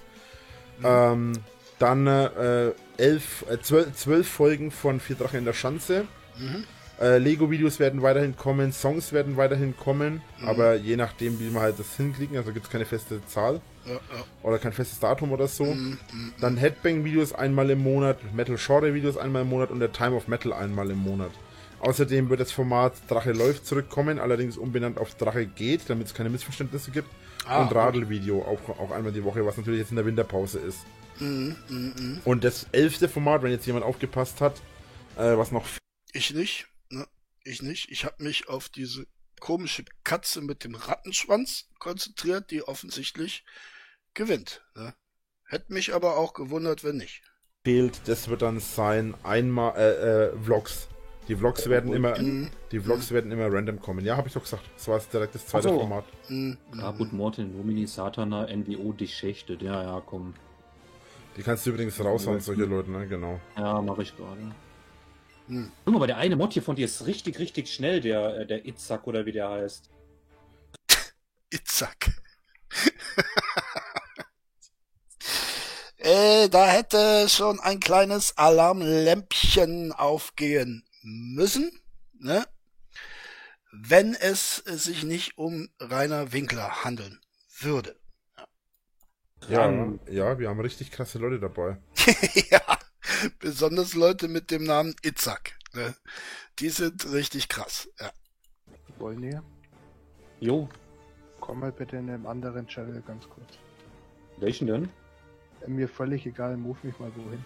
Mhm. 0.78 0.84
Ähm, 0.84 1.32
dann 1.78 2.06
äh, 2.06 2.72
elf, 2.96 3.44
äh, 3.50 3.60
zwölf, 3.60 3.94
zwölf 3.94 4.28
Folgen 4.28 4.70
von 4.70 5.00
Vier 5.00 5.16
Drachen 5.16 5.40
in 5.40 5.44
der 5.44 5.52
Schanze. 5.52 6.06
Mhm. 6.38 6.64
Äh, 7.00 7.18
Lego-Videos 7.18 7.80
werden 7.80 8.02
weiterhin 8.02 8.36
kommen, 8.36 8.72
Songs 8.72 9.12
werden 9.12 9.36
weiterhin 9.36 9.76
kommen, 9.76 10.22
mhm. 10.38 10.48
aber 10.48 10.74
je 10.74 10.96
nachdem, 10.96 11.40
wie 11.40 11.52
wir 11.52 11.60
halt 11.60 11.78
das 11.78 11.96
hinklicken, 11.96 12.36
also 12.36 12.52
gibt 12.52 12.66
es 12.66 12.70
keine 12.70 12.84
feste 12.84 13.24
Zahl. 13.26 13.60
Ja, 13.84 13.94
ja. 13.94 14.24
Oder 14.42 14.58
kein 14.58 14.72
festes 14.72 15.00
Datum 15.00 15.32
oder 15.32 15.48
so. 15.48 15.64
Mhm, 15.64 15.98
mhm, 16.12 16.32
Dann 16.40 16.56
Headbang-Videos 16.56 17.32
einmal 17.32 17.70
im 17.70 17.80
Monat, 17.82 18.18
Metal 18.34 18.56
Shore-Videos 18.56 19.16
einmal 19.16 19.42
im 19.42 19.48
Monat 19.48 19.70
und 19.70 19.80
der 19.80 19.92
Time 19.92 20.14
of 20.14 20.28
Metal 20.28 20.52
einmal 20.52 20.90
im 20.90 20.98
Monat. 20.98 21.32
Außerdem 21.80 22.30
wird 22.30 22.40
das 22.40 22.52
Format 22.52 22.94
Drache 23.08 23.32
läuft 23.32 23.66
zurückkommen, 23.66 24.20
allerdings 24.20 24.56
umbenannt 24.56 24.98
auf 24.98 25.14
Drache 25.16 25.46
geht, 25.46 25.90
damit 25.90 26.06
es 26.06 26.14
keine 26.14 26.30
Missverständnisse 26.30 26.92
gibt. 26.92 27.08
Ah, 27.44 27.62
und 27.62 27.74
Radl-Video 27.74 28.40
auch, 28.42 28.78
auch 28.78 28.92
einmal 28.92 29.12
die 29.12 29.24
Woche, 29.24 29.44
was 29.44 29.56
natürlich 29.56 29.80
jetzt 29.80 29.90
in 29.90 29.96
der 29.96 30.06
Winterpause 30.06 30.60
ist. 30.60 30.78
Mhm, 31.18 31.56
mh, 31.68 31.92
mh. 32.00 32.20
Und 32.24 32.44
das 32.44 32.66
elfte 32.70 33.08
Format, 33.08 33.42
wenn 33.42 33.50
jetzt 33.50 33.66
jemand 33.66 33.84
aufgepasst 33.84 34.40
hat, 34.40 34.60
äh, 35.16 35.36
was 35.36 35.50
noch. 35.50 35.64
Ich 36.12 36.32
nicht, 36.32 36.68
ne? 36.88 37.04
Ich 37.42 37.62
nicht. 37.62 37.90
Ich 37.90 38.04
habe 38.04 38.22
mich 38.22 38.48
auf 38.48 38.68
diese 38.68 39.06
komische 39.42 39.84
Katze 40.04 40.40
mit 40.40 40.62
dem 40.62 40.76
Rattenschwanz 40.76 41.68
konzentriert, 41.80 42.52
die 42.52 42.62
offensichtlich 42.62 43.44
gewinnt. 44.14 44.64
Ne? 44.76 44.94
Hätte 45.48 45.72
mich 45.72 45.92
aber 45.94 46.16
auch 46.16 46.32
gewundert, 46.32 46.84
wenn 46.84 46.96
nicht. 46.96 47.22
Fehlt, 47.64 48.02
das 48.06 48.28
wird 48.28 48.42
dann 48.42 48.60
sein 48.60 49.14
einmal 49.24 49.76
äh, 49.76 50.26
äh, 50.26 50.38
Vlogs. 50.40 50.86
Die 51.26 51.34
Vlogs 51.34 51.68
werden 51.68 51.92
immer, 51.92 52.16
mm, 52.20 52.50
die 52.70 52.80
Vlogs 52.80 53.10
mm. 53.10 53.14
werden 53.14 53.32
immer 53.32 53.52
random 53.52 53.80
kommen. 53.80 54.04
Ja, 54.04 54.16
habe 54.16 54.28
ich 54.28 54.34
doch 54.34 54.42
gesagt. 54.42 54.62
Das 54.76 54.86
war 54.86 55.00
direkt 55.12 55.34
das 55.34 55.46
zweite 55.46 55.70
so. 55.70 55.78
Format. 55.78 56.04
Mm, 56.28 56.52
Caput 56.78 57.12
Morten, 57.12 57.56
Nomini, 57.56 57.86
Satana, 57.88 58.46
NWO, 58.46 58.92
dich 58.92 59.14
schächtet. 59.16 59.60
Ja, 59.60 59.82
ja, 59.82 60.02
komm. 60.06 60.34
Die 61.36 61.42
kannst 61.42 61.66
du 61.66 61.70
übrigens 61.70 61.98
raushauen, 61.98 62.38
solche 62.40 62.64
Leute, 62.64 62.92
ne? 62.92 63.08
Genau. 63.08 63.40
Ja, 63.56 63.80
mache 63.82 64.02
ich 64.02 64.16
gerade. 64.16 64.54
Hm. 65.52 65.70
Guck 65.84 65.92
mal, 65.92 65.98
aber 65.98 66.06
der 66.06 66.16
eine 66.16 66.34
Mod 66.34 66.54
hier 66.54 66.62
von 66.62 66.76
dir 66.76 66.86
ist 66.86 67.04
richtig, 67.06 67.38
richtig 67.38 67.68
schnell, 67.68 68.00
der, 68.00 68.38
äh, 68.38 68.46
der 68.46 68.64
Itzak 68.64 69.06
oder 69.06 69.26
wie 69.26 69.32
der 69.32 69.50
heißt. 69.50 69.90
Itzak. 71.50 72.10
Äh, 76.04 76.48
da 76.48 76.66
hätte 76.66 77.28
schon 77.28 77.60
ein 77.60 77.78
kleines 77.78 78.36
Alarmlämpchen 78.36 79.92
aufgehen 79.92 80.84
müssen, 81.00 81.70
ne? 82.18 82.44
wenn 83.70 84.16
es 84.16 84.56
sich 84.56 85.04
nicht 85.04 85.38
um 85.38 85.68
Rainer 85.78 86.32
Winkler 86.32 86.82
handeln 86.82 87.20
würde. 87.60 87.94
Ja, 89.48 89.70
ja, 89.70 89.98
ja 90.10 90.38
wir 90.40 90.48
haben 90.48 90.58
richtig 90.58 90.90
krasse 90.90 91.20
Leute 91.20 91.38
dabei. 91.38 91.78
ja, 92.50 92.78
besonders 93.38 93.94
Leute 93.94 94.28
mit 94.28 94.50
dem 94.50 94.64
Namen 94.64 94.94
Itzak. 95.02 95.58
Ne? 95.74 95.94
Die 96.58 96.68
sind 96.68 97.10
richtig 97.12 97.48
krass. 97.48 97.88
Ja. 97.98 98.12
Wollen 98.98 99.22
ihr? 99.22 99.42
Jo. 100.40 100.68
Komm 101.40 101.60
mal 101.60 101.72
bitte 101.72 101.96
in 101.96 102.08
einem 102.08 102.26
anderen 102.26 102.66
Channel 102.66 103.02
ganz 103.02 103.28
kurz. 103.28 103.58
Welchen 104.38 104.66
denn? 104.66 104.88
Mir 105.66 105.88
völlig 105.88 106.26
egal, 106.26 106.56
move 106.56 106.78
mich 106.82 106.98
mal 106.98 107.12
wohin. 107.16 107.44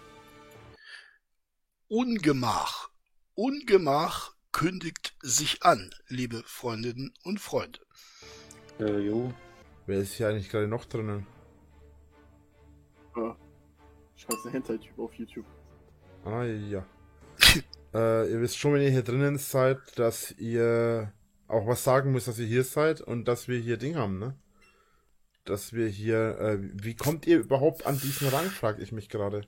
Ungemach. 1.87 2.89
Ungemach 3.35 4.35
kündigt 4.51 5.15
sich 5.21 5.63
an, 5.63 5.91
liebe 6.07 6.43
Freundinnen 6.45 7.13
und 7.23 7.39
Freunde. 7.39 7.79
Äh, 8.79 8.99
jo. 8.99 9.33
Wer 9.85 9.99
ist 9.99 10.13
hier 10.13 10.27
eigentlich 10.27 10.49
gerade 10.49 10.67
noch 10.67 10.85
drinnen? 10.85 11.25
Ah, 13.15 13.35
scheiße 14.17 14.51
Hentai-Typ 14.51 14.99
auf 14.99 15.13
YouTube. 15.13 15.45
Ah, 16.25 16.43
ja. 16.43 16.85
äh, 17.93 18.31
ihr 18.31 18.41
wisst 18.41 18.57
schon, 18.57 18.73
wenn 18.73 18.81
ihr 18.81 18.91
hier 18.91 19.03
drinnen 19.03 19.37
seid, 19.37 19.77
dass 19.97 20.31
ihr 20.31 21.13
auch 21.47 21.65
was 21.67 21.83
sagen 21.83 22.11
müsst, 22.11 22.27
dass 22.27 22.39
ihr 22.39 22.47
hier 22.47 22.63
seid 22.63 23.01
und 23.01 23.25
dass 23.25 23.47
wir 23.47 23.59
hier 23.59 23.77
Ding 23.77 23.95
haben, 23.95 24.19
ne? 24.19 24.37
dass 25.45 25.73
wir 25.73 25.87
hier. 25.87 26.37
Äh, 26.39 26.57
wie 26.59 26.95
kommt 26.95 27.25
ihr 27.25 27.39
überhaupt 27.39 27.85
an 27.85 27.99
diesen 27.99 28.27
Rang, 28.27 28.49
frage 28.49 28.81
ich 28.83 28.91
mich 28.91 29.09
gerade. 29.09 29.47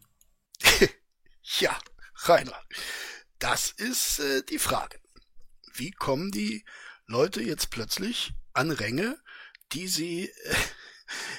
ja, 1.60 1.78
Rainer, 2.24 2.60
das 3.40 3.72
ist 3.72 4.20
äh, 4.20 4.44
die 4.44 4.60
Frage. 4.60 5.00
Wie 5.74 5.92
kommen 5.92 6.32
die 6.32 6.66
Leute 7.06 7.42
jetzt 7.42 7.70
plötzlich 7.70 8.34
an 8.54 8.72
Ränge, 8.72 9.18
die 9.74 9.88
sie 9.88 10.26
äh, 10.26 10.56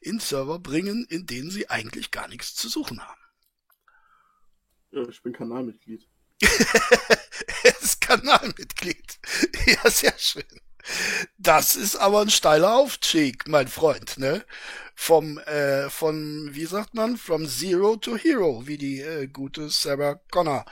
in 0.00 0.20
Server 0.20 0.58
bringen, 0.58 1.06
in 1.08 1.26
denen 1.26 1.50
sie 1.50 1.68
eigentlich 1.70 2.10
gar 2.10 2.28
nichts 2.28 2.54
zu 2.54 2.68
suchen 2.68 3.00
haben? 3.00 3.20
Ja, 4.92 5.02
ich 5.08 5.22
bin 5.22 5.32
Kanalmitglied. 5.32 6.08
er 7.62 7.80
ist 7.80 8.00
Kanalmitglied. 8.00 9.18
Ja, 9.66 9.90
sehr 9.90 10.14
schön. 10.18 10.44
Das 11.36 11.76
ist 11.76 11.96
aber 11.96 12.22
ein 12.22 12.30
steiler 12.30 12.74
Aufstieg, 12.74 13.46
mein 13.46 13.68
Freund, 13.68 14.18
ne? 14.18 14.44
Vom, 14.94 15.38
äh, 15.38 15.88
von, 15.90 16.50
wie 16.52 16.64
sagt 16.64 16.94
man, 16.94 17.16
from 17.16 17.46
zero 17.46 17.96
to 17.96 18.16
hero, 18.16 18.66
wie 18.66 18.78
die 18.78 19.00
äh, 19.00 19.26
gute 19.26 19.68
Sarah 19.68 20.20
Connor 20.30 20.64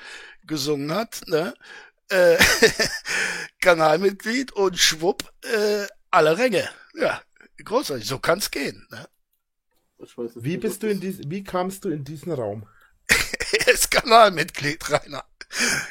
gesungen 0.45 0.93
hat, 0.93 1.23
ne? 1.27 1.55
äh, 2.09 2.37
Kanalmitglied 3.61 4.53
und 4.53 4.79
schwupp, 4.79 5.31
äh, 5.43 5.87
alle 6.11 6.39
Ränge. 6.39 6.69
Ja, 6.95 7.23
großartig, 7.63 8.07
so 8.07 8.19
kann's 8.19 8.51
gehen. 8.51 8.87
Ne? 8.91 9.09
Ich 9.99 10.17
weiß 10.17 10.35
jetzt 10.37 10.45
Wie 10.45 10.51
nicht, 10.51 10.61
bist 10.61 10.83
du 10.83 10.89
in 10.89 11.01
dies, 11.01 11.19
wie 11.27 11.45
kamst 11.45 11.85
du 11.85 11.91
in 11.91 12.05
diesen 12.05 12.33
Raum? 12.33 12.67
Er 13.67 13.73
ist 13.73 13.91
Kanalmitglied, 13.91 14.91
Rainer. 14.91 15.25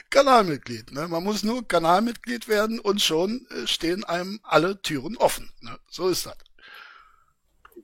Kanalmitglied. 0.09 0.91
Ne? 0.91 1.07
Man 1.07 1.23
muss 1.23 1.43
nur 1.43 1.67
Kanalmitglied 1.67 2.47
werden 2.47 2.79
und 2.79 3.01
schon 3.01 3.47
äh, 3.49 3.67
stehen 3.67 4.03
einem 4.03 4.39
alle 4.43 4.81
Türen 4.81 5.17
offen. 5.17 5.51
Ne? 5.61 5.77
So 5.89 6.09
ist 6.09 6.25
das. 6.25 6.37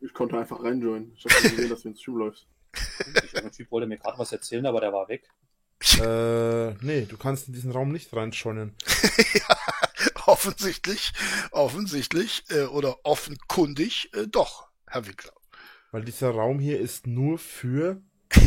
Ich 0.01 0.13
konnte 0.13 0.37
einfach 0.37 0.63
reinjoinen. 0.63 1.13
Ich 1.15 1.25
habe 1.25 1.35
nicht 1.43 1.55
gesehen, 1.55 1.69
dass 1.69 1.81
du 1.81 1.89
ins 1.89 2.01
Stream 2.01 2.17
läufst. 2.17 2.47
Ich, 3.23 3.37
ein 3.37 3.51
Typ 3.51 3.71
wollte 3.71 3.87
mir 3.87 3.97
gerade 3.97 4.17
was 4.17 4.31
erzählen, 4.31 4.65
aber 4.65 4.81
der 4.81 4.93
war 4.93 5.07
weg. 5.07 5.23
Äh, 5.99 6.75
nee, 6.81 7.05
du 7.05 7.17
kannst 7.17 7.47
in 7.47 7.53
diesen 7.53 7.71
Raum 7.71 7.91
nicht 7.91 8.13
reinschonnen. 8.15 8.73
Offensichtlich, 10.25 11.11
offensichtlich 11.51 12.45
äh, 12.49 12.63
oder 12.63 13.05
offenkundig 13.05 14.09
äh, 14.13 14.25
doch, 14.27 14.69
Herr 14.87 15.05
Winkler. 15.05 15.33
Weil 15.93 16.03
dieser 16.03 16.31
Raum 16.31 16.57
hier 16.57 16.79
ist 16.79 17.05
nur 17.05 17.37
für 17.37 18.01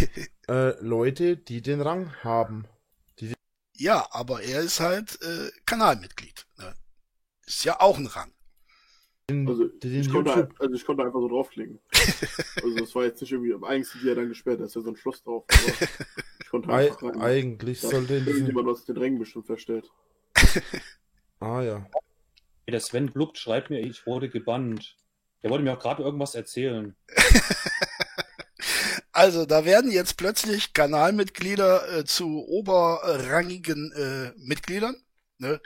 äh, 0.48 0.84
Leute, 0.84 1.36
die 1.36 1.62
den 1.62 1.80
Rang 1.80 2.12
haben. 2.24 2.66
Ja, 3.76 4.08
aber 4.10 4.42
er 4.42 4.62
ist 4.62 4.80
halt 4.80 5.16
äh, 5.22 5.52
Kanalmitglied. 5.64 6.44
Ne? 6.58 6.74
Ist 7.46 7.64
ja 7.64 7.80
auch 7.80 7.98
ein 7.98 8.06
Rang. 8.06 8.32
Den, 9.30 9.46
Also 9.46 9.68
den 9.68 10.00
ich, 10.00 10.10
konnte, 10.10 10.30
YouTube, 10.30 10.60
also 10.60 10.74
ich 10.74 10.84
konnte 10.84 11.04
einfach 11.04 11.20
so 11.20 11.28
draufklicken. 11.28 11.78
Also 12.62 12.74
das 12.78 12.94
war 12.96 13.04
jetzt 13.04 13.20
nicht 13.20 13.30
irgendwie, 13.30 13.54
eigentlich 13.64 13.88
sind 13.90 14.02
die 14.02 14.08
ja 14.08 14.14
dann 14.16 14.28
gesperrt, 14.28 14.58
da 14.60 14.64
ist 14.64 14.74
ja 14.74 14.80
so 14.82 14.90
ein 14.90 14.96
Schloss 14.96 15.22
drauf. 15.22 15.44
Aber 15.48 15.88
ich 16.40 16.48
konnte 16.48 16.68
einfach 16.70 17.02
rein. 17.04 17.20
eigentlich 17.20 17.82
Ja, 17.82 17.90
sollte 17.90 18.16
Irgendjemand 18.16 18.66
aus 18.68 18.84
den 18.86 18.96
Rängen 18.96 19.20
bestimmt 19.20 19.46
verstellt. 19.46 19.88
ah 21.38 21.62
ja. 21.62 21.86
Der 22.66 22.80
Sven 22.80 23.12
Bluckt 23.12 23.38
schreibt 23.38 23.70
mir, 23.70 23.78
ich 23.78 24.04
wurde 24.04 24.28
gebannt. 24.28 24.96
Der 25.46 25.52
wollte 25.52 25.62
mir 25.62 25.74
auch 25.74 25.78
gerade 25.78 26.02
irgendwas 26.02 26.34
erzählen. 26.34 26.96
Also 29.12 29.46
da 29.46 29.64
werden 29.64 29.90
jetzt 29.90 30.18
plötzlich 30.18 30.74
Kanalmitglieder 30.74 32.00
äh, 32.00 32.04
zu 32.04 32.44
oberrangigen 32.48 33.90
äh, 33.92 34.32
Mitgliedern, 34.36 34.94
ne, 35.38 35.58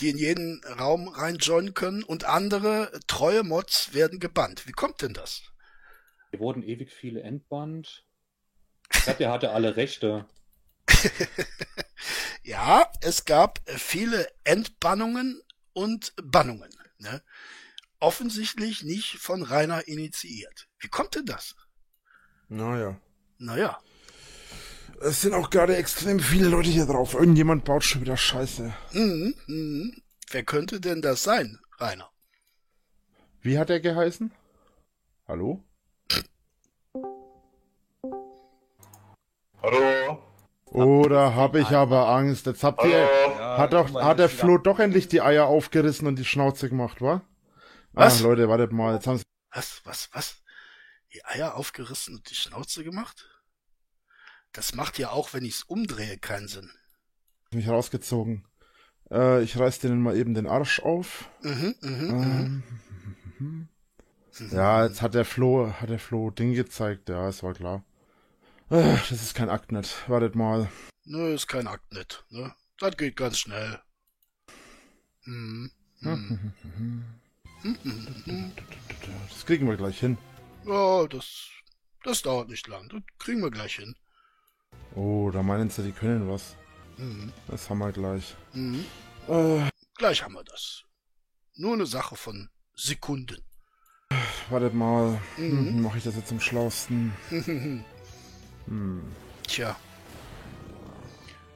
die 0.00 0.10
in 0.10 0.18
jeden 0.18 0.60
Raum 0.78 1.08
reinjoinen 1.08 1.72
können 1.72 2.02
und 2.02 2.24
andere 2.24 2.92
treue 3.06 3.42
Mods 3.42 3.94
werden 3.94 4.20
gebannt. 4.20 4.66
Wie 4.66 4.72
kommt 4.72 5.00
denn 5.00 5.14
das? 5.14 5.44
Hier 6.28 6.40
wurden 6.40 6.62
ewig 6.62 6.92
viele 6.92 7.22
entbannt. 7.22 8.04
Ich 8.92 9.04
glaube, 9.04 9.18
der 9.18 9.32
hatte 9.32 9.52
alle 9.52 9.76
Rechte. 9.76 10.26
Ja, 12.42 12.90
es 13.00 13.24
gab 13.24 13.60
viele 13.66 14.26
Entbannungen 14.44 15.40
und 15.72 16.12
Bannungen. 16.22 16.70
Ne? 16.98 17.22
Offensichtlich 18.00 18.82
nicht 18.82 19.18
von 19.18 19.42
Rainer 19.42 19.86
initiiert. 19.86 20.68
Wie 20.78 20.88
kommt 20.88 21.14
denn 21.14 21.26
das? 21.26 21.54
Naja. 22.48 22.98
Naja, 23.38 23.78
Es 25.02 25.22
sind 25.22 25.32
auch 25.34 25.48
gerade 25.50 25.76
extrem 25.76 26.18
viele 26.20 26.48
Leute 26.48 26.68
hier 26.68 26.84
drauf. 26.86 27.14
Irgendjemand 27.14 27.64
baut 27.64 27.84
schon 27.84 28.00
wieder 28.02 28.16
Scheiße. 28.16 28.74
mhm, 28.92 29.34
mhm. 29.46 30.02
wer 30.30 30.42
könnte 30.44 30.80
denn 30.80 31.00
das 31.02 31.22
sein, 31.22 31.58
Rainer? 31.78 32.10
Wie 33.40 33.58
hat 33.58 33.70
er 33.70 33.80
geheißen? 33.80 34.30
Hallo? 35.26 35.62
Hallo? 39.62 40.18
Oder 40.66 41.34
habe 41.34 41.60
ich 41.60 41.68
aber 41.68 42.08
Angst? 42.08 42.46
Jetzt 42.46 42.62
habt 42.64 42.84
ihr. 42.84 43.08
hat 43.38 43.72
doch, 43.72 43.94
hat 43.94 44.18
der 44.18 44.28
Flo 44.28 44.58
doch 44.58 44.78
endlich 44.78 45.08
die 45.08 45.20
Eier 45.20 45.46
aufgerissen 45.46 46.06
und 46.06 46.16
die 46.18 46.24
Schnauze 46.24 46.68
gemacht, 46.68 47.00
wa? 47.00 47.22
Was? 48.00 48.20
Ah, 48.20 48.22
Leute, 48.24 48.48
wartet 48.48 48.72
mal. 48.72 48.94
Jetzt 48.94 49.06
haben 49.06 49.18
sie 49.18 49.24
Was, 49.52 49.80
was, 49.84 50.08
was? 50.12 50.42
Die 51.12 51.24
Eier 51.24 51.54
aufgerissen 51.54 52.14
und 52.16 52.30
die 52.30 52.34
Schnauze 52.34 52.84
gemacht? 52.84 53.28
Das 54.52 54.74
macht 54.74 54.98
ja 54.98 55.10
auch, 55.10 55.32
wenn 55.34 55.44
ich's 55.44 55.62
umdrehe, 55.62 56.18
keinen 56.18 56.48
Sinn. 56.48 56.70
mich 57.52 57.68
rausgezogen. 57.68 58.46
Äh, 59.10 59.42
ich 59.42 59.58
reiß 59.58 59.80
denen 59.80 60.00
mal 60.02 60.16
eben 60.16 60.34
den 60.34 60.46
Arsch 60.46 60.80
auf. 60.80 61.28
Mhm, 61.42 61.74
mhm, 61.80 62.62
mhm. 63.38 63.68
Ähm, 64.38 64.48
ja, 64.52 64.84
jetzt 64.86 65.02
hat 65.02 65.14
der 65.14 65.24
Flo, 65.24 65.72
hat 65.72 65.90
der 65.90 65.98
Flo 65.98 66.30
Ding 66.30 66.54
gezeigt. 66.54 67.08
Ja, 67.08 67.28
es 67.28 67.42
war 67.42 67.54
klar. 67.54 67.84
Äh, 68.70 68.96
das 69.10 69.10
ist 69.10 69.34
kein 69.34 69.50
Aktnet. 69.50 70.08
Wartet 70.08 70.34
mal. 70.36 70.70
Nö, 71.04 71.34
ist 71.34 71.48
kein 71.48 71.66
Akt 71.66 71.92
nicht, 71.92 72.24
ne? 72.30 72.54
Das 72.78 72.96
geht 72.96 73.16
ganz 73.16 73.38
schnell. 73.38 73.80
Mhm. 75.24 75.70
Mhm. 76.00 77.19
Das 79.28 79.46
kriegen 79.46 79.68
wir 79.68 79.76
gleich 79.76 79.98
hin. 80.00 80.16
Ja, 80.66 81.06
das, 81.06 81.48
das 82.04 82.22
dauert 82.22 82.48
nicht 82.48 82.66
lang. 82.68 82.88
Das 82.88 83.00
kriegen 83.18 83.42
wir 83.42 83.50
gleich 83.50 83.76
hin. 83.76 83.94
Oh, 84.94 85.30
da 85.32 85.42
meinen 85.42 85.70
sie, 85.70 85.82
die 85.82 85.92
können 85.92 86.28
was. 86.28 86.56
Mhm. 86.96 87.32
Das 87.48 87.68
haben 87.70 87.78
wir 87.78 87.92
gleich. 87.92 88.34
Mhm. 88.52 88.84
Äh, 89.28 89.68
Gleich 89.96 90.22
haben 90.22 90.32
wir 90.34 90.44
das. 90.44 90.84
Nur 91.56 91.74
eine 91.74 91.84
Sache 91.86 92.16
von 92.16 92.48
Sekunden. 92.74 93.42
wartet 94.48 94.72
mal. 94.74 95.20
Mhm. 95.36 95.68
Hm, 95.68 95.82
Mache 95.82 95.98
ich 95.98 96.04
das 96.04 96.16
jetzt 96.16 96.32
am 96.32 96.40
schlausten? 96.40 97.12
Hm. 98.66 99.02
Tja. 99.48 99.74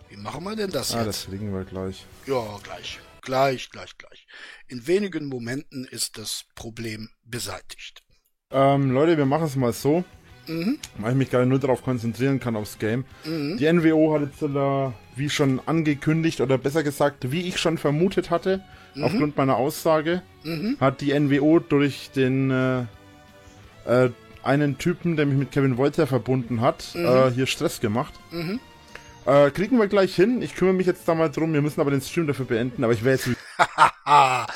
Wie 0.09 0.16
machen 0.16 0.43
wir 0.44 0.56
denn 0.56 0.70
das 0.70 0.93
Ah, 0.94 1.05
jetzt? 1.05 1.06
das 1.09 1.26
kriegen 1.26 1.52
wir 1.55 1.64
gleich. 1.64 2.05
Ja, 2.26 2.59
gleich. 2.62 2.98
Gleich, 3.28 3.70
gleich, 3.70 3.96
gleich. 3.96 4.26
In 4.68 4.86
wenigen 4.86 5.26
Momenten 5.26 5.86
ist 5.86 6.18
das 6.18 6.44
Problem 6.55 7.09
beseitigt. 7.24 8.02
Ähm, 8.51 8.90
Leute, 8.90 9.16
wir 9.16 9.24
machen 9.26 9.44
es 9.46 9.56
mal 9.56 9.72
so, 9.72 10.05
Mhm. 10.46 10.78
weil 10.98 11.12
ich 11.12 11.16
mich 11.18 11.30
gerade 11.30 11.46
nur 11.46 11.59
darauf 11.59 11.82
konzentrieren 11.82 12.38
kann 12.38 12.55
aufs 12.55 12.78
Game. 12.78 13.06
Mhm. 13.24 13.56
Die 13.56 13.64
NWO 13.66 14.14
hat 14.14 14.22
jetzt, 14.22 14.42
äh, 14.42 14.90
wie 15.16 15.30
schon 15.30 15.59
angekündigt, 15.66 16.42
oder 16.42 16.59
besser 16.59 16.82
gesagt, 16.82 17.32
wie 17.32 17.48
ich 17.48 17.59
schon 17.59 17.78
vermutet 17.78 18.28
hatte, 18.30 18.62
Mhm. 18.94 19.05
aufgrund 19.05 19.36
meiner 19.38 19.56
Aussage, 19.56 20.22
Mhm. 20.44 20.76
hat 20.78 21.01
die 21.01 21.12
NWO 21.12 21.60
durch 21.60 22.10
den 22.14 22.51
äh, 22.51 22.84
äh, 23.86 24.10
einen 24.42 24.76
Typen, 24.78 25.16
der 25.16 25.24
mich 25.26 25.36
mit 25.38 25.51
Kevin 25.51 25.78
Wolter 25.78 26.06
verbunden 26.06 26.60
hat, 26.60 26.90
Mhm. 26.94 27.06
äh, 27.06 27.30
hier 27.30 27.46
Stress 27.46 27.80
gemacht. 27.80 28.12
Äh, 29.26 29.51
kriegen 29.51 29.78
wir 29.78 29.88
gleich 29.88 30.14
hin. 30.14 30.42
Ich 30.42 30.55
kümmere 30.55 30.74
mich 30.74 30.86
jetzt 30.86 31.09
da 31.09 31.14
mal 31.14 31.30
drum. 31.30 31.52
Wir 31.55 31.62
müssen 31.62 31.80
aber 31.80 31.90
den 31.90 32.02
Stream 32.02 32.26
dafür 32.26 32.44
beenden. 32.44 32.84
Aber 32.84 32.92
ich 32.92 33.05
werde 33.05 33.22
jetzt 33.22 33.38
ja, 34.06 34.46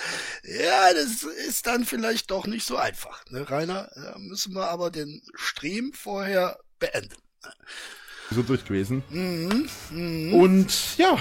das 0.92 1.22
ist 1.22 1.66
dann 1.66 1.84
vielleicht 1.84 2.30
doch 2.30 2.46
nicht 2.46 2.66
so 2.66 2.76
einfach, 2.76 3.24
ne, 3.30 3.48
Rainer? 3.48 3.90
Da 3.94 4.18
müssen 4.18 4.54
wir 4.54 4.68
aber 4.68 4.90
den 4.90 5.22
Stream 5.34 5.92
vorher 5.92 6.58
beenden. 6.78 7.16
so 8.30 8.42
durch 8.42 8.64
gewesen. 8.64 9.02
Mhm. 9.08 9.68
Mhm. 9.90 10.34
Und 10.34 10.98
ja, 10.98 11.16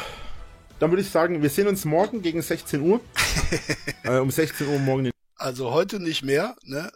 dann 0.80 0.92
würde 0.92 1.04
ich 1.04 1.10
sagen, 1.10 1.42
wir 1.42 1.50
sehen 1.50 1.68
uns 1.68 1.86
morgen 1.86 2.22
gegen 2.22 2.42
16 2.42 2.82
Uhr. 2.82 3.00
äh, 4.04 4.18
um 4.18 4.30
16 4.30 4.68
Uhr 4.68 4.80
morgen 4.80 5.12
Also 5.36 5.72
heute 5.72 6.00
nicht 6.00 6.24
mehr, 6.24 6.56
ne? 6.64 6.92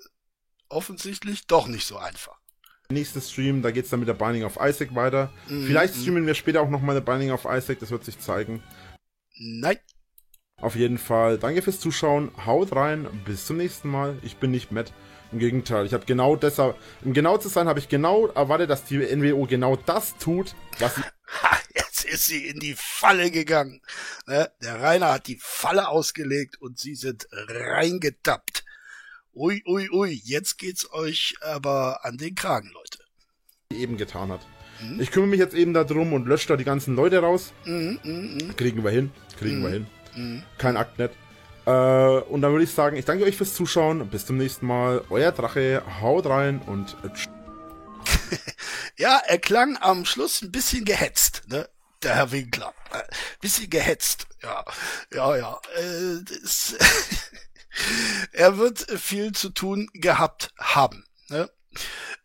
Offensichtlich 0.68 1.48
doch 1.48 1.68
nicht 1.68 1.86
so 1.86 1.98
einfach. 1.98 2.41
Nächsten 2.92 3.22
Stream. 3.22 3.62
Da 3.62 3.72
geht's 3.72 3.90
dann 3.90 4.00
mit 4.00 4.10
der 4.10 4.14
Binding 4.14 4.44
of 4.44 4.58
Isaac 4.62 4.96
weiter. 4.96 5.32
Mhm. 5.48 5.68
Vielleicht 5.68 5.96
streamen 5.96 6.26
wir 6.26 6.34
später 6.34 6.62
auch 6.62 6.70
noch 6.70 6.82
mal 6.82 6.94
eine 6.94 7.02
Binding 7.02 7.32
of 7.32 7.46
Isaac. 7.46 7.80
Das 7.80 7.92
wird 7.92 8.04
sich 8.04 8.20
zeigen. 8.20 8.62
Nein. 9.38 9.78
Auf 10.58 10.76
jeden 10.76 11.00
Fall, 11.00 11.40
danke 11.40 11.62
fürs 11.62 11.80
Zuschauen. 11.80 12.32
Haut 12.46 12.76
rein. 12.76 13.08
Bis 13.26 13.46
zum 13.46 13.58
nächsten 13.58 13.90
Mal. 13.90 14.18
Ich 14.22 14.38
bin 14.38 14.52
nicht 14.52 14.72
Matt. 14.72 14.94
Im 15.32 15.40
Gegenteil, 15.40 15.86
ich 15.86 15.94
habe 15.94 16.06
genau 16.06 16.36
deshalb, 16.36 16.76
um 17.06 17.14
genau 17.14 17.38
zu 17.38 17.48
sein, 17.48 17.70
habe 17.70 17.80
ich 17.80 17.88
genau 17.88 18.28
erwartet, 18.28 18.70
dass 18.70 18.84
die 18.84 18.98
NWO 18.98 19.46
genau 19.46 19.78
das 19.78 20.18
tut, 20.18 20.56
was 20.78 20.96
sie 20.96 21.04
Ha, 21.42 21.58
jetzt 21.74 22.04
ist 22.04 22.26
sie 22.26 22.48
in 22.48 22.60
die 22.60 22.76
Falle 22.78 23.32
gegangen. 23.32 23.82
Ne? 24.28 24.52
Der 24.62 24.82
Rainer 24.82 25.14
hat 25.14 25.28
die 25.28 25.40
Falle 25.40 25.88
ausgelegt 25.88 26.62
und 26.62 26.78
sie 26.78 26.96
sind 26.96 27.28
reingetappt. 27.32 28.66
Ui, 29.34 29.64
ui, 29.66 29.90
ui, 29.92 30.22
jetzt 30.26 30.58
geht's 30.58 30.92
euch 30.92 31.36
aber 31.42 32.04
an 32.04 32.18
den 32.18 32.36
Kragen, 32.36 32.70
Leute. 32.74 33.00
eben 33.74 33.98
getan 33.98 34.32
hat. 34.32 34.42
Mhm. 34.82 35.00
Ich 35.00 35.12
kümmere 35.12 35.30
mich 35.30 35.40
jetzt 35.40 35.54
eben 35.54 35.74
darum 35.74 36.12
und 36.14 36.28
lösche 36.28 36.48
da 36.50 36.58
die 36.58 36.64
ganzen 36.66 36.96
Leute 36.96 37.20
raus. 37.20 37.54
Mhm, 37.66 38.00
mhm, 38.04 38.56
Kriegen 38.58 38.84
wir 38.84 38.92
hin. 38.92 39.12
Kriegen 39.40 39.60
Mhm. 39.60 39.64
wir 39.64 39.70
hin. 39.70 39.88
mhm. 40.16 40.44
Kein 40.58 40.76
Aktnet. 40.76 41.14
Äh, 41.66 41.70
und 41.72 42.42
dann 42.42 42.52
würde 42.52 42.64
ich 42.64 42.72
sagen, 42.74 42.98
ich 42.98 43.06
danke 43.06 43.24
euch 43.24 43.38
fürs 43.38 43.54
Zuschauen. 43.54 44.10
Bis 44.10 44.26
zum 44.26 44.38
nächsten 44.38 44.66
Mal. 44.66 45.04
Euer 45.10 45.32
Drache. 45.32 45.84
Haut 46.02 46.26
rein 46.26 46.60
und 46.66 46.98
tsch- 46.98 47.30
Ja, 48.98 49.22
er 49.28 49.38
klang 49.38 49.78
am 49.78 50.04
Schluss 50.06 50.42
ein 50.42 50.52
bisschen 50.52 50.84
gehetzt, 50.86 51.44
ne? 51.48 51.70
Der 52.04 52.16
Herr 52.16 52.32
Winkler. 52.32 52.74
Äh, 52.92 53.04
bisschen 53.40 53.70
gehetzt. 53.70 54.28
Ja, 54.42 54.66
ja, 55.14 55.38
ja. 55.38 55.62
Äh, 55.78 56.24
das, 56.42 56.76
er 58.32 58.58
wird 58.58 58.80
viel 59.00 59.32
zu 59.34 59.50
tun 59.50 59.90
gehabt 59.94 60.54
haben, 60.58 61.06
ne? 61.30 61.50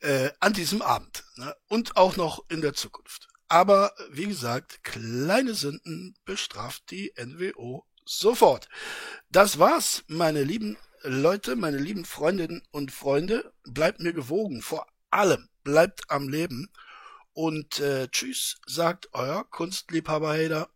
Äh, 0.00 0.30
an 0.40 0.52
diesem 0.52 0.82
Abend. 0.82 1.24
Ne? 1.36 1.54
Und 1.68 1.96
auch 1.96 2.16
noch 2.16 2.44
in 2.48 2.60
der 2.60 2.74
Zukunft. 2.74 3.28
Aber 3.48 3.92
wie 4.10 4.26
gesagt, 4.26 4.82
kleine 4.82 5.54
Sünden 5.54 6.16
bestraft 6.24 6.90
die 6.90 7.12
NWO 7.16 7.86
sofort. 8.04 8.68
Das 9.30 9.58
war's, 9.58 10.02
meine 10.08 10.42
lieben 10.42 10.76
Leute, 11.02 11.54
meine 11.54 11.78
lieben 11.78 12.04
Freundinnen 12.04 12.62
und 12.72 12.90
Freunde. 12.90 13.52
Bleibt 13.64 14.00
mir 14.00 14.12
gewogen. 14.12 14.62
Vor 14.62 14.86
allem 15.10 15.48
bleibt 15.62 16.10
am 16.10 16.28
Leben. 16.28 16.70
Und 17.32 17.80
äh, 17.80 18.08
tschüss, 18.08 18.56
sagt 18.66 19.10
euer 19.12 19.44
Kunstliebhaber 19.44 20.32
Hader. 20.32 20.68